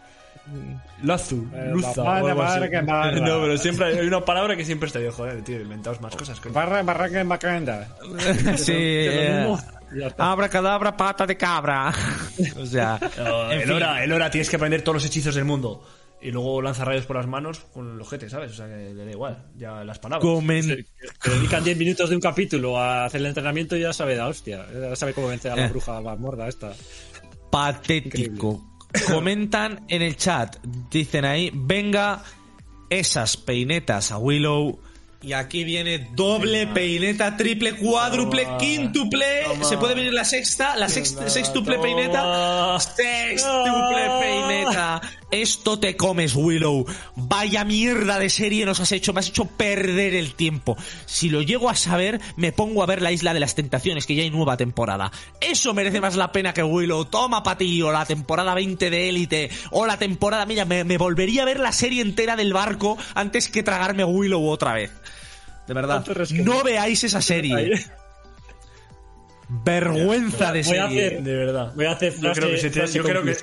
Lazu, 1.03 1.47
Eh, 1.55 1.71
luza. 1.73 2.03
barra, 2.03 2.23
o 2.23 2.29
algo 2.29 2.43
así. 2.43 2.61
No, 3.21 3.41
pero 3.41 3.57
siempre 3.59 3.87
hay 3.87 4.07
una 4.07 4.25
palabra 4.25 4.55
que 4.57 4.65
siempre 4.65 4.87
está. 4.87 5.01
Yo, 5.01 5.11
joder, 5.13 5.43
tío, 5.43 5.61
inventaos 5.61 6.01
más 6.01 6.15
cosas. 6.15 6.39
coño. 6.41 6.55
Barra, 6.55 6.83
barraca 6.83 7.21
en 7.21 7.29
Bacanda. 7.29 7.89
sí. 8.57 8.73
eh, 8.77 9.57
Ya 9.99 10.07
está. 10.09 10.31
Abra 10.31 10.49
cadabra, 10.49 10.97
pata 10.97 11.27
de 11.27 11.37
cabra. 11.37 11.93
o 12.61 12.67
sea. 12.67 12.99
No, 13.19 13.51
el, 13.51 13.71
hora, 13.73 14.05
el 14.05 14.13
hora 14.13 14.31
tienes 14.31 14.49
que 14.51 14.57
aprender 14.57 14.83
todos 14.83 14.97
los 14.97 15.05
hechizos 15.07 15.35
del 15.35 15.45
mundo. 15.45 15.83
Y 16.27 16.33
luego 16.33 16.61
lanza 16.61 16.85
rayos 16.85 17.07
por 17.07 17.15
las 17.17 17.27
manos 17.29 17.61
con 17.73 17.95
el 17.95 18.01
ojete, 18.01 18.29
¿sabes? 18.29 18.51
O 18.51 18.55
sea, 18.55 18.67
que 18.67 18.93
le 18.93 19.05
da 19.05 19.11
igual. 19.13 19.47
Ya 19.57 19.85
las 19.85 20.01
palabras. 20.01 20.29
Comen- 20.29 20.85
Que 21.23 21.31
dedican 21.31 21.63
10 21.63 21.77
minutos 21.79 22.11
de 22.11 22.17
un 22.17 22.21
capítulo 22.21 22.77
a 22.79 23.05
hacer 23.05 23.21
el 23.21 23.29
entrenamiento 23.29 23.77
y 23.77 23.83
ya 23.83 23.93
sabe 23.93 24.17
la 24.17 24.27
hostia. 24.27 24.67
Ya 24.73 24.97
sabe 24.97 25.15
cómo 25.15 25.29
vencer 25.29 25.53
a 25.53 25.57
la 25.57 25.67
Eh. 25.67 25.69
bruja 25.69 26.01
morda 26.01 26.49
esta. 26.49 26.73
patético. 27.51 28.61
Comentan 29.09 29.85
en 29.89 30.03
el 30.03 30.17
chat, 30.17 30.57
dicen 30.91 31.25
ahí, 31.25 31.51
venga 31.55 32.23
esas 32.91 33.37
peinetas 33.37 34.11
a 34.13 34.19
Willow. 34.19 34.79
Y 35.23 35.33
aquí 35.33 35.65
viene 35.65 36.11
doble 36.15 36.67
peineta, 36.69 37.37
triple, 37.37 37.75
cuádruple, 37.77 38.45
Toma. 38.45 38.59
quíntuple. 38.59 39.27
Toma. 39.45 39.65
Se 39.65 39.79
puede 39.79 39.95
venir 39.95 40.13
la 40.13 40.25
sexta, 40.25 40.77
la 40.77 40.89
sexta, 40.89 41.29
sextuple 41.29 41.77
toma. 41.77 41.85
peineta. 41.87 42.79
Sextuple 42.79 43.43
Toma. 43.43 44.21
peineta. 44.21 45.01
Esto 45.33 45.79
te 45.81 45.97
comes, 45.97 46.35
Willow. 46.37 46.87
Vaya 47.17 47.65
mierda 47.65 48.19
de 48.19 48.31
serie 48.31 48.65
nos 48.65 48.79
has 48.81 48.93
hecho. 48.93 49.13
Me 49.13 49.21
has 49.21 49.29
hecho 49.29 49.45
perder 49.47 50.15
el 50.15 50.35
tiempo. 50.35 50.77
Si 51.05 51.29
lo 51.31 51.43
llego 51.43 51.69
a 51.69 51.75
saber, 51.75 52.21
me 52.37 52.53
pongo 52.53 52.83
a 52.83 52.87
ver 52.87 53.03
la 53.03 53.11
Isla 53.11 53.35
de 53.35 53.41
las 53.41 53.57
Tentaciones, 53.57 54.07
que 54.07 54.15
ya 54.15 54.23
hay 54.23 54.31
nueva 54.31 54.57
temporada. 54.57 55.11
Eso 55.41 55.75
merece 55.75 56.01
más 56.01 56.15
la 56.15 56.31
pena 56.31 56.55
que 56.55 56.63
Willow. 56.63 57.07
Toma 57.07 57.43
pa' 57.43 57.59
ti, 57.59 57.83
o 57.83 57.91
la 57.91 58.07
temporada 58.07 58.55
20 58.55 58.89
de 58.89 59.09
Élite, 59.09 59.51
o 59.73 59.85
la 59.85 59.99
temporada... 59.99 60.47
Mira, 60.47 60.65
me, 60.65 60.85
me 60.85 60.97
volvería 60.97 61.43
a 61.43 61.47
ver 61.47 61.59
la 61.59 61.73
serie 61.73 62.03
entera 62.03 62.37
del 62.37 62.53
barco 62.53 62.97
antes 63.15 63.49
que 63.49 63.65
tragarme 63.65 64.05
Willow 64.05 64.47
otra 64.49 64.75
vez. 64.75 64.93
De 65.67 65.75
verdad. 65.75 66.07
No 66.45 66.63
veáis 66.63 67.03
esa 67.03 67.21
serie. 67.21 67.85
Vergüenza 69.49 70.53
de 70.53 70.63
Voy 70.63 70.77
a 70.79 70.87
serie. 70.89 71.07
hacer- 71.07 71.23
De 71.23 71.35
verdad. 71.37 71.73
Voy 71.75 71.87
a 71.87 71.93
hacer 71.93 72.15
Yo 72.21 72.33
creo 72.33 72.51
que 72.51 72.59
se 72.59 72.71
yo 72.93 73.03
creo 73.05 73.23
que. 73.25 73.37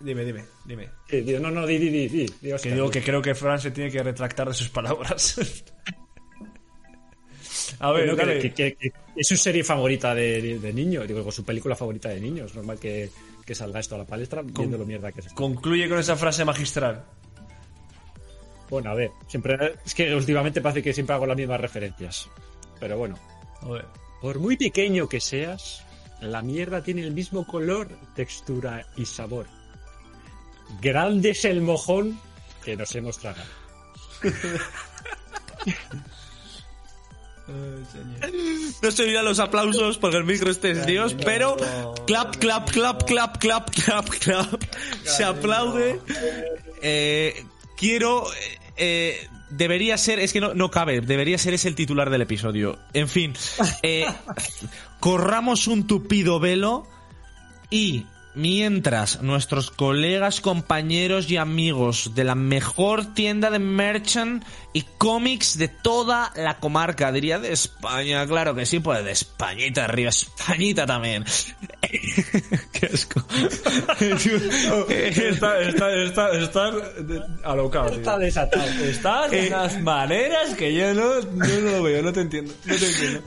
Dime, 0.00 0.24
dime, 0.24 0.44
dime. 0.66 0.90
Sí, 1.08 1.22
no, 1.40 1.50
no, 1.50 1.66
di, 1.66 1.78
di, 1.78 1.88
di, 1.90 2.08
di, 2.08 2.26
di, 2.40 2.52
Oscar, 2.52 2.70
Que 2.70 2.74
digo 2.74 2.86
di. 2.86 2.92
que 2.92 3.02
creo 3.02 3.22
que 3.22 3.34
Fran 3.34 3.60
se 3.60 3.70
tiene 3.70 3.90
que 3.90 4.02
retractar 4.02 4.48
de 4.48 4.54
sus 4.54 4.68
palabras. 4.68 5.36
A 7.80 7.90
ver, 7.92 8.14
Bueno, 8.14 8.24
que- 8.54 8.92
es 9.16 9.26
su 9.28 9.36
serie 9.36 9.64
favorita 9.64 10.14
de, 10.14 10.58
de 10.58 10.72
niño, 10.72 11.06
digo, 11.06 11.30
su 11.32 11.44
película 11.44 11.74
favorita 11.74 12.08
de 12.08 12.20
niños. 12.20 12.54
Normal 12.54 12.78
que, 12.78 13.10
que 13.44 13.54
salga 13.54 13.80
esto 13.80 13.94
a 13.94 13.98
la 13.98 14.06
palestra 14.06 14.42
viendo 14.42 14.78
lo 14.78 14.86
mierda 14.86 15.10
que 15.12 15.20
es 15.20 15.26
esto. 15.26 15.36
Concluye 15.36 15.88
con 15.88 15.98
esa 15.98 16.16
frase 16.16 16.44
magistral. 16.44 17.04
Bueno, 18.70 18.90
a 18.90 18.94
ver, 18.94 19.10
siempre 19.28 19.74
es 19.84 19.94
que 19.94 20.14
últimamente 20.14 20.60
parece 20.60 20.82
que 20.82 20.92
siempre 20.92 21.14
hago 21.14 21.26
las 21.26 21.36
mismas 21.36 21.60
referencias. 21.60 22.28
Pero 22.80 22.98
bueno, 22.98 23.18
A 23.62 23.68
ver. 23.68 23.84
por 24.20 24.38
muy 24.38 24.56
pequeño 24.56 25.08
que 25.08 25.20
seas, 25.20 25.84
la 26.20 26.42
mierda 26.42 26.82
tiene 26.82 27.02
el 27.02 27.12
mismo 27.12 27.46
color, 27.46 27.88
textura 28.14 28.86
y 28.96 29.06
sabor. 29.06 29.46
Grande 30.80 31.30
es 31.30 31.44
el 31.44 31.60
mojón 31.60 32.20
que 32.64 32.76
nos 32.76 32.94
hemos 32.94 33.18
tragado. 33.18 33.48
No 38.82 38.90
se 38.90 39.04
oirán 39.04 39.24
los 39.24 39.38
aplausos 39.38 39.98
porque 39.98 40.16
el 40.16 40.24
micro 40.24 40.50
este 40.50 40.72
es 40.72 40.84
Dios, 40.84 41.14
pero 41.14 41.56
clap, 42.04 42.34
clap, 42.36 42.68
clap, 42.68 43.04
clap, 43.04 43.38
clap, 43.38 43.70
clap, 43.70 44.08
clap. 44.08 44.62
Se 45.04 45.22
aplaude. 45.22 46.00
Eh, 46.82 47.44
quiero. 47.76 48.26
eh, 48.32 48.58
eh, 48.76 49.28
debería 49.50 49.96
ser, 49.96 50.18
es 50.18 50.32
que 50.32 50.40
no, 50.40 50.54
no 50.54 50.70
cabe, 50.70 51.00
debería 51.00 51.38
ser 51.38 51.54
ese 51.54 51.68
el 51.68 51.74
titular 51.74 52.10
del 52.10 52.22
episodio. 52.22 52.78
En 52.92 53.08
fin, 53.08 53.34
eh, 53.82 54.06
corramos 55.00 55.66
un 55.66 55.86
tupido 55.86 56.40
velo 56.40 56.86
y 57.70 58.06
mientras 58.36 59.22
nuestros 59.22 59.70
colegas, 59.70 60.40
compañeros 60.40 61.30
y 61.30 61.38
amigos 61.38 62.12
de 62.14 62.22
la 62.22 62.34
mejor 62.34 63.14
tienda 63.14 63.50
de 63.50 63.58
merchant 63.58 64.44
y 64.74 64.82
cómics 64.98 65.56
de 65.56 65.68
toda 65.68 66.32
la 66.36 66.58
comarca, 66.58 67.10
diría 67.10 67.38
de 67.38 67.52
España, 67.52 68.26
claro 68.26 68.54
que 68.54 68.66
sí, 68.66 68.78
pues 68.78 69.02
de 69.02 69.12
Españita 69.12 69.86
arriba, 69.86 70.10
Españita 70.10 70.84
también. 70.84 71.24
Qué 72.72 72.86
asco. 72.92 73.24
Está, 74.88 75.60
está, 75.60 75.92
está, 76.02 76.30
está 76.32 76.70
alocado, 77.44 77.90
tío. 77.90 77.98
Está 77.98 78.18
desatado. 78.18 78.66
Estás 78.84 79.30
de 79.30 79.48
unas 79.48 79.80
maneras 79.80 80.54
que 80.54 80.74
yo 80.74 80.92
no, 80.94 81.20
yo 81.20 81.60
no 81.60 81.70
lo 81.70 81.82
veo, 81.82 82.02
no 82.02 82.12
te 82.12 82.20
entiendo. 82.20 82.52
No 82.64 82.74
te 82.74 82.86
entiendo. 82.86 83.22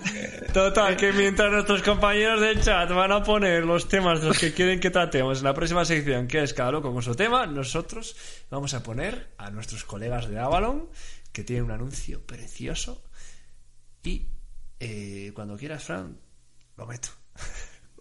Total, 0.53 0.97
que 0.97 1.13
mientras 1.13 1.51
nuestros 1.51 1.81
compañeros 1.81 2.41
del 2.41 2.61
chat 2.61 2.91
van 2.91 3.11
a 3.11 3.23
poner 3.23 3.65
los 3.65 3.87
temas 3.87 4.21
de 4.21 4.27
los 4.27 4.37
que 4.37 4.53
quieren 4.53 4.79
que 4.79 4.91
tratemos 4.99 5.37
en 5.39 5.43
la 5.45 5.53
próxima 5.53 5.85
sección, 5.85 6.27
que 6.27 6.43
es 6.43 6.53
cada 6.53 6.71
loco 6.71 6.91
con 6.93 7.01
su 7.01 7.15
tema, 7.15 7.45
nosotros 7.45 8.15
vamos 8.49 8.73
a 8.73 8.83
poner 8.83 9.29
a 9.37 9.49
nuestros 9.49 9.83
colegas 9.85 10.27
de 10.29 10.37
Avalon, 10.39 10.89
que 11.31 11.43
tienen 11.43 11.65
un 11.65 11.71
anuncio 11.71 12.21
precioso. 12.25 13.03
Y 14.03 14.25
eh, 14.79 15.31
cuando 15.33 15.55
quieras, 15.57 15.83
Fran, 15.83 16.17
lo 16.77 16.85
meto. 16.85 17.09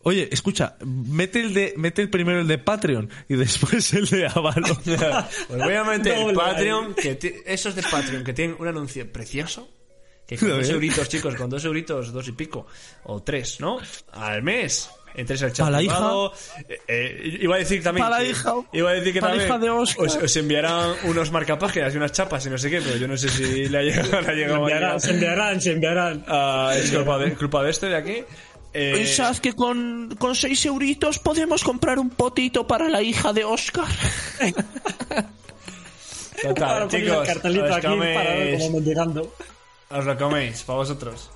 Oye, 0.02 0.28
escucha, 0.32 0.76
mete 0.84 1.40
el 1.40 1.52
de, 1.54 1.74
mete 1.76 2.02
el 2.02 2.10
primero 2.10 2.40
el 2.40 2.46
de 2.48 2.58
Patreon 2.58 3.10
y 3.28 3.34
después 3.36 3.92
el 3.94 4.06
de 4.06 4.26
Avalon. 4.26 4.76
Pues 4.84 5.62
voy 5.62 5.74
a 5.74 5.84
meter 5.84 6.16
Doble 6.20 6.34
Patreon, 6.34 6.94
que 6.94 7.14
ti- 7.16 7.34
esos 7.46 7.74
de 7.74 7.82
Patreon 7.82 8.24
que 8.24 8.32
tienen 8.32 8.56
un 8.58 8.66
anuncio 8.68 9.10
precioso. 9.12 9.68
Que 10.26 10.36
con 10.36 10.50
dos 10.50 10.68
euritos, 10.68 11.08
chicos, 11.08 11.34
con 11.36 11.48
dos 11.48 11.64
euritos, 11.64 12.12
dos 12.12 12.28
y 12.28 12.32
pico, 12.32 12.66
o 13.04 13.22
tres, 13.22 13.60
¿no? 13.60 13.78
Al 14.12 14.42
mes. 14.42 14.90
Entres 15.14 15.42
al 15.42 15.52
chat 15.52 15.70
la 15.70 15.78
privado, 15.78 16.32
eh, 16.68 16.80
eh, 16.86 17.38
iba 17.40 17.56
a 17.56 17.58
decir 17.58 17.82
también. 17.82 18.06
Pa' 18.06 18.10
la 18.10 18.24
hija. 18.24 18.54
Iba 18.72 18.90
a 18.90 18.92
decir 18.94 19.12
que 19.12 19.20
también. 19.20 19.44
hija 19.44 19.58
de 19.58 19.70
os, 19.70 19.96
os 19.96 20.36
enviarán 20.36 20.94
unos 21.04 21.30
marcapáginas 21.32 21.92
y 21.94 21.96
unas 21.96 22.12
chapas 22.12 22.44
y 22.46 22.50
no 22.50 22.58
sé 22.58 22.70
qué, 22.70 22.80
pero 22.80 22.96
yo 22.96 23.08
no 23.08 23.16
sé 23.16 23.28
si 23.28 23.68
le 23.68 23.78
ha 23.78 23.82
llegado, 23.82 24.20
le 24.20 24.28
ha 24.28 24.30
Se 24.30 24.34
llegado 24.34 24.54
a 24.54 24.58
enviarán, 24.60 25.00
se 25.00 25.10
enviarán, 25.10 25.60
se 25.60 25.72
enviarán. 25.72 26.24
Ah, 26.28 26.72
es 26.76 26.90
culpa 26.90 27.18
de, 27.18 27.34
culpa 27.34 27.62
de 27.62 27.70
este 27.70 27.86
de 27.88 27.96
aquí. 27.96 28.24
Eh, 28.74 28.92
¿Pensás 28.94 29.40
que 29.40 29.54
con, 29.54 30.14
con 30.18 30.34
seis 30.34 30.64
euritos 30.66 31.18
podemos 31.18 31.64
comprar 31.64 31.98
un 31.98 32.10
potito 32.10 32.66
para 32.66 32.88
la 32.88 33.02
hija 33.02 33.32
de 33.32 33.44
Oscar? 33.44 33.88
total, 36.42 36.88
ponéis 36.88 37.04
chicos, 37.04 37.18
el 37.18 37.26
cartelito 37.26 37.64
os 37.64 37.70
aquí 37.72 37.86
parado 37.86 37.96
coméis, 37.96 38.62
como 38.62 38.70
mendigando. 38.74 39.34
os 39.90 40.04
lo 40.04 40.16
coméis, 40.18 40.62
para 40.62 40.78
vosotros. 40.78 41.30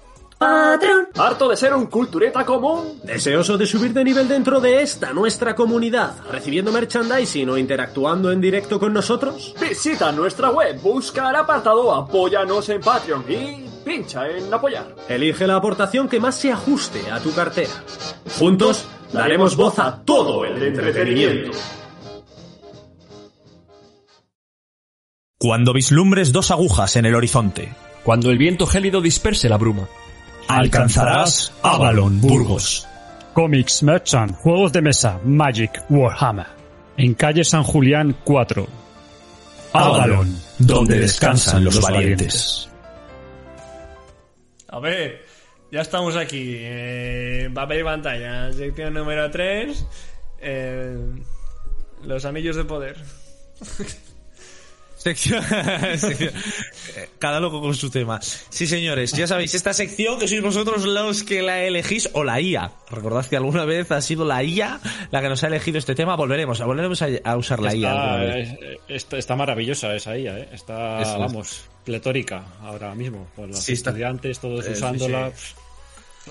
¿Harto 1.15 1.49
de 1.49 1.57
ser 1.57 1.75
un 1.75 1.87
cultureta 1.87 2.45
común? 2.45 3.01
¿Deseoso 3.03 3.57
de 3.57 3.67
subir 3.67 3.93
de 3.93 4.03
nivel 4.03 4.27
dentro 4.29 4.61
de 4.61 4.83
esta 4.83 5.13
nuestra 5.13 5.55
comunidad, 5.55 6.15
recibiendo 6.31 6.73
merchandising 6.73 7.49
o 7.49 7.59
interactuando 7.59 8.33
en 8.33 8.41
directo 8.41 8.81
con 8.81 8.93
nosotros? 8.93 9.55
Visita 9.61 10.11
nuestra 10.11 10.51
web, 10.51 10.81
busca 10.81 11.31
el 11.31 11.37
apartado 11.37 11.95
Apóyanos 11.95 12.69
en 12.71 12.81
Patreon 12.81 13.25
y 13.29 13.65
pincha 13.85 14.29
en 14.29 14.53
apoyar. 14.53 14.95
Elige 15.09 15.47
la 15.47 15.57
aportación 15.57 16.09
que 16.09 16.19
más 16.19 16.37
se 16.37 16.51
ajuste 16.51 17.11
a 17.11 17.21
tu 17.21 17.33
cartera. 17.33 17.71
Juntos 18.39 18.87
daremos 19.13 19.57
voz 19.57 19.79
a 19.79 20.03
todo 20.05 20.45
el 20.45 20.63
entretenimiento. 20.63 21.51
Cuando 25.39 25.73
vislumbres 25.73 26.33
dos 26.33 26.51
agujas 26.51 26.97
en 26.97 27.07
el 27.07 27.15
horizonte, 27.15 27.75
Cuando 28.05 28.31
el 28.31 28.39
viento 28.39 28.67
gélido 28.67 29.01
disperse 29.01 29.49
la 29.49 29.59
bruma. 29.59 29.89
Alcanzarás 30.49 31.53
Avalon 31.63 32.21
Burgos. 32.21 32.87
Comics 33.33 33.83
Merchant, 33.83 34.35
juegos 34.37 34.73
de 34.73 34.83
mesa, 34.83 35.19
Magic, 35.25 35.85
Warhammer. 35.89 36.47
En 36.97 37.15
calle 37.15 37.45
San 37.45 37.63
Julián 37.63 38.17
4. 38.25 38.67
Avalon, 39.73 40.37
donde 40.59 40.99
descansan 40.99 41.65
los 41.65 41.81
valientes. 41.81 42.69
A 44.69 44.79
ver, 44.81 45.25
ya 45.71 45.81
estamos 45.81 46.17
aquí. 46.17 46.57
Eh, 46.59 47.51
papel 47.55 47.81
y 47.81 47.85
pantalla, 47.85 48.53
sección 48.53 48.95
número 48.95 49.31
3. 49.31 49.87
los 52.03 52.25
anillos 52.25 52.57
de 52.57 52.65
poder. 52.65 52.97
Sección, 55.03 55.43
eh, 56.97 57.09
Cada 57.19 57.41
loco 57.41 57.61
con 57.61 57.75
su 57.75 57.91
tema. 57.91 58.21
Sí, 58.23 58.67
señores, 58.67 59.13
ya 59.13 59.27
sabéis, 59.27 59.55
esta 59.55 59.73
sección 59.75 60.19
que 60.19 60.29
sois 60.29 60.43
vosotros 60.43 60.85
los 60.85 61.23
que 61.25 61.43
la 61.43 61.63
elegís, 61.65 62.09
o 62.13 62.23
la 62.25 62.41
IA. 62.41 62.71
Recordad 62.91 63.27
que 63.27 63.37
alguna 63.37 63.65
vez 63.65 63.91
ha 63.91 64.01
sido 64.01 64.25
la 64.25 64.43
IA 64.45 64.81
la 65.11 65.21
que 65.21 65.29
nos 65.29 65.43
ha 65.45 65.49
elegido 65.49 65.79
este 65.79 65.95
tema. 65.95 66.15
Volveremos, 66.17 66.61
volveremos 66.61 67.03
a, 67.03 67.09
a 67.25 67.37
usar 67.37 67.61
la 67.61 67.75
IA. 67.75 67.91
Está, 67.91 68.17
vez. 68.17 68.49
es- 68.49 68.79
está, 68.89 69.19
está 69.19 69.37
maravillosa 69.37 69.95
esa 69.95 70.17
IA, 70.17 70.39
¿eh? 70.39 70.49
Está, 70.53 71.01
Eso 71.01 71.13
es. 71.15 71.19
vamos, 71.19 71.61
pletórica 71.85 72.45
ahora 72.63 72.95
mismo. 72.95 73.27
Los 73.37 73.59
Sí, 73.59 73.73
estudiantes, 73.73 74.39
todos 74.39 74.65
Eh, 74.67 74.69
sí, 74.69 74.79
usándola. 74.79 75.33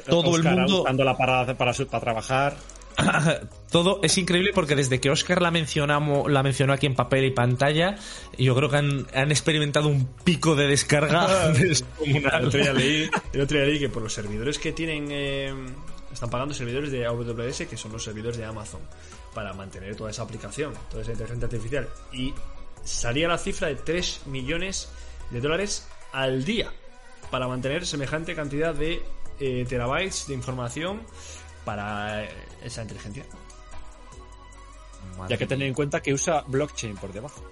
Todo 0.10 0.38
el 0.38 0.44
mundo- 0.44 0.84
usándola 0.84 1.18
para, 1.18 1.46
para, 1.58 1.74
para 1.74 2.00
trabajar. 2.00 2.56
Todo 3.72 4.00
es 4.04 4.18
increíble 4.18 4.52
porque 4.54 4.76
desde 4.76 5.00
que 5.00 5.10
Oscar 5.10 5.42
la 5.42 5.52
mencionamos, 5.52 6.30
la 6.32 6.44
mencionó 6.44 6.74
aquí 6.74 6.86
en 6.88 6.96
papel 6.96 7.26
y 7.26 7.32
pantalla, 7.32 7.96
yo 8.38 8.56
creo 8.56 8.70
que 8.70 8.78
han, 8.78 9.08
han 9.14 9.32
experimentado 9.32 9.88
un 9.88 10.08
pico 10.24 10.56
de 10.56 10.68
descarga 10.68 11.48
El 11.56 11.70
descomunal. 11.70 12.46
otro 12.46 12.60
día 12.60 12.74
leí, 12.74 13.10
el 13.34 13.42
otro 13.42 13.58
día 13.58 13.66
leí 13.66 13.80
que 13.80 13.90
por 13.90 14.02
los 14.04 14.14
servidores 14.14 14.60
que 14.60 14.72
tienen. 14.72 15.08
eh, 15.12 15.54
están 16.12 16.30
pagando 16.30 16.54
servidores 16.54 16.92
de 16.92 17.06
AWS, 17.06 17.68
que 17.70 17.78
son 17.78 17.94
los 17.94 18.04
servidores 18.04 18.38
de 18.38 18.46
Amazon, 18.46 18.82
para 19.34 19.54
mantener 19.54 19.96
toda 19.96 20.10
esa 20.12 20.24
aplicación, 20.24 20.74
toda 20.90 21.04
esa 21.04 21.12
inteligencia 21.12 21.46
artificial. 21.46 21.88
Y 22.12 22.34
salía 22.84 23.28
la 23.28 23.38
cifra 23.38 23.68
de 23.70 23.76
3 23.76 24.24
millones 24.26 24.90
de 25.30 25.40
dólares 25.40 25.88
al 26.12 26.44
día 26.44 26.72
para 27.30 27.48
mantener 27.48 27.86
semejante 27.86 28.36
cantidad 28.36 28.76
de 28.76 29.02
eh, 29.40 29.66
terabytes 29.68 30.28
de 30.28 30.34
información 30.34 31.02
para 31.64 32.26
eh, 32.26 32.30
esa 32.64 32.82
inteligencia. 32.82 33.26
Ya 35.30 35.38
que 35.38 35.46
tener 35.46 35.68
en 35.68 35.74
cuenta 35.74 36.02
que 36.02 36.14
usa 36.14 36.44
blockchain 36.48 36.96
por 36.96 37.12
debajo. 37.12 37.44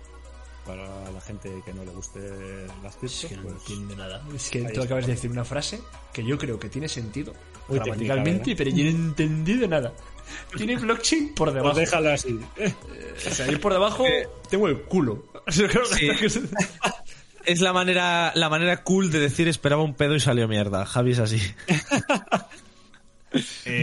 Para 0.66 1.10
la 1.12 1.22
gente 1.22 1.64
que 1.66 1.74
no 1.74 1.84
le 1.84 1.92
guste 1.92 2.20
las 2.84 2.96
criptos, 2.96 3.26
que 3.26 3.36
no 3.38 3.44
pues, 3.44 3.56
entiende 3.56 3.96
nada. 3.96 4.24
Es 4.36 4.50
que 4.50 4.62
tú 4.66 4.84
acabas 4.84 5.08
de 5.08 5.14
decir 5.14 5.32
una 5.32 5.44
frase 5.44 5.82
que 6.14 6.24
yo 6.24 6.38
creo 6.38 6.60
que 6.60 6.70
tiene 6.70 6.88
sentido 6.88 7.34
Muy 7.68 7.80
gramaticalmente, 7.80 8.56
técnica, 8.56 8.58
pero 8.58 8.70
yo 8.70 8.84
no 8.84 8.90
he 8.90 8.94
entendido 8.94 9.68
nada. 9.68 9.94
Tiene 10.56 10.78
blockchain 10.78 11.34
por 11.34 11.48
pues 11.48 11.56
debajo. 11.56 11.80
déjalo 11.80 12.12
así. 12.12 12.40
O 13.28 13.32
sea, 13.32 13.48
yo 13.48 13.60
por 13.60 13.74
debajo 13.74 14.06
tengo 14.50 14.68
el 14.68 14.82
culo. 14.84 15.26
Sí. 15.50 15.66
Es 17.46 17.62
la 17.62 17.74
manera, 17.74 18.32
la 18.36 18.48
manera 18.48 18.84
cool 18.84 19.10
de 19.10 19.20
decir 19.20 19.48
esperaba 19.48 19.82
un 19.82 19.96
pedo 19.96 20.14
y 20.14 20.20
salió 20.20 20.48
mierda. 20.48 20.86
Javi 20.86 21.14
es 21.14 21.20
así. 21.20 21.42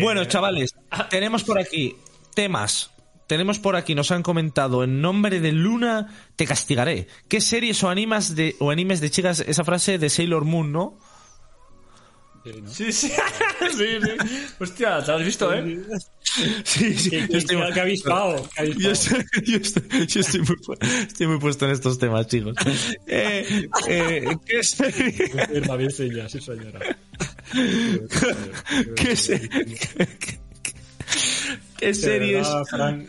bueno, 0.00 0.24
chavales, 0.24 0.74
tenemos 1.10 1.44
por 1.44 1.58
aquí 1.58 1.96
temas. 2.34 2.90
Tenemos 3.26 3.58
por 3.58 3.74
aquí, 3.74 3.96
nos 3.96 4.12
han 4.12 4.22
comentado, 4.22 4.84
en 4.84 5.00
nombre 5.00 5.40
de 5.40 5.50
Luna 5.50 6.14
te 6.36 6.46
castigaré. 6.46 7.08
¿Qué 7.26 7.40
series 7.40 7.82
o 7.82 7.88
animas 7.88 8.36
de, 8.36 8.54
o 8.60 8.70
animes 8.70 9.00
de 9.00 9.10
chicas? 9.10 9.40
Esa 9.40 9.64
frase 9.64 9.98
de 9.98 10.10
Sailor 10.10 10.44
Moon, 10.44 10.70
¿no? 10.70 11.00
Sí, 12.46 12.60
¿no? 12.62 12.70
Sí, 12.70 12.92
sí, 12.92 13.08
sí, 13.76 13.76
sí. 13.76 14.46
Hostia, 14.60 15.02
¿te 15.04 15.10
has 15.12 15.24
visto, 15.24 15.52
eh? 15.52 15.80
Sí, 16.64 16.94
sí. 16.94 17.10
¿Qué, 17.10 17.20
yo 17.22 17.26
qué, 17.28 17.36
estoy- 17.38 17.72
qué 17.74 17.80
avispado. 17.80 18.48
Yo 18.78 18.90
estoy, 18.92 19.24
yo 19.44 19.56
estoy- 19.56 20.06
yo 20.06 20.20
estoy 20.20 20.40
muy, 20.40 20.56
pu- 20.56 21.06
estoy 21.08 21.26
muy 21.26 21.38
puesto 21.40 21.64
en 21.66 21.72
estos 21.72 21.98
temas, 21.98 22.26
chicos. 22.28 22.54
Eh, 23.08 23.68
eh, 23.88 24.36
¿qué, 24.46 24.62
serie- 24.62 25.46
Firma 25.48 25.76
bien 25.76 25.90
señas, 25.90 26.30
sí, 26.30 26.40
señora. 26.40 26.78
qué 28.94 29.16
se- 29.16 29.48
qué- 29.48 30.38
qué 31.78 31.94
series, 31.94 32.46
verdad, 32.70 33.00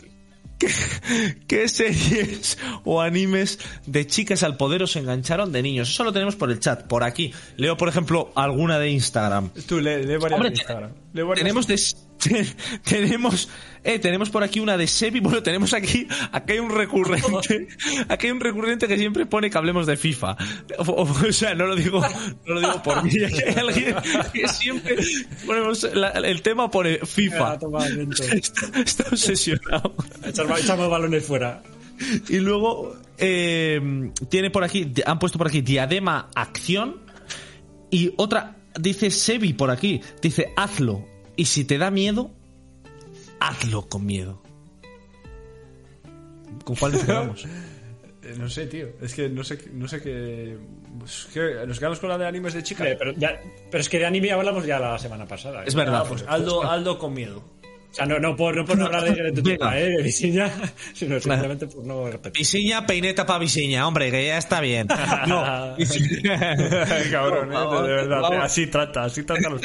qué 1.46 1.68
series 1.68 2.58
o 2.84 3.00
animes 3.00 3.58
de 3.86 4.06
chicas 4.06 4.42
al 4.42 4.56
poder 4.56 4.82
os 4.82 4.96
engancharon 4.96 5.52
de 5.52 5.62
niños? 5.62 5.88
Eso 5.88 6.04
lo 6.04 6.12
tenemos 6.12 6.36
por 6.36 6.50
el 6.50 6.60
chat, 6.60 6.86
por 6.86 7.04
aquí. 7.04 7.32
Leo, 7.56 7.76
por 7.76 7.88
ejemplo, 7.88 8.32
alguna 8.34 8.78
de 8.78 8.90
Instagram. 8.90 9.50
Tú, 9.66 9.80
lee, 9.80 10.04
lee 10.04 10.16
varias 10.16 10.32
Hombre, 10.32 10.50
de 10.50 10.56
Instagram. 10.56 10.90
Tenemos 11.40 11.66
de, 11.66 11.80
tenemos 12.84 13.48
eh, 13.84 13.98
tenemos 13.98 14.28
por 14.30 14.42
aquí 14.42 14.60
una 14.60 14.76
de 14.76 14.86
Sebi. 14.86 15.20
Bueno 15.20 15.42
tenemos 15.42 15.72
aquí 15.72 16.06
aquí 16.32 16.52
hay 16.52 16.58
un 16.58 16.70
recurrente 16.70 17.68
aquí 18.08 18.26
hay 18.26 18.32
un 18.32 18.40
recurrente 18.40 18.86
que 18.88 18.96
siempre 18.98 19.24
pone 19.26 19.50
que 19.50 19.56
hablemos 19.58 19.86
de 19.86 19.96
FIFA. 19.96 20.36
O, 20.78 20.82
o- 20.90 21.02
o 21.28 21.32
sea 21.32 21.54
no 21.54 21.66
lo 21.66 21.76
digo 21.76 22.00
no 22.46 22.54
lo 22.54 22.60
digo 22.60 22.82
por 22.82 23.02
mí 23.04 23.10
hay 23.24 23.54
alguien 23.56 23.94
que 24.32 24.48
siempre 24.48 24.96
ponemos 25.46 25.82
la- 25.94 26.10
el 26.10 26.42
tema 26.42 26.70
pone 26.70 26.98
FIFA. 26.98 27.58
Está, 28.32 28.80
está 28.80 29.04
obsesionado. 29.10 29.94
Echamos 30.64 30.90
balones 30.90 31.24
fuera. 31.24 31.62
y 32.28 32.36
luego 32.38 32.96
eh, 33.16 34.10
tiene 34.28 34.50
por 34.50 34.62
aquí 34.64 34.92
han 35.06 35.18
puesto 35.18 35.38
por 35.38 35.46
aquí 35.48 35.62
diadema 35.62 36.28
acción 36.34 37.00
y 37.90 38.12
otra 38.16 38.56
dice 38.80 39.10
Sebi 39.10 39.52
por 39.52 39.70
aquí 39.70 40.00
dice 40.22 40.52
hazlo 40.56 41.04
y 41.36 41.44
si 41.46 41.64
te 41.64 41.78
da 41.78 41.90
miedo 41.90 42.30
hazlo 43.40 43.88
con 43.88 44.04
miedo 44.06 44.42
¿con 46.64 46.76
cuál 46.76 46.92
nos 46.92 47.04
quedamos? 47.04 47.44
Eh, 48.20 48.34
No 48.36 48.50
sé, 48.50 48.66
tío. 48.66 48.88
Es 49.00 49.14
que 49.14 49.28
no 49.28 49.42
sé, 49.44 49.58
no 49.72 49.86
sé 49.88 50.02
qué. 50.02 50.58
¿Nos 51.66 51.78
quedamos 51.78 52.00
con 52.00 52.10
la 52.10 52.18
de 52.18 52.26
animes 52.26 52.52
de 52.52 52.62
chicas? 52.64 52.88
Pero, 52.98 53.12
ya- 53.12 53.40
pero 53.70 53.80
es 53.80 53.88
que 53.88 53.98
de 54.00 54.06
anime 54.06 54.32
hablamos 54.32 54.66
ya 54.66 54.78
la 54.80 54.98
semana 54.98 55.24
pasada. 55.24 55.60
¿eh? 55.62 55.68
es 55.68 55.74
verdad 55.74 56.02
Ah, 56.04 56.08
pues 56.08 56.24
Aldo, 56.26 56.62
Aldo 56.68 56.98
con 56.98 57.14
miedo. 57.14 57.42
O 57.90 57.94
sea, 57.94 58.04
no, 58.06 58.18
no, 58.20 58.36
por, 58.36 58.54
no 58.54 58.64
por 58.64 58.76
no 58.78 58.84
hablar 58.86 59.04
de, 59.04 59.22
de 59.22 59.32
tu 59.32 59.42
tema, 59.42 59.78
¿eh? 59.78 59.88
De 59.96 60.02
diseña, 60.02 60.50
sino 60.92 61.18
simplemente 61.18 61.66
por 61.66 61.84
no 61.84 62.06
repetir. 62.06 62.38
Visiña, 62.40 62.86
peineta 62.86 63.24
pa' 63.26 63.38
Visiña, 63.38 63.86
hombre, 63.88 64.10
que 64.10 64.26
ya 64.26 64.38
está 64.38 64.60
bien. 64.60 64.86
No. 65.26 65.42
Cabrón, 67.10 67.52
eh, 67.52 67.82
de 67.88 67.94
verdad. 67.94 68.20
vamos. 68.20 68.38
Así 68.44 68.66
trata, 68.66 69.04
así 69.04 69.22
trata 69.24 69.48
los 69.48 69.60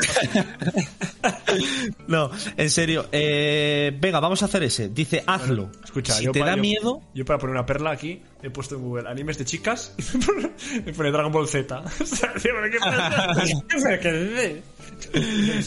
No, 2.08 2.32
en 2.58 2.70
serio. 2.70 3.08
Eh, 3.12 3.96
venga, 4.00 4.20
vamos 4.20 4.42
a 4.42 4.46
hacer 4.46 4.64
ese. 4.64 4.90
Dice, 4.90 5.24
hazlo. 5.26 5.70
Escucha, 5.84 6.14
si 6.14 6.26
yo 6.26 6.32
te 6.32 6.40
da 6.40 6.56
yo- 6.56 6.62
miedo, 6.62 7.02
Yo 7.14 7.26
para 7.26 7.40
poner 7.40 7.56
una 7.56 7.66
perla 7.66 7.92
aquí 7.92 8.22
he 8.44 8.50
puesto 8.50 8.76
en 8.76 8.82
Google 8.82 9.10
animes 9.10 9.38
de 9.38 9.46
chicas 9.46 9.96
y 10.76 10.82
me 10.82 10.94
pone 10.94 11.12
Dragon 11.12 11.32
Ball 11.32 11.48
Z. 11.48 11.84
Es 12.02 12.22
increíble. 13.50 14.62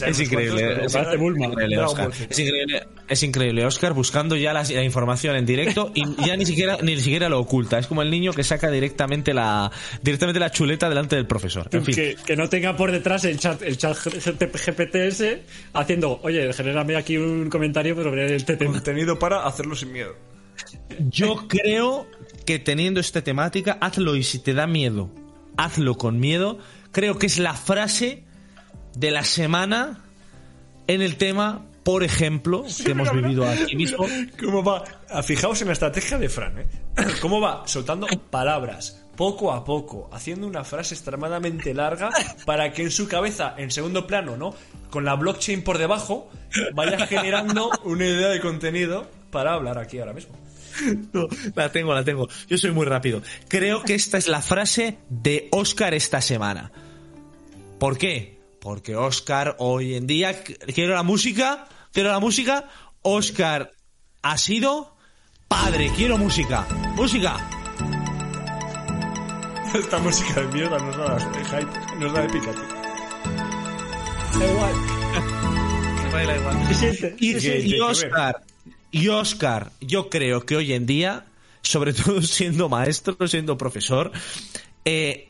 Es 0.05 0.19
increíble, 0.19 0.85
Oscar. 0.85 1.17
Ball 1.17 1.35
Z. 1.35 2.27
Es 2.29 2.39
increíble, 2.39 2.87
es 3.07 3.23
increíble, 3.23 3.65
Oscar, 3.65 3.93
buscando 3.93 4.35
ya 4.35 4.53
la, 4.53 4.63
la 4.63 4.83
información 4.83 5.35
en 5.35 5.45
directo 5.45 5.91
y 5.95 6.03
ya 6.23 6.37
ni 6.37 6.45
siquiera 6.45 6.77
ni 6.81 6.99
siquiera 6.99 7.29
lo 7.29 7.39
oculta. 7.39 7.79
Es 7.79 7.87
como 7.87 8.03
el 8.03 8.11
niño 8.11 8.31
que 8.31 8.43
saca 8.43 8.69
directamente 8.69 9.33
la 9.33 9.71
directamente 10.03 10.39
la 10.39 10.51
chuleta 10.51 10.87
delante 10.87 11.15
del 11.15 11.25
profesor. 11.25 11.67
En 11.71 11.83
fin. 11.83 11.95
Que, 11.95 12.15
que 12.25 12.35
no 12.35 12.47
tenga 12.47 12.77
por 12.77 12.91
detrás 12.91 13.25
el 13.25 13.39
chat, 13.39 13.61
el 13.63 13.77
chat 13.77 13.97
GPTS 13.97 15.23
haciendo, 15.73 16.19
oye, 16.21 16.53
genérame 16.53 16.95
aquí 16.95 17.17
un 17.17 17.49
comentario 17.49 17.95
sobre 17.95 18.35
el 18.35 18.45
tema. 18.45 18.71
Contenido 18.73 19.17
para 19.17 19.45
hacerlo 19.45 19.75
sin 19.75 19.91
miedo. 19.91 20.15
Yo 21.09 21.47
creo 21.47 22.07
que 22.47 22.59
teniendo 22.59 23.01
esta 23.01 23.21
temática, 23.21 23.77
hazlo 23.81 24.15
y 24.15 24.23
si 24.23 24.39
te 24.39 24.53
da 24.53 24.67
miedo, 24.67 25.11
hazlo 25.57 25.95
con 25.95 26.17
miedo. 26.17 26.59
Creo 26.93 27.19
que 27.19 27.25
es 27.25 27.39
la 27.39 27.53
frase 27.53 28.23
de 28.95 29.11
la 29.11 29.25
semana 29.25 30.05
en 30.87 31.01
el 31.01 31.17
tema, 31.17 31.65
por 31.83 32.05
ejemplo, 32.05 32.63
que 32.85 32.91
hemos 32.91 33.11
vivido 33.11 33.45
aquí 33.45 33.75
mismo. 33.75 34.07
¿Cómo 34.39 34.63
va? 34.63 34.81
Ah, 35.09 35.21
Fijaos 35.23 35.61
en 35.61 35.67
la 35.67 35.73
estrategia 35.73 36.17
de 36.17 36.29
Fran, 36.29 36.57
¿eh? 36.59 36.67
¿Cómo 37.21 37.41
va? 37.41 37.63
Soltando 37.67 38.07
palabras 38.29 39.03
poco 39.17 39.51
a 39.51 39.65
poco, 39.65 40.09
haciendo 40.13 40.47
una 40.47 40.63
frase 40.63 40.95
extremadamente 40.95 41.73
larga 41.73 42.11
para 42.45 42.71
que 42.71 42.83
en 42.83 42.91
su 42.91 43.09
cabeza, 43.09 43.55
en 43.57 43.71
segundo 43.71 44.07
plano, 44.07 44.37
¿no? 44.37 44.55
Con 44.89 45.03
la 45.03 45.15
blockchain 45.15 45.65
por 45.65 45.79
debajo, 45.79 46.29
vaya 46.73 47.05
generando 47.07 47.71
una 47.83 48.05
idea 48.05 48.29
de 48.29 48.39
contenido 48.39 49.05
para 49.31 49.51
hablar 49.51 49.77
aquí 49.79 49.99
ahora 49.99 50.13
mismo. 50.13 50.46
No, 51.13 51.27
la 51.55 51.71
tengo, 51.71 51.93
la 51.93 52.03
tengo. 52.03 52.27
Yo 52.47 52.57
soy 52.57 52.71
muy 52.71 52.85
rápido. 52.85 53.21
Creo 53.47 53.83
que 53.83 53.95
esta 53.95 54.17
es 54.17 54.27
la 54.27 54.41
frase 54.41 54.97
de 55.09 55.47
Oscar 55.51 55.93
esta 55.93 56.21
semana. 56.21 56.71
¿Por 57.79 57.97
qué? 57.97 58.39
Porque 58.59 58.95
Oscar 58.95 59.55
hoy 59.59 59.95
en 59.95 60.07
día, 60.07 60.41
quiero 60.43 60.93
la 60.95 61.03
música, 61.03 61.67
quiero 61.93 62.09
la 62.09 62.19
música, 62.19 62.67
Oscar 63.01 63.71
ha 64.23 64.37
sido 64.37 64.95
padre, 65.47 65.91
quiero 65.95 66.17
música, 66.17 66.67
música. 66.95 67.37
Esta 69.73 69.99
música 69.99 70.41
de 70.41 70.47
mierda 70.47 70.79
nos 70.79 70.97
da 70.97 71.15
de 71.15 71.45
hype, 71.45 71.95
nos 71.99 72.13
da 72.13 72.23
épica, 72.25 72.51
tío. 72.51 72.77
Y, 77.19 77.33
¿Qué- 77.33 77.35
y 77.37 77.39
qué- 77.39 77.67
qué 77.69 77.81
Oscar, 77.81 78.41
y 78.91 79.09
Oscar, 79.09 79.71
yo 79.81 80.09
creo 80.09 80.45
que 80.45 80.55
hoy 80.55 80.73
en 80.73 80.85
día, 80.85 81.25
sobre 81.61 81.93
todo 81.93 82.21
siendo 82.21 82.69
maestro, 82.69 83.27
siendo 83.27 83.57
profesor, 83.57 84.11
eh, 84.85 85.29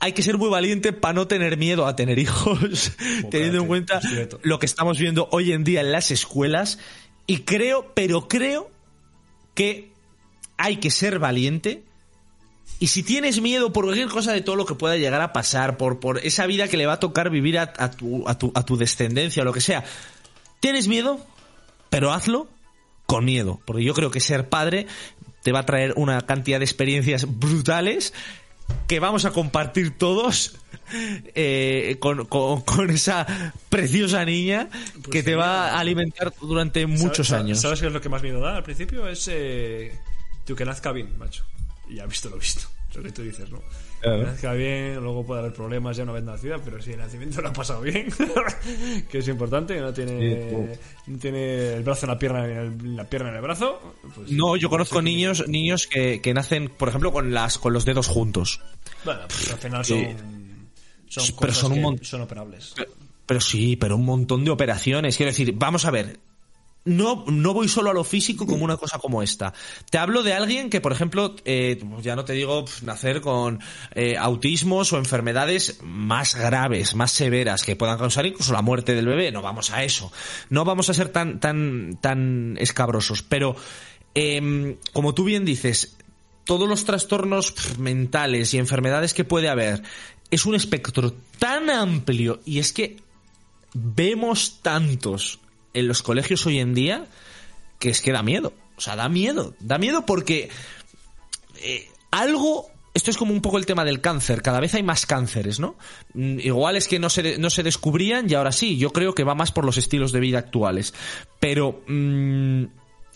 hay 0.00 0.12
que 0.12 0.22
ser 0.22 0.38
muy 0.38 0.48
valiente 0.48 0.92
para 0.92 1.14
no 1.14 1.26
tener 1.26 1.56
miedo 1.56 1.86
a 1.86 1.96
tener 1.96 2.18
hijos, 2.18 2.92
teniendo 3.30 3.60
en 3.60 3.66
cuenta 3.66 4.00
lo 4.42 4.58
que 4.58 4.66
estamos 4.66 4.98
viendo 4.98 5.28
hoy 5.32 5.52
en 5.52 5.64
día 5.64 5.80
en 5.80 5.92
las 5.92 6.10
escuelas. 6.10 6.78
Y 7.26 7.38
creo, 7.38 7.92
pero 7.94 8.28
creo 8.28 8.70
que 9.54 9.90
hay 10.58 10.76
que 10.76 10.90
ser 10.90 11.18
valiente. 11.18 11.82
Y 12.80 12.88
si 12.88 13.02
tienes 13.02 13.40
miedo 13.40 13.72
por 13.72 13.84
cualquier 13.84 14.08
cosa 14.08 14.32
de 14.32 14.42
todo 14.42 14.56
lo 14.56 14.66
que 14.66 14.74
pueda 14.74 14.96
llegar 14.96 15.22
a 15.22 15.32
pasar, 15.32 15.76
por, 15.78 16.00
por 16.00 16.18
esa 16.18 16.46
vida 16.46 16.68
que 16.68 16.76
le 16.76 16.86
va 16.86 16.94
a 16.94 17.00
tocar 17.00 17.30
vivir 17.30 17.58
a, 17.58 17.72
a 17.76 17.90
tu, 17.90 18.28
a, 18.28 18.36
tu, 18.36 18.52
a 18.54 18.64
tu 18.64 18.76
descendencia 18.76 19.42
o 19.42 19.44
lo 19.44 19.52
que 19.52 19.60
sea, 19.60 19.84
tienes 20.60 20.88
miedo, 20.88 21.24
pero 21.88 22.12
hazlo 22.12 22.48
con 23.06 23.24
miedo. 23.24 23.60
Porque 23.64 23.84
yo 23.84 23.94
creo 23.94 24.10
que 24.10 24.20
ser 24.20 24.48
padre 24.48 24.86
te 25.42 25.52
va 25.52 25.60
a 25.60 25.66
traer 25.66 25.92
una 25.96 26.20
cantidad 26.22 26.58
de 26.58 26.64
experiencias 26.64 27.26
brutales 27.38 28.12
que 28.86 28.98
vamos 28.98 29.24
a 29.26 29.30
compartir 29.32 29.96
todos 29.98 30.56
eh, 31.34 31.96
con, 32.00 32.24
con- 32.26 32.62
con 32.62 32.90
esa 32.90 33.26
preciosa 33.68 34.24
niña 34.24 34.68
que 35.10 35.22
te 35.22 35.34
va 35.34 35.70
a 35.70 35.80
alimentar 35.80 36.32
durante 36.40 36.86
muchos 36.86 37.28
¿Sabes- 37.28 37.44
años. 37.44 37.60
¿Sabes 37.60 37.80
qué 37.80 37.88
es 37.88 37.92
lo 37.92 38.00
que 38.00 38.08
más 38.08 38.22
miedo 38.22 38.40
da 38.40 38.56
al 38.56 38.62
principio? 38.62 39.06
Es 39.08 39.28
eh, 39.30 39.92
tú 40.46 40.56
que 40.56 40.64
nazca 40.64 40.92
bien, 40.92 41.16
macho. 41.18 41.44
Y 41.90 41.96
ya 41.96 42.06
visto 42.06 42.30
lo 42.30 42.38
visto. 42.38 42.62
Es 42.90 42.96
lo 42.96 43.02
que 43.02 43.12
tú 43.12 43.22
dices, 43.22 43.50
¿no? 43.50 43.60
Que 44.04 44.24
nazca 44.24 44.52
bien, 44.52 44.96
luego 45.02 45.24
puede 45.26 45.40
haber 45.40 45.52
problemas 45.52 45.96
ya 45.96 46.02
una 46.02 46.12
vez 46.12 46.24
nacida, 46.24 46.58
pero 46.64 46.80
si 46.82 46.92
el 46.92 46.98
nacimiento 46.98 47.40
lo 47.40 47.48
ha 47.48 47.52
pasado 47.52 47.80
bien, 47.80 48.08
que 49.10 49.18
es 49.18 49.28
importante, 49.28 49.80
no 49.80 49.92
tiene, 49.92 50.68
no 51.06 51.18
tiene 51.18 51.74
el 51.74 51.82
brazo 51.82 52.06
en 52.06 52.10
la 52.10 52.18
pierna, 52.18 52.44
el- 52.44 52.96
la 52.96 53.04
pierna 53.08 53.30
en 53.30 53.36
el 53.36 53.42
brazo. 53.42 53.94
pues- 54.14 54.30
No, 54.30 54.56
yo 54.56 54.68
conozco 54.70 55.00
niños 55.02 55.48
niños 55.48 55.86
que, 55.86 56.20
que 56.20 56.34
nacen, 56.34 56.68
por 56.68 56.88
ejemplo, 56.88 57.12
con 57.12 57.32
las 57.32 57.58
con 57.58 57.72
los 57.72 57.84
dedos 57.84 58.06
juntos. 58.08 58.60
Bueno, 59.04 59.20
pues 59.28 59.50
al 59.52 59.58
final 59.58 59.84
son, 59.84 59.98
Sí. 59.98 60.06
son 61.08 61.24
Pero 61.26 61.36
cosas 61.36 61.56
son 61.56 61.72
un 61.84 61.98
que 61.98 62.04
son 62.04 62.20
operables. 62.22 62.74
Pero 63.26 63.40
sí, 63.40 63.76
pero 63.76 63.96
un 63.96 64.04
montón 64.04 64.44
de 64.44 64.50
operaciones. 64.50 65.16
Quiero 65.16 65.30
decir, 65.30 65.52
vamos 65.56 65.86
a 65.86 65.90
ver. 65.90 66.18
No, 66.86 67.24
no 67.26 67.54
voy 67.54 67.68
solo 67.68 67.90
a 67.90 67.94
lo 67.94 68.04
físico 68.04 68.46
como 68.46 68.64
una 68.64 68.76
cosa 68.76 68.98
como 68.98 69.22
esta. 69.22 69.54
Te 69.90 69.96
hablo 69.96 70.22
de 70.22 70.34
alguien 70.34 70.68
que, 70.68 70.82
por 70.82 70.92
ejemplo, 70.92 71.34
eh, 71.46 71.82
ya 72.02 72.14
no 72.14 72.26
te 72.26 72.34
digo 72.34 72.66
nacer 72.82 73.22
con 73.22 73.60
eh, 73.94 74.18
autismos 74.18 74.92
o 74.92 74.98
enfermedades 74.98 75.78
más 75.82 76.34
graves, 76.34 76.94
más 76.94 77.10
severas, 77.12 77.62
que 77.62 77.74
puedan 77.74 77.96
causar 77.96 78.26
incluso 78.26 78.52
la 78.52 78.60
muerte 78.60 78.94
del 78.94 79.06
bebé. 79.06 79.32
No 79.32 79.40
vamos 79.40 79.70
a 79.70 79.82
eso. 79.82 80.12
No 80.50 80.66
vamos 80.66 80.90
a 80.90 80.94
ser 80.94 81.08
tan, 81.08 81.40
tan, 81.40 81.96
tan 82.02 82.56
escabrosos. 82.60 83.22
Pero, 83.22 83.56
em, 84.14 84.76
como 84.92 85.14
tú 85.14 85.24
bien 85.24 85.46
dices, 85.46 85.96
todos 86.44 86.68
los 86.68 86.84
trastornos 86.84 87.78
mentales 87.78 88.52
y 88.52 88.58
enfermedades 88.58 89.14
que 89.14 89.24
puede 89.24 89.48
haber 89.48 89.82
es 90.30 90.44
un 90.44 90.54
espectro 90.54 91.14
tan 91.38 91.70
amplio 91.70 92.40
y 92.44 92.58
es 92.58 92.74
que 92.74 92.98
vemos 93.72 94.60
tantos 94.60 95.40
en 95.74 95.88
los 95.88 96.02
colegios 96.02 96.46
hoy 96.46 96.58
en 96.58 96.74
día 96.74 97.06
que 97.78 97.90
es 97.90 98.00
que 98.00 98.12
da 98.12 98.22
miedo. 98.22 98.52
O 98.76 98.80
sea, 98.80 98.96
da 98.96 99.08
miedo. 99.08 99.54
Da 99.60 99.78
miedo 99.78 100.06
porque 100.06 100.48
eh, 101.62 101.88
algo... 102.10 102.70
Esto 102.94 103.10
es 103.10 103.16
como 103.16 103.32
un 103.32 103.40
poco 103.40 103.58
el 103.58 103.66
tema 103.66 103.84
del 103.84 104.00
cáncer. 104.00 104.40
Cada 104.40 104.60
vez 104.60 104.72
hay 104.74 104.84
más 104.84 105.04
cánceres, 105.04 105.58
¿no? 105.58 105.74
Mm, 106.14 106.38
Igual 106.38 106.76
es 106.76 106.86
que 106.86 107.00
no 107.00 107.10
se, 107.10 107.38
no 107.38 107.50
se 107.50 107.64
descubrían 107.64 108.30
y 108.30 108.34
ahora 108.34 108.52
sí. 108.52 108.78
Yo 108.78 108.90
creo 108.90 109.14
que 109.14 109.24
va 109.24 109.34
más 109.34 109.50
por 109.50 109.64
los 109.64 109.76
estilos 109.76 110.12
de 110.12 110.20
vida 110.20 110.38
actuales. 110.38 110.94
Pero... 111.40 111.82
mm, 111.86 112.64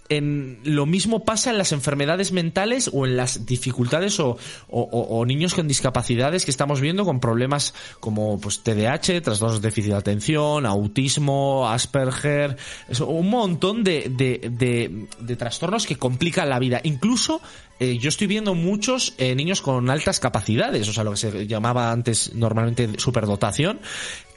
en, 0.09 0.61
lo 0.65 0.87
mismo 0.87 1.25
pasa 1.25 1.51
en 1.51 1.59
las 1.59 1.73
enfermedades 1.73 2.33
mentales 2.33 2.91
o 2.93 3.07
en 3.07 3.17
las 3.17 3.45
dificultades 3.47 4.19
o, 4.21 4.37
o- 4.69 4.81
o- 4.83 5.27
niños 5.27 5.55
con 5.55 5.69
discapacidades 5.69 6.45
que 6.45 6.51
estamos 6.51 6.81
viendo 6.81 7.05
con 7.05 7.21
problemas 7.21 7.75
como 8.01 8.41
pues 8.41 8.61
TDAH, 8.61 9.21
trastornos 9.23 9.61
de 9.61 9.69
déficit 9.69 9.91
de 9.93 9.97
atención, 9.99 10.65
autismo, 10.67 11.69
Asperger, 11.69 12.57
eso, 12.89 13.07
un 13.07 13.29
montón 13.31 13.85
de, 13.85 14.11
de- 14.11 14.51
de- 14.51 15.07
de 15.21 15.37
trastornos 15.37 15.87
que 15.87 15.97
complican 15.97 16.49
la 16.49 16.59
vida. 16.59 16.81
Incluso 16.85 17.41
eh, 17.81 17.99
yo 17.99 18.09
estoy 18.09 18.27
viendo 18.27 18.55
muchos 18.55 19.15
eh, 19.19 19.35
niños 19.35 19.63
con 19.63 19.89
altas 19.91 20.19
capacidades, 20.21 20.89
o 20.89 20.93
sea, 20.93 21.05
lo 21.05 21.13
que 21.13 21.17
se 21.19 21.47
llamaba 21.47 21.93
antes 21.93 22.35
normalmente 22.35 22.89
superdotación, 22.99 23.79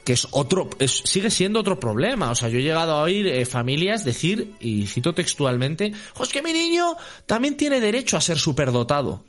que 0.04 0.12
es 0.14 0.26
otro, 0.32 0.68
es- 0.78 1.02
sigue 1.04 1.30
siendo 1.30 1.60
otro 1.60 1.78
problema. 1.78 2.30
O 2.30 2.34
sea, 2.34 2.48
yo 2.48 2.58
he 2.58 2.62
llegado 2.62 2.92
a 2.92 3.02
oír 3.02 3.26
eh, 3.26 3.44
familias 3.46 4.04
decir, 4.04 4.52
y 4.60 4.86
cito 4.86 5.14
textualmente, 5.14 5.92
"Jo, 6.14 6.24
es 6.24 6.30
que 6.30 6.42
mi 6.42 6.52
niño 6.52 6.96
también 7.26 7.56
tiene 7.56 7.80
derecho 7.80 8.16
a 8.16 8.20
ser 8.20 8.38
superdotado. 8.38 9.24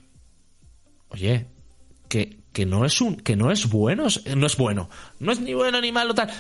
Oye, 1.10 1.46
que, 2.10 2.40
que 2.52 2.66
no 2.66 2.86
es 2.86 3.02
un, 3.02 3.18
que 3.18 3.36
no 3.36 3.52
es 3.52 3.70
bueno, 3.70 4.08
no 4.36 4.48
es 4.48 4.58
bueno, 4.58 4.90
no 5.20 5.32
es 5.32 5.40
ni 5.40 5.54
bueno 5.54 5.80
ni 5.80 5.92
malo 5.92 6.14
tal. 6.16 6.32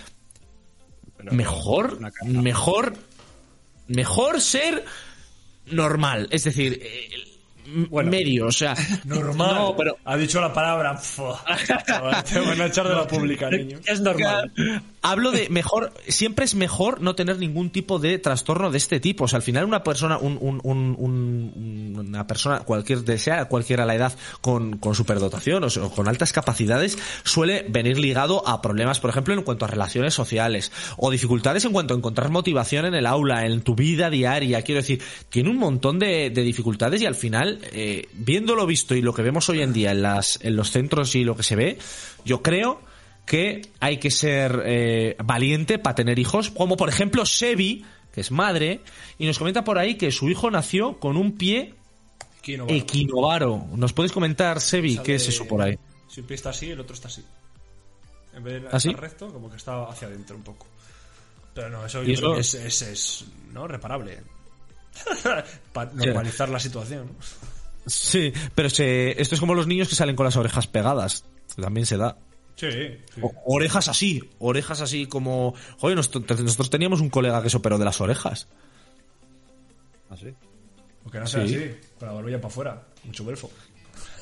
Mejor, 1.31 1.99
mejor, 2.25 2.93
mejor 3.87 4.41
ser 4.41 4.83
normal, 5.67 6.27
es 6.31 6.43
decir, 6.43 6.79
eh, 6.83 7.09
Bueno. 7.89 8.11
medio, 8.11 8.47
o 8.47 8.51
sea, 8.51 8.75
Normal. 9.05 9.55
No, 9.55 9.75
pero 9.75 9.97
Ha 10.05 10.17
dicho 10.17 10.39
la 10.41 10.53
palabra. 10.53 10.99
Te 12.29 12.39
van 12.39 12.61
a 12.61 12.65
echar 12.65 12.87
de 12.87 12.95
la 12.95 13.07
pública, 13.07 13.49
niño. 13.49 13.79
Es 13.85 14.01
normal. 14.01 14.51
Hablo 15.05 15.31
de 15.31 15.49
mejor, 15.49 15.91
siempre 16.07 16.45
es 16.45 16.55
mejor 16.55 17.01
no 17.01 17.13
tener 17.13 17.37
ningún 17.37 17.71
tipo 17.71 17.99
de 17.99 18.19
trastorno 18.19 18.71
de 18.71 18.77
este 18.77 19.01
tipo. 19.01 19.25
O 19.25 19.27
sea, 19.27 19.35
al 19.37 19.43
final 19.43 19.65
una 19.65 19.83
persona, 19.83 20.17
un, 20.17 20.37
un- 20.39 20.61
un- 20.63 20.95
un- 20.97 22.05
una 22.07 22.25
persona, 22.25 22.61
cualquier, 22.61 23.03
de 23.03 23.17
sea 23.17 23.45
cualquiera 23.49 23.85
la 23.85 23.95
edad, 23.95 24.13
con, 24.39 24.77
con 24.77 24.95
superdotación 24.95 25.65
o, 25.65 25.89
con 25.91 26.07
altas 26.07 26.31
capacidades, 26.31 26.97
suele 27.25 27.65
venir 27.67 27.99
ligado 27.99 28.47
a 28.47 28.61
problemas, 28.61 29.01
por 29.01 29.09
ejemplo, 29.09 29.33
en 29.33 29.41
cuanto 29.41 29.65
a 29.65 29.67
relaciones 29.67 30.13
sociales, 30.13 30.71
o 30.95 31.11
dificultades 31.11 31.65
en 31.65 31.73
cuanto 31.73 31.93
a 31.93 31.97
encontrar 31.97 32.29
motivación 32.29 32.85
en 32.85 32.93
el 32.95 33.05
aula, 33.05 33.45
en 33.45 33.61
tu 33.61 33.75
vida 33.75 34.09
diaria. 34.09 34.61
Quiero 34.61 34.79
decir, 34.79 35.01
tiene 35.27 35.49
un 35.49 35.57
montón 35.57 35.99
de, 35.99 36.29
de 36.29 36.41
dificultades 36.43 37.01
y 37.01 37.05
al 37.05 37.15
final, 37.15 37.59
eh, 37.73 38.07
viendo 38.13 38.55
lo 38.55 38.65
visto 38.65 38.95
y 38.95 39.01
lo 39.01 39.13
que 39.13 39.21
vemos 39.21 39.49
hoy 39.49 39.61
en 39.63 39.73
día 39.73 39.91
en 39.91 40.01
las, 40.01 40.39
en 40.43 40.55
los 40.55 40.71
centros 40.71 41.13
y 41.15 41.25
lo 41.25 41.35
que 41.35 41.43
se 41.43 41.57
ve, 41.57 41.77
yo 42.23 42.41
creo 42.41 42.79
que 43.25 43.61
hay 43.79 43.97
que 43.97 44.11
ser 44.11 44.61
eh, 44.65 45.15
valiente 45.23 45.79
para 45.79 45.95
tener 45.95 46.19
hijos, 46.19 46.49
como 46.49 46.75
por 46.77 46.89
ejemplo 46.89 47.25
Sebi, 47.25 47.85
que 48.13 48.21
es 48.21 48.31
madre, 48.31 48.81
y 49.17 49.25
nos 49.25 49.39
comenta 49.39 49.63
por 49.63 49.77
ahí 49.77 49.95
que 49.95 50.11
su 50.11 50.29
hijo 50.29 50.51
nació 50.51 50.99
con 50.99 51.17
un 51.17 51.33
pie 51.37 51.73
equinovaro. 52.45 53.65
¿Nos 53.75 53.93
puedes 53.93 54.11
comentar, 54.11 54.59
Sebi, 54.59 54.97
qué 54.99 55.15
es 55.15 55.27
eso 55.27 55.47
por 55.47 55.61
ahí? 55.61 55.77
Si 56.09 56.21
un 56.21 56.27
pie 56.27 56.35
está 56.35 56.49
así, 56.51 56.69
el 56.71 56.79
otro 56.79 56.93
está 56.93 57.07
así. 57.07 57.23
En 58.35 58.43
vez 58.43 58.61
de 58.61 58.67
¿Ah, 58.71 58.79
sí? 58.79 58.89
estar 58.89 59.01
recto, 59.03 59.31
como 59.31 59.49
que 59.49 59.57
está 59.57 59.83
hacia 59.83 60.07
adentro 60.07 60.35
un 60.35 60.43
poco. 60.43 60.67
Pero 61.53 61.69
no, 61.69 61.85
eso 61.85 62.03
¿Y 62.03 62.07
yo 62.07 62.13
eso? 62.13 62.21
creo 62.21 62.33
que 62.35 62.41
es, 62.41 62.53
es, 62.55 62.81
es, 62.81 63.25
¿no? 63.51 63.67
reparable. 63.67 64.19
Para 65.73 65.91
normalizar 65.93 66.49
la 66.49 66.59
situación. 66.59 67.09
Sí, 67.85 68.31
pero 68.55 68.69
se- 68.69 69.19
esto 69.21 69.35
es 69.35 69.39
como 69.39 69.53
los 69.55 69.67
niños 69.67 69.87
que 69.87 69.95
salen 69.95 70.15
con 70.15 70.25
las 70.25 70.35
orejas 70.35 70.67
pegadas. 70.67 71.25
También 71.55 71.85
se 71.85 71.97
da. 71.97 72.17
Sí, 72.55 72.71
sí. 72.71 73.21
Orejas 73.45 73.87
así, 73.87 74.21
orejas 74.39 74.81
así 74.81 75.07
como... 75.07 75.55
Joder, 75.79 75.97
nosotros, 75.97 76.39
nosotros 76.39 76.69
teníamos 76.69 77.01
un 77.01 77.09
colega 77.09 77.41
que 77.41 77.49
se 77.49 77.57
operó 77.57 77.77
de 77.77 77.85
las 77.85 77.99
orejas. 77.99 78.47
Así. 80.09 80.33
Porque 81.03 81.19
no 81.19 81.27
sea 81.27 81.45
Sí. 81.47 81.55
así, 81.55 81.71
con 81.99 82.07
la 82.07 82.13
barbilla 82.13 82.37
para 82.37 82.47
afuera. 82.47 82.83
Mucho 83.03 83.25
belfo. 83.25 83.49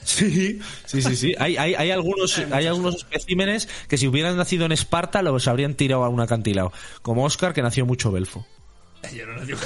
Sí, 0.03 0.59
sí, 0.85 1.01
sí, 1.01 1.15
sí. 1.15 1.35
Hay, 1.37 1.57
hay, 1.57 1.75
hay 1.75 1.91
algunos, 1.91 2.37
hay 2.51 2.65
algunos 2.65 2.95
especímenes 2.95 3.69
que 3.87 3.97
si 3.97 4.07
hubieran 4.07 4.35
nacido 4.35 4.65
en 4.65 4.71
Esparta 4.71 5.21
los 5.21 5.47
habrían 5.47 5.75
tirado 5.75 6.03
a 6.03 6.09
un 6.09 6.19
acantilado. 6.21 6.73
Como 7.03 7.23
Oscar, 7.23 7.53
que 7.53 7.61
nació 7.61 7.85
mucho 7.85 8.11
belfo. 8.11 8.47
Yo 9.15 9.27
no 9.27 9.33
lo 9.33 9.45
digo. 9.45 9.59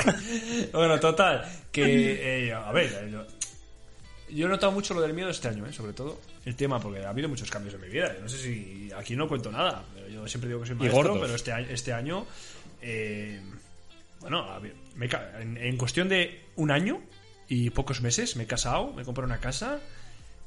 bueno, 0.72 1.00
total. 1.00 1.44
Que, 1.70 2.48
eh, 2.48 2.52
a 2.52 2.70
ver, 2.72 3.10
yo, 3.10 3.24
yo 4.34 4.46
he 4.46 4.48
notado 4.48 4.72
mucho 4.72 4.94
lo 4.94 5.00
del 5.00 5.14
miedo 5.14 5.30
este 5.30 5.48
año, 5.48 5.66
¿eh? 5.66 5.72
sobre 5.72 5.92
todo 5.92 6.20
el 6.44 6.56
tema, 6.56 6.80
porque 6.80 7.04
ha 7.04 7.10
habido 7.10 7.28
muchos 7.28 7.50
cambios 7.50 7.74
en 7.74 7.80
mi 7.80 7.88
vida. 7.88 8.16
No 8.20 8.28
sé 8.28 8.38
si 8.38 8.90
aquí 8.96 9.16
no 9.16 9.28
cuento 9.28 9.50
nada. 9.50 9.84
pero 9.94 10.08
Yo 10.08 10.26
siempre 10.28 10.48
digo 10.48 10.60
que 10.60 10.68
soy 10.68 10.76
maestro, 10.76 11.20
pero 11.20 11.34
este 11.34 11.52
año, 11.52 11.66
este 11.70 11.92
año 11.92 12.26
eh, 12.82 13.40
bueno, 14.20 14.46
me 14.96 15.08
en, 15.40 15.56
en 15.56 15.76
cuestión 15.76 16.08
de 16.08 16.44
un 16.56 16.70
año 16.70 17.00
y 17.48 17.70
pocos 17.70 18.00
meses 18.00 18.36
me 18.36 18.44
he 18.44 18.46
casado, 18.46 18.92
me 18.92 19.02
he 19.02 19.04
comprado 19.04 19.26
una 19.26 19.40
casa, 19.40 19.80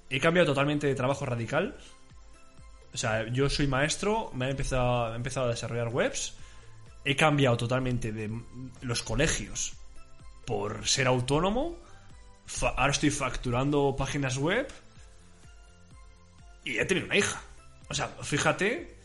he 0.10 0.20
cambiado 0.20 0.48
totalmente 0.48 0.88
de 0.88 0.96
trabajo 0.96 1.26
radical. 1.26 1.78
O 2.94 2.98
sea, 2.98 3.28
yo 3.28 3.50
soy 3.50 3.68
maestro, 3.68 4.32
me 4.34 4.48
he 4.48 4.52
empezado, 4.52 5.14
he 5.14 5.16
empezado 5.16 5.48
a 5.48 5.50
desarrollar 5.50 5.90
webs, 5.90 6.36
he 7.04 7.16
cambiado 7.16 7.58
totalmente 7.58 8.14
de 8.14 8.32
los 8.82 9.04
colegios 9.04 9.74
por 10.46 10.88
ser 10.88 11.08
autónomo. 11.08 11.78
Ahora 12.78 12.92
estoy 12.92 13.10
facturando 13.12 13.96
páginas 13.98 14.38
web 14.38 14.68
y 16.64 16.78
he 16.78 16.86
tenido 16.86 17.06
una 17.08 17.18
hija. 17.18 17.42
O 17.90 17.94
sea, 17.94 18.08
fíjate 18.22 18.96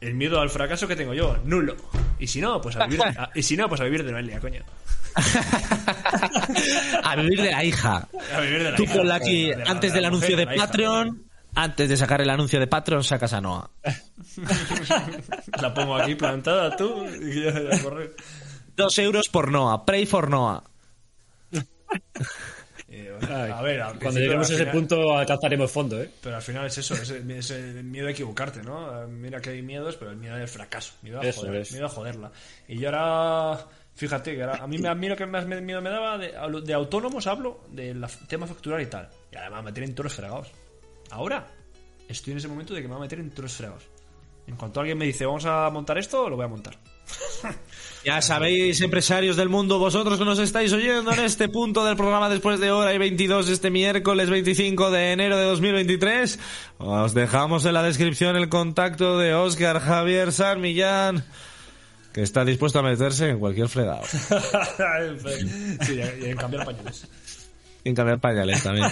el 0.00 0.14
miedo 0.14 0.40
al 0.40 0.50
fracaso 0.50 0.86
que 0.86 0.96
tengo 0.96 1.14
yo, 1.14 1.36
nulo. 1.44 1.76
Y 2.18 2.26
si 2.26 2.40
no, 2.40 2.60
pues 2.60 2.76
a 2.76 2.86
vivir, 2.86 3.02
a- 3.02 3.30
y 3.34 3.42
si 3.42 3.56
no, 3.56 3.68
pues 3.68 3.80
a 3.80 3.84
vivir 3.84 4.04
de 4.04 4.12
Noelia, 4.12 4.40
coño. 4.40 4.62
A 7.02 7.16
vivir 7.16 7.40
de 7.42 7.50
la 7.50 7.64
hija. 7.64 8.06
A 8.34 8.40
vivir 8.40 8.62
de 8.62 8.70
la 8.70 8.76
Tú 8.76 8.82
hija. 8.84 8.94
ponla 8.94 9.14
aquí 9.14 9.46
De 9.50 9.56
la- 9.56 9.70
antes 9.70 9.92
de 9.92 9.96
del 9.96 10.04
anuncio 10.04 10.36
de 10.36 10.42
hija. 10.42 10.54
Patreon. 10.56 11.22
Antes 11.54 11.88
de 11.88 11.96
sacar 11.96 12.20
el 12.20 12.28
anuncio 12.28 12.60
de 12.60 12.66
Patreon, 12.66 13.02
sacas 13.02 13.32
a 13.32 13.40
Noah. 13.40 13.70
La 15.62 15.72
pongo 15.72 15.96
aquí 15.96 16.14
plantada 16.14 16.76
tú 16.76 17.06
y 17.06 17.44
ya 17.44 17.50
la 17.50 17.78
correr. 17.82 18.14
Dos 18.76 18.98
euros 18.98 19.28
por 19.32 19.50
Noah. 19.50 19.86
Pray 19.86 20.04
for 20.04 20.28
Noah. 20.28 20.62
Eh, 22.98 23.18
Ay, 23.28 23.50
a 23.52 23.60
ver, 23.62 23.82
Cuando 24.00 24.20
lleguemos 24.20 24.48
a 24.48 24.54
ese 24.54 24.62
final- 24.64 24.74
punto 24.74 25.16
alcanzaremos 25.18 25.70
fondo, 25.70 26.00
¿eh? 26.02 26.10
Pero 26.22 26.36
al 26.36 26.42
final 26.42 26.66
es 26.66 26.78
eso, 26.78 26.94
es 26.94 27.10
el, 27.10 27.30
es 27.30 27.50
el 27.50 27.84
miedo 27.84 28.08
a 28.08 28.10
equivocarte, 28.10 28.62
¿no? 28.62 29.02
Eh, 29.02 29.06
Mira 29.06 29.40
que 29.40 29.50
hay 29.50 29.60
miedos, 29.62 29.96
pero 29.96 30.12
el 30.12 30.16
miedo 30.16 30.34
al 30.34 30.48
fracaso, 30.48 30.94
miedo 31.02 31.20
a, 31.20 31.24
Eso 31.26 31.42
joder- 31.42 31.56
es. 31.60 31.72
miedo 31.72 31.86
a 31.86 31.88
joderla. 31.90 32.32
Y 32.68 32.78
yo 32.78 32.88
ahora, 32.88 33.66
fíjate, 33.94 34.34
que 34.34 34.42
ahora, 34.42 34.62
a 34.62 34.66
mí, 34.66 34.78
me- 34.78 34.88
a 34.88 34.94
mí 34.94 35.08
lo 35.08 35.16
que 35.16 35.26
más 35.26 35.44
miedo 35.46 35.82
me 35.82 35.90
daba, 35.90 36.16
de, 36.16 36.72
autónomos 36.74 37.26
hablo, 37.26 37.60
del 37.70 38.04
tema 38.28 38.46
facturar 38.46 38.80
y 38.80 38.86
tal. 38.86 39.08
Y 39.30 39.36
además 39.36 39.62
me 39.62 39.70
meter 39.70 39.84
en 39.84 39.94
todos 39.94 40.04
los 40.06 40.14
fregados. 40.14 40.48
Ahora, 41.10 41.46
estoy 42.08 42.32
en 42.32 42.38
ese 42.38 42.48
momento 42.48 42.72
de 42.72 42.80
que 42.80 42.88
me 42.88 42.94
voy 42.94 43.02
a 43.02 43.04
meter 43.06 43.20
en 43.20 43.28
todos 43.30 43.42
los 43.44 43.52
fregados. 43.52 43.82
En 44.46 44.56
cuanto 44.56 44.80
alguien 44.80 44.96
me 44.96 45.04
dice, 45.04 45.26
vamos 45.26 45.44
a 45.44 45.68
montar 45.70 45.98
esto, 45.98 46.30
lo 46.30 46.36
voy 46.36 46.44
a 46.46 46.48
montar. 46.48 46.78
Ya 48.06 48.22
sabéis, 48.22 48.80
empresarios 48.82 49.36
del 49.36 49.48
mundo, 49.48 49.80
vosotros 49.80 50.16
que 50.16 50.24
nos 50.24 50.38
estáis 50.38 50.72
oyendo 50.72 51.12
en 51.12 51.18
este 51.18 51.48
punto 51.48 51.84
del 51.84 51.96
programa 51.96 52.28
después 52.28 52.60
de 52.60 52.70
hora 52.70 52.94
y 52.94 52.98
22 52.98 53.48
este 53.48 53.68
miércoles 53.68 54.30
25 54.30 54.92
de 54.92 55.10
enero 55.10 55.36
de 55.36 55.44
2023, 55.46 56.38
os 56.78 57.14
dejamos 57.14 57.64
en 57.64 57.74
la 57.74 57.82
descripción 57.82 58.36
el 58.36 58.48
contacto 58.48 59.18
de 59.18 59.34
Oscar 59.34 59.80
Javier 59.80 60.30
San 60.30 60.60
Millán, 60.60 61.24
que 62.12 62.22
está 62.22 62.44
dispuesto 62.44 62.78
a 62.78 62.82
meterse 62.82 63.30
en 63.30 63.40
cualquier 63.40 63.68
fregado. 63.68 64.04
sí, 65.80 66.00
y 66.20 66.26
en 66.26 66.36
cambiar 66.36 66.64
pañales. 66.64 67.08
Y 67.82 67.88
en 67.88 67.94
cambiar 67.96 68.20
pañales 68.20 68.62
también. 68.62 68.86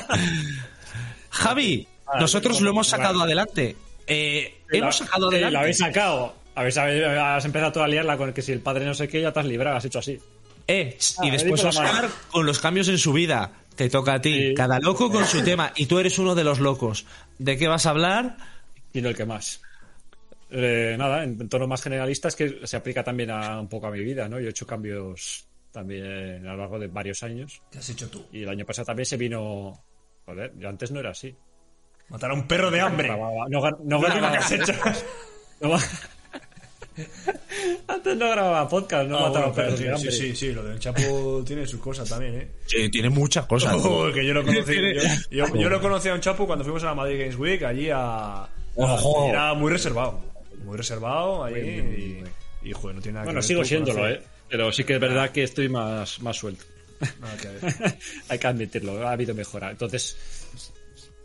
Javi, 1.30 1.86
nosotros 2.18 2.60
lo 2.60 2.70
hemos 2.70 2.88
sacado 2.88 3.22
adelante. 3.22 3.76
Eh, 4.08 4.60
hemos 4.72 4.96
sacado 4.96 5.30
sí, 5.30 5.36
adelante. 5.36 5.52
La 5.52 5.60
habéis 5.60 5.78
sacado. 5.78 6.43
Habéis, 6.54 6.76
habéis- 6.78 7.04
has 7.04 7.44
empezado 7.44 7.72
tú 7.72 7.80
a 7.80 7.88
liarla 7.88 8.16
con 8.16 8.32
que 8.32 8.42
si 8.42 8.52
el 8.52 8.60
padre 8.60 8.84
no 8.84 8.94
sé 8.94 9.08
qué, 9.08 9.20
ya 9.20 9.32
te 9.32 9.40
has 9.40 9.46
librado, 9.46 9.76
has 9.76 9.84
hecho 9.84 9.98
así. 9.98 10.18
Eh, 10.66 10.96
y 11.22 11.28
Ah, 11.28 11.32
después 11.32 11.62
Oscar 11.64 12.08
con 12.30 12.46
los 12.46 12.58
cambios 12.60 12.88
en 12.88 12.98
su 12.98 13.12
vida. 13.12 13.52
Te 13.76 13.90
toca 13.90 14.14
a 14.14 14.20
ti. 14.20 14.48
Sí. 14.50 14.54
Cada 14.54 14.78
loco 14.78 15.10
con 15.10 15.24
su 15.26 15.42
tema. 15.42 15.72
Y 15.76 15.86
tú 15.86 15.98
eres 15.98 16.18
uno 16.18 16.34
de 16.36 16.44
los 16.44 16.60
locos. 16.60 17.06
¿De 17.38 17.56
qué 17.58 17.66
vas 17.68 17.86
a 17.86 17.90
hablar? 17.90 18.36
Y 18.92 19.00
no 19.02 19.08
el 19.08 19.16
que 19.16 19.24
más. 19.26 19.60
Eh, 20.50 20.94
nada, 20.96 21.24
en, 21.24 21.40
en 21.40 21.48
tono 21.48 21.66
más 21.66 21.82
generalista 21.82 22.28
es 22.28 22.36
que 22.36 22.60
se 22.66 22.76
aplica 22.76 23.02
también 23.02 23.30
a 23.32 23.58
un 23.60 23.68
poco 23.68 23.88
a 23.88 23.90
mi 23.90 23.98
vida, 24.04 24.28
¿no? 24.28 24.38
Yo 24.38 24.46
he 24.46 24.50
hecho 24.50 24.66
cambios 24.66 25.44
también 25.72 26.46
a 26.46 26.52
lo 26.52 26.58
largo 26.58 26.78
de 26.78 26.86
varios 26.86 27.22
años. 27.24 27.60
¿Qué 27.72 27.78
has 27.78 27.88
hecho 27.90 28.08
tú? 28.08 28.24
Y 28.32 28.44
el 28.44 28.48
año 28.48 28.64
pasado 28.64 28.86
también 28.86 29.06
se 29.06 29.16
vino. 29.16 29.82
Joder, 30.24 30.52
yo 30.56 30.68
antes 30.68 30.92
no 30.92 31.00
era 31.00 31.10
así. 31.10 31.34
Matar 32.10 32.30
a 32.30 32.34
un 32.34 32.46
perro 32.46 32.70
de 32.70 32.80
hambre. 32.80 33.08
No, 33.08 33.60
no. 33.84 34.00
No 35.60 35.70
va- 35.70 35.78
Antes 37.88 38.16
no 38.16 38.30
grababa 38.30 38.68
podcast, 38.68 39.08
no 39.08 39.18
Ah, 39.18 39.28
mataba 39.28 39.46
bueno, 39.48 39.74
perros 39.76 40.00
sí, 40.00 40.10
sí, 40.10 40.18
sí, 40.18 40.36
sí, 40.36 40.52
lo 40.52 40.62
del 40.64 40.78
Chapo 40.78 41.42
tiene 41.46 41.66
su 41.66 41.80
cosa 41.80 42.04
también, 42.04 42.34
¿eh? 42.36 42.48
Sí, 42.66 42.88
tiene 42.90 43.10
muchas 43.10 43.46
cosas. 43.46 43.74
Oh, 43.84 44.10
que 44.12 44.24
yo 44.26 44.32
lo 44.34 44.44
conocí. 44.44 44.74
Yo, 45.30 45.46
yo, 45.48 45.56
yo 45.56 45.68
lo 45.68 45.80
conocí 45.80 46.08
a 46.08 46.14
un 46.14 46.20
Chapo 46.20 46.46
cuando 46.46 46.64
fuimos 46.64 46.82
a 46.84 46.86
la 46.86 46.94
Madrid 46.94 47.18
Games 47.20 47.36
Week, 47.36 47.62
allí 47.64 47.88
a. 47.92 48.48
Era 49.28 49.54
muy 49.54 49.70
reservado. 49.72 50.20
Muy 50.64 50.76
reservado 50.76 51.44
ahí. 51.44 52.22
y, 52.64 52.68
y, 52.68 52.72
joder, 52.72 52.96
no 52.96 53.02
tiene 53.02 53.14
nada 53.14 53.24
Bueno, 53.26 53.38
que 53.40 53.42
ver 53.42 53.48
sigo 53.48 53.60
tú 53.62 53.68
siéndolo, 53.68 54.00
conocer- 54.00 54.16
¿eh? 54.18 54.22
Pero 54.48 54.72
sí 54.72 54.84
que 54.84 54.94
es 54.94 55.00
verdad 55.00 55.30
que 55.30 55.42
estoy 55.42 55.68
más, 55.68 56.20
más 56.22 56.36
suelto. 56.36 56.64
Ver. 57.00 57.98
Hay 58.28 58.38
que 58.38 58.46
admitirlo, 58.46 59.06
ha 59.06 59.12
habido 59.12 59.34
mejora. 59.34 59.70
Entonces, 59.70 60.16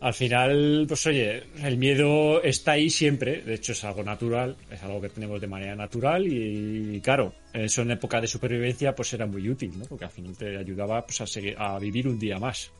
al 0.00 0.14
final, 0.14 0.86
pues 0.88 1.06
oye, 1.06 1.42
el 1.62 1.76
miedo 1.76 2.42
está 2.42 2.72
ahí 2.72 2.88
siempre. 2.88 3.42
De 3.42 3.54
hecho, 3.54 3.72
es 3.72 3.84
algo 3.84 4.02
natural, 4.02 4.56
es 4.70 4.82
algo 4.82 5.00
que 5.00 5.10
tenemos 5.10 5.40
de 5.40 5.46
manera 5.46 5.76
natural 5.76 6.26
y, 6.26 7.00
claro, 7.02 7.34
eso 7.52 7.82
en 7.82 7.90
época 7.90 8.18
de 8.20 8.26
supervivencia 8.26 8.94
pues 8.94 9.12
era 9.12 9.26
muy 9.26 9.48
útil, 9.48 9.78
¿no? 9.78 9.84
Porque 9.84 10.06
al 10.06 10.10
final 10.10 10.36
te 10.36 10.56
ayudaba 10.56 11.04
pues, 11.04 11.20
a, 11.20 11.26
seguir, 11.26 11.54
a 11.58 11.78
vivir 11.78 12.08
un 12.08 12.18
día 12.18 12.38
más. 12.38 12.72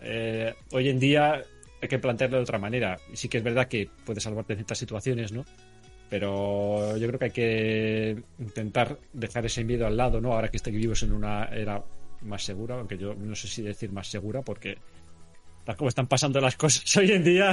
Eh, 0.00 0.54
hoy 0.70 0.88
en 0.90 1.00
día 1.00 1.42
hay 1.82 1.88
que 1.88 1.98
plantearlo 1.98 2.36
de 2.36 2.44
otra 2.44 2.58
manera. 2.58 2.98
Sí 3.14 3.28
que 3.28 3.38
es 3.38 3.44
verdad 3.44 3.66
que 3.66 3.88
puede 4.04 4.20
salvarte 4.20 4.52
en 4.52 4.58
ciertas 4.58 4.78
situaciones, 4.78 5.32
¿no? 5.32 5.44
Pero 6.08 6.96
yo 6.96 7.08
creo 7.08 7.18
que 7.18 7.24
hay 7.24 7.30
que 7.32 8.22
intentar 8.38 8.96
dejar 9.12 9.44
ese 9.46 9.64
miedo 9.64 9.88
al 9.88 9.96
lado, 9.96 10.20
¿no? 10.20 10.32
Ahora 10.34 10.48
que 10.48 10.60
que 10.60 10.70
vivimos 10.70 11.02
en 11.02 11.12
una 11.12 11.46
era 11.46 11.82
más 12.20 12.44
segura, 12.44 12.76
aunque 12.76 12.96
yo 12.96 13.14
no 13.14 13.34
sé 13.34 13.48
si 13.48 13.62
decir 13.62 13.90
más 13.90 14.06
segura, 14.06 14.42
porque 14.42 14.78
tal 15.64 15.76
como 15.76 15.88
están 15.88 16.06
pasando 16.06 16.40
las 16.40 16.56
cosas 16.56 16.96
hoy 16.96 17.10
en 17.12 17.24
día, 17.24 17.50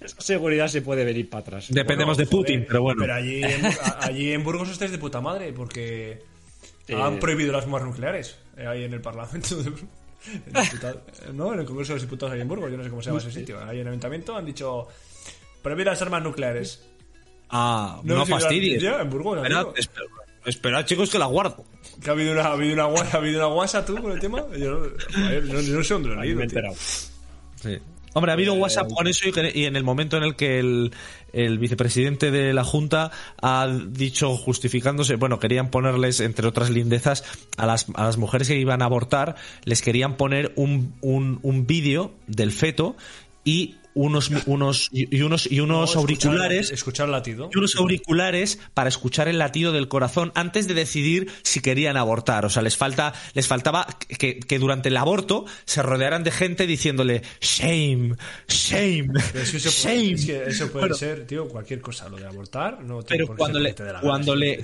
esa 0.00 0.20
seguridad 0.20 0.68
se 0.68 0.82
puede 0.82 1.04
venir 1.04 1.28
para 1.30 1.42
atrás. 1.42 1.66
Dependemos 1.70 2.16
de 2.16 2.26
Putin, 2.26 2.56
Joder, 2.56 2.66
pero 2.68 2.82
bueno. 2.82 3.00
Pero 3.02 3.14
allí 3.14 3.42
en, 3.44 3.62
allí 4.00 4.32
en 4.32 4.42
Burgos 4.44 4.68
estáis 4.70 4.90
de 4.90 4.98
puta 4.98 5.20
madre, 5.20 5.52
porque 5.52 6.22
Eh, 6.88 6.94
han 7.00 7.18
prohibido 7.20 7.52
las 7.52 7.64
bombas 7.64 7.84
nucleares 7.84 8.36
eh, 8.56 8.66
ahí 8.66 8.84
en 8.84 8.92
el 8.94 9.00
Parlamento. 9.00 9.56
de- 9.62 9.70
en 9.70 10.56
el 10.56 10.62
diputado- 10.64 11.02
no, 11.32 11.54
en 11.54 11.60
el 11.60 11.66
Congreso 11.66 11.92
de 11.92 11.96
los 11.96 12.02
Diputados 12.02 12.34
ahí 12.34 12.40
en 12.40 12.48
Burgos, 12.48 12.70
yo 12.70 12.76
no 12.76 12.82
sé 12.84 12.90
cómo 12.90 13.00
se 13.02 13.10
llama 13.10 13.20
ese 13.20 13.30
sitio. 13.32 13.58
Ahí 13.60 13.76
en 13.76 13.82
el 13.82 13.88
Ayuntamiento 13.88 14.36
han 14.36 14.44
dicho 14.44 14.88
prohibir 15.62 15.86
las 15.86 16.02
armas 16.02 16.22
nucleares. 16.22 16.84
Ah, 17.48 18.00
no, 18.04 18.24
sé, 18.26 18.30
fastidies. 18.32 18.82
ya, 18.82 19.00
en 19.00 19.08
Burgos, 19.10 19.38
Esperad, 20.46 20.86
chicos, 20.86 21.10
que 21.10 21.18
la 21.18 21.26
guardo. 21.26 21.64
Que 22.02 22.08
ha 22.08 22.12
habido 22.14 22.32
una, 22.32 22.42
ha 22.46 22.52
habido 22.52 22.72
una, 22.74 22.84
ha 23.02 23.16
habido 23.16 23.38
una 23.46 23.54
guasa 23.54 23.84
tú 23.84 24.00
con 24.00 24.10
el 24.12 24.18
tema. 24.20 24.42
Yo 24.56 24.70
no, 24.70 24.86
no, 25.52 25.62
no 25.62 25.84
sé 25.84 25.92
dónde 25.94 26.08
lo 26.08 26.14
he 26.14 26.24
leído. 26.24 26.38
me 26.38 26.44
he 26.44 26.48
tío. 26.48 26.60
Sí. 27.62 27.78
Hombre, 28.12 28.32
ha 28.32 28.34
habido 28.34 28.54
WhatsApp 28.54 28.90
con 28.92 29.06
eso 29.06 29.28
y 29.54 29.64
en 29.66 29.76
el 29.76 29.84
momento 29.84 30.16
en 30.16 30.24
el 30.24 30.34
que 30.34 30.58
el, 30.58 30.92
el 31.32 31.58
vicepresidente 31.60 32.32
de 32.32 32.52
la 32.52 32.64
Junta 32.64 33.12
ha 33.40 33.68
dicho, 33.68 34.36
justificándose, 34.36 35.14
bueno, 35.14 35.38
querían 35.38 35.70
ponerles, 35.70 36.18
entre 36.18 36.48
otras 36.48 36.70
lindezas, 36.70 37.22
a 37.56 37.66
las, 37.66 37.86
a 37.94 38.04
las 38.04 38.18
mujeres 38.18 38.48
que 38.48 38.56
iban 38.56 38.82
a 38.82 38.86
abortar, 38.86 39.36
les 39.64 39.80
querían 39.80 40.16
poner 40.16 40.52
un, 40.56 40.94
un, 41.00 41.38
un 41.42 41.66
vídeo 41.68 42.12
del 42.26 42.50
feto 42.50 42.96
y 43.44 43.76
unos, 43.94 44.30
unos, 44.46 44.88
y 44.92 45.22
unos, 45.22 45.50
y 45.50 45.60
unos 45.60 45.94
No, 45.94 46.00
auriculares 46.00 46.70
Escuchar, 46.70 46.74
escuchar 46.74 47.06
el 47.06 47.12
latido. 47.12 47.50
y 47.52 47.58
unos 47.58 47.76
auriculares 47.76 48.58
para 48.74 48.88
escuchar 48.88 49.28
el 49.28 49.38
latido 49.38 49.72
del 49.72 49.88
corazón 49.88 50.32
antes 50.34 50.68
de 50.68 50.74
decidir 50.74 51.30
si 51.42 51.60
querían 51.60 51.96
abortar. 51.96 52.44
O 52.44 52.50
sea, 52.50 52.62
les 52.62 52.76
falta, 52.76 53.12
les 53.34 53.46
faltaba 53.46 53.86
que, 54.18 54.38
que 54.40 54.58
durante 54.58 54.88
el 54.90 54.96
aborto 54.96 55.44
se 55.64 55.82
rodearan 55.82 56.22
de 56.24 56.30
gente 56.30 56.66
diciéndole 56.66 57.22
shame, 57.40 58.16
shame, 58.48 59.08
Pero 59.32 59.44
es 59.44 59.50
que 59.50 59.56
eso 59.56 59.70
shame. 59.70 59.94
puede, 60.02 60.14
es 60.14 60.26
que 60.26 60.44
eso 60.44 60.64
puede 60.72 60.80
Bueno, 60.82 60.94
ser, 60.94 61.26
tío, 61.26 61.48
cualquier 61.48 61.80
cosa. 61.80 62.08
Lo 62.08 62.16
de 62.16 62.26
abortar 62.26 62.82
no 62.82 63.02
tiene 63.02 63.24
pero 63.24 63.26
por 63.28 63.36
cuando 63.36 63.58
ser 63.60 63.74
le, 63.76 64.00
cuando 64.00 64.34
le, 64.36 64.62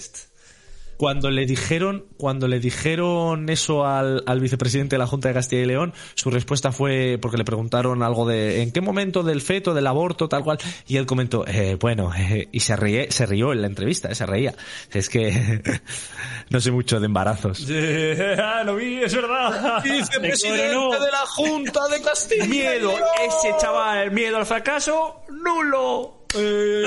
cuando 0.97 1.31
le 1.31 1.47
dijeron, 1.47 2.07
cuando 2.17 2.49
le 2.49 2.61
dijeron 2.61 3.49
eso 3.49 3.87
al, 3.87 4.23
al 4.27 4.41
vicepresidente 4.41 4.97
de 4.97 4.99
la 4.99 5.07
Junta 5.07 5.29
de 5.29 5.35
Castilla 5.35 5.63
y 5.63 5.67
León, 5.67 5.93
su 6.15 6.31
respuesta 6.31 6.73
fue 6.73 7.19
porque 7.21 7.37
le 7.37 7.45
preguntaron 7.45 8.03
algo 8.03 8.27
de 8.27 8.63
en 8.63 8.73
qué 8.73 8.81
momento 8.81 9.23
del 9.23 9.43
feto, 9.43 9.75
del 9.75 9.87
aborto, 9.87 10.29
tal 10.29 10.43
cual, 10.43 10.59
y 10.87 10.97
él 10.97 11.07
comentó, 11.07 11.47
eh, 11.47 11.77
bueno, 11.79 12.13
eh, 12.17 12.49
y 12.53 12.61
se 12.61 12.77
ríe, 12.77 13.11
se 13.11 13.27
rió 13.27 13.53
en 13.53 13.61
la 13.61 13.67
entrevista, 13.67 14.09
eh, 14.09 14.15
se 14.15 14.27
reía. 14.27 14.55
Es 14.93 15.09
que 15.09 15.63
no 16.51 16.61
sé 16.61 16.71
mucho 16.71 16.99
de 17.01 17.07
embarazos. 17.07 17.67
ah, 18.39 18.63
lo 18.65 18.77
vi, 18.77 19.03
es 19.03 19.15
verdad. 19.15 19.83
Vicepresidente 19.83 21.01
de 21.01 21.11
la 21.11 21.27
Junta 21.27 21.89
de 21.89 22.01
Castilla. 22.03 22.47
Miedo, 22.47 22.93
ese 22.93 23.55
chaval, 23.59 24.11
miedo 24.13 24.39
al 24.39 24.47
fracaso, 24.47 25.23
nulo. 25.29 26.16
Eh, 26.35 26.85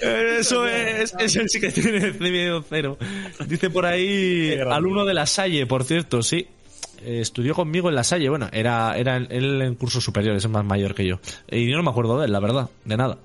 Eso 0.40 0.66
es, 0.66 1.14
eso 1.18 1.40
sí 1.48 1.60
que 1.60 1.70
tiene 1.70 2.12
miedo 2.12 2.64
cero. 2.68 2.96
Dice 3.46 3.70
por 3.70 3.86
ahí 3.86 4.56
alumno 4.70 5.04
de 5.04 5.14
la 5.14 5.26
Salle, 5.26 5.66
por 5.66 5.84
cierto, 5.84 6.22
sí. 6.22 6.46
Eh, 7.04 7.20
estudió 7.20 7.54
conmigo 7.54 7.88
en 7.88 7.96
la 7.96 8.04
Salle, 8.04 8.28
bueno, 8.28 8.48
era, 8.52 8.96
era 8.96 9.16
él 9.16 9.60
en 9.62 9.74
cursos 9.74 10.04
superiores, 10.04 10.44
es 10.44 10.50
más 10.50 10.64
mayor 10.64 10.94
que 10.94 11.04
yo. 11.06 11.18
Y 11.50 11.68
yo 11.70 11.76
no 11.76 11.82
me 11.82 11.90
acuerdo 11.90 12.18
de 12.20 12.26
él, 12.26 12.32
la 12.32 12.40
verdad, 12.40 12.70
de 12.84 12.96
nada. 12.96 13.18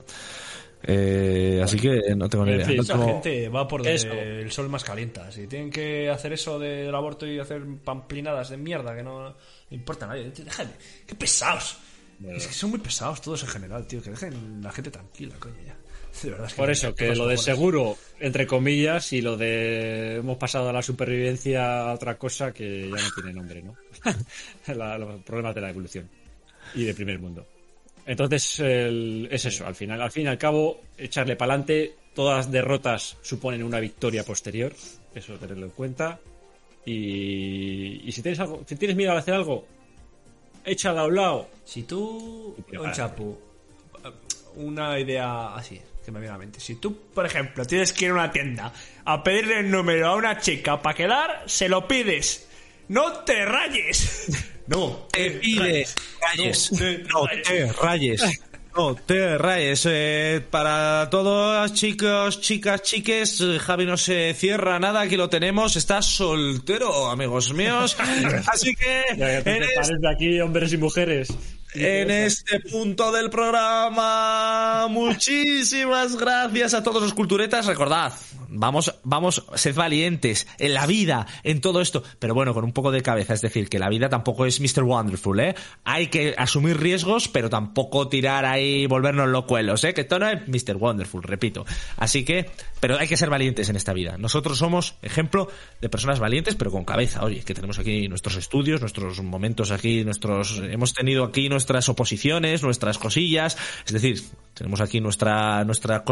Eh, 0.83 1.59
así 1.63 1.77
que 1.77 2.15
no 2.15 2.29
tengo 2.29 2.45
ni 2.45 2.53
idea. 2.53 2.65
fin, 2.65 2.77
No 2.77 2.81
Mucha 2.83 2.93
tengo- 2.93 3.07
gente 3.07 3.49
va 3.49 3.67
por 3.67 3.85
Eso. 3.87 4.07
donde 4.07 4.41
el 4.41 4.51
sol 4.51 4.69
más 4.69 4.83
calienta. 4.83 5.31
Si 5.31 5.47
tienen 5.47 5.69
que 5.69 6.09
hacer 6.09 6.33
eso 6.33 6.57
del 6.59 6.93
aborto 6.93 7.27
y 7.27 7.39
hacer 7.39 7.61
pamplinadas 7.83 8.49
de 8.49 8.57
mierda 8.57 8.95
que 8.95 9.03
no 9.03 9.35
le 9.69 9.75
importa 9.75 10.05
a 10.05 10.09
nadie, 10.09 10.31
déjame. 10.35 10.71
Qué 11.05 11.15
pesados. 11.15 11.77
Es 12.29 12.47
que 12.47 12.53
son 12.53 12.71
muy 12.71 12.79
pesados 12.79 13.21
todos 13.21 13.43
en 13.43 13.49
general, 13.49 13.85
tío. 13.87 14.01
Que 14.01 14.09
dejen 14.11 14.61
la 14.63 14.71
gente 14.71 14.89
tranquila, 14.91 15.35
coño, 15.39 15.55
ya. 15.65 15.75
De 16.23 16.31
verdad 16.31 16.47
es 16.47 16.53
que 16.53 16.57
Por 16.57 16.71
eso, 16.71 16.95
que 16.95 17.15
lo 17.15 17.27
de 17.27 17.37
seguro, 17.37 17.95
entre 18.19 18.47
comillas, 18.47 19.13
y 19.13 19.21
lo 19.21 19.37
de 19.37 20.15
hemos 20.15 20.37
pasado 20.37 20.69
a 20.69 20.73
la 20.73 20.81
supervivencia 20.81 21.89
a 21.89 21.93
otra 21.93 22.17
cosa 22.17 22.51
que 22.51 22.89
ya 22.89 22.95
no 23.01 23.11
tiene 23.13 23.33
nombre, 23.33 23.61
¿no? 23.61 23.75
La- 24.73 24.97
los 24.97 25.21
problemas 25.21 25.53
de 25.53 25.61
la 25.61 25.69
evolución 25.69 26.09
y 26.73 26.85
de 26.85 26.93
primer 26.95 27.19
mundo. 27.19 27.45
Entonces, 28.05 28.59
el- 28.61 29.27
es 29.29 29.45
eso, 29.45 29.67
al 29.67 29.75
final, 29.75 30.01
al 30.01 30.11
fin 30.11 30.25
y 30.25 30.29
al 30.29 30.37
cabo, 30.39 30.81
echarle 30.97 31.35
para 31.35 31.53
adelante, 31.53 31.93
todas 32.15 32.37
las 32.45 32.51
derrotas 32.51 33.17
suponen 33.21 33.61
una 33.63 33.79
victoria 33.79 34.23
posterior, 34.23 34.73
eso 35.13 35.35
tenerlo 35.37 35.65
en 35.67 35.71
cuenta. 35.73 36.19
Y, 36.85 38.01
y 38.07 38.11
si 38.11 38.21
tienes 38.21 38.39
algo, 38.39 38.63
si 38.65 38.75
tienes 38.75 38.95
miedo 38.97 39.11
a 39.11 39.17
hacer 39.19 39.33
algo, 39.33 39.67
échala 40.67 41.01
a 41.01 41.05
un 41.05 41.15
lado. 41.15 41.49
Si 41.65 41.83
tú, 41.83 42.55
un 42.79 42.91
chapu, 42.91 43.37
una 44.55 44.99
idea 44.99 45.55
así 45.55 45.81
que 46.05 46.11
me 46.11 46.19
viene 46.19 46.29
a 46.29 46.37
la 46.37 46.39
mente. 46.39 46.59
Si 46.59 46.75
tú, 46.75 46.97
por 47.13 47.25
ejemplo, 47.25 47.65
tienes 47.65 47.91
que 47.91 48.05
ir 48.05 48.11
a 48.11 48.13
una 48.13 48.31
tienda 48.31 48.71
a 49.03 49.23
pedirle 49.23 49.59
el 49.59 49.71
número 49.71 50.07
a 50.07 50.15
una 50.15 50.39
chica 50.39 50.81
para 50.81 50.95
quedar, 50.95 51.43
se 51.47 51.67
lo 51.67 51.87
pides. 51.87 52.47
¡No 52.87 53.11
te 53.25 53.45
rayes! 53.45 54.27
No, 54.67 55.07
Te 55.13 55.31
pide 55.31 55.87
rayes. 56.21 56.71
No 56.73 57.25
te 57.45 57.71
rayes. 57.71 58.21
No 58.77 58.93
te 58.93 59.39
rayes. 59.39 59.87
Eh, 59.89 60.45
para 60.51 61.09
todos 61.09 61.73
chicos, 61.73 62.39
chicas, 62.41 62.83
chiques, 62.83 63.43
Javi 63.59 63.87
no 63.87 63.97
se 63.97 64.35
cierra 64.35 64.77
nada, 64.77 65.01
aquí 65.01 65.17
lo 65.17 65.29
tenemos. 65.29 65.75
Está 65.75 66.03
soltero, 66.03 67.09
amigos 67.09 67.53
míos. 67.53 67.97
Así 68.53 68.75
que 68.75 69.17
Ya, 69.17 69.33
ya 69.33 69.43
te 69.43 69.51
de 69.51 70.09
aquí, 70.13 70.39
hombres 70.39 70.73
y 70.73 70.77
mujeres. 70.77 71.29
En 71.73 72.09
este 72.11 72.59
punto 72.59 73.11
del 73.11 73.29
programa, 73.29 74.87
muchísimas 74.89 76.15
gracias 76.15 76.73
a 76.73 76.83
todos 76.83 77.01
los 77.01 77.13
culturetas. 77.13 77.65
Recordad, 77.65 78.13
vamos, 78.49 78.93
vamos, 79.03 79.45
sed 79.55 79.75
valientes 79.75 80.47
en 80.59 80.73
la 80.73 80.87
vida, 80.87 81.27
en 81.43 81.61
todo 81.61 81.81
esto, 81.81 82.03
pero 82.19 82.33
bueno, 82.33 82.53
con 82.53 82.63
un 82.63 82.71
poco 82.71 82.91
de 82.91 83.01
cabeza. 83.01 83.33
Es 83.33 83.41
decir, 83.41 83.69
que 83.69 83.79
la 83.79 83.89
vida 83.89 84.09
tampoco 84.09 84.45
es 84.45 84.59
Mr. 84.59 84.83
Wonderful, 84.83 85.39
¿eh? 85.39 85.55
Hay 85.83 86.07
que 86.07 86.33
asumir 86.37 86.79
riesgos, 86.79 87.27
pero 87.27 87.49
tampoco 87.49 88.07
tirar 88.07 88.45
ahí, 88.45 88.85
volvernos 88.87 89.27
locuelos, 89.29 89.83
¿eh? 89.83 89.93
Que 89.93 90.01
esto 90.01 90.19
no 90.19 90.29
es 90.29 90.47
Mr. 90.47 90.77
Wonderful, 90.77 91.23
repito. 91.23 91.65
Así 91.97 92.23
que, 92.23 92.49
pero 92.79 92.97
hay 92.97 93.07
que 93.07 93.17
ser 93.17 93.29
valientes 93.29 93.69
en 93.69 93.75
esta 93.75 93.93
vida. 93.93 94.17
Nosotros 94.17 94.57
somos 94.57 94.95
ejemplo 95.01 95.49
de 95.81 95.89
personas 95.89 96.19
valientes, 96.19 96.55
pero 96.55 96.71
con 96.71 96.85
cabeza. 96.85 97.23
Oye, 97.23 97.41
que 97.43 97.53
tenemos 97.53 97.79
aquí 97.79 98.07
nuestros 98.07 98.35
estudios, 98.37 98.81
nuestros 98.81 99.21
momentos 99.21 99.71
aquí, 99.71 100.03
nuestros, 100.03 100.61
hemos 100.63 100.93
tenido 100.93 101.23
aquí 101.23 101.49
nuestras 101.57 101.89
oposiciones, 101.89 102.61
nuestras 102.61 102.99
cosillas. 102.99 103.57
Es 103.85 103.93
decir, 103.93 104.21
tenemos 104.53 104.79
aquí 104.79 105.01
nuestra, 105.01 105.63
nuestra 105.63 106.03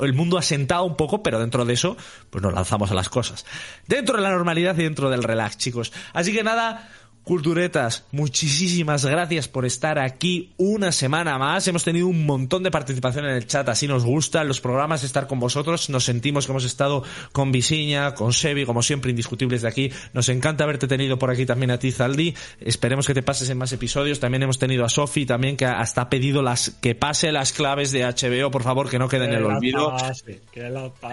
el 0.00 0.12
mundo 0.12 0.36
asentado 0.36 0.84
un 0.84 0.96
poco, 0.96 1.22
pero 1.22 1.40
dentro 1.40 1.64
de 1.64 1.72
eso, 1.72 1.96
pues 2.28 2.42
nos 2.42 2.52
lanzamos 2.52 2.90
a 2.90 2.94
las 2.94 3.08
cosas. 3.08 3.46
Dentro 3.86 4.16
de 4.16 4.22
la 4.22 4.30
normalidad 4.30 4.76
y 4.78 4.82
dentro 4.82 5.08
del 5.08 5.22
relax, 5.22 5.56
chicos. 5.56 5.92
Así 6.12 6.32
que 6.32 6.42
nada, 6.42 6.90
Culturetas, 7.24 8.04
muchísimas 8.10 9.04
gracias 9.04 9.46
por 9.46 9.64
estar 9.64 10.00
aquí 10.00 10.50
una 10.56 10.90
semana 10.90 11.38
más. 11.38 11.68
Hemos 11.68 11.84
tenido 11.84 12.08
un 12.08 12.26
montón 12.26 12.64
de 12.64 12.72
participación 12.72 13.26
en 13.26 13.36
el 13.36 13.46
chat, 13.46 13.68
así 13.68 13.86
nos 13.86 14.04
gustan 14.04 14.48
los 14.48 14.60
programas, 14.60 15.04
estar 15.04 15.28
con 15.28 15.38
vosotros. 15.38 15.88
Nos 15.88 16.02
sentimos 16.02 16.46
que 16.46 16.52
hemos 16.52 16.64
estado 16.64 17.04
con 17.30 17.52
Visiña, 17.52 18.14
con 18.14 18.32
Sebi, 18.32 18.66
como 18.66 18.82
siempre, 18.82 19.10
indiscutibles 19.10 19.62
de 19.62 19.68
aquí. 19.68 19.92
Nos 20.12 20.28
encanta 20.30 20.64
haberte 20.64 20.88
tenido 20.88 21.16
por 21.16 21.30
aquí 21.30 21.46
también 21.46 21.70
a 21.70 21.78
ti, 21.78 21.92
Zaldi. 21.92 22.34
Esperemos 22.58 23.06
que 23.06 23.14
te 23.14 23.22
pases 23.22 23.48
en 23.50 23.58
más 23.58 23.72
episodios. 23.72 24.18
También 24.18 24.42
hemos 24.42 24.58
tenido 24.58 24.84
a 24.84 24.88
Sofi, 24.88 25.24
también 25.24 25.56
que 25.56 25.64
hasta 25.64 26.00
ha 26.00 26.10
pedido 26.10 26.42
las, 26.42 26.70
que 26.70 26.96
pase 26.96 27.30
las 27.30 27.52
claves 27.52 27.92
de 27.92 28.02
HBO, 28.02 28.50
por 28.50 28.64
favor, 28.64 28.90
que 28.90 28.98
no 28.98 29.08
queden 29.08 29.30
en 29.30 29.36
el 29.36 29.44
olvido. 29.44 29.94
pase. 29.96 30.40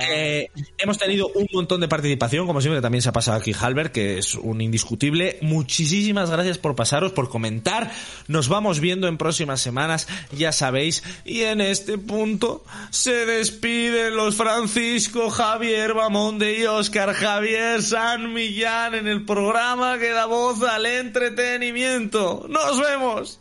Eh, 0.10 0.50
hemos 0.80 0.98
tenido 0.98 1.28
un 1.36 1.46
montón 1.54 1.80
de 1.82 1.88
participación, 1.88 2.48
como 2.48 2.62
siempre 2.62 2.82
también 2.82 3.04
se 3.04 3.10
ha 3.10 3.14
pasado 3.14 3.38
aquí 3.38 3.54
Halbert, 3.54 3.92
que 3.92 4.18
es 4.18 4.34
un 4.34 4.60
indiscutible. 4.60 5.38
Muchísimas 5.42 5.99
gracias 6.08 6.58
por 6.58 6.76
pasaros, 6.76 7.12
por 7.12 7.30
comentar. 7.30 7.92
Nos 8.28 8.50
vamos 8.50 8.80
viendo 8.80 9.08
en 9.08 9.18
próximas 9.18 9.62
semanas, 9.62 10.08
ya 10.32 10.52
sabéis. 10.52 11.04
Y 11.26 11.42
en 11.42 11.62
este 11.62 11.98
punto 11.98 12.64
se 12.90 13.26
despiden 13.26 14.16
los 14.16 14.36
Francisco, 14.36 15.30
Javier 15.30 15.94
Bamonde 15.94 16.60
y 16.60 16.66
Oscar 16.66 17.14
Javier 17.14 17.82
San 17.82 18.34
Millán 18.34 18.96
en 18.96 19.08
el 19.08 19.26
programa 19.26 19.98
que 19.98 20.10
da 20.10 20.26
voz 20.26 20.64
al 20.64 20.86
entretenimiento. 20.86 22.46
¡Nos 22.50 22.80
vemos! 22.80 23.40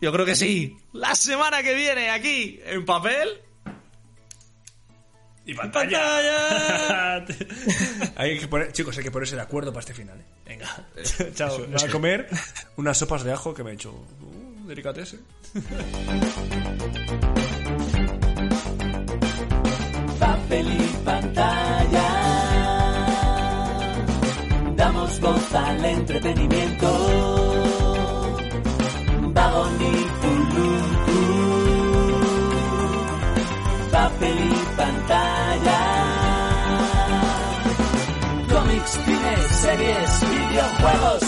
Yo 0.00 0.12
creo 0.12 0.26
que 0.26 0.36
sí. 0.36 0.76
La 0.92 1.14
semana 1.14 1.62
que 1.62 1.74
viene 1.74 2.10
aquí 2.10 2.60
en 2.66 2.84
papel. 2.84 3.47
Y 5.48 5.54
pantalla. 5.54 7.16
hay 8.16 8.38
que 8.38 8.46
poner, 8.48 8.70
chicos, 8.70 8.98
hay 8.98 9.04
que 9.04 9.10
ponerse 9.10 9.34
de 9.34 9.40
acuerdo 9.40 9.72
para 9.72 9.80
este 9.80 9.94
final. 9.94 10.20
¿eh? 10.20 10.24
Venga, 10.44 10.68
chao. 11.34 11.60
Me 11.60 11.74
voy 11.74 11.88
a 11.88 11.90
comer 11.90 12.28
unas 12.76 12.98
sopas 12.98 13.24
de 13.24 13.32
ajo 13.32 13.54
que 13.54 13.64
me 13.64 13.70
he 13.70 13.74
hecho. 13.74 13.92
Uh, 13.92 14.66
delicatese. 14.66 15.20
papel 20.20 20.66
y 20.70 21.02
pantalla. 21.02 22.08
Damos 24.76 25.20
voz 25.20 25.54
al 25.54 25.82
entretenimiento. 25.82 28.36
Vagón 29.32 29.78
Cómics, 40.80 40.98
cines, 40.98 40.98
series, 40.98 41.27